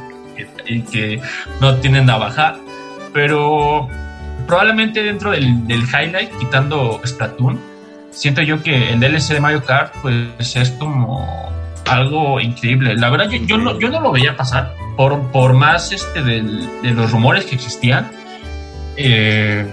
y 0.66 0.80
que, 0.80 1.20
no 1.60 1.76
tienden 1.76 2.08
a 2.08 2.16
bajar, 2.16 2.56
pero 3.12 3.86
probablemente 4.46 5.02
dentro 5.02 5.32
del, 5.32 5.66
del 5.66 5.82
highlight, 5.82 6.30
quitando 6.38 7.02
Splatoon, 7.04 7.60
siento 8.10 8.40
yo 8.40 8.62
que 8.62 8.90
el 8.90 9.00
DLC 9.00 9.34
de 9.34 9.40
Mario 9.40 9.62
Kart, 9.62 9.94
pues 10.00 10.56
es 10.56 10.70
como 10.70 11.52
algo 11.86 12.40
increíble. 12.40 12.96
La 12.96 13.10
verdad, 13.10 13.28
yo, 13.28 13.38
yo, 13.44 13.58
no, 13.58 13.78
yo 13.78 13.90
no 13.90 14.00
lo 14.00 14.10
veía 14.10 14.38
pasar 14.38 14.74
por, 14.96 15.20
por 15.32 15.52
más 15.52 15.92
este 15.92 16.22
de 16.22 16.42
los 16.92 17.10
rumores 17.12 17.44
que 17.44 17.56
existían. 17.56 18.10
Eh, 18.96 19.66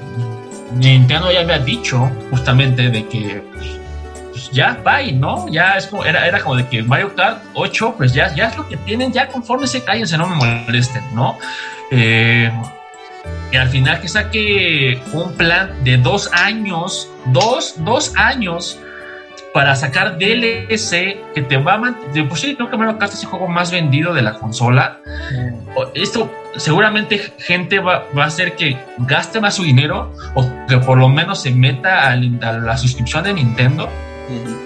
Nintendo 0.74 1.32
ya 1.32 1.42
había 1.42 1.60
dicho 1.60 2.10
justamente 2.30 2.90
de 2.90 3.08
que 3.08 3.44
pues, 4.32 4.50
ya, 4.52 4.80
bye, 4.84 5.12
¿no? 5.14 5.48
Ya 5.50 5.78
es 5.78 5.88
como, 5.88 6.06
era, 6.06 6.28
era 6.28 6.40
como 6.40 6.56
de 6.56 6.68
que 6.68 6.84
Mario 6.84 7.16
Kart 7.16 7.44
8, 7.54 7.96
pues 7.98 8.14
ya, 8.14 8.34
ya 8.36 8.48
es 8.48 8.58
lo 8.58 8.68
que 8.68 8.78
tienen, 8.78 9.12
ya 9.12 9.28
conforme 9.28 9.68
se 9.68 9.84
cállense, 9.84 10.18
no 10.18 10.28
me 10.28 10.36
molesten, 10.36 11.04
¿no? 11.14 11.38
Eh, 11.92 12.52
y 13.52 13.56
al 13.56 13.70
final 13.70 14.00
que 14.02 14.08
saque 14.08 15.02
un 15.14 15.34
plan 15.34 15.84
de 15.84 15.98
dos 15.98 16.30
años, 16.34 17.10
dos, 17.26 17.76
dos 17.78 18.14
años 18.16 18.80
para 19.54 19.76
sacar 19.76 20.18
DLC 20.18 21.18
que 21.34 21.42
te 21.42 21.58
va 21.58 21.74
a 21.74 21.78
mantener. 21.78 22.28
Pues 22.28 22.42
sí, 22.42 22.56
creo 22.56 22.70
que 22.70 22.78
Mario 22.78 22.98
Kart 22.98 23.14
es 23.14 23.24
el 23.24 23.30
juego 23.30 23.48
más 23.48 23.72
vendido 23.72 24.14
de 24.14 24.22
la 24.22 24.34
consola. 24.34 25.00
Esto 25.94 26.32
seguramente 26.56 27.20
gente 27.40 27.80
va, 27.80 28.06
va, 28.18 28.26
a 28.26 28.28
hacer 28.28 28.56
que 28.56 28.78
gaste 29.00 29.40
más 29.40 29.56
su 29.56 29.64
dinero 29.64 30.14
o 30.36 30.50
que 30.68 30.78
por 30.78 30.98
lo 30.98 31.10
menos 31.10 31.42
se 31.42 31.52
meta 31.52 32.08
a, 32.08 32.12
a 32.12 32.18
la 32.18 32.78
suscripción 32.78 33.24
de 33.24 33.34
Nintendo, 33.34 33.90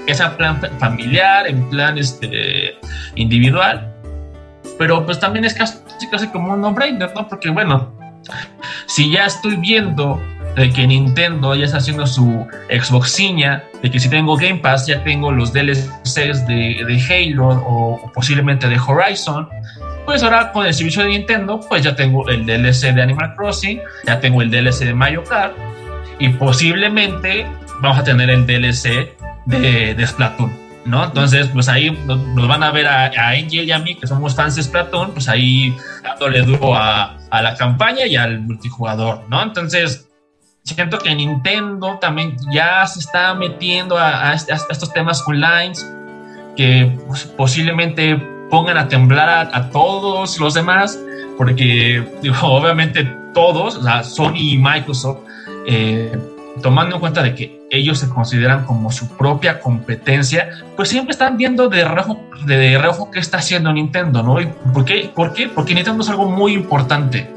que 0.06 0.14
sea 0.14 0.28
en 0.28 0.38
plan 0.38 0.62
familiar, 0.80 1.48
en 1.48 1.70
plan 1.70 1.98
este, 1.98 2.76
individual. 3.16 3.92
Pero 4.78 5.06
pues 5.06 5.20
también 5.20 5.46
es 5.46 5.54
casi, 5.54 5.78
casi 6.12 6.28
como 6.28 6.54
un 6.54 6.62
no-brainer, 6.62 7.12
¿no? 7.16 7.28
Porque 7.28 7.50
bueno, 7.50 7.94
si 8.88 9.12
ya 9.12 9.26
estoy 9.26 9.56
viendo 9.56 10.22
de 10.56 10.72
que 10.72 10.88
Nintendo 10.88 11.54
ya 11.56 11.66
está 11.66 11.78
haciendo 11.78 12.08
su 12.08 12.48
Xboxiña, 12.70 13.64
de 13.82 13.92
que 13.92 14.00
si 14.00 14.10
tengo 14.10 14.38
Game 14.38 14.60
Pass 14.60 14.88
ya 14.88 15.04
tengo 15.04 15.32
los 15.32 15.52
DLCs 15.52 16.48
de, 16.48 16.84
de 16.88 17.04
Halo 17.10 17.50
o, 17.50 18.12
posiblemente 18.14 18.68
de 18.70 18.80
Horizon, 18.80 19.50
pues 20.06 20.24
ahora 20.24 20.52
con 20.52 20.66
el 20.66 20.74
servicio 20.74 21.04
de 21.04 21.10
Nintendo, 21.10 21.60
pues 21.68 21.84
ya 21.84 21.96
tengo 21.96 22.28
el 22.30 22.46
DLC 22.46 22.94
de 22.94 23.02
Animal 23.02 23.36
Crossing, 23.36 23.82
ya 24.06 24.20
tengo 24.20 24.42
el 24.42 24.50
DLC 24.50 24.86
de 24.86 24.94
Mario 24.94 25.24
Kart 25.24 25.54
y 26.20 26.30
posiblemente 26.30 27.46
vamos 27.82 27.98
a 27.98 28.04
tener 28.04 28.30
el 28.30 28.46
DLC 28.46 29.14
de, 29.46 29.94
de 29.96 30.08
Splatoon. 30.08 30.66
¿no? 30.86 31.04
Entonces, 31.04 31.48
pues 31.48 31.68
ahí 31.68 31.92
nos 32.06 32.48
van 32.48 32.64
a 32.64 32.72
ver 32.72 32.88
a, 32.88 33.06
a, 33.06 33.30
Angel 33.30 33.66
y 33.66 33.72
a 33.72 33.80
mí, 33.80 33.96
que 33.96 34.06
somos 34.06 34.36
fans 34.36 34.56
de 34.56 34.64
Splatoon, 34.64 35.12
pues 35.12 35.28
ahí 35.28 35.76
dándole 36.04 36.44
duro 36.44 36.76
a, 36.76 37.18
a 37.32 37.42
la 37.42 37.56
campaña 37.56 38.06
y 38.06 38.16
al 38.16 38.40
multijugador, 38.42 39.24
¿no? 39.28 39.42
Entonces, 39.42 40.05
siento 40.66 40.98
que 40.98 41.14
Nintendo 41.14 41.98
también 42.02 42.36
ya 42.52 42.86
se 42.88 43.00
está 43.00 43.34
metiendo 43.36 43.98
a, 43.98 44.30
a, 44.30 44.32
a 44.32 44.34
estos 44.34 44.92
temas 44.92 45.24
online 45.28 45.74
que 46.58 46.98
pues, 47.08 47.26
posiblemente 47.26 48.16
pongan 48.50 48.78
a 48.78 48.88
temblar 48.88 49.30
a, 49.30 49.58
a, 49.58 49.70
todos 49.70 50.40
los 50.40 50.54
demás, 50.54 51.00
porque 51.38 52.04
digo, 52.22 52.36
obviamente 52.42 53.04
todos, 53.34 53.82
sea, 53.84 54.04
Sony 54.04 54.38
y 54.38 54.58
Microsoft, 54.58 55.20
eh, 55.68 56.18
tomando 56.62 56.96
en 56.96 57.02
cuenta 57.02 57.22
de 57.22 57.36
que 57.36 57.62
ellos 57.70 58.00
se 58.00 58.10
consideran 58.10 58.66
como 58.66 58.92
su 58.92 59.10
propia 59.10 59.60
competencia, 59.60 60.50
pues 60.76 60.90
siempre 60.90 61.12
están 61.12 61.36
viendo 61.38 61.68
de 61.68 61.84
reojo, 61.86 62.24
de 62.46 62.78
reojo 62.78 63.12
qué 63.12 63.20
está 63.20 63.38
haciendo 63.38 63.74
Nintendo, 63.74 64.24
¿no? 64.24 64.40
¿Y 64.40 64.48
por, 64.74 64.86
qué? 64.86 65.12
¿Por 65.14 65.34
qué? 65.34 65.50
Porque 65.50 65.76
Nintendo 65.76 66.02
es 66.02 66.10
algo 66.10 66.30
muy 66.30 66.54
importante. 66.54 67.30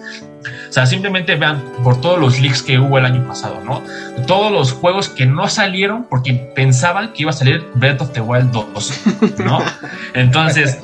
O 0.68 0.72
sea, 0.72 0.86
simplemente 0.86 1.34
vean 1.36 1.62
por 1.82 2.00
todos 2.00 2.18
los 2.18 2.40
leaks 2.40 2.62
que 2.62 2.78
hubo 2.78 2.98
el 2.98 3.04
año 3.04 3.26
pasado, 3.26 3.60
¿no? 3.64 3.82
Todos 4.26 4.52
los 4.52 4.72
juegos 4.72 5.08
que 5.08 5.26
no 5.26 5.48
salieron 5.48 6.04
porque 6.04 6.34
pensaban 6.54 7.12
que 7.12 7.22
iba 7.22 7.30
a 7.30 7.34
salir 7.34 7.66
Breath 7.74 8.00
of 8.00 8.12
the 8.12 8.20
Wild 8.20 8.50
2, 8.52 9.04
¿no? 9.44 9.62
Entonces, 10.14 10.78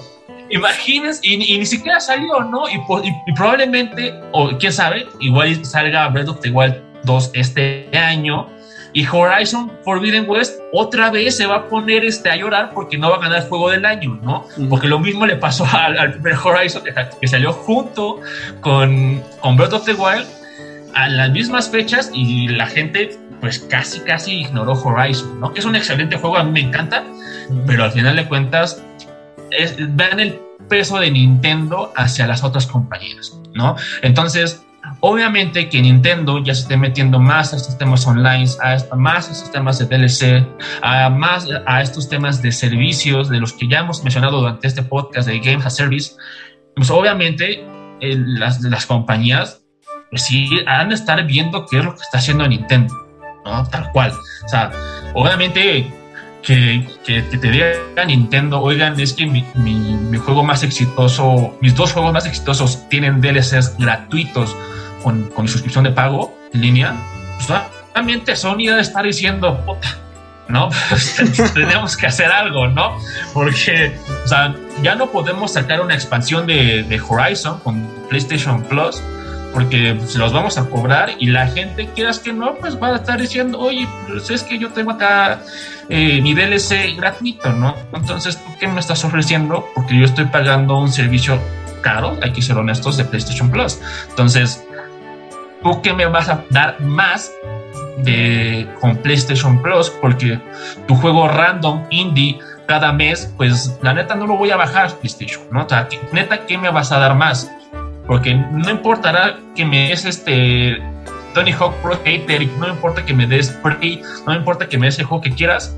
imagínense, 0.51 1.21
y, 1.23 1.55
y, 1.55 1.59
ni 1.59 1.67
siquiera 1.67 2.01
salió, 2.01 2.41
¿no? 2.41 2.69
Y, 2.69 2.75
y, 2.75 3.09
y, 3.27 3.33
probablemente, 3.35 4.15
o 4.33 4.57
quién 4.59 4.73
sabe, 4.73 5.07
igual 5.21 5.65
salga 5.65 6.09
Breath 6.09 6.29
of 6.29 6.41
the 6.41 6.51
Wild 6.51 6.77
2 7.05 7.31
este 7.35 7.89
año. 7.97 8.49
Y 8.95 9.05
Horizon 9.07 9.71
Forbidden 9.85 10.29
West 10.29 10.61
otra 10.73 11.11
vez 11.11 11.37
se 11.37 11.47
va 11.47 11.57
a 11.57 11.69
poner 11.69 12.05
este, 12.05 12.31
a 12.31 12.37
llorar 12.37 12.71
porque 12.73 12.97
no 12.97 13.11
va 13.11 13.17
a 13.17 13.21
ganar 13.21 13.43
el 13.43 13.49
juego 13.49 13.71
del 13.71 13.85
año, 13.85 14.19
¿no? 14.23 14.47
Porque 14.71 14.87
lo 14.87 15.01
mismo 15.01 15.27
le 15.27 15.37
pasó 15.37 15.67
al, 15.73 15.99
al 15.99 16.13
primer 16.13 16.35
Horizon 16.35 16.85
que, 16.85 16.95
que, 17.21 17.29
salió 17.29 17.53
junto 17.53 18.21
con, 18.61 19.23
con 19.41 19.57
Breath 19.57 19.73
of 19.73 19.85
the 19.85 19.95
Wild 19.95 20.27
a 20.95 21.09
las 21.09 21.31
mismas 21.31 21.69
fechas 21.69 22.11
y 22.15 22.49
la 22.49 22.67
gente 22.67 23.19
pues 23.41 23.59
casi 23.59 24.01
casi 24.01 24.41
ignoró 24.41 24.73
Horizon, 24.73 25.41
¿no? 25.41 25.53
Que 25.53 25.61
es 25.61 25.67
un 25.67 25.77
excelente 25.77 26.17
juego, 26.17 26.39
a 26.39 26.45
mí 26.45 26.53
me 26.53 26.61
encanta, 26.61 27.05
pero 27.67 27.85
al 27.85 27.93
final 27.93 28.17
de 28.17 28.27
cuentas 28.27 28.83
es, 29.51 29.75
vean 29.77 30.21
el 30.21 30.41
peso 30.69 30.99
de 30.99 31.11
Nintendo 31.11 31.93
hacia 31.97 32.27
las 32.27 32.43
otras 32.43 32.67
compañías, 32.67 33.37
¿no? 33.53 33.77
Entonces, 34.03 34.64
Obviamente 35.07 35.69
que 35.69 35.83
Nintendo 35.83 36.43
ya 36.43 36.55
se 36.55 36.63
esté 36.63 36.79
metiendo 36.79 37.19
más 37.19 37.53
a 37.53 37.57
estos 37.57 37.77
temas 37.77 38.07
online, 38.07 38.47
a, 38.63 38.97
más 38.97 39.29
a 39.29 39.33
estos 39.33 39.53
temas 39.53 39.79
de 39.79 39.85
DLC, 39.85 40.47
a 40.81 41.11
más 41.11 41.47
a 41.67 41.83
estos 41.83 42.09
temas 42.09 42.41
de 42.41 42.51
servicios 42.51 43.29
de 43.29 43.39
los 43.39 43.53
que 43.53 43.69
ya 43.69 43.81
hemos 43.81 44.03
mencionado 44.03 44.41
durante 44.41 44.67
este 44.67 44.83
podcast 44.83 45.29
de 45.29 45.41
Games 45.41 45.67
as 45.67 45.77
Service, 45.77 46.13
pues 46.75 46.89
obviamente 46.89 47.67
eh, 48.01 48.17
las, 48.17 48.63
las 48.63 48.87
compañías 48.87 49.61
pues 50.09 50.23
sí 50.23 50.49
han 50.67 50.89
de 50.89 50.95
estar 50.95 51.23
viendo 51.27 51.67
qué 51.67 51.81
es 51.81 51.85
lo 51.85 51.95
que 51.95 52.01
está 52.01 52.17
haciendo 52.17 52.49
Nintendo, 52.49 52.95
¿no? 53.45 53.69
Tal 53.69 53.93
cual. 53.93 54.11
O 54.11 54.49
sea, 54.49 54.71
obviamente 55.13 55.93
que, 56.43 56.89
que, 57.05 57.29
que, 57.29 57.37
te 57.37 57.51
diga 57.51 58.05
Nintendo, 58.07 58.59
oigan, 58.59 58.99
es 58.99 59.13
que 59.13 59.27
mi, 59.27 59.45
mi, 59.55 59.75
mi, 59.75 60.17
juego 60.17 60.43
más 60.43 60.63
exitoso, 60.63 61.59
mis 61.61 61.75
dos 61.75 61.93
juegos 61.93 62.15
más 62.15 62.25
exitosos 62.25 62.89
tienen 62.89 63.21
DLCs 63.21 63.77
gratuitos 63.77 64.57
con, 65.05 65.29
con 65.29 65.47
suscripción 65.47 65.85
de 65.85 65.93
pago 65.93 66.37
en 66.53 66.61
línea, 66.63 66.97
pues 67.37 67.61
obviamente 67.93 68.35
Sony 68.35 68.65
debe 68.67 68.81
estar 68.81 69.05
diciendo, 69.05 69.65
puta, 69.65 69.97
¿no? 70.49 70.71
Pues, 70.89 71.53
tenemos 71.55 71.97
que 71.97 72.07
hacer 72.07 72.33
algo, 72.33 72.67
¿no? 72.67 72.97
Porque, 73.33 73.97
o 74.25 74.27
sea, 74.27 74.55
ya 74.83 74.97
no 74.97 75.11
podemos 75.11 75.53
sacar 75.53 75.81
una 75.81 75.95
expansión 75.95 76.47
de, 76.47 76.83
de 76.83 77.01
Horizon 77.01 77.61
con 77.61 77.87
PlayStation 78.09 78.63
Plus 78.65 79.01
porque 79.55 79.97
se 80.09 80.19
los 80.19 80.33
vamos 80.33 80.59
a 80.59 80.69
cobrar 80.69 81.11
y 81.21 81.27
la 81.27 81.47
gente, 81.47 81.89
quieras 81.95 82.19
que 82.19 82.33
no, 82.33 82.57
pues 82.57 82.77
va 82.83 82.89
a 82.89 82.97
estar 82.97 83.21
diciendo, 83.21 83.61
oye, 83.61 83.87
pues 84.09 84.29
es 84.29 84.43
que 84.43 84.59
yo 84.59 84.71
tengo 84.71 84.91
acá 84.91 85.41
eh, 85.89 86.21
mi 86.21 86.35
DLC 86.35 86.97
gratuito, 86.97 87.53
¿no? 87.53 87.77
Entonces, 87.93 88.37
¿tú 88.37 88.51
qué 88.59 88.67
me 88.67 88.81
estás 88.81 89.05
ofreciendo? 89.05 89.65
Porque 89.77 89.97
yo 89.97 90.05
estoy 90.05 90.25
pagando 90.25 90.77
un 90.77 90.91
servicio 90.91 91.39
caro, 91.83 92.19
hay 92.21 92.33
que 92.33 92.43
ser 92.43 92.57
honestos, 92.57 92.97
de 92.97 93.05
PlayStation 93.05 93.49
Plus. 93.49 93.79
Entonces, 94.09 94.64
¿tú 95.65 95.81
qué 95.83 95.93
me 95.93 96.07
vas 96.07 96.29
a 96.29 96.45
dar 96.51 96.81
más 96.81 97.33
de, 97.99 98.69
con 98.81 98.97
PlayStation 98.99 99.61
Plus? 99.61 99.91
Porque 99.91 100.39
tu 100.87 100.95
juego 100.95 101.27
random, 101.27 101.83
indie, 101.91 102.39
cada 102.67 102.93
mes, 102.93 103.33
pues 103.37 103.77
la 103.83 103.95
neta 103.95 104.15
no 104.15 104.27
lo 104.27 104.37
voy 104.37 104.51
a 104.51 104.57
bajar 104.57 104.95
PlayStation, 104.99 105.43
¿no? 105.51 105.65
O 105.65 105.69
sea, 105.69 105.89
neta, 106.13 106.47
¿qué 106.47 106.57
me 106.57 106.71
vas 106.71 106.93
a 106.93 106.99
dar 106.99 107.15
más? 107.15 107.51
Porque 108.07 108.35
no 108.35 108.71
importará 108.71 109.37
que 109.55 109.65
me 109.65 109.89
des 109.89 110.05
este 110.05 110.81
Tony 111.35 111.53
Hawk 111.53 111.75
Pro 111.83 111.99
Hater, 112.05 112.47
no 112.59 112.69
importa 112.69 113.05
que 113.05 113.15
me 113.15 113.27
des 113.27 113.51
Prey, 113.51 114.03
no 114.27 114.35
importa 114.35 114.69
que 114.69 114.79
me 114.79 114.87
des 114.87 114.99
el 114.99 115.07
juego 115.07 115.23
que 115.23 115.33
quieras. 115.33 115.75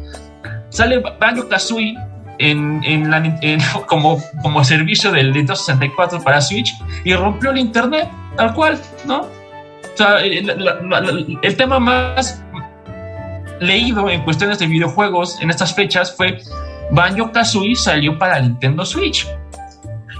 Sale 0.70 0.98
Banjo 0.98 1.48
Kazooie 1.48 1.96
en, 2.38 2.82
en 2.84 3.10
la, 3.10 3.18
en, 3.18 3.60
como, 3.86 4.20
como 4.42 4.64
servicio 4.64 5.12
del 5.12 5.26
Nintendo 5.32 5.56
64 5.56 6.20
para 6.22 6.40
Switch 6.40 6.74
y 7.04 7.14
rompió 7.14 7.50
el 7.50 7.58
internet, 7.58 8.08
tal 8.36 8.52
cual, 8.54 8.78
¿no? 9.06 9.35
Sea, 9.96 10.20
el, 10.20 11.56
tema 11.56 11.78
más 11.78 12.42
leído 13.60 14.10
en 14.10 14.22
cuestiones 14.22 14.58
de 14.58 14.66
videojuegos 14.66 15.40
en 15.40 15.48
estas 15.48 15.74
fechas 15.74 16.14
fue 16.14 16.38
Banjo 16.90 17.32
Kazooie 17.32 17.74
salió 17.74 18.18
para 18.18 18.40
Nintendo 18.40 18.84
Switch. 18.84 19.26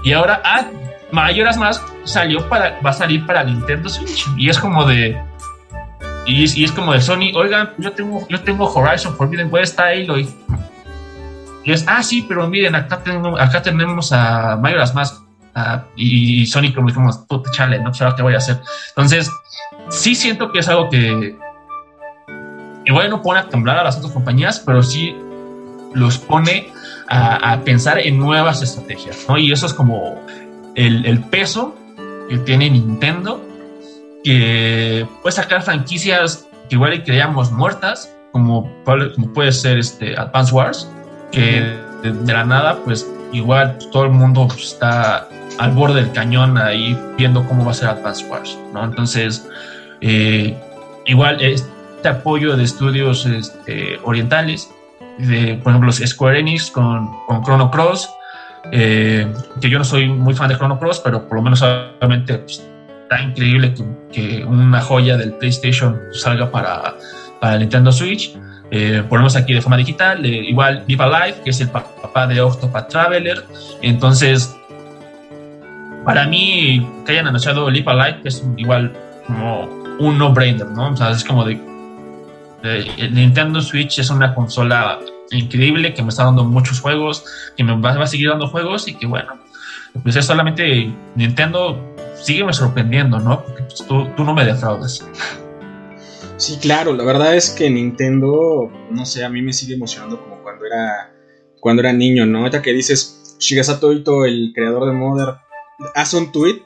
Y 0.03 0.13
ahora, 0.13 0.41
ah, 0.43 0.65
mayoras 1.11 1.57
más 1.57 1.83
salió 2.03 2.47
para, 2.49 2.79
va 2.81 2.89
a 2.89 2.93
salir 2.93 3.25
para 3.25 3.43
Nintendo 3.43 3.89
Switch. 3.89 4.25
Y 4.37 4.49
es 4.49 4.57
como 4.57 4.85
de. 4.85 5.19
Y 6.25 6.63
es, 6.63 6.71
como 6.73 6.91
de 6.91 6.99
Sony, 6.99 7.31
oigan, 7.35 7.71
yo 7.77 7.93
tengo, 7.93 8.27
yo 8.27 8.41
tengo 8.41 8.65
Horizon 8.65 9.15
Forbidden 9.15 9.49
West 9.51 9.79
Halo. 9.79 10.19
Y, 10.19 10.27
es, 11.65 11.85
ah, 11.87 12.03
sí, 12.03 12.25
pero 12.27 12.47
miren, 12.47 12.75
acá 12.75 13.01
tenemos, 13.01 13.39
acá 13.39 13.61
tenemos 13.61 14.11
a 14.11 14.57
mayoras 14.57 14.93
más. 14.93 15.23
Uh, 15.57 15.81
y, 15.95 16.41
y, 16.41 16.45
Sony, 16.45 16.71
como 16.73 16.87
dijimos, 16.87 17.17
puta 17.27 17.49
chale, 17.51 17.79
no 17.79 17.91
sé 17.91 18.05
qué 18.15 18.21
voy 18.21 18.35
a 18.35 18.37
hacer. 18.37 18.59
Entonces, 18.89 19.31
sí 19.89 20.13
siento 20.13 20.51
que 20.51 20.59
es 20.59 20.67
algo 20.67 20.87
que. 20.89 21.35
Igual 22.85 23.09
no 23.09 23.23
pone 23.23 23.39
a 23.39 23.49
temblar 23.49 23.77
a 23.77 23.83
las 23.83 23.97
otras 23.97 24.13
compañías, 24.13 24.61
pero 24.63 24.83
sí 24.83 25.17
los 25.95 26.19
pone 26.19 26.71
a, 27.09 27.53
a 27.53 27.61
pensar 27.61 27.97
en 27.97 28.19
nuevas 28.19 28.61
estrategias, 28.61 29.25
¿no? 29.27 29.37
Y 29.37 29.51
eso 29.51 29.65
es 29.65 29.73
como 29.73 30.21
el, 30.75 31.05
el 31.05 31.21
peso 31.21 31.75
que 32.29 32.37
tiene 32.37 32.69
Nintendo 32.69 33.43
que 34.23 35.07
puede 35.21 35.35
sacar 35.35 35.63
franquicias 35.63 36.47
que 36.69 36.75
igual 36.75 37.03
creíamos 37.03 37.51
muertas, 37.51 38.13
como, 38.31 38.71
como 38.83 39.33
puede 39.33 39.51
ser 39.51 39.79
este 39.79 40.17
Advance 40.17 40.53
Wars, 40.53 40.89
que 41.31 41.77
de, 42.03 42.33
la 42.33 42.43
nada, 42.43 42.77
pues 42.83 43.07
igual 43.31 43.77
todo 43.91 44.03
el 44.03 44.11
mundo 44.11 44.47
pues, 44.47 44.73
está 44.73 45.27
al 45.57 45.71
borde 45.71 46.01
del 46.01 46.11
cañón 46.11 46.57
ahí 46.57 46.97
viendo 47.17 47.45
cómo 47.47 47.65
va 47.65 47.71
a 47.71 47.73
ser 47.73 47.89
Advance 47.89 48.25
Wars, 48.27 48.57
¿no? 48.73 48.83
Entonces, 48.83 49.47
eh, 50.01 50.55
igual 51.05 51.41
este 51.41 52.07
apoyo 52.07 52.55
de 52.55 52.63
estudios 52.63 53.25
este, 53.25 53.99
orientales, 54.03 54.69
de, 55.17 55.59
por 55.63 55.71
ejemplo, 55.71 55.91
Square 55.91 56.39
Enix 56.39 56.69
con, 56.69 57.09
con 57.25 57.43
Chrono 57.43 57.71
Cross, 57.71 58.09
eh, 58.71 59.31
que 59.61 59.69
yo 59.69 59.77
no 59.77 59.85
soy 59.85 60.07
muy 60.07 60.33
fan 60.33 60.49
de 60.49 60.57
Chrono 60.57 60.79
Cross, 60.79 61.01
pero 61.03 61.27
por 61.27 61.37
lo 61.37 61.43
menos 61.43 61.61
obviamente 61.61 62.37
pues, 62.37 62.63
está 63.03 63.21
increíble 63.21 63.73
que, 64.11 64.43
una 64.43 64.81
joya 64.81 65.17
del 65.17 65.33
PlayStation 65.33 65.99
salga 66.11 66.51
para, 66.51 66.95
para 67.39 67.57
Nintendo 67.57 67.91
Switch. 67.91 68.35
Eh, 68.69 69.01
ponemos 69.07 69.37
aquí 69.37 69.53
de 69.53 69.61
forma 69.61 69.77
digital, 69.77 70.25
igual 70.25 70.83
Viva 70.85 71.07
Life, 71.07 71.41
que 71.43 71.51
es 71.51 71.61
el 71.61 71.69
papá 71.69 72.27
de 72.27 72.41
Octopath 72.41 72.89
Traveler. 72.89 73.45
Entonces, 73.81 74.56
para 76.07 76.25
mí, 76.25 76.89
que 77.05 77.11
hayan 77.11 77.27
anunciado 77.27 77.69
Life, 77.69 78.19
que 78.23 78.29
es 78.29 78.41
igual 78.55 78.93
como 79.25 79.65
un 79.99 80.17
no-brainer, 80.17 80.65
¿no? 80.67 80.93
O 80.93 80.95
sea, 80.95 81.11
es 81.11 81.21
como 81.21 81.43
de, 81.43 81.59
Nintendo 83.11 83.61
Switch 83.61 83.99
es 83.99 84.09
una 84.09 84.33
consola 84.33 85.01
increíble 85.31 85.93
que 85.93 86.01
me 86.01 86.07
está 86.07 86.23
dando 86.23 86.45
muchos 86.45 86.79
juegos, 86.79 87.25
que 87.57 87.65
me 87.65 87.77
va, 87.81 87.91
a 87.91 88.07
seguir 88.07 88.29
dando 88.29 88.47
juegos 88.47 88.87
y 88.87 88.93
que 88.93 89.05
bueno, 89.05 89.33
pues 90.01 90.15
es 90.15 90.25
solamente 90.25 90.89
Nintendo 91.15 91.77
sigue 92.15 92.53
sorprendiendo, 92.53 93.19
¿no? 93.19 93.43
Porque 93.43 93.63
pues, 93.63 93.85
tú, 93.85 94.07
tú 94.15 94.23
no 94.23 94.33
me 94.33 94.45
defraudas. 94.45 95.05
Sí, 96.37 96.57
claro, 96.61 96.93
la 96.93 97.03
verdad 97.03 97.35
es 97.35 97.49
que 97.49 97.69
Nintendo, 97.69 98.71
no 98.91 99.05
sé, 99.05 99.25
a 99.25 99.29
mí 99.29 99.41
me 99.41 99.51
sigue 99.51 99.75
emocionando 99.75 100.23
como 100.23 100.41
cuando 100.41 100.65
era 100.67 101.11
cuando 101.59 101.81
era 101.81 101.91
niño, 101.91 102.25
¿no? 102.25 102.39
Ahorita 102.39 102.61
que 102.61 102.71
dices 102.71 103.35
Shigesato 103.39 103.91
Ito, 103.91 104.23
el 104.23 104.53
creador 104.55 104.85
de 104.85 104.93
Modern, 104.93 105.37
hace 105.95 106.17
un 106.17 106.31
tweet 106.31 106.63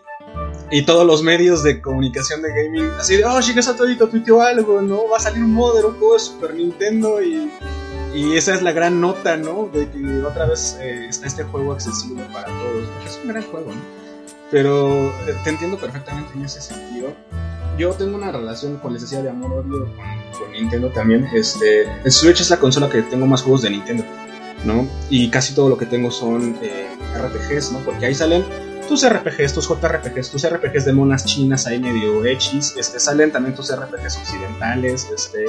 y 0.71 0.83
todos 0.83 1.05
los 1.05 1.23
medios 1.23 1.63
de 1.63 1.81
comunicación 1.81 2.41
de 2.41 2.49
gaming 2.49 2.89
así 2.99 3.17
de, 3.17 3.25
oh, 3.25 3.41
Shigesato 3.41 3.89
Ito 3.89 4.07
tuiteó 4.07 4.41
algo, 4.41 4.81
¿no? 4.81 5.09
Va 5.09 5.17
a 5.17 5.19
salir 5.19 5.43
un 5.43 5.53
Modern, 5.53 5.87
un 5.87 5.99
juego 5.99 6.13
de 6.13 6.19
Super 6.19 6.53
Nintendo 6.53 7.21
y, 7.21 7.51
y 8.13 8.37
esa 8.37 8.53
es 8.53 8.61
la 8.61 8.71
gran 8.71 9.01
nota, 9.01 9.37
¿no? 9.37 9.69
De 9.71 9.89
que 9.89 10.23
otra 10.23 10.45
vez 10.45 10.77
eh, 10.79 11.07
está 11.09 11.27
este 11.27 11.43
juego 11.43 11.73
accesible 11.73 12.23
para 12.31 12.47
todos. 12.47 12.87
Es 13.05 13.19
un 13.21 13.29
gran 13.29 13.43
juego, 13.43 13.73
¿no? 13.73 13.81
Pero 14.49 15.07
eh, 15.27 15.35
te 15.43 15.49
entiendo 15.49 15.77
perfectamente 15.77 16.31
en 16.35 16.45
ese 16.45 16.61
sentido 16.61 17.13
yo 17.77 17.93
tengo 17.93 18.15
una 18.15 18.31
relación, 18.31 18.77
con 18.77 18.93
les 18.93 19.01
decía, 19.01 19.21
de 19.21 19.29
amor-odio 19.29 19.87
con, 20.37 20.51
Nintendo 20.51 20.89
también. 20.89 21.27
Este, 21.33 21.83
el 22.03 22.11
Switch 22.11 22.41
es 22.41 22.49
la 22.49 22.57
consola 22.57 22.89
que 22.89 23.01
tengo 23.01 23.25
más 23.25 23.41
juegos 23.41 23.63
de 23.63 23.69
Nintendo, 23.71 24.03
¿no? 24.65 24.87
Y 25.09 25.29
casi 25.29 25.55
todo 25.55 25.69
lo 25.69 25.77
que 25.77 25.85
tengo 25.85 26.11
son 26.11 26.57
eh, 26.61 26.87
RPGs, 27.15 27.71
¿no? 27.71 27.79
Porque 27.79 28.05
ahí 28.05 28.15
salen 28.15 28.43
tus 28.91 29.07
RPGs, 29.07 29.53
tus 29.53 29.69
JRPGs, 29.69 30.31
tus 30.31 30.45
RPGs 30.45 30.83
de 30.83 30.91
monas 30.91 31.23
chinas 31.23 31.65
ahí 31.65 31.79
medio 31.79 32.25
hechis, 32.25 32.75
este, 32.75 32.99
salen 32.99 33.31
también 33.31 33.55
tus 33.55 33.73
RPGs 33.73 34.17
occidentales, 34.17 35.07
este... 35.15 35.45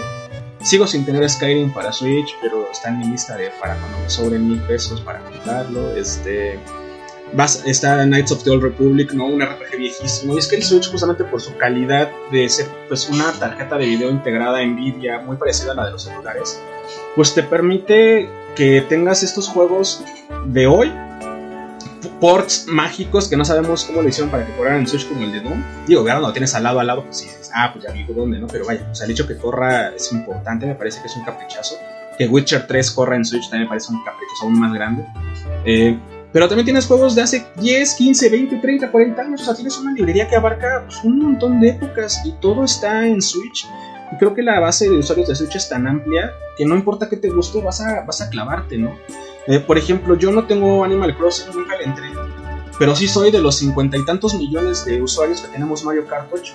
Sigo 0.60 0.86
sin 0.86 1.04
tener 1.04 1.28
Skyrim 1.28 1.74
para 1.74 1.92
Switch, 1.92 2.36
pero 2.40 2.70
está 2.70 2.90
en 2.90 3.00
mi 3.00 3.06
lista 3.08 3.36
de 3.36 3.50
para 3.60 3.74
cuando 3.78 3.98
me 3.98 4.08
sobren 4.08 4.46
mil 4.46 4.60
pesos 4.60 5.00
para 5.00 5.18
comprarlo, 5.24 5.92
este 5.96 6.56
está 7.66 8.04
Knights 8.04 8.30
of 8.30 8.44
the 8.44 8.50
Old 8.50 8.62
Republic, 8.62 9.12
¿no? 9.12 9.26
Un 9.26 9.42
RPG 9.42 9.76
viejísimo. 9.76 10.34
Y 10.34 10.38
es 10.38 10.46
que 10.46 10.54
el 10.54 10.62
Switch, 10.62 10.88
justamente 10.88 11.24
por 11.24 11.40
su 11.40 11.56
calidad 11.56 12.12
de 12.30 12.48
ser 12.48 12.68
pues, 12.86 13.10
una 13.10 13.32
tarjeta 13.32 13.76
de 13.76 13.86
video 13.86 14.10
integrada 14.10 14.64
Nvidia, 14.64 15.18
muy 15.18 15.36
parecida 15.36 15.72
a 15.72 15.74
la 15.74 15.86
de 15.86 15.90
los 15.90 16.04
celulares, 16.04 16.62
pues 17.16 17.34
te 17.34 17.42
permite 17.42 18.28
que 18.54 18.82
tengas 18.82 19.24
estos 19.24 19.48
juegos 19.48 20.04
de 20.46 20.68
hoy, 20.68 20.92
ports 22.08 22.66
mágicos 22.68 23.28
que 23.28 23.36
no 23.36 23.44
sabemos 23.44 23.84
cómo 23.84 24.02
lo 24.02 24.08
hicieron 24.08 24.30
para 24.30 24.46
que 24.46 24.52
corran 24.54 24.80
en 24.80 24.86
Switch 24.86 25.08
como 25.08 25.22
el 25.22 25.32
de 25.32 25.40
Doom. 25.40 25.62
Digo, 25.86 26.04
claro, 26.04 26.20
no 26.20 26.32
tienes 26.32 26.54
al 26.54 26.64
lado 26.64 26.80
al 26.80 26.86
lado, 26.86 27.04
pues 27.04 27.22
dices, 27.22 27.50
ah, 27.54 27.70
pues 27.72 27.84
ya 27.84 27.92
digo 27.92 28.14
dónde, 28.14 28.38
¿no? 28.38 28.46
Pero 28.46 28.66
vaya, 28.66 28.86
o 28.90 28.94
sea, 28.94 29.06
el 29.06 29.12
hecho 29.12 29.26
que 29.26 29.36
corra 29.36 29.94
es 29.94 30.12
importante, 30.12 30.66
me 30.66 30.74
parece 30.74 31.00
que 31.00 31.08
es 31.08 31.16
un 31.16 31.24
caprichazo. 31.24 31.76
Que 32.18 32.28
Witcher 32.28 32.66
3 32.66 32.90
corra 32.90 33.16
en 33.16 33.24
Switch 33.24 33.44
también 33.44 33.64
me 33.64 33.68
parece 33.68 33.92
un 33.92 34.04
caprichazo 34.04 34.44
aún 34.44 34.58
más 34.58 34.72
grande. 34.72 35.04
Eh, 35.64 35.98
pero 36.32 36.48
también 36.48 36.64
tienes 36.64 36.86
juegos 36.86 37.14
de 37.14 37.22
hace 37.22 37.46
10, 37.56 37.94
15, 37.94 38.30
20, 38.30 38.56
30, 38.56 38.90
40 38.90 39.22
años. 39.22 39.42
O 39.42 39.44
sea, 39.44 39.54
tienes 39.54 39.76
una 39.78 39.92
librería 39.92 40.28
que 40.28 40.36
abarca 40.36 40.84
pues, 40.86 41.04
un 41.04 41.18
montón 41.18 41.60
de 41.60 41.70
épocas 41.70 42.22
y 42.24 42.32
todo 42.40 42.64
está 42.64 43.06
en 43.06 43.20
Switch. 43.20 43.66
Y 44.10 44.16
creo 44.16 44.34
que 44.34 44.42
la 44.42 44.58
base 44.58 44.88
de 44.88 44.96
usuarios 44.96 45.28
de 45.28 45.36
Switch 45.36 45.56
es 45.56 45.68
tan 45.68 45.86
amplia 45.86 46.32
que 46.56 46.64
no 46.64 46.74
importa 46.74 47.08
que 47.08 47.16
te 47.16 47.28
guste, 47.28 47.60
vas 47.60 47.80
a, 47.80 48.02
vas 48.02 48.20
a 48.22 48.30
clavarte, 48.30 48.78
¿no? 48.78 48.96
Eh, 49.46 49.60
por 49.60 49.78
ejemplo, 49.78 50.16
yo 50.16 50.30
no 50.30 50.46
tengo 50.46 50.84
Animal 50.84 51.16
Crossing, 51.16 51.54
nunca 51.54 51.76
le 51.76 51.84
entré. 51.84 52.10
Pero 52.78 52.96
sí 52.96 53.08
soy 53.08 53.30
de 53.30 53.40
los 53.40 53.56
cincuenta 53.56 53.96
y 53.96 54.04
tantos 54.04 54.34
millones 54.34 54.84
de 54.84 55.02
usuarios 55.02 55.40
que 55.40 55.48
tenemos 55.48 55.84
Mario 55.84 56.06
Kart 56.06 56.28
8. 56.32 56.54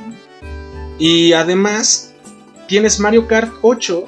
Y 0.99 1.34
además, 1.34 2.14
tienes 2.68 2.99
Mario 2.99 3.27
Kart 3.27 3.51
8 3.61 4.05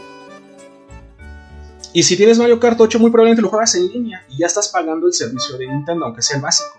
y 1.92 2.04
si 2.04 2.16
tienes 2.16 2.38
Mario 2.38 2.60
Kart 2.60 2.80
8, 2.80 3.00
muy 3.00 3.10
probablemente 3.10 3.42
lo 3.42 3.50
juegas 3.50 3.74
en 3.76 3.88
línea 3.88 4.24
y 4.30 4.38
ya 4.38 4.46
estás 4.46 4.68
pagando 4.68 5.08
el 5.08 5.14
servicio 5.14 5.58
de 5.58 5.68
Nintendo, 5.68 6.06
aunque 6.06 6.22
sea 6.22 6.38
el 6.38 6.44
básico. 6.44 6.70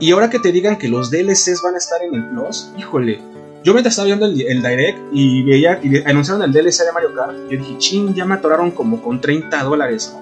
Y 0.00 0.10
ahora 0.12 0.30
que 0.30 0.38
te 0.38 0.52
digan 0.52 0.78
que 0.78 0.88
los 0.88 1.10
DLCs 1.10 1.60
van 1.62 1.74
a 1.74 1.78
estar 1.78 2.02
en 2.02 2.14
el 2.14 2.28
Plus, 2.30 2.70
híjole, 2.78 3.20
yo 3.62 3.72
mientras 3.72 3.92
estaba 3.92 4.06
viendo 4.06 4.26
el, 4.26 4.34
Direct 4.34 4.98
y 5.12 5.42
veía 5.42 5.80
y 5.82 6.02
anunciaron 6.04 6.42
el 6.42 6.52
DLC 6.52 6.84
de 6.84 6.92
Mario 6.92 7.14
Kart, 7.14 7.34
yo 7.50 7.58
dije, 7.58 7.78
ching, 7.78 8.14
ya 8.14 8.24
me 8.24 8.34
atoraron 8.34 8.70
como 8.70 9.02
con 9.02 9.20
30 9.20 9.62
dólares. 9.62 10.14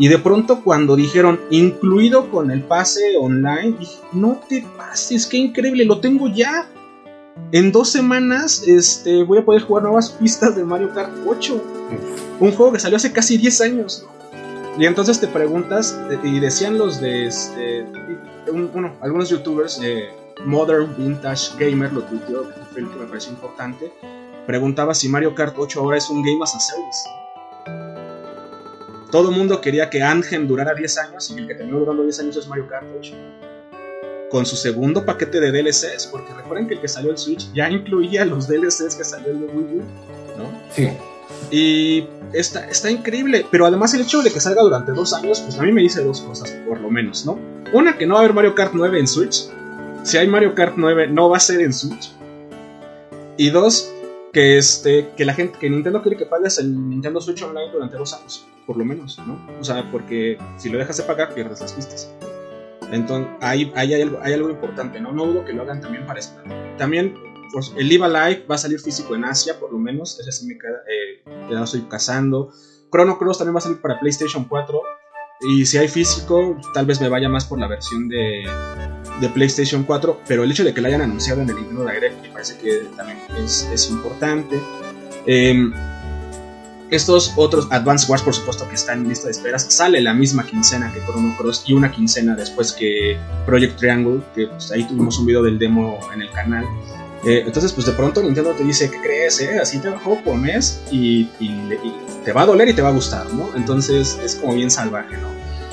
Y 0.00 0.08
de 0.08 0.16
pronto 0.16 0.62
cuando 0.64 0.96
dijeron, 0.96 1.38
incluido 1.50 2.30
con 2.30 2.50
el 2.50 2.62
pase 2.62 3.18
online, 3.18 3.76
dije, 3.78 3.98
no 4.12 4.40
te 4.48 4.66
pases, 4.78 5.26
qué 5.26 5.36
increíble, 5.36 5.84
lo 5.84 6.00
tengo 6.00 6.26
ya. 6.26 6.66
En 7.52 7.70
dos 7.70 7.90
semanas 7.90 8.66
este, 8.66 9.22
voy 9.24 9.40
a 9.40 9.44
poder 9.44 9.60
jugar 9.60 9.82
nuevas 9.82 10.08
pistas 10.08 10.56
de 10.56 10.64
Mario 10.64 10.94
Kart 10.94 11.12
8. 11.26 11.62
Un 12.40 12.52
juego 12.52 12.72
que 12.72 12.78
salió 12.78 12.96
hace 12.96 13.12
casi 13.12 13.36
10 13.36 13.60
años. 13.60 14.06
Y 14.78 14.86
entonces 14.86 15.20
te 15.20 15.26
preguntas, 15.26 15.94
y 16.24 16.40
decían 16.40 16.78
los 16.78 16.98
de, 17.02 17.26
este, 17.26 17.84
bueno, 18.72 18.94
algunos 19.02 19.28
youtubers, 19.28 19.82
eh, 19.82 20.08
Modern 20.46 20.96
Vintage 20.96 21.58
Gamer 21.58 21.92
lo 21.92 22.04
tuiteó, 22.04 22.48
que 22.48 22.60
fue 22.72 22.80
el 22.80 22.88
que 22.88 22.96
me 22.96 23.04
pareció 23.04 23.32
importante, 23.32 23.92
preguntaba 24.46 24.94
si 24.94 25.10
Mario 25.10 25.34
Kart 25.34 25.54
8 25.58 25.78
ahora 25.78 25.98
es 25.98 26.08
un 26.08 26.22
Game 26.22 26.42
as 26.42 26.54
a 26.54 26.60
Service. 26.60 27.19
Todo 29.10 29.30
el 29.30 29.36
mundo 29.36 29.60
quería 29.60 29.90
que 29.90 30.02
Anthem 30.02 30.46
durara 30.46 30.74
10 30.74 30.98
años 30.98 31.30
y 31.30 31.40
el 31.40 31.46
que 31.46 31.54
terminó 31.54 31.80
durando 31.80 32.02
10 32.02 32.20
años 32.20 32.36
es 32.36 32.46
Mario 32.46 32.68
Kart 32.68 32.86
8 32.98 33.14
con 34.30 34.46
su 34.46 34.56
segundo 34.56 35.04
paquete 35.04 35.40
de 35.40 35.50
DLCs, 35.50 36.06
porque 36.06 36.32
recuerden 36.32 36.68
que 36.68 36.74
el 36.74 36.80
que 36.80 36.88
salió 36.88 37.10
el 37.10 37.18
Switch 37.18 37.52
ya 37.52 37.68
incluía 37.68 38.24
los 38.24 38.46
DLCs 38.46 38.94
que 38.94 39.04
salió 39.04 39.32
el 39.32 39.38
Wii 39.38 39.78
U, 39.78 39.82
¿no? 40.38 40.50
Sí. 40.70 40.88
Y 41.50 42.06
está, 42.32 42.68
está 42.68 42.90
increíble, 42.90 43.44
pero 43.50 43.66
además 43.66 43.92
el 43.94 44.02
hecho 44.02 44.22
de 44.22 44.30
que 44.30 44.40
salga 44.40 44.62
durante 44.62 44.92
dos 44.92 45.12
años, 45.12 45.40
pues 45.40 45.58
a 45.58 45.62
mí 45.62 45.72
me 45.72 45.82
dice 45.82 46.02
dos 46.04 46.20
cosas, 46.20 46.50
por 46.66 46.80
lo 46.80 46.90
menos, 46.90 47.26
¿no? 47.26 47.38
Una, 47.72 47.98
que 47.98 48.06
no 48.06 48.14
va 48.14 48.20
a 48.20 48.22
haber 48.24 48.34
Mario 48.34 48.54
Kart 48.54 48.72
9 48.72 49.00
en 49.00 49.08
Switch. 49.08 49.48
Si 50.04 50.16
hay 50.16 50.28
Mario 50.28 50.54
Kart 50.54 50.74
9, 50.76 51.08
no 51.08 51.28
va 51.28 51.36
a 51.36 51.40
ser 51.40 51.60
en 51.60 51.72
Switch. 51.72 52.12
Y 53.36 53.50
dos, 53.50 53.90
que, 54.32 54.58
este, 54.58 55.08
que 55.16 55.24
la 55.24 55.34
gente, 55.34 55.58
que 55.58 55.68
Nintendo 55.68 56.02
quiere 56.02 56.16
que 56.16 56.26
pagues 56.26 56.58
el 56.58 56.88
Nintendo 56.88 57.20
Switch 57.20 57.42
Online 57.42 57.72
durante 57.72 57.96
dos 57.96 58.14
años, 58.14 58.46
por 58.66 58.76
lo 58.76 58.84
menos, 58.84 59.18
¿no? 59.26 59.38
O 59.58 59.64
sea, 59.64 59.90
porque 59.90 60.38
si 60.56 60.68
lo 60.68 60.78
dejas 60.78 60.96
de 60.96 61.02
pagar, 61.04 61.34
pierdes 61.34 61.60
las 61.60 61.72
pistas. 61.72 62.14
Entonces, 62.92 63.30
ahí, 63.40 63.72
hay, 63.74 63.94
algo, 63.94 64.50
importante, 64.50 65.00
¿no? 65.00 65.12
No 65.12 65.26
dudo 65.26 65.44
que 65.44 65.52
lo 65.52 65.62
hagan 65.62 65.80
también 65.80 66.06
para 66.06 66.18
esto. 66.18 66.40
También, 66.76 67.14
pues, 67.52 67.72
el 67.76 67.88
Live 67.88 68.06
va 68.50 68.54
a 68.54 68.58
salir 68.58 68.80
físico 68.80 69.14
en 69.14 69.24
Asia, 69.24 69.58
por 69.58 69.72
lo 69.72 69.78
menos. 69.78 70.18
Ese 70.18 70.32
sí 70.32 70.46
me 70.46 70.58
queda, 70.58 70.82
eh, 70.88 71.22
ya 71.50 71.62
estoy 71.62 71.82
cazando. 71.82 72.52
Chrono 72.90 73.18
Cross 73.18 73.38
también 73.38 73.54
va 73.54 73.58
a 73.58 73.62
salir 73.62 73.80
para 73.80 74.00
PlayStation 74.00 74.44
4. 74.44 74.82
Y 75.42 75.64
si 75.66 75.78
hay 75.78 75.88
físico, 75.88 76.58
tal 76.74 76.86
vez 76.86 77.00
me 77.00 77.08
vaya 77.08 77.28
más 77.28 77.46
por 77.46 77.58
la 77.58 77.66
versión 77.66 78.08
de, 78.08 78.44
de 79.20 79.28
PlayStation 79.30 79.84
4. 79.84 80.20
Pero 80.26 80.44
el 80.44 80.50
hecho 80.50 80.64
de 80.64 80.74
que 80.74 80.80
la 80.80 80.88
hayan 80.88 81.02
anunciado 81.02 81.40
en 81.42 81.50
el 81.50 81.56
Nintendo 81.56 81.86
Direct 81.86 82.22
me 82.22 82.28
parece 82.30 82.58
que 82.58 82.80
también 82.96 83.18
es, 83.38 83.68
es 83.72 83.90
importante. 83.90 84.60
Eh, 85.26 85.70
estos 86.90 87.32
otros 87.36 87.68
Advance 87.70 88.10
Wars, 88.10 88.22
por 88.22 88.34
supuesto, 88.34 88.68
que 88.68 88.74
están 88.74 89.02
en 89.02 89.08
lista 89.08 89.26
de 89.26 89.32
esperas, 89.32 89.66
sale 89.68 90.00
la 90.00 90.12
misma 90.12 90.44
quincena 90.44 90.92
que 90.92 91.00
Chrono 91.00 91.36
Cross 91.36 91.64
y 91.66 91.72
una 91.72 91.90
quincena 91.90 92.34
después 92.34 92.72
que 92.72 93.16
Project 93.46 93.78
Triangle, 93.78 94.20
que 94.34 94.48
pues, 94.48 94.70
ahí 94.72 94.84
tuvimos 94.84 95.18
un 95.18 95.26
video 95.26 95.42
del 95.42 95.58
demo 95.58 95.98
en 96.12 96.22
el 96.22 96.30
canal. 96.30 96.64
Eh, 97.24 97.42
entonces, 97.46 97.72
pues 97.72 97.86
de 97.86 97.92
pronto 97.92 98.22
Nintendo 98.22 98.50
te 98.52 98.64
dice, 98.64 98.90
¿qué 98.90 99.00
crees? 99.00 99.40
Eh? 99.40 99.58
Así 99.60 99.78
te 99.78 99.88
bajó 99.88 100.20
por 100.22 100.36
mes 100.36 100.80
y, 100.90 101.24
te 102.24 102.32
va 102.32 102.42
a 102.42 102.46
doler 102.46 102.68
y 102.68 102.74
te 102.74 102.82
va 102.82 102.88
a 102.88 102.92
gustar, 102.92 103.32
¿no? 103.32 103.50
Entonces 103.54 104.18
es 104.22 104.34
como 104.34 104.54
bien 104.54 104.70
salvaje, 104.70 105.16
¿no? 105.16 105.28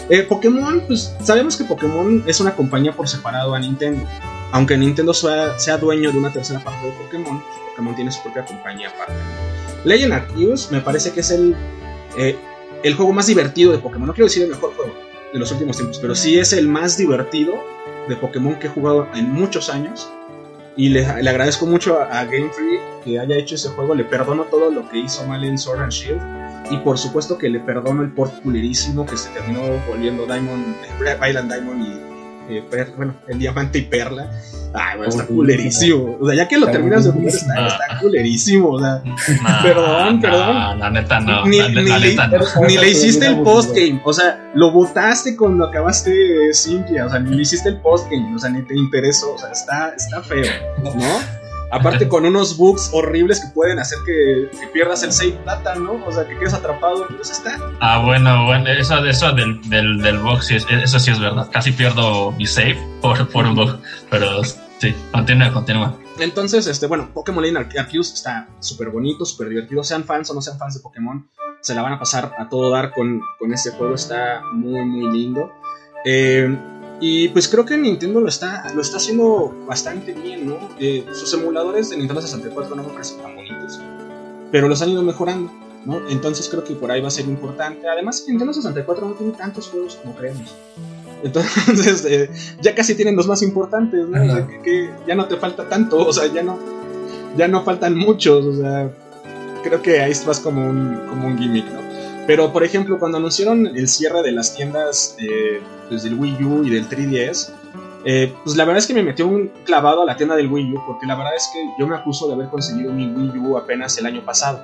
Eh, 0.09 0.23
Pokémon, 0.23 0.81
pues 0.87 1.13
sabemos 1.21 1.57
que 1.57 1.65
Pokémon 1.65 2.23
es 2.25 2.39
una 2.39 2.55
compañía 2.55 2.93
por 2.93 3.09
separado 3.09 3.53
a 3.53 3.59
Nintendo. 3.59 4.05
aunque 4.53 4.77
Nintendo 4.77 5.13
sea, 5.13 5.59
sea, 5.59 5.77
dueño 5.77 6.11
de 6.11 6.17
una 6.17 6.31
tercera 6.31 6.63
parte 6.63 6.85
de 6.85 6.93
Pokémon, 6.93 7.43
Pokémon 7.71 7.95
tiene 7.95 8.11
su 8.11 8.23
propia 8.23 8.45
compañía 8.45 8.89
aparte. 8.89 9.46
Legend 9.83 10.13
Arceus 10.13 10.71
me 10.71 10.81
parece 10.81 11.11
que 11.11 11.21
es 11.21 11.31
el, 11.31 11.55
eh, 12.17 12.35
el 12.83 12.93
juego 12.93 13.13
más 13.13 13.27
divertido 13.27 13.71
de 13.71 13.79
Pokémon. 13.79 14.07
No 14.07 14.13
quiero 14.13 14.27
decir 14.27 14.43
el 14.43 14.49
mejor 14.49 14.73
juego 14.75 14.93
de 15.33 15.39
los 15.39 15.51
últimos 15.51 15.77
tiempos, 15.77 15.99
pero 15.99 16.15
sí 16.15 16.39
es 16.39 16.53
el 16.53 16.67
más 16.67 16.97
divertido 16.97 17.55
de 18.07 18.15
Pokémon 18.15 18.57
que 18.59 18.67
he 18.67 18.69
jugado 18.69 19.07
en 19.13 19.31
muchos 19.31 19.69
años. 19.69 20.09
Y 20.75 20.89
le, 20.89 21.05
agradezco 21.05 21.65
mucho 21.65 21.99
a, 21.99 22.23
Game 22.25 22.51
Freak 22.51 23.03
que 23.03 23.19
haya 23.19 23.35
hecho 23.35 23.55
ese 23.55 23.69
juego. 23.69 23.95
Le 23.95 24.03
perdono 24.03 24.43
todo 24.43 24.69
lo 24.69 24.87
que 24.89 24.99
hizo 24.99 25.25
mal 25.25 25.43
en 25.43 25.57
Sword 25.57 25.81
and 25.81 25.91
Shield. 25.91 26.21
Y 26.69 26.77
por 26.77 26.97
supuesto 26.97 27.37
que 27.37 27.49
le 27.49 27.59
perdono 27.59 28.03
el 28.03 28.11
port 28.11 28.33
culerísimo 28.43 29.05
que 29.05 29.17
se 29.17 29.29
terminó 29.29 29.61
volviendo 29.87 30.25
Diamond, 30.25 30.75
Island 31.27 31.51
Diamond 31.51 31.81
y 31.81 32.06
eh, 32.49 32.93
bueno, 32.95 33.15
el 33.27 33.39
diamante 33.39 33.79
y 33.79 33.83
perla. 33.83 34.31
Ay, 34.73 34.97
bueno, 34.97 35.09
está 35.09 35.25
culerísimo. 35.25 36.17
O 36.19 36.27
sea, 36.27 36.35
ya 36.35 36.47
que 36.47 36.57
lo 36.57 36.67
terminas 36.67 37.05
de 37.05 37.11
jugar, 37.11 37.27
está, 37.27 37.67
está, 37.67 37.99
culerísimo. 37.99 38.69
O 38.69 38.79
sea, 38.79 39.01
perdón, 39.63 40.21
perdón. 40.21 40.79
La 40.79 40.89
neta 40.89 41.19
no. 41.19 41.45
Ni, 41.45 41.59
le, 41.59 42.89
hiciste 42.89 43.25
el 43.25 43.41
postgame. 43.41 44.01
O 44.03 44.13
sea, 44.13 44.51
lo 44.53 44.71
votaste 44.71 45.35
cuando 45.35 45.65
acabaste 45.65 46.53
Cynthia. 46.53 47.05
O 47.05 47.09
sea, 47.09 47.19
ni 47.19 47.35
le 47.35 47.41
hiciste 47.41 47.69
el 47.69 47.77
postgame. 47.77 48.35
O 48.35 48.39
sea, 48.39 48.49
ni 48.49 48.61
te 48.61 48.75
interesó. 48.75 49.33
O 49.33 49.37
sea, 49.37 49.51
está, 49.51 49.93
está 49.95 50.21
feo, 50.21 50.45
¿no? 50.83 50.91
Aparte 51.71 52.07
con 52.07 52.25
unos 52.25 52.57
bugs 52.57 52.89
horribles 52.93 53.41
que 53.41 53.47
pueden 53.53 53.79
hacer 53.79 53.99
que, 54.05 54.49
pierdas 54.73 55.03
el 55.03 55.11
save 55.11 55.37
data, 55.45 55.75
¿no? 55.75 56.03
O 56.05 56.11
sea, 56.11 56.27
que 56.27 56.37
quedes 56.37 56.53
atrapado, 56.53 57.07
pues 57.15 57.29
está. 57.29 57.59
Ah, 57.79 58.03
bueno, 58.05 58.45
bueno, 58.45 58.69
eso, 58.69 59.03
eso 59.05 59.31
del, 59.33 59.61
del, 59.69 60.01
del 60.01 60.19
bug, 60.19 60.41
sí 60.41 60.55
eso 60.55 60.99
sí 60.99 61.11
es 61.11 61.19
verdad. 61.19 61.49
Casi 61.51 61.71
pierdo 61.71 62.31
mi 62.31 62.45
save 62.45 62.77
por, 63.01 63.27
por 63.29 63.45
un 63.45 63.55
bug, 63.55 63.79
pero 64.09 64.43
sí, 64.43 64.95
continúa, 65.11 65.51
continúa. 65.51 65.97
Entonces, 66.19 66.67
este, 66.67 66.87
bueno, 66.87 67.09
Pokémon 67.13 67.43
Legend 67.43 67.77
Arceus 67.77 68.13
está 68.13 68.47
súper 68.59 68.89
bonito, 68.89 69.25
súper 69.25 69.49
divertido. 69.49 69.83
Sean 69.83 70.03
fans 70.03 70.29
o 70.31 70.33
no 70.33 70.41
sean 70.41 70.57
fans 70.57 70.75
de 70.75 70.79
Pokémon, 70.79 71.27
se 71.61 71.75
la 71.75 71.81
van 71.81 71.93
a 71.93 71.99
pasar 71.99 72.33
a 72.37 72.49
todo 72.49 72.71
dar 72.71 72.91
con, 72.93 73.21
con 73.39 73.53
este 73.53 73.71
juego. 73.71 73.95
Está 73.95 74.41
muy, 74.53 74.83
muy 74.85 75.11
lindo. 75.11 75.51
Eh, 76.05 76.57
y 76.99 77.29
pues 77.29 77.47
creo 77.47 77.65
que 77.65 77.77
Nintendo 77.77 78.19
lo 78.19 78.27
está, 78.27 78.71
lo 78.73 78.81
está 78.81 78.97
haciendo 78.97 79.55
bastante 79.67 80.13
bien, 80.13 80.47
¿no? 80.47 80.57
Eh, 80.79 81.05
sus 81.13 81.31
emuladores 81.33 81.89
de 81.89 81.97
Nintendo 81.97 82.21
64 82.21 82.75
no 82.75 82.83
me 82.83 82.89
parecen 82.89 83.21
tan 83.21 83.35
bonitos, 83.35 83.79
pero 84.51 84.67
los 84.67 84.81
han 84.81 84.89
ido 84.89 85.03
mejorando, 85.03 85.51
¿no? 85.85 86.09
Entonces 86.09 86.49
creo 86.49 86.63
que 86.63 86.73
por 86.73 86.91
ahí 86.91 87.01
va 87.01 87.09
a 87.09 87.11
ser 87.11 87.25
importante. 87.25 87.87
Además, 87.87 88.25
Nintendo 88.27 88.51
64 88.53 89.07
no 89.07 89.13
tiene 89.13 89.33
tantos 89.33 89.67
juegos 89.67 89.95
como 89.95 90.15
creemos. 90.15 90.55
Entonces, 91.23 92.05
eh, 92.09 92.29
ya 92.61 92.73
casi 92.73 92.95
tienen 92.95 93.15
los 93.15 93.27
más 93.27 93.43
importantes, 93.43 94.07
¿no? 94.07 94.47
que, 94.63 94.89
ya 95.07 95.15
no 95.15 95.25
te 95.27 95.37
falta 95.37 95.69
tanto, 95.69 95.97
o 95.97 96.13
sea, 96.13 96.27
ya 96.33 96.41
no, 96.41 96.57
ya 97.35 97.47
no 97.47 97.63
faltan 97.63 97.95
muchos, 97.95 98.45
o 98.45 98.53
sea, 98.53 98.89
creo 99.63 99.81
que 99.81 99.99
ahí 100.01 100.13
vas 100.25 100.39
como 100.39 100.67
un, 100.67 100.99
como 101.09 101.27
un 101.27 101.37
gimmick, 101.37 101.65
¿no? 101.71 101.86
Pero, 102.27 102.51
por 102.51 102.63
ejemplo, 102.65 102.99
cuando 102.99 103.17
anunciaron 103.17 103.65
el 103.67 103.87
cierre 103.87 104.21
de 104.21 104.33
las 104.33 104.53
tiendas 104.53 105.15
eh, 105.17 105.61
pues, 105.87 106.03
del 106.03 106.15
Wii 106.15 106.43
U 106.43 106.63
y 106.65 106.69
del 106.69 106.87
3DS, 106.89 107.49
eh, 108.03 108.33
pues 108.43 108.57
la 108.57 108.65
verdad 108.65 108.79
es 108.79 108.87
que 108.87 108.93
me 108.93 109.01
metió 109.01 109.27
un 109.27 109.49
clavado 109.63 110.01
a 110.01 110.05
la 110.05 110.17
tienda 110.17 110.35
del 110.35 110.47
Wii 110.47 110.73
U, 110.73 110.83
porque 110.85 111.05
la 111.05 111.15
verdad 111.15 111.33
es 111.35 111.49
que 111.53 111.59
yo 111.79 111.87
me 111.87 111.95
acuso 111.95 112.27
de 112.27 112.33
haber 112.33 112.49
conseguido 112.49 112.91
mi 112.91 113.07
Wii 113.07 113.39
U 113.39 113.57
apenas 113.57 113.97
el 113.97 114.05
año 114.05 114.25
pasado, 114.25 114.61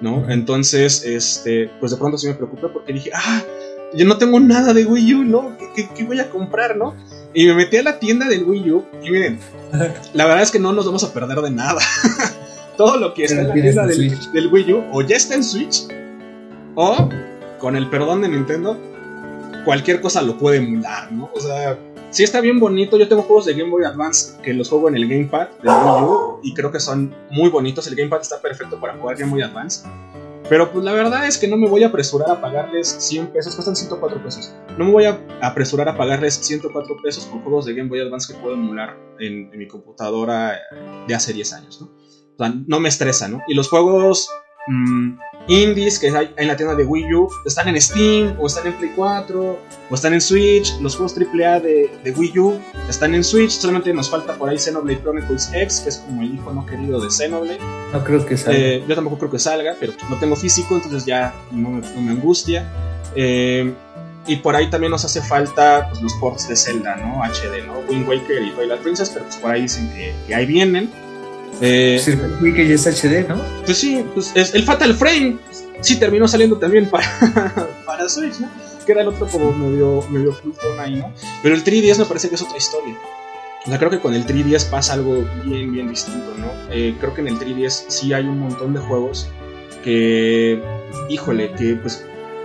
¿no? 0.00 0.28
Entonces, 0.30 1.04
este, 1.04 1.70
pues 1.80 1.92
de 1.92 1.98
pronto 1.98 2.16
sí 2.16 2.28
me 2.28 2.34
preocupé 2.34 2.68
porque 2.68 2.94
dije, 2.94 3.10
ah, 3.14 3.42
yo 3.92 4.06
no 4.06 4.16
tengo 4.16 4.40
nada 4.40 4.72
de 4.72 4.86
Wii 4.86 5.14
U, 5.14 5.24
¿no? 5.24 5.56
¿Qué, 5.76 5.86
qué 5.94 6.04
voy 6.04 6.18
a 6.18 6.30
comprar, 6.30 6.78
no? 6.78 6.96
Y 7.34 7.46
me 7.46 7.54
metí 7.54 7.76
a 7.76 7.82
la 7.82 7.98
tienda 7.98 8.26
del 8.26 8.44
Wii 8.44 8.70
U 8.70 8.86
y 9.02 9.10
miren, 9.10 9.38
la 10.14 10.24
verdad 10.24 10.42
es 10.42 10.50
que 10.50 10.58
no 10.58 10.72
nos 10.72 10.86
vamos 10.86 11.04
a 11.04 11.12
perder 11.12 11.42
de 11.42 11.50
nada. 11.50 11.80
Todo 12.78 12.96
lo 12.96 13.12
que 13.12 13.24
está 13.24 13.42
en 13.42 13.48
la 13.48 13.54
tienda 13.54 13.86
del, 13.86 14.32
del 14.32 14.46
Wii 14.46 14.72
U 14.72 14.84
o 14.92 15.02
ya 15.02 15.16
está 15.16 15.34
en 15.34 15.44
Switch 15.44 15.84
o, 16.74 17.08
con 17.58 17.76
el 17.76 17.88
perdón 17.88 18.22
de 18.22 18.28
Nintendo, 18.28 18.78
cualquier 19.64 20.00
cosa 20.00 20.22
lo 20.22 20.38
puede 20.38 20.58
emular, 20.58 21.12
¿no? 21.12 21.30
O 21.34 21.40
sea, 21.40 21.78
sí 22.10 22.22
está 22.22 22.40
bien 22.40 22.58
bonito. 22.60 22.96
Yo 22.96 23.08
tengo 23.08 23.22
juegos 23.22 23.46
de 23.46 23.54
Game 23.54 23.70
Boy 23.70 23.84
Advance 23.84 24.40
que 24.42 24.54
los 24.54 24.68
juego 24.68 24.88
en 24.88 24.96
el 24.96 25.08
Gamepad 25.08 25.48
de 25.62 25.68
Wii 25.68 26.02
U 26.04 26.40
y 26.42 26.54
creo 26.54 26.70
que 26.72 26.80
son 26.80 27.14
muy 27.30 27.50
bonitos. 27.50 27.86
El 27.86 27.96
Gamepad 27.96 28.20
está 28.20 28.40
perfecto 28.40 28.80
para 28.80 28.94
jugar 28.94 29.16
Game 29.16 29.30
Boy 29.30 29.42
Advance. 29.42 29.86
Pero 30.48 30.72
pues 30.72 30.84
la 30.84 30.92
verdad 30.92 31.28
es 31.28 31.38
que 31.38 31.46
no 31.46 31.56
me 31.56 31.68
voy 31.68 31.84
a 31.84 31.88
apresurar 31.88 32.28
a 32.28 32.40
pagarles 32.40 32.88
100 32.88 33.28
pesos, 33.28 33.54
cuestan 33.54 33.76
104 33.76 34.20
pesos. 34.20 34.52
No 34.76 34.86
me 34.86 34.90
voy 34.90 35.04
a 35.04 35.20
apresurar 35.40 35.88
a 35.88 35.96
pagarles 35.96 36.34
104 36.34 36.96
pesos 37.00 37.24
por 37.26 37.40
juegos 37.42 37.66
de 37.66 37.74
Game 37.74 37.88
Boy 37.88 38.00
Advance 38.00 38.32
que 38.32 38.40
puedo 38.40 38.54
emular 38.54 38.98
en, 39.20 39.56
mi 39.56 39.68
computadora 39.68 40.58
de 41.06 41.14
hace 41.14 41.32
10 41.32 41.52
años, 41.52 41.80
¿no? 41.80 41.86
O 41.86 42.36
sea, 42.36 42.52
no 42.66 42.80
me 42.80 42.88
estresa, 42.88 43.28
¿no? 43.28 43.42
Y 43.46 43.54
los 43.54 43.68
juegos 43.68 44.28
mm, 44.66 45.18
indies 45.48 45.98
que 45.98 46.08
hay 46.08 46.32
en 46.36 46.48
la 46.48 46.56
tienda 46.56 46.74
de 46.74 46.84
Wii 46.84 47.14
U 47.14 47.28
están 47.44 47.68
en 47.68 47.80
Steam, 47.80 48.36
o 48.38 48.46
están 48.46 48.66
en 48.66 48.74
Play 48.74 48.92
4, 48.94 49.58
o 49.90 49.94
están 49.94 50.14
en 50.14 50.20
Switch. 50.20 50.78
Los 50.80 50.96
juegos 50.96 51.14
AAA 51.16 51.60
de, 51.60 51.90
de 52.04 52.10
Wii 52.12 52.38
U 52.38 52.60
están 52.88 53.14
en 53.14 53.24
Switch. 53.24 53.50
Solamente 53.50 53.92
nos 53.92 54.10
falta 54.10 54.34
por 54.34 54.48
ahí 54.48 54.58
Xenoblade 54.58 55.00
Chronicles 55.02 55.50
X, 55.52 55.80
que 55.80 55.88
es 55.88 55.98
como 55.98 56.22
el 56.22 56.34
hijo 56.34 56.52
no 56.52 56.64
querido 56.66 57.00
de 57.00 57.10
Xenoblade. 57.10 57.60
No 57.92 58.04
creo 58.04 58.24
que 58.24 58.36
salga. 58.36 58.58
Eh, 58.58 58.84
yo 58.86 58.94
tampoco 58.94 59.18
creo 59.18 59.30
que 59.30 59.38
salga, 59.38 59.76
pero 59.78 59.92
no 60.08 60.18
tengo 60.18 60.36
físico, 60.36 60.74
entonces 60.74 61.04
ya 61.04 61.34
no 61.50 61.70
me, 61.70 62.10
angustia. 62.10 62.70
Eh, 63.14 63.72
y 64.26 64.36
por 64.36 64.54
ahí 64.54 64.68
también 64.70 64.90
nos 64.90 65.04
hace 65.04 65.20
falta 65.20 65.88
pues, 65.88 66.02
los 66.02 66.12
ports 66.20 66.48
de 66.48 66.54
Zelda, 66.54 66.96
¿no? 66.96 67.22
HD, 67.24 67.66
¿no? 67.66 67.80
Wind 67.88 68.08
Waker 68.08 68.42
y 68.42 68.50
Twilight 68.50 68.80
Princess, 68.82 69.10
pero 69.10 69.24
pues 69.24 69.36
por 69.36 69.50
ahí 69.50 69.62
dicen 69.62 69.90
que, 69.92 70.14
que 70.26 70.34
ahí 70.34 70.46
vienen. 70.46 70.90
Eh, 71.60 72.00
ya 72.00 72.74
es 72.74 72.86
HD, 72.86 73.28
¿no? 73.28 73.42
Pues 73.64 73.78
sí, 73.78 74.04
pues 74.14 74.32
es, 74.34 74.54
el 74.54 74.64
Fatal 74.64 74.94
Frame 74.94 75.38
sí 75.80 75.98
terminó 75.98 76.26
saliendo 76.26 76.56
también 76.56 76.88
para, 76.88 77.06
para 77.86 78.08
Switch, 78.08 78.38
¿no? 78.40 78.48
Que 78.86 78.92
era 78.92 79.02
el 79.02 79.08
otro 79.08 79.28
como 79.28 79.52
medio, 79.52 80.02
medio 80.10 80.36
ahí, 80.78 80.96
¿no? 80.96 81.12
Pero 81.42 81.54
el 81.54 81.62
3DS 81.62 81.98
me 81.98 82.04
parece 82.06 82.28
que 82.28 82.36
es 82.36 82.42
otra 82.42 82.56
historia. 82.56 82.96
O 83.66 83.68
sea, 83.68 83.78
creo 83.78 83.90
que 83.90 84.00
con 84.00 84.14
el 84.14 84.26
3DS 84.26 84.70
pasa 84.70 84.94
algo 84.94 85.22
bien, 85.44 85.70
bien 85.72 85.88
distinto, 85.88 86.34
¿no? 86.38 86.50
Eh, 86.70 86.96
creo 86.98 87.14
que 87.14 87.20
en 87.20 87.28
el 87.28 87.38
3DS 87.38 87.84
sí 87.88 88.12
hay 88.14 88.24
un 88.24 88.38
montón 88.38 88.72
de 88.72 88.80
juegos 88.80 89.28
que, 89.84 90.62
híjole, 91.10 91.52
que 91.52 91.74
pues 91.74 92.04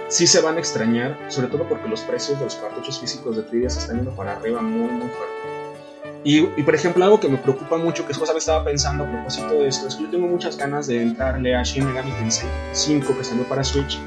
sí 0.09 0.27
se 0.27 0.41
van 0.41 0.57
a 0.57 0.59
extrañar, 0.59 1.17
sobre 1.29 1.47
todo 1.47 1.63
porque 1.69 1.87
los 1.87 2.01
precios 2.01 2.37
de 2.39 2.45
los 2.45 2.55
cartuchos 2.55 2.99
físicos 2.99 3.37
de 3.37 3.43
3DS 3.43 3.77
están 3.77 3.97
yendo 3.97 4.11
para 4.11 4.33
arriba 4.33 4.61
muy, 4.61 4.89
muy 4.89 5.07
fuerte. 5.07 5.54
Y, 6.27 6.41
por 6.63 6.73
ejemplo, 6.73 7.03
algo 7.03 7.19
que 7.19 7.29
me 7.29 7.37
preocupa 7.37 7.77
mucho, 7.77 8.03
que 8.03 8.11
es 8.11 8.17
cosa 8.17 8.33
que 8.33 8.39
estaba 8.39 8.65
pensando 8.65 9.03
a 9.03 9.11
propósito 9.11 9.53
de 9.59 9.67
esto, 9.67 9.87
es 9.87 9.95
que 9.95 10.03
yo 10.05 10.09
tengo 10.09 10.25
muchas 10.25 10.57
ganas 10.57 10.87
de 10.87 11.03
entrarle 11.03 11.55
a 11.55 11.61
Shin 11.61 11.85
Megami 11.85 12.11
Tensei 12.13 12.49
5 12.73 13.15
que 13.15 13.23
salió 13.23 13.43
para 13.43 13.63
Switch. 13.63 13.99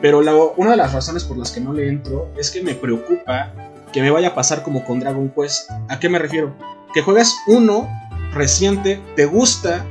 Pero 0.00 0.20
una 0.56 0.70
de 0.70 0.76
las 0.78 0.94
razones 0.94 1.22
por 1.24 1.36
las 1.36 1.50
que 1.50 1.60
no 1.60 1.74
le 1.74 1.88
entro 1.88 2.30
es 2.38 2.50
que 2.50 2.62
me 2.62 2.74
preocupa 2.74 3.52
que 3.92 4.00
me 4.00 4.10
vaya 4.10 4.28
a 4.28 4.34
pasar 4.34 4.62
como 4.62 4.82
con 4.82 4.98
Dragon 4.98 5.28
Quest. 5.28 5.70
¿A 5.88 6.00
qué 6.00 6.08
me 6.08 6.18
refiero? 6.18 6.56
Que 6.94 7.02
juegas 7.02 7.36
uno 7.48 7.86
reciente, 8.32 8.98
te 9.14 9.26
gusta, 9.26 9.84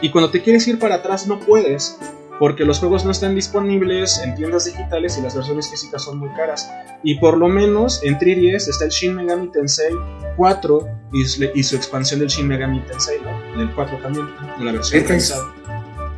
y 0.00 0.10
cuando 0.10 0.30
te 0.30 0.40
quieres 0.40 0.68
ir 0.68 0.78
para 0.78 0.94
atrás 0.96 1.26
no 1.26 1.40
puedes 1.40 1.98
porque 2.40 2.64
los 2.64 2.78
juegos 2.78 3.04
no 3.04 3.10
están 3.10 3.34
disponibles 3.34 4.18
en 4.24 4.34
tiendas 4.34 4.64
digitales 4.64 5.18
y 5.18 5.20
las 5.20 5.36
versiones 5.36 5.68
físicas 5.68 6.02
son 6.02 6.18
muy 6.18 6.30
caras. 6.30 6.70
Y 7.02 7.16
por 7.16 7.36
lo 7.36 7.48
menos 7.48 8.02
en 8.02 8.18
3DS 8.18 8.66
está 8.66 8.86
el 8.86 8.90
Shin 8.90 9.14
Megami 9.14 9.48
Tensei 9.48 9.94
4 10.38 10.88
y, 11.12 11.62
su 11.62 11.76
expansión 11.76 12.18
del 12.18 12.30
Shin 12.30 12.48
Megami 12.48 12.80
Tensei, 12.80 13.18
¿no? 13.20 13.58
Del 13.58 13.70
4 13.74 13.98
también, 13.98 14.26
en 14.58 14.64
la 14.64 14.72
versión 14.72 15.06
revisada. 15.06 15.52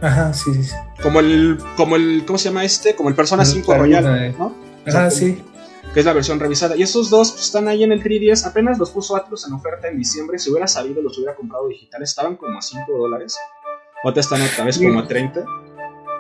Ajá, 0.01 0.33
sí, 0.33 0.63
sí. 0.63 0.73
Como 1.03 1.19
el, 1.19 1.59
como 1.77 1.97
el, 1.97 2.23
¿cómo 2.25 2.39
se 2.39 2.51
llama 2.51 2.63
este? 2.63 2.95
Como 2.95 3.09
el 3.09 3.17
Persona 3.17 3.45
5 3.45 3.75
Royal, 3.75 4.37
¿no? 4.39 4.55
Ajá, 4.87 5.11
sí. 5.11 5.43
Que 5.93 6.01
es 6.01 6.07
la 6.07 6.13
versión 6.13 6.39
revisada. 6.39 6.77
Y 6.77 6.83
esos 6.83 7.11
dos 7.11 7.33
pues, 7.33 7.47
están 7.47 7.67
ahí 7.67 7.83
en 7.83 7.91
el 7.91 8.01
3DS. 8.01 8.47
Apenas 8.47 8.79
los 8.79 8.93
puso 8.93 9.17
Atlus 9.17 9.45
en 9.49 9.55
oferta 9.55 9.89
en 9.89 9.99
diciembre. 9.99 10.39
Si 10.39 10.51
hubiera 10.51 10.69
salido, 10.69 11.03
los 11.03 11.19
hubiera 11.19 11.35
comprado 11.35 11.67
digitales. 11.67 12.11
Estaban 12.11 12.37
como 12.37 12.59
a 12.59 12.63
5 12.63 12.93
dólares. 12.97 13.37
Ahora 14.05 14.21
están 14.21 14.41
otra 14.41 14.65
vez 14.65 14.79
como 14.79 15.01
a 15.01 15.07
30. 15.07 15.45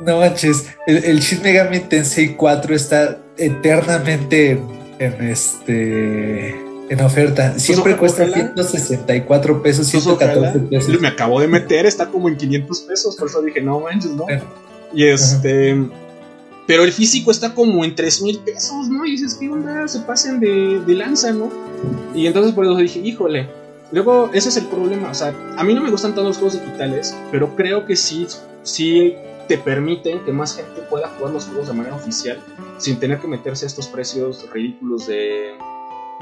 No 0.00 0.18
manches, 0.18 0.66
el, 0.86 1.04
el 1.04 1.20
Shin 1.20 1.42
Megami 1.42 1.80
Tensei 1.80 2.34
4 2.34 2.74
está 2.74 3.18
eternamente 3.36 4.60
en 4.98 5.28
este 5.28 6.72
en 6.88 7.00
oferta. 7.00 7.52
Pues 7.52 7.62
Siempre 7.62 7.96
cuesta 7.96 8.30
164 8.30 9.62
pesos, 9.62 9.86
114 9.86 10.58
pues 10.58 10.84
pesos. 10.84 11.00
Me 11.00 11.08
acabo 11.08 11.40
de 11.40 11.48
meter, 11.48 11.86
está 11.86 12.08
como 12.08 12.28
en 12.28 12.36
500 12.36 12.80
pesos, 12.80 13.16
por 13.16 13.28
eso 13.28 13.42
dije, 13.42 13.60
no 13.60 13.80
manches, 13.80 14.10
¿no? 14.12 14.26
Y 14.92 15.06
este. 15.06 15.76
Pero 16.66 16.84
el 16.84 16.92
físico 16.92 17.30
está 17.30 17.54
como 17.54 17.84
en 17.84 17.94
3 17.94 18.22
mil 18.22 18.38
pesos, 18.38 18.88
¿no? 18.88 19.04
Y 19.04 19.12
dices, 19.12 19.34
¿qué 19.34 19.48
onda? 19.48 19.88
Se 19.88 20.00
pasen 20.00 20.38
de, 20.38 20.80
de 20.86 20.94
lanza, 20.94 21.32
¿no? 21.32 21.50
Y 22.14 22.26
entonces 22.26 22.52
por 22.52 22.64
eso 22.64 22.76
dije, 22.76 23.00
híjole. 23.00 23.48
Luego, 23.90 24.30
ese 24.32 24.48
es 24.48 24.56
el 24.56 24.66
problema. 24.66 25.10
O 25.10 25.14
sea, 25.14 25.34
a 25.56 25.64
mí 25.64 25.74
no 25.74 25.82
me 25.82 25.90
gustan 25.90 26.14
todos 26.14 26.28
los 26.28 26.36
juegos 26.38 26.54
digitales, 26.54 27.14
pero 27.30 27.54
creo 27.56 27.84
que 27.84 27.94
sí, 27.94 28.26
sí 28.62 29.14
te 29.52 29.58
permiten 29.58 30.24
que 30.24 30.32
más 30.32 30.56
gente 30.56 30.80
pueda 30.88 31.08
jugar 31.08 31.34
los 31.34 31.44
juegos 31.44 31.68
de 31.68 31.74
manera 31.74 31.94
oficial 31.94 32.40
sin 32.78 32.98
tener 32.98 33.18
que 33.18 33.28
meterse 33.28 33.66
a 33.66 33.68
estos 33.68 33.86
precios 33.86 34.50
ridículos 34.50 35.06
de, 35.06 35.58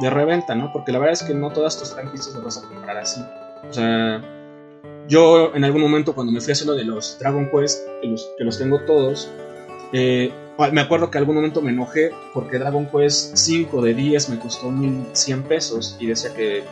de 0.00 0.10
reventa, 0.10 0.56
¿no? 0.56 0.72
Porque 0.72 0.90
la 0.90 0.98
verdad 0.98 1.12
es 1.12 1.22
que 1.22 1.32
no 1.32 1.52
todas 1.52 1.78
tus 1.78 1.94
franquicias 1.94 2.34
las 2.34 2.42
vas 2.42 2.58
a 2.58 2.62
comprar 2.68 2.96
así. 2.96 3.20
O 3.68 3.72
sea, 3.72 4.20
yo 5.06 5.54
en 5.54 5.62
algún 5.62 5.80
momento 5.80 6.12
cuando 6.12 6.32
me 6.32 6.40
fui 6.40 6.50
a 6.50 6.54
hacer 6.54 6.66
lo 6.66 6.74
de 6.74 6.82
los 6.82 7.20
Dragon 7.20 7.48
Quest, 7.52 7.86
que 8.36 8.42
los, 8.42 8.58
tengo 8.58 8.80
todos, 8.80 9.30
eh, 9.92 10.32
me 10.72 10.80
acuerdo 10.80 11.08
que 11.08 11.18
algún 11.18 11.36
momento 11.36 11.62
me 11.62 11.70
enojé 11.70 12.10
porque 12.34 12.58
Dragon 12.58 12.86
Quest 12.86 13.36
5 13.36 13.80
de 13.80 13.94
10 13.94 14.28
me 14.30 14.40
costó 14.40 14.72
1100 14.72 15.44
pesos 15.44 15.96
y 16.00 16.06
decía 16.06 16.34
que 16.34 16.64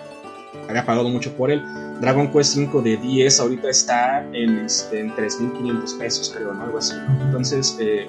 había 0.69 0.85
pagado 0.85 1.09
mucho 1.09 1.33
por 1.37 1.51
él. 1.51 1.63
Dragon 2.01 2.31
Quest 2.31 2.55
5 2.55 2.83
de 2.83 2.97
10 2.97 3.41
ahorita 3.41 3.69
está 3.69 4.25
en, 4.33 4.59
este, 4.59 5.01
en 5.01 5.15
3500 5.15 5.95
pesos, 5.95 6.33
creo, 6.35 6.55
¿no? 6.55 6.63
Algo 6.63 6.79
así. 6.79 6.95
Entonces, 7.23 7.77
eh, 7.81 8.07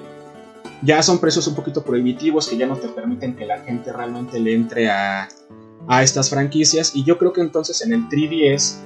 ya 0.82 1.02
son 1.02 1.18
precios 1.18 1.46
un 1.46 1.54
poquito 1.54 1.82
prohibitivos 1.82 2.48
que 2.48 2.56
ya 2.56 2.66
no 2.66 2.76
te 2.76 2.88
permiten 2.88 3.34
que 3.36 3.46
la 3.46 3.58
gente 3.60 3.92
realmente 3.92 4.38
le 4.38 4.54
entre 4.54 4.88
a, 4.88 5.28
a 5.88 6.02
estas 6.02 6.30
franquicias. 6.30 6.94
Y 6.94 7.04
yo 7.04 7.18
creo 7.18 7.32
que 7.32 7.40
entonces 7.40 7.82
en 7.82 7.92
el 7.92 8.08
3DS 8.08 8.76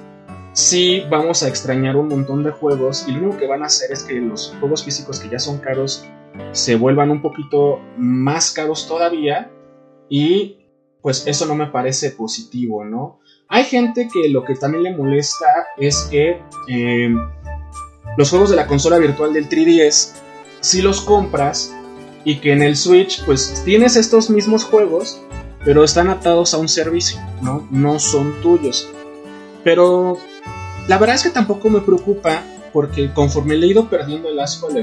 sí 0.53 1.03
vamos 1.09 1.43
a 1.43 1.47
extrañar 1.47 1.95
un 1.97 2.07
montón 2.07 2.43
de 2.43 2.51
juegos 2.51 3.05
y 3.07 3.11
lo 3.11 3.23
único 3.23 3.37
que 3.37 3.47
van 3.47 3.63
a 3.63 3.65
hacer 3.65 3.91
es 3.91 4.03
que 4.03 4.13
los 4.15 4.55
juegos 4.59 4.83
físicos 4.83 5.19
que 5.19 5.29
ya 5.29 5.37
son 5.37 5.57
caros 5.59 6.05
se 6.53 6.75
vuelvan 6.75 7.11
un 7.11 7.21
poquito 7.21 7.81
más 7.97 8.51
caros 8.51 8.87
todavía 8.87 9.51
y 10.09 10.64
pues 11.05 11.27
eso 11.27 11.45
no 11.45 11.53
me 11.53 11.67
parece 11.67 12.09
positivo, 12.09 12.83
¿no? 12.83 13.19
Hay 13.47 13.65
gente 13.65 14.09
que 14.11 14.27
lo 14.27 14.43
que 14.43 14.55
también 14.55 14.81
le 14.81 14.97
molesta 14.97 15.45
es 15.77 16.07
que 16.09 16.41
eh, 16.67 17.15
los 18.17 18.31
juegos 18.31 18.49
de 18.49 18.55
la 18.55 18.65
consola 18.65 18.97
virtual 18.97 19.31
del 19.31 19.47
3DS, 19.47 20.13
si 20.61 20.81
los 20.81 21.01
compras 21.01 21.71
y 22.23 22.37
que 22.37 22.53
en 22.53 22.63
el 22.63 22.75
Switch 22.75 23.23
pues 23.23 23.61
tienes 23.63 23.95
estos 23.97 24.31
mismos 24.31 24.63
juegos, 24.63 25.21
pero 25.63 25.83
están 25.83 26.09
atados 26.09 26.55
a 26.55 26.57
un 26.57 26.67
servicio, 26.67 27.19
¿no? 27.39 27.67
No 27.69 27.99
son 27.99 28.41
tuyos. 28.41 28.89
Pero 29.63 30.17
la 30.87 30.97
verdad 30.97 31.17
es 31.17 31.21
que 31.21 31.29
tampoco 31.29 31.69
me 31.69 31.81
preocupa 31.81 32.41
porque 32.73 33.13
conforme 33.13 33.57
le 33.57 33.67
he 33.67 33.69
ido 33.69 33.91
perdiendo 33.91 34.29
el 34.29 34.39
asco 34.39 34.69
a 34.69 34.71
la 34.71 34.79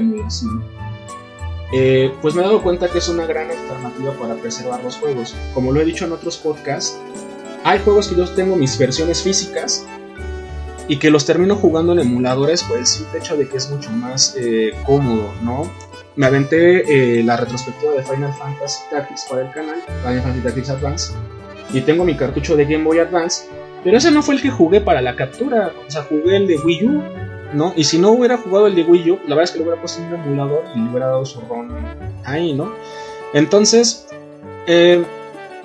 eh, 1.73 2.13
pues 2.21 2.35
me 2.35 2.41
he 2.41 2.45
dado 2.45 2.61
cuenta 2.61 2.87
que 2.87 2.99
es 2.99 3.07
una 3.07 3.25
gran 3.25 3.49
alternativa 3.49 4.13
para 4.13 4.35
preservar 4.35 4.83
los 4.83 4.97
juegos. 4.97 5.35
Como 5.53 5.71
lo 5.71 5.81
he 5.81 5.85
dicho 5.85 6.05
en 6.05 6.11
otros 6.11 6.37
podcasts, 6.37 6.97
hay 7.63 7.79
juegos 7.79 8.09
que 8.09 8.15
yo 8.15 8.29
tengo 8.29 8.55
mis 8.55 8.77
versiones 8.77 9.23
físicas 9.23 9.85
y 10.87 10.97
que 10.97 11.09
los 11.09 11.25
termino 11.25 11.55
jugando 11.55 11.93
en 11.93 11.99
emuladores 11.99 12.63
por 12.63 12.77
el 12.77 12.85
simple 12.85 13.19
hecho 13.19 13.37
de 13.37 13.47
que 13.47 13.57
es 13.57 13.69
mucho 13.69 13.89
más 13.89 14.35
eh, 14.37 14.73
cómodo, 14.85 15.33
¿no? 15.41 15.71
Me 16.15 16.27
aventé 16.27 17.19
eh, 17.19 17.23
la 17.23 17.37
retrospectiva 17.37 17.93
de 17.93 18.03
Final 18.03 18.33
Fantasy 18.33 18.83
Tactics 18.91 19.25
para 19.29 19.41
el 19.47 19.51
canal, 19.51 19.81
Final 20.03 20.21
Fantasy 20.21 20.41
Tactics 20.41 20.69
Advance, 20.69 21.13
y 21.73 21.81
tengo 21.81 22.03
mi 22.03 22.15
cartucho 22.15 22.55
de 22.55 22.65
Game 22.65 22.83
Boy 22.83 22.99
Advance, 22.99 23.45
pero 23.83 23.97
ese 23.97 24.11
no 24.11 24.21
fue 24.21 24.35
el 24.35 24.41
que 24.41 24.51
jugué 24.51 24.79
para 24.79 25.01
la 25.01 25.15
captura, 25.15 25.71
o 25.87 25.89
sea, 25.89 26.03
jugué 26.03 26.37
el 26.37 26.47
de 26.47 26.57
Wii 26.57 26.85
U, 26.85 27.03
¿no? 27.53 27.73
Y 27.75 27.83
si 27.83 27.97
no 27.99 28.11
hubiera 28.11 28.37
jugado 28.37 28.67
el 28.67 28.75
de 28.75 28.83
Wii 28.83 29.11
U, 29.11 29.19
la 29.27 29.35
verdad 29.35 29.43
es 29.43 29.51
que 29.51 29.59
lo 29.59 29.65
hubiera 29.65 29.79
puesto 29.79 30.01
en 30.01 30.07
un 30.07 30.15
emulador 30.15 30.63
y 30.75 30.79
le 30.79 30.89
hubiera 30.89 31.07
dado 31.07 31.25
su 31.25 31.41
ROM 31.41 31.69
ahí, 32.25 32.53
¿no? 32.53 32.73
Entonces, 33.33 34.07
eh, 34.67 35.03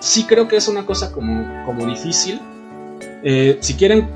sí 0.00 0.24
creo 0.24 0.48
que 0.48 0.56
es 0.56 0.68
una 0.68 0.86
cosa 0.86 1.12
como, 1.12 1.64
como 1.66 1.86
difícil. 1.86 2.40
Eh, 3.22 3.58
si 3.60 3.74
quieren 3.74 4.08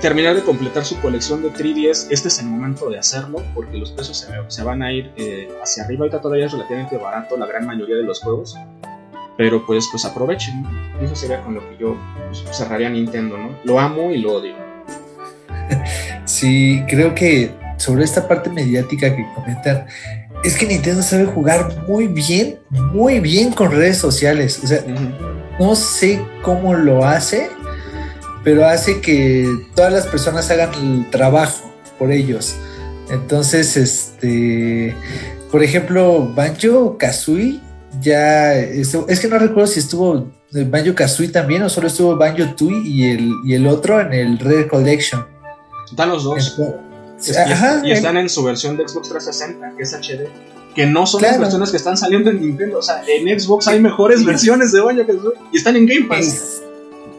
terminar 0.00 0.34
de 0.34 0.42
completar 0.42 0.84
su 0.84 1.00
colección 1.00 1.42
de 1.42 1.52
3DS, 1.52 2.08
este 2.10 2.28
es 2.28 2.38
el 2.40 2.46
momento 2.46 2.88
de 2.88 2.98
hacerlo, 2.98 3.42
porque 3.54 3.78
los 3.78 3.92
precios 3.92 4.26
se, 4.48 4.62
van 4.62 4.82
a 4.82 4.92
ir 4.92 5.12
eh, 5.16 5.48
hacia 5.62 5.84
arriba. 5.84 6.04
Ahorita 6.04 6.20
todavía 6.20 6.46
es 6.46 6.52
relativamente 6.52 6.96
barato 6.96 7.36
la 7.36 7.46
gran 7.46 7.66
mayoría 7.66 7.96
de 7.96 8.04
los 8.04 8.20
juegos. 8.20 8.56
Pero 9.36 9.64
pues, 9.64 9.88
pues 9.90 10.04
aprovechen. 10.04 10.64
Eso 11.00 11.14
sería 11.14 11.42
con 11.42 11.54
lo 11.54 11.68
que 11.68 11.76
yo 11.78 11.96
pues, 12.26 12.44
cerraría 12.56 12.90
Nintendo, 12.90 13.38
¿no? 13.38 13.50
Lo 13.64 13.78
amo 13.78 14.10
y 14.10 14.18
lo 14.18 14.34
odio. 14.34 14.67
Sí, 16.24 16.84
creo 16.88 17.14
que 17.14 17.50
sobre 17.78 18.04
esta 18.04 18.28
parte 18.28 18.50
mediática 18.50 19.14
que 19.14 19.26
comentan, 19.34 19.86
es 20.44 20.56
que 20.56 20.66
Nintendo 20.66 21.02
sabe 21.02 21.24
jugar 21.24 21.84
muy 21.88 22.06
bien, 22.06 22.58
muy 22.70 23.20
bien 23.20 23.52
con 23.52 23.70
redes 23.70 23.98
sociales. 23.98 24.60
O 24.62 24.66
sea, 24.66 24.84
no 25.58 25.74
sé 25.74 26.20
cómo 26.42 26.74
lo 26.74 27.04
hace, 27.04 27.50
pero 28.44 28.66
hace 28.66 29.00
que 29.00 29.48
todas 29.74 29.92
las 29.92 30.06
personas 30.06 30.50
hagan 30.50 30.72
el 30.74 31.10
trabajo 31.10 31.72
por 31.98 32.12
ellos. 32.12 32.56
Entonces, 33.10 33.76
este, 33.76 34.94
por 35.50 35.62
ejemplo, 35.62 36.30
Banjo 36.34 36.98
Kazooie 36.98 37.60
ya 38.00 38.54
es 38.54 39.20
que 39.20 39.28
no 39.28 39.38
recuerdo 39.38 39.66
si 39.66 39.80
estuvo 39.80 40.30
Banjo 40.52 40.94
Kazooie 40.94 41.30
también 41.30 41.62
o 41.62 41.68
solo 41.68 41.88
estuvo 41.88 42.16
Banjo 42.16 42.54
Tui 42.54 42.86
y 42.86 43.10
el, 43.10 43.32
y 43.44 43.54
el 43.54 43.66
otro 43.66 44.00
en 44.00 44.12
el 44.12 44.38
Red 44.38 44.68
Collection. 44.68 45.37
Están 45.90 46.08
los 46.10 46.24
dos 46.24 46.58
y, 47.84 47.90
están 47.90 48.16
en 48.16 48.28
su 48.28 48.44
versión 48.44 48.76
de 48.76 48.86
Xbox 48.86 49.08
360, 49.08 49.76
que 49.76 49.82
es 49.82 49.92
HD. 49.92 50.28
Que 50.74 50.86
no 50.86 51.06
son 51.06 51.22
las 51.22 51.38
versiones 51.38 51.70
que 51.70 51.76
están 51.76 51.96
saliendo 51.96 52.30
en 52.30 52.40
Nintendo. 52.40 52.78
O 52.78 52.82
sea, 52.82 53.02
en 53.06 53.40
Xbox 53.40 53.66
hay 53.66 53.80
mejores 53.80 54.24
versiones 54.24 54.70
de 54.70 54.80
Banjo 54.80 55.02
y 55.52 55.56
están 55.56 55.76
en 55.76 55.86
Game 55.86 56.06
Pass. 56.06 56.62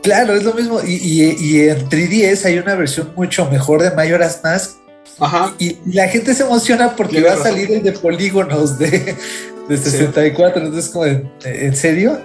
claro, 0.01 0.33
es 0.33 0.43
lo 0.43 0.53
mismo. 0.53 0.79
Y, 0.85 1.59
en 1.67 1.89
3DS 1.89 2.45
hay 2.45 2.57
una 2.59 2.75
versión 2.75 3.11
mucho 3.15 3.49
mejor 3.49 3.81
de 3.81 3.91
Majora's 3.91 4.39
Mask. 4.43 4.77
Ajá. 5.19 5.53
Y, 5.59 5.77
la 5.91 6.07
gente 6.07 6.33
se 6.33 6.43
emociona 6.43 6.95
porque 6.95 7.21
va 7.21 7.33
a 7.33 7.37
salir 7.37 7.69
el 7.71 7.83
de 7.83 7.91
polígonos 7.91 8.77
de, 8.79 9.15
de 9.67 9.77
64. 9.77 10.63
Entonces, 10.63 10.89
como, 10.89 11.05
¿en, 11.05 11.75
serio? 11.75 12.17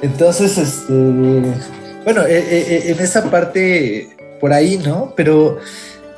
Entonces, 0.00 0.56
este. 0.56 0.92
Bueno, 2.04 2.22
eh, 2.22 2.38
eh, 2.38 2.66
eh, 2.68 2.82
en 2.92 3.00
esa 3.00 3.30
parte, 3.30 4.16
por 4.40 4.52
ahí, 4.52 4.78
¿no? 4.78 5.12
Pero 5.16 5.58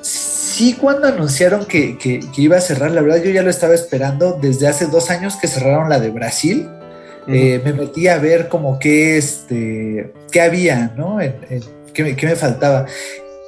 sí 0.01 0.77
cuando 0.81 1.09
anunciaron 1.09 1.65
que, 1.65 2.21
iba 2.37 2.57
a 2.57 2.61
cerrar, 2.61 2.91
la 2.91 3.03
verdad 3.03 3.23
yo 3.23 3.31
ya 3.31 3.43
lo 3.43 3.51
estaba 3.51 3.75
esperando 3.75 4.39
desde 4.41 4.69
hace 4.69 4.87
dos 4.87 5.11
años 5.11 5.37
que 5.37 5.49
cerraron 5.49 5.89
la 5.89 5.99
de 5.99 6.11
Brasil. 6.11 6.69
Eh, 7.29 7.61
me 7.65 7.73
metí 7.73 8.09
a 8.09 8.19
ver 8.19 8.49
como 8.49 8.81
qué, 8.81 9.17
este, 9.17 10.13
qué 10.31 10.41
había, 10.41 10.93
¿no? 10.97 11.19
qué, 11.95 12.05
me 12.05 12.37
faltaba. 12.37 12.87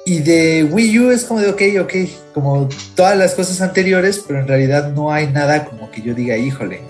Y 0.05 0.19
de 0.19 0.63
Wii 0.63 0.99
U 0.99 1.11
es 1.11 1.25
como 1.25 1.41
de, 1.41 1.49
ok, 1.49 1.61
ok, 1.81 1.93
como 2.33 2.69
todas 2.95 3.17
las 3.17 3.33
cosas 3.33 3.59
anteriores, 3.61 4.23
pero 4.25 4.39
en 4.39 4.47
realidad 4.47 4.91
no 4.93 5.11
hay 5.11 5.27
nada 5.27 5.65
como 5.65 5.91
que 5.91 6.01
yo 6.01 6.13
diga, 6.13 6.37
híjole. 6.37 6.81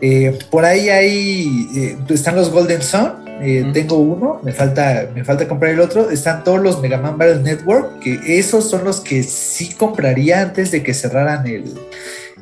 Eh, 0.00 0.38
por 0.50 0.64
ahí 0.64 0.88
hay, 0.88 1.68
eh, 1.76 1.96
están 2.08 2.36
los 2.36 2.50
Golden 2.50 2.80
Sun, 2.80 3.29
eh, 3.40 3.70
tengo 3.72 3.96
uno, 3.96 4.40
me 4.42 4.52
falta, 4.52 5.08
me 5.14 5.24
falta 5.24 5.48
comprar 5.48 5.72
el 5.72 5.80
otro. 5.80 6.10
Están 6.10 6.44
todos 6.44 6.60
los 6.60 6.80
Mega 6.80 6.98
Man 6.98 7.18
Battle 7.18 7.42
Network, 7.42 8.00
que 8.00 8.38
esos 8.38 8.68
son 8.68 8.84
los 8.84 9.00
que 9.00 9.22
sí 9.22 9.72
compraría 9.74 10.42
antes 10.42 10.70
de 10.70 10.82
que 10.82 10.94
cerraran 10.94 11.46
el. 11.46 11.74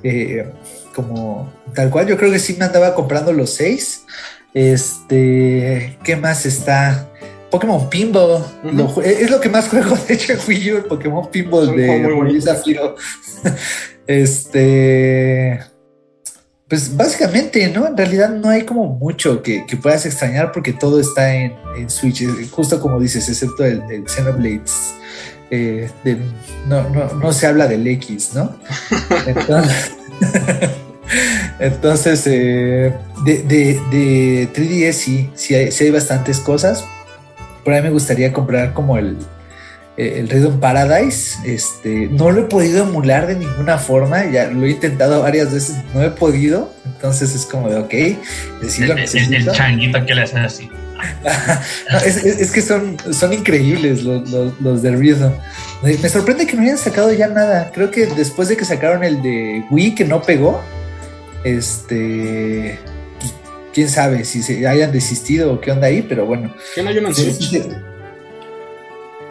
Eh, 0.02 0.46
como 0.94 1.52
tal 1.74 1.90
cual, 1.90 2.06
yo 2.06 2.16
creo 2.16 2.32
que 2.32 2.38
sí 2.38 2.56
me 2.58 2.64
andaba 2.64 2.94
comprando 2.94 3.32
los 3.32 3.50
seis. 3.50 4.04
Este, 4.54 5.98
¿qué 6.02 6.16
más 6.16 6.46
está? 6.46 7.08
Pokémon 7.50 7.88
Pinball. 7.88 8.44
es 9.04 9.30
lo 9.30 9.40
que 9.40 9.48
más 9.48 9.68
juego, 9.68 9.96
de 10.08 10.14
hecho, 10.14 10.36
fui 10.36 10.60
yo, 10.60 10.78
el 10.78 10.84
Pokémon 10.84 11.30
Pinball 11.30 11.74
de 11.76 12.40
Zafiro. 12.42 12.96
este 14.06 15.60
pues 16.69 16.95
básicamente, 16.97 17.66
¿no? 17.69 17.86
En 17.86 17.97
realidad 17.97 18.28
no 18.28 18.51
hay 18.51 18.65
como 18.65 18.86
mucho 18.86 19.43
que, 19.43 19.65
puedas 19.82 20.05
extrañar 20.05 20.53
porque 20.53 20.74
todo 20.74 21.01
está 21.01 21.35
en, 21.35 21.57
Switch, 21.89 22.27
justo 22.51 22.81
como 22.81 23.01
dices, 23.01 23.28
excepto 23.28 23.65
el, 23.65 23.82
Xenoblades. 24.07 24.95
Eh, 25.51 25.89
no, 26.66 27.32
se 27.32 27.47
habla 27.47 27.66
del 27.66 27.86
X, 27.86 28.32
¿no? 28.35 28.55
Entonces, 31.59 32.27
eh, 32.27 32.95
de, 33.24 33.43
de, 33.45 34.49
3DS 34.53 34.93
sí, 34.93 35.31
sí 35.35 35.55
hay, 35.55 35.73
sí 35.73 35.85
hay 35.85 35.90
bastantes 35.90 36.39
cosas. 36.39 36.85
Por 37.65 37.73
ahí 37.73 37.81
me 37.82 37.90
gustaría 37.90 38.31
comprar 38.32 38.74
como 38.74 38.99
el, 38.99 39.16
el 39.98 40.28
Rhythm 40.28 40.60
Paradise. 40.60 41.36
Este, 41.44 42.08
no 42.08 42.30
lo 42.30 42.42
he 42.42 42.44
podido 42.44 42.84
emular 42.84 43.26
de 43.26 43.34
ninguna 43.34 43.78
forma, 43.78 44.24
ya 44.30 44.46
lo 44.46 44.64
he 44.64 44.70
intentado 44.70 45.20
varias 45.22 45.52
veces, 45.52 45.76
no 45.92 46.02
he 46.02 46.10
podido, 46.10 46.72
entonces 46.86 47.34
es 47.34 47.44
como 47.44 47.68
de, 47.68 47.78
ok, 47.78 48.62
decirlo 48.62 48.94
el, 48.96 49.50
changuito 49.52 50.04
que 50.06 50.14
le 50.14 50.22
hacen 50.22 50.38
así. 50.38 50.70
es, 52.04 52.50
que 52.50 52.62
son, 52.62 52.96
son 53.12 53.32
increíbles 53.32 54.02
los, 54.02 54.28
los, 54.60 54.82
de 54.82 54.96
Rhythm. 54.96 55.32
Me 55.82 56.08
sorprende 56.08 56.46
que 56.46 56.56
no 56.56 56.62
hayan 56.62 56.78
sacado 56.78 57.12
ya 57.12 57.28
nada. 57.28 57.70
Creo 57.72 57.90
que 57.90 58.06
después 58.06 58.48
de 58.48 58.56
que 58.56 58.64
sacaron 58.64 59.04
el 59.04 59.22
de 59.22 59.62
Wii 59.70 59.94
que 59.94 60.04
no 60.04 60.22
pegó, 60.22 60.60
este 61.44 62.80
pues, 63.20 63.32
quién 63.72 63.88
sabe 63.88 64.24
si 64.24 64.42
se 64.42 64.66
hayan 64.66 64.90
desistido 64.90 65.52
o 65.52 65.60
qué 65.60 65.70
onda 65.70 65.86
ahí, 65.86 66.02
pero 66.02 66.26
bueno. 66.26 66.52
¿Qué 66.74 66.82
no 66.82 66.90
hay 66.90 66.98
una 66.98 67.10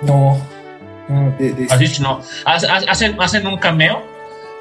No, 0.03 0.41
no. 1.09 2.21
Hacen, 2.45 3.19
hacen 3.19 3.47
un 3.47 3.57
cameo. 3.57 4.03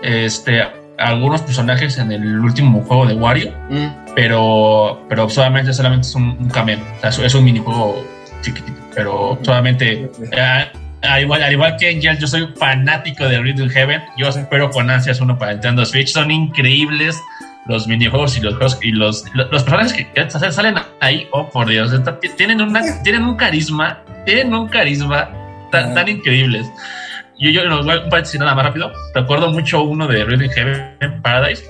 Este, 0.03 0.63
algunos 0.99 1.43
personajes 1.43 1.99
en 1.99 2.13
el 2.13 2.41
último 2.41 2.83
juego 2.83 3.07
de 3.07 3.15
Wario. 3.15 3.53
Mm. 3.71 4.15
pero, 4.15 5.03
pero 5.09 5.29
solamente, 5.29 5.73
solamente 5.73 6.07
es 6.07 6.15
un, 6.15 6.49
cameo, 6.49 6.79
es 7.03 7.35
un 7.35 7.45
minijuego 7.45 8.05
chiquitito, 8.43 8.81
pero 8.95 9.39
solamente... 9.43 10.11
Eh, 10.33 10.67
al 11.03 11.23
igual, 11.23 11.43
al 11.43 11.53
igual 11.53 11.77
que 11.79 11.91
Angel, 11.91 12.19
yo 12.19 12.27
soy 12.27 12.49
fanático 12.57 13.29
de 13.29 13.39
Riddle 13.39 13.69
Heaven. 13.69 14.03
Yo 14.17 14.29
espero 14.29 14.71
con 14.71 14.91
ansias 14.91 15.21
uno 15.21 15.39
para 15.39 15.53
Nintendo 15.53 15.85
Switch. 15.85 16.09
Son 16.09 16.31
increíbles 16.31 17.17
los 17.67 17.87
minijuegos 17.87 18.37
y 18.39 18.41
los 18.41 18.55
juegos 18.55 18.79
y 18.83 18.93
los, 18.93 19.25
los, 19.35 19.63
personajes 19.63 19.93
que 19.93 20.31
salen 20.31 20.77
ahí. 21.01 21.29
Oh, 21.33 21.49
por 21.49 21.69
Dios, 21.69 21.93
tienen, 22.37 22.61
una, 22.61 22.81
tienen 23.03 23.23
un 23.23 23.37
carisma, 23.37 24.03
tienen 24.25 24.55
un 24.55 24.69
carisma 24.69 25.31
tan, 25.71 25.95
tan 25.95 26.09
increíbles. 26.09 26.71
Yo, 27.39 27.51
yo 27.51 27.65
los 27.65 27.85
voy 27.85 28.01
a 28.11 28.17
decir 28.17 28.41
nada 28.41 28.55
más 28.55 28.65
rápido. 28.67 28.93
Recuerdo 29.15 29.51
mucho 29.51 29.83
uno 29.83 30.07
de 30.07 30.25
Riddle 30.25 30.49
Heaven 30.49 31.23
Paradise, 31.23 31.65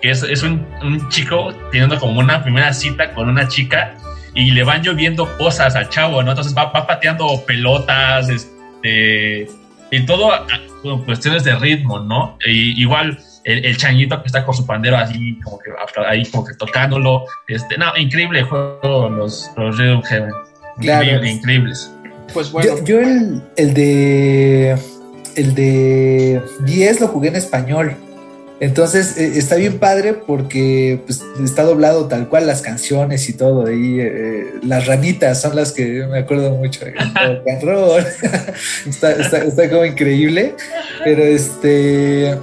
que 0.00 0.10
es, 0.10 0.22
es 0.22 0.42
un, 0.42 0.66
un 0.82 1.08
chico 1.08 1.52
teniendo 1.72 1.98
como 1.98 2.20
una 2.20 2.42
primera 2.42 2.72
cita 2.72 3.12
con 3.12 3.28
una 3.28 3.48
chica 3.48 3.94
y 4.34 4.52
le 4.52 4.62
van 4.62 4.82
lloviendo 4.82 5.36
cosas 5.36 5.74
al 5.74 5.88
chavo, 5.88 6.22
¿no? 6.22 6.30
Entonces 6.30 6.56
va, 6.56 6.66
va 6.66 6.86
pateando 6.86 7.42
pelotas, 7.46 8.28
este, 8.28 9.48
y 9.90 10.06
todo 10.06 10.30
con 10.82 11.04
cuestiones 11.04 11.44
de 11.44 11.56
ritmo, 11.56 11.98
¿no? 11.98 12.36
igual 12.46 13.18
el, 13.44 13.64
el, 13.64 13.76
changuito 13.76 14.20
que 14.20 14.26
está 14.26 14.44
con 14.44 14.54
su 14.54 14.66
pandero 14.66 14.96
así, 14.96 15.38
como 15.42 15.58
que 15.58 15.70
ahí 16.06 16.24
como 16.26 16.44
que 16.44 16.54
tocándolo. 16.54 17.24
Este, 17.48 17.78
no, 17.78 17.96
increíble 17.96 18.42
juego 18.42 19.08
los, 19.08 19.50
los 19.56 19.78
Rhythm 19.78 20.02
Heaven. 20.02 20.32
Claro. 20.80 21.26
increíbles. 21.26 21.92
Pues 22.32 22.52
bueno. 22.52 22.84
Yo, 22.84 23.00
el, 23.00 23.42
el 23.56 23.74
de 23.74 24.76
el 25.36 25.54
de 25.54 26.42
10 26.64 27.00
lo 27.00 27.08
jugué 27.08 27.28
en 27.28 27.36
español. 27.36 27.96
Entonces 28.60 29.16
eh, 29.16 29.34
está 29.36 29.54
bien 29.54 29.78
padre 29.78 30.14
porque 30.14 31.00
pues, 31.06 31.22
está 31.42 31.62
doblado 31.62 32.06
tal 32.06 32.28
cual 32.28 32.46
las 32.46 32.60
canciones 32.60 33.28
y 33.28 33.34
todo. 33.34 33.70
Y 33.70 34.00
eh, 34.00 34.46
las 34.62 34.86
ranitas 34.86 35.40
son 35.40 35.54
las 35.54 35.72
que 35.72 36.06
me 36.10 36.18
acuerdo 36.18 36.50
mucho. 36.50 36.84
está, 38.88 39.12
está, 39.12 39.38
está, 39.38 39.70
como 39.70 39.84
increíble. 39.84 40.54
Pero 41.04 41.22
este, 41.22 42.36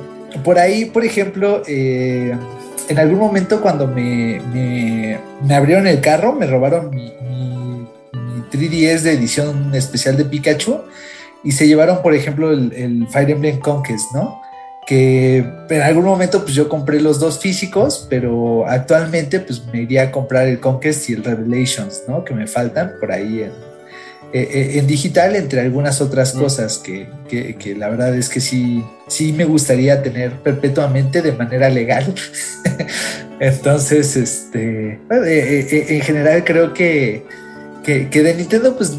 por 0.43 0.57
ahí, 0.57 0.85
por 0.85 1.03
ejemplo, 1.03 1.63
eh, 1.67 2.33
en 2.87 2.99
algún 2.99 3.19
momento 3.19 3.61
cuando 3.61 3.87
me, 3.87 4.39
me, 4.53 5.53
abrieron 5.53 5.87
el 5.87 5.99
carro, 5.99 6.33
me 6.33 6.47
robaron 6.47 6.91
mi, 6.91 7.13
3DS 8.51 9.01
de 9.01 9.11
edición 9.11 9.73
especial 9.73 10.17
de 10.17 10.25
Pikachu 10.25 10.81
y 11.43 11.51
se 11.51 11.67
llevaron, 11.67 12.01
por 12.01 12.13
ejemplo, 12.13 12.51
el, 12.51 12.73
el 12.73 13.07
Fire 13.07 13.29
Emblem 13.29 13.59
Conquest, 13.59 14.11
¿no? 14.13 14.41
que 14.85 15.37
en 15.69 15.81
algún 15.81 16.05
momento 16.05 16.43
pues 16.43 16.53
yo 16.53 16.69
compré 16.69 17.01
los 17.01 17.19
dos 17.19 17.39
físicos, 17.39 18.05
pero 18.09 18.67
actualmente 18.67 19.39
pues 19.39 19.65
me 19.73 19.81
iría 19.81 20.03
a 20.03 20.11
comprar 20.11 20.47
el 20.47 20.59
Conquest 20.59 21.09
y 21.09 21.13
el 21.13 21.23
Revelations, 21.23 22.03
¿no? 22.07 22.23
Que 22.23 22.35
me 22.35 22.45
faltan 22.45 22.93
por 22.99 23.11
ahí 23.11 23.41
en, 23.41 23.51
eh, 24.31 24.47
eh, 24.51 24.79
en 24.79 24.85
digital, 24.85 25.35
entre 25.35 25.61
algunas 25.61 26.01
otras 26.01 26.33
cosas 26.33 26.77
que, 26.77 27.07
que, 27.27 27.75
la 27.75 27.89
verdad 27.89 28.15
es 28.15 28.29
que 28.29 28.39
sí, 28.39 28.83
sí 29.07 29.33
me 29.33 29.45
gustaría 29.45 30.03
tener 30.03 30.33
perpetuamente 30.43 31.21
de 31.21 31.31
manera 31.31 31.69
legal. 31.69 32.13
Entonces, 33.39 34.15
este, 34.15 34.99
eh, 35.09 35.85
en 35.89 36.01
general 36.01 36.43
creo 36.43 36.73
que, 36.73 37.25
que, 37.85 38.09
que 38.09 38.23
de 38.23 38.33
Nintendo 38.33 38.75
pues 38.75 38.97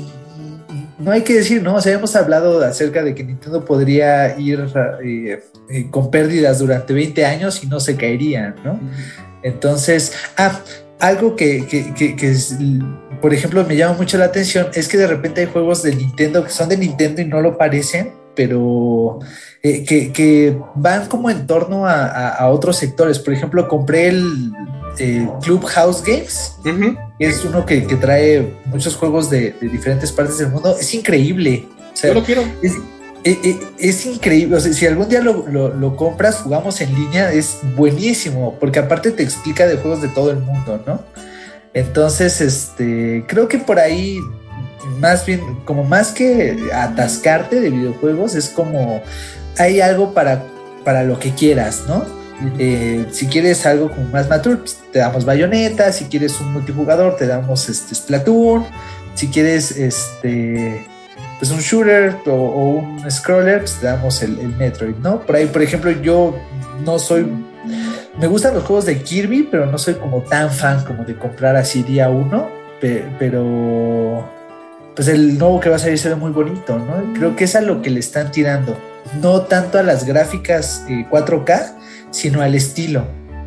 no 0.99 1.11
hay 1.11 1.23
que 1.23 1.35
decir, 1.35 1.63
¿no? 1.63 1.75
O 1.75 1.81
sea, 1.81 1.93
hemos 1.93 2.17
hablado 2.17 2.65
acerca 2.65 3.03
de 3.03 3.15
que 3.15 3.23
Nintendo 3.23 3.65
podría 3.65 4.39
ir 4.39 4.67
eh, 5.05 5.41
eh, 5.69 5.87
con 5.91 6.11
pérdidas 6.11 6.59
durante 6.59 6.95
20 6.95 7.25
años 7.25 7.63
y 7.63 7.67
no 7.67 7.81
se 7.81 7.97
caerían, 7.97 8.57
¿no? 8.65 8.81
Entonces, 9.43 10.13
ah, 10.37 10.61
algo 10.99 11.37
que, 11.37 11.63
por 13.21 13.35
ejemplo, 13.35 13.65
me 13.65 13.77
llama 13.77 13.99
mucho 13.99 14.17
la 14.19 14.25
atención 14.25 14.69
es 14.75 14.89
que 14.89 14.97
de 14.97 15.07
repente 15.07 15.43
hay 15.43 15.47
juegos 15.47 15.83
de 15.83 15.95
Nintendo 15.95 16.43
que 16.43 16.51
son 16.51 16.69
de 16.69 16.79
Nintendo 16.79 17.21
y 17.21 17.27
no 17.27 17.41
lo 17.41 17.59
parecen, 17.59 18.13
pero 18.35 19.21
eh, 19.63 19.85
que, 19.85 20.59
van 20.75 21.07
como 21.07 21.31
en 21.31 21.47
torno 21.47 21.87
a, 21.87 22.49
otros 22.49 22.79
sectores. 22.79 23.19
Por 23.19 23.35
ejemplo, 23.35 23.69
compré 23.69 24.09
el 24.09 24.51
Club 25.43 25.65
House 25.65 26.03
Games, 26.03 26.57
es 27.19 27.45
uno 27.45 27.65
que, 27.67 27.81
trae 28.01 28.55
muchos 28.67 28.97
juegos 28.97 29.31
de, 29.31 29.55
diferentes 29.61 30.13
partes 30.13 30.39
del 30.39 30.49
mundo. 30.49 30.77
Es 30.79 30.93
increíble. 30.95 31.67
Yo 32.03 32.15
lo 32.15 32.25
quiero. 32.25 32.43
Es, 33.25 34.07
increíble. 34.07 34.57
O 34.57 34.61
sea, 34.61 34.73
si 34.73 34.87
algún 34.87 35.09
día 35.09 35.21
lo, 35.21 35.97
compras, 35.97 36.37
jugamos 36.37 36.81
en 36.81 36.95
línea, 36.95 37.33
es 37.33 37.59
buenísimo, 37.77 38.57
porque 38.61 38.79
aparte 38.79 39.11
te 39.11 39.23
explica 39.23 39.67
de 39.67 39.77
juegos 39.77 40.03
de 40.03 40.09
todo 40.09 40.31
el 40.31 40.39
mundo, 40.39 40.83
¿no? 40.87 41.03
Entonces, 41.75 42.41
este, 42.41 43.25
creo 43.27 43.49
que 43.49 43.59
por 43.59 43.79
ahí, 43.79 44.19
más 44.99 45.27
bien, 45.27 45.41
como 45.65 45.85
más 45.85 46.13
que 46.13 46.57
atascarte 46.73 47.61
de 47.61 47.71
videojuegos, 47.71 48.35
es 48.35 48.49
como 48.49 49.03
hay 49.59 49.81
algo 49.81 50.15
para, 50.15 50.45
para 50.85 51.03
lo 51.03 51.19
que 51.19 51.33
quieras, 51.33 51.83
¿no? 51.87 52.26
Eh, 52.59 53.07
si 53.11 53.27
quieres 53.27 53.65
algo 53.67 53.91
como 53.91 54.09
más 54.09 54.29
mature, 54.29 54.57
pues, 54.59 54.79
te 54.93 54.99
damos 54.99 55.25
bayoneta. 55.25 55.93
Si 55.93 56.05
quieres 56.07 56.41
un 56.41 56.53
multijugador, 56.53 57.17
te 57.17 57.27
damos 57.27 57.69
este 57.69 57.95
Splatoon. 57.95 58.67
Si 59.15 59.29
quieres 59.29 59.73
este 59.73 60.85
pues 61.39 61.51
un 61.51 61.61
shooter 61.61 62.17
o, 62.27 62.79
un 62.79 63.11
scroller, 63.11 63.61
pues 63.61 63.79
te 63.79 63.87
damos 63.87 64.23
el, 64.23 64.37
Metroid, 64.57 64.97
¿no? 64.97 65.21
Por 65.21 65.37
ahí, 65.37 65.47
por 65.47 65.63
ejemplo, 65.63 65.91
yo 65.91 66.39
no 66.85 66.99
soy. 66.99 67.27
Me 68.19 68.27
gustan 68.27 68.55
los 68.55 68.65
juegos 68.65 68.87
de 68.87 69.03
Kirby, 69.03 69.49
pero 69.51 69.67
no 69.67 69.77
soy 69.77 69.95
como 69.95 70.23
tan 70.23 70.51
fan 70.51 70.85
como 70.85 71.05
de 71.05 71.17
comprar 71.17 71.57
así 71.57 71.83
día 71.83 72.09
uno. 72.09 72.49
Pero 72.81 74.31
pues 74.95 75.09
el 75.09 75.39
nuevo 75.39 75.61
que 75.61 75.69
va 75.69 75.77
a 75.77 75.79
salir 75.79 75.99
se 75.99 76.09
ve 76.09 76.15
muy 76.15 76.31
bonito, 76.31 76.79
¿no? 76.79 77.13
Creo 77.15 77.37
que 77.37 77.45
es 77.45 77.55
a 77.57 77.61
lo 77.61 77.83
que 77.83 77.91
le 77.91 78.01
están 78.01 78.31
tirando. 78.31 78.79
No 79.21 79.43
tanto 79.43 79.79
a 79.79 79.83
las 79.83 80.05
gráficas 80.05 80.85
4K, 80.89 81.51
eh, 81.51 81.75
sino 82.17 82.41
al 82.41 82.55
estilo. 82.55 83.05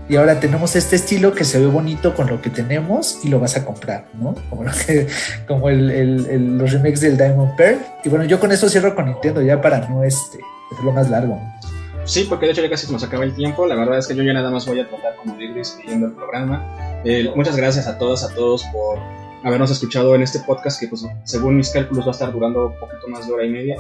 Y 0.07 0.15
ahora 0.15 0.39
tenemos 0.39 0.75
este 0.75 0.95
estilo 0.95 1.33
que 1.33 1.43
se 1.43 1.59
ve 1.59 1.65
bonito 1.65 2.15
con 2.15 2.27
lo 2.27 2.41
que 2.41 2.49
tenemos 2.49 3.19
y 3.23 3.29
lo 3.29 3.39
vas 3.39 3.57
a 3.57 3.65
comprar, 3.65 4.07
¿no? 4.13 4.35
Como, 4.49 4.63
como 5.47 5.69
el, 5.69 6.57
los 6.57 6.71
remakes 6.71 7.01
del 7.01 7.17
Diamond 7.17 7.55
Pearl. 7.55 7.79
Y 8.03 8.09
bueno, 8.09 8.25
yo 8.25 8.39
con 8.39 8.51
eso 8.51 8.69
cierro 8.69 8.95
con 8.95 9.05
Nintendo 9.05 9.41
ya 9.41 9.59
para 9.59 9.87
no 9.87 10.03
este, 10.03 10.39
hacerlo 10.71 10.91
más 10.91 11.09
largo. 11.09 11.39
Sí, 12.05 12.25
porque 12.27 12.45
de 12.45 12.53
hecho 12.53 12.61
ya 12.61 12.69
casi 12.69 12.85
se 12.85 12.91
nos 12.91 13.03
acaba 13.03 13.23
el 13.23 13.33
tiempo. 13.35 13.65
La 13.67 13.75
verdad 13.75 13.97
es 13.97 14.07
que 14.07 14.15
yo 14.15 14.23
ya 14.23 14.33
nada 14.33 14.49
más 14.51 14.65
voy 14.67 14.79
a 14.79 14.87
tratar 14.87 15.15
como 15.15 15.35
de 15.35 15.45
ir 15.45 15.53
despidiendo 15.53 16.07
el 16.07 16.13
programa. 16.13 17.01
Eh, 17.05 17.31
muchas 17.35 17.55
gracias 17.55 17.87
a 17.87 17.97
todos, 17.97 18.23
a 18.23 18.33
todos 18.33 18.63
por 18.71 18.99
habernos 19.43 19.71
escuchado 19.71 20.13
en 20.15 20.21
este 20.21 20.39
podcast 20.39 20.79
que 20.79 20.87
pues 20.87 21.05
según 21.23 21.57
mis 21.57 21.69
cálculos 21.69 22.05
va 22.05 22.09
a 22.09 22.13
estar 22.13 22.31
durando 22.31 22.67
un 22.67 22.79
poquito 22.79 23.07
más 23.09 23.27
de 23.27 23.33
hora 23.33 23.45
y 23.45 23.49
media. 23.49 23.77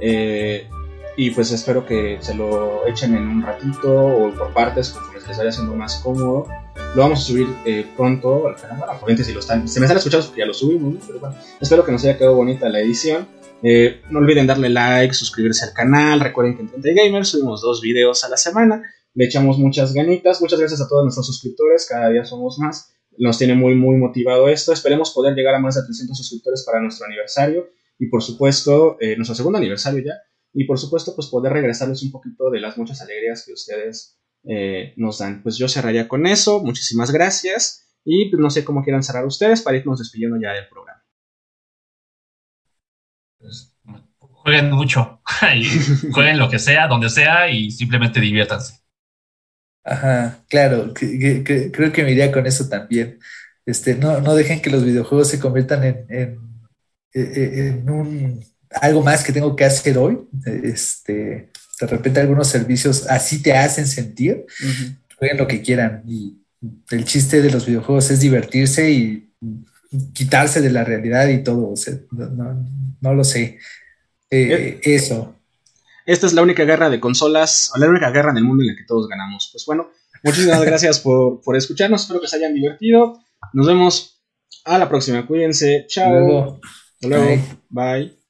Eh, 0.00 0.68
y 1.16 1.30
pues 1.30 1.50
espero 1.52 1.84
que 1.84 2.18
se 2.20 2.34
lo 2.34 2.86
echen 2.86 3.14
en 3.14 3.28
un 3.28 3.42
ratito 3.42 3.94
o 3.94 4.32
por 4.32 4.52
partes 4.54 4.90
conforme 4.90 5.20
les 5.28 5.38
vaya 5.38 5.52
siendo 5.52 5.74
más 5.74 5.96
cómodo. 5.96 6.46
Lo 6.94 7.02
vamos 7.02 7.20
a 7.20 7.22
subir 7.22 7.48
eh, 7.66 7.86
pronto 7.96 8.48
al 8.48 8.56
canal. 8.56 8.80
Bueno, 9.00 9.22
si 9.22 9.32
lo 9.32 9.40
están, 9.40 9.68
se 9.68 9.78
me 9.78 9.86
están 9.86 9.98
escuchando 9.98 10.26
porque 10.26 10.40
ya 10.40 10.46
lo 10.46 10.54
subimos, 10.54 11.04
pero 11.06 11.20
bueno, 11.20 11.36
espero 11.60 11.84
que 11.84 11.92
nos 11.92 12.04
haya 12.04 12.16
quedado 12.16 12.36
bonita 12.36 12.68
la 12.68 12.80
edición. 12.80 13.28
Eh, 13.62 14.00
no 14.10 14.18
olviden 14.18 14.46
darle 14.46 14.70
like, 14.70 15.14
suscribirse 15.14 15.64
al 15.64 15.72
canal. 15.72 16.20
Recuerden 16.20 16.56
que 16.56 16.62
en 16.62 16.68
30 16.68 17.02
Gamers 17.02 17.28
subimos 17.28 17.60
dos 17.60 17.80
videos 17.82 18.24
a 18.24 18.28
la 18.28 18.36
semana. 18.36 18.82
Le 19.14 19.26
echamos 19.26 19.58
muchas 19.58 19.92
ganitas. 19.92 20.40
Muchas 20.40 20.58
gracias 20.58 20.80
a 20.80 20.88
todos 20.88 21.04
nuestros 21.04 21.26
suscriptores. 21.26 21.86
Cada 21.86 22.08
día 22.08 22.24
somos 22.24 22.58
más. 22.58 22.94
Nos 23.18 23.36
tiene 23.36 23.54
muy, 23.54 23.74
muy 23.74 23.96
motivado 23.96 24.48
esto. 24.48 24.72
Esperemos 24.72 25.12
poder 25.12 25.34
llegar 25.34 25.54
a 25.54 25.60
más 25.60 25.74
de 25.74 25.82
300 25.82 26.16
suscriptores 26.16 26.64
para 26.64 26.80
nuestro 26.80 27.06
aniversario. 27.06 27.68
Y 27.98 28.06
por 28.06 28.22
supuesto, 28.22 28.96
eh, 28.98 29.14
nuestro 29.16 29.36
segundo 29.36 29.58
aniversario 29.58 30.02
ya 30.02 30.14
y 30.52 30.64
por 30.64 30.78
supuesto 30.78 31.14
pues 31.14 31.28
poder 31.28 31.52
regresarles 31.52 32.02
un 32.02 32.10
poquito 32.10 32.50
de 32.50 32.60
las 32.60 32.76
muchas 32.76 33.00
alegrías 33.00 33.44
que 33.46 33.52
ustedes 33.52 34.18
eh, 34.44 34.92
nos 34.96 35.18
dan. 35.18 35.42
Pues 35.42 35.56
yo 35.56 35.68
cerraría 35.68 36.08
con 36.08 36.26
eso, 36.26 36.62
muchísimas 36.62 37.10
gracias 37.10 37.96
y 38.04 38.30
pues, 38.30 38.40
no 38.40 38.50
sé 38.50 38.64
cómo 38.64 38.82
quieran 38.82 39.02
cerrar 39.02 39.24
ustedes 39.24 39.62
para 39.62 39.76
irnos 39.76 39.98
despidiendo 39.98 40.38
ya 40.40 40.52
del 40.52 40.68
programa. 40.68 41.02
Pues, 43.38 43.76
jueguen 44.18 44.72
mucho, 44.72 45.22
jueguen 46.12 46.38
lo 46.38 46.48
que 46.50 46.58
sea, 46.58 46.88
donde 46.88 47.08
sea 47.08 47.48
y 47.48 47.70
simplemente 47.70 48.20
diviértanse. 48.20 48.80
Ajá, 49.84 50.44
claro, 50.48 50.92
creo 50.94 51.92
que 51.92 52.04
me 52.04 52.12
iría 52.12 52.30
con 52.30 52.46
eso 52.46 52.68
también. 52.68 53.18
Este, 53.64 53.94
no, 53.94 54.20
no 54.20 54.34
dejen 54.34 54.60
que 54.60 54.70
los 54.70 54.84
videojuegos 54.84 55.28
se 55.28 55.40
conviertan 55.40 55.84
en, 55.84 56.06
en, 56.08 56.38
en 57.12 57.90
un 57.90 58.51
algo 58.80 59.02
más 59.02 59.24
que 59.24 59.32
tengo 59.32 59.54
que 59.56 59.64
hacer 59.64 59.98
hoy. 59.98 60.18
Este, 60.44 61.50
de 61.80 61.86
repente 61.86 62.20
algunos 62.20 62.48
servicios 62.48 63.06
así 63.08 63.42
te 63.42 63.52
hacen 63.52 63.86
sentir, 63.86 64.46
jueguen 65.18 65.38
lo 65.38 65.46
que 65.46 65.62
quieran. 65.62 66.02
Y 66.06 66.38
el 66.90 67.04
chiste 67.04 67.42
de 67.42 67.50
los 67.50 67.66
videojuegos 67.66 68.10
es 68.10 68.20
divertirse 68.20 68.90
y 68.90 69.32
quitarse 70.12 70.60
de 70.60 70.70
la 70.70 70.84
realidad 70.84 71.28
y 71.28 71.42
todo. 71.42 71.74
no, 73.00 73.14
lo 73.14 73.24
sé. 73.24 73.58
Eh, 74.30 74.80
eso. 74.82 75.36
Esta 76.06 76.26
es 76.26 76.32
la 76.32 76.42
única 76.42 76.64
guerra 76.64 76.90
de 76.90 76.98
consolas, 76.98 77.70
o 77.74 77.78
la 77.78 77.88
única 77.88 78.10
guerra 78.10 78.30
en 78.30 78.38
el 78.38 78.44
mundo 78.44 78.62
en 78.62 78.68
la 78.68 78.76
que 78.76 78.84
todos 78.84 79.08
ganamos. 79.08 79.50
Pues 79.52 79.64
bueno, 79.66 79.88
Muchísimas 80.22 80.62
gracias 80.64 81.00
por, 81.00 81.40
por 81.42 81.56
escucharnos. 81.56 82.02
Espero 82.02 82.20
que 82.20 82.28
se 82.28 82.36
hayan 82.36 82.54
divertido. 82.54 83.20
Nos 83.52 83.66
vemos 83.66 84.20
a 84.64 84.78
la 84.78 84.88
próxima. 84.88 85.26
Cuídense. 85.26 85.86
Chao. 85.88 86.10
Luego. 86.10 86.60
Hasta 86.94 87.08
luego. 87.08 87.42
Bye. 87.68 88.21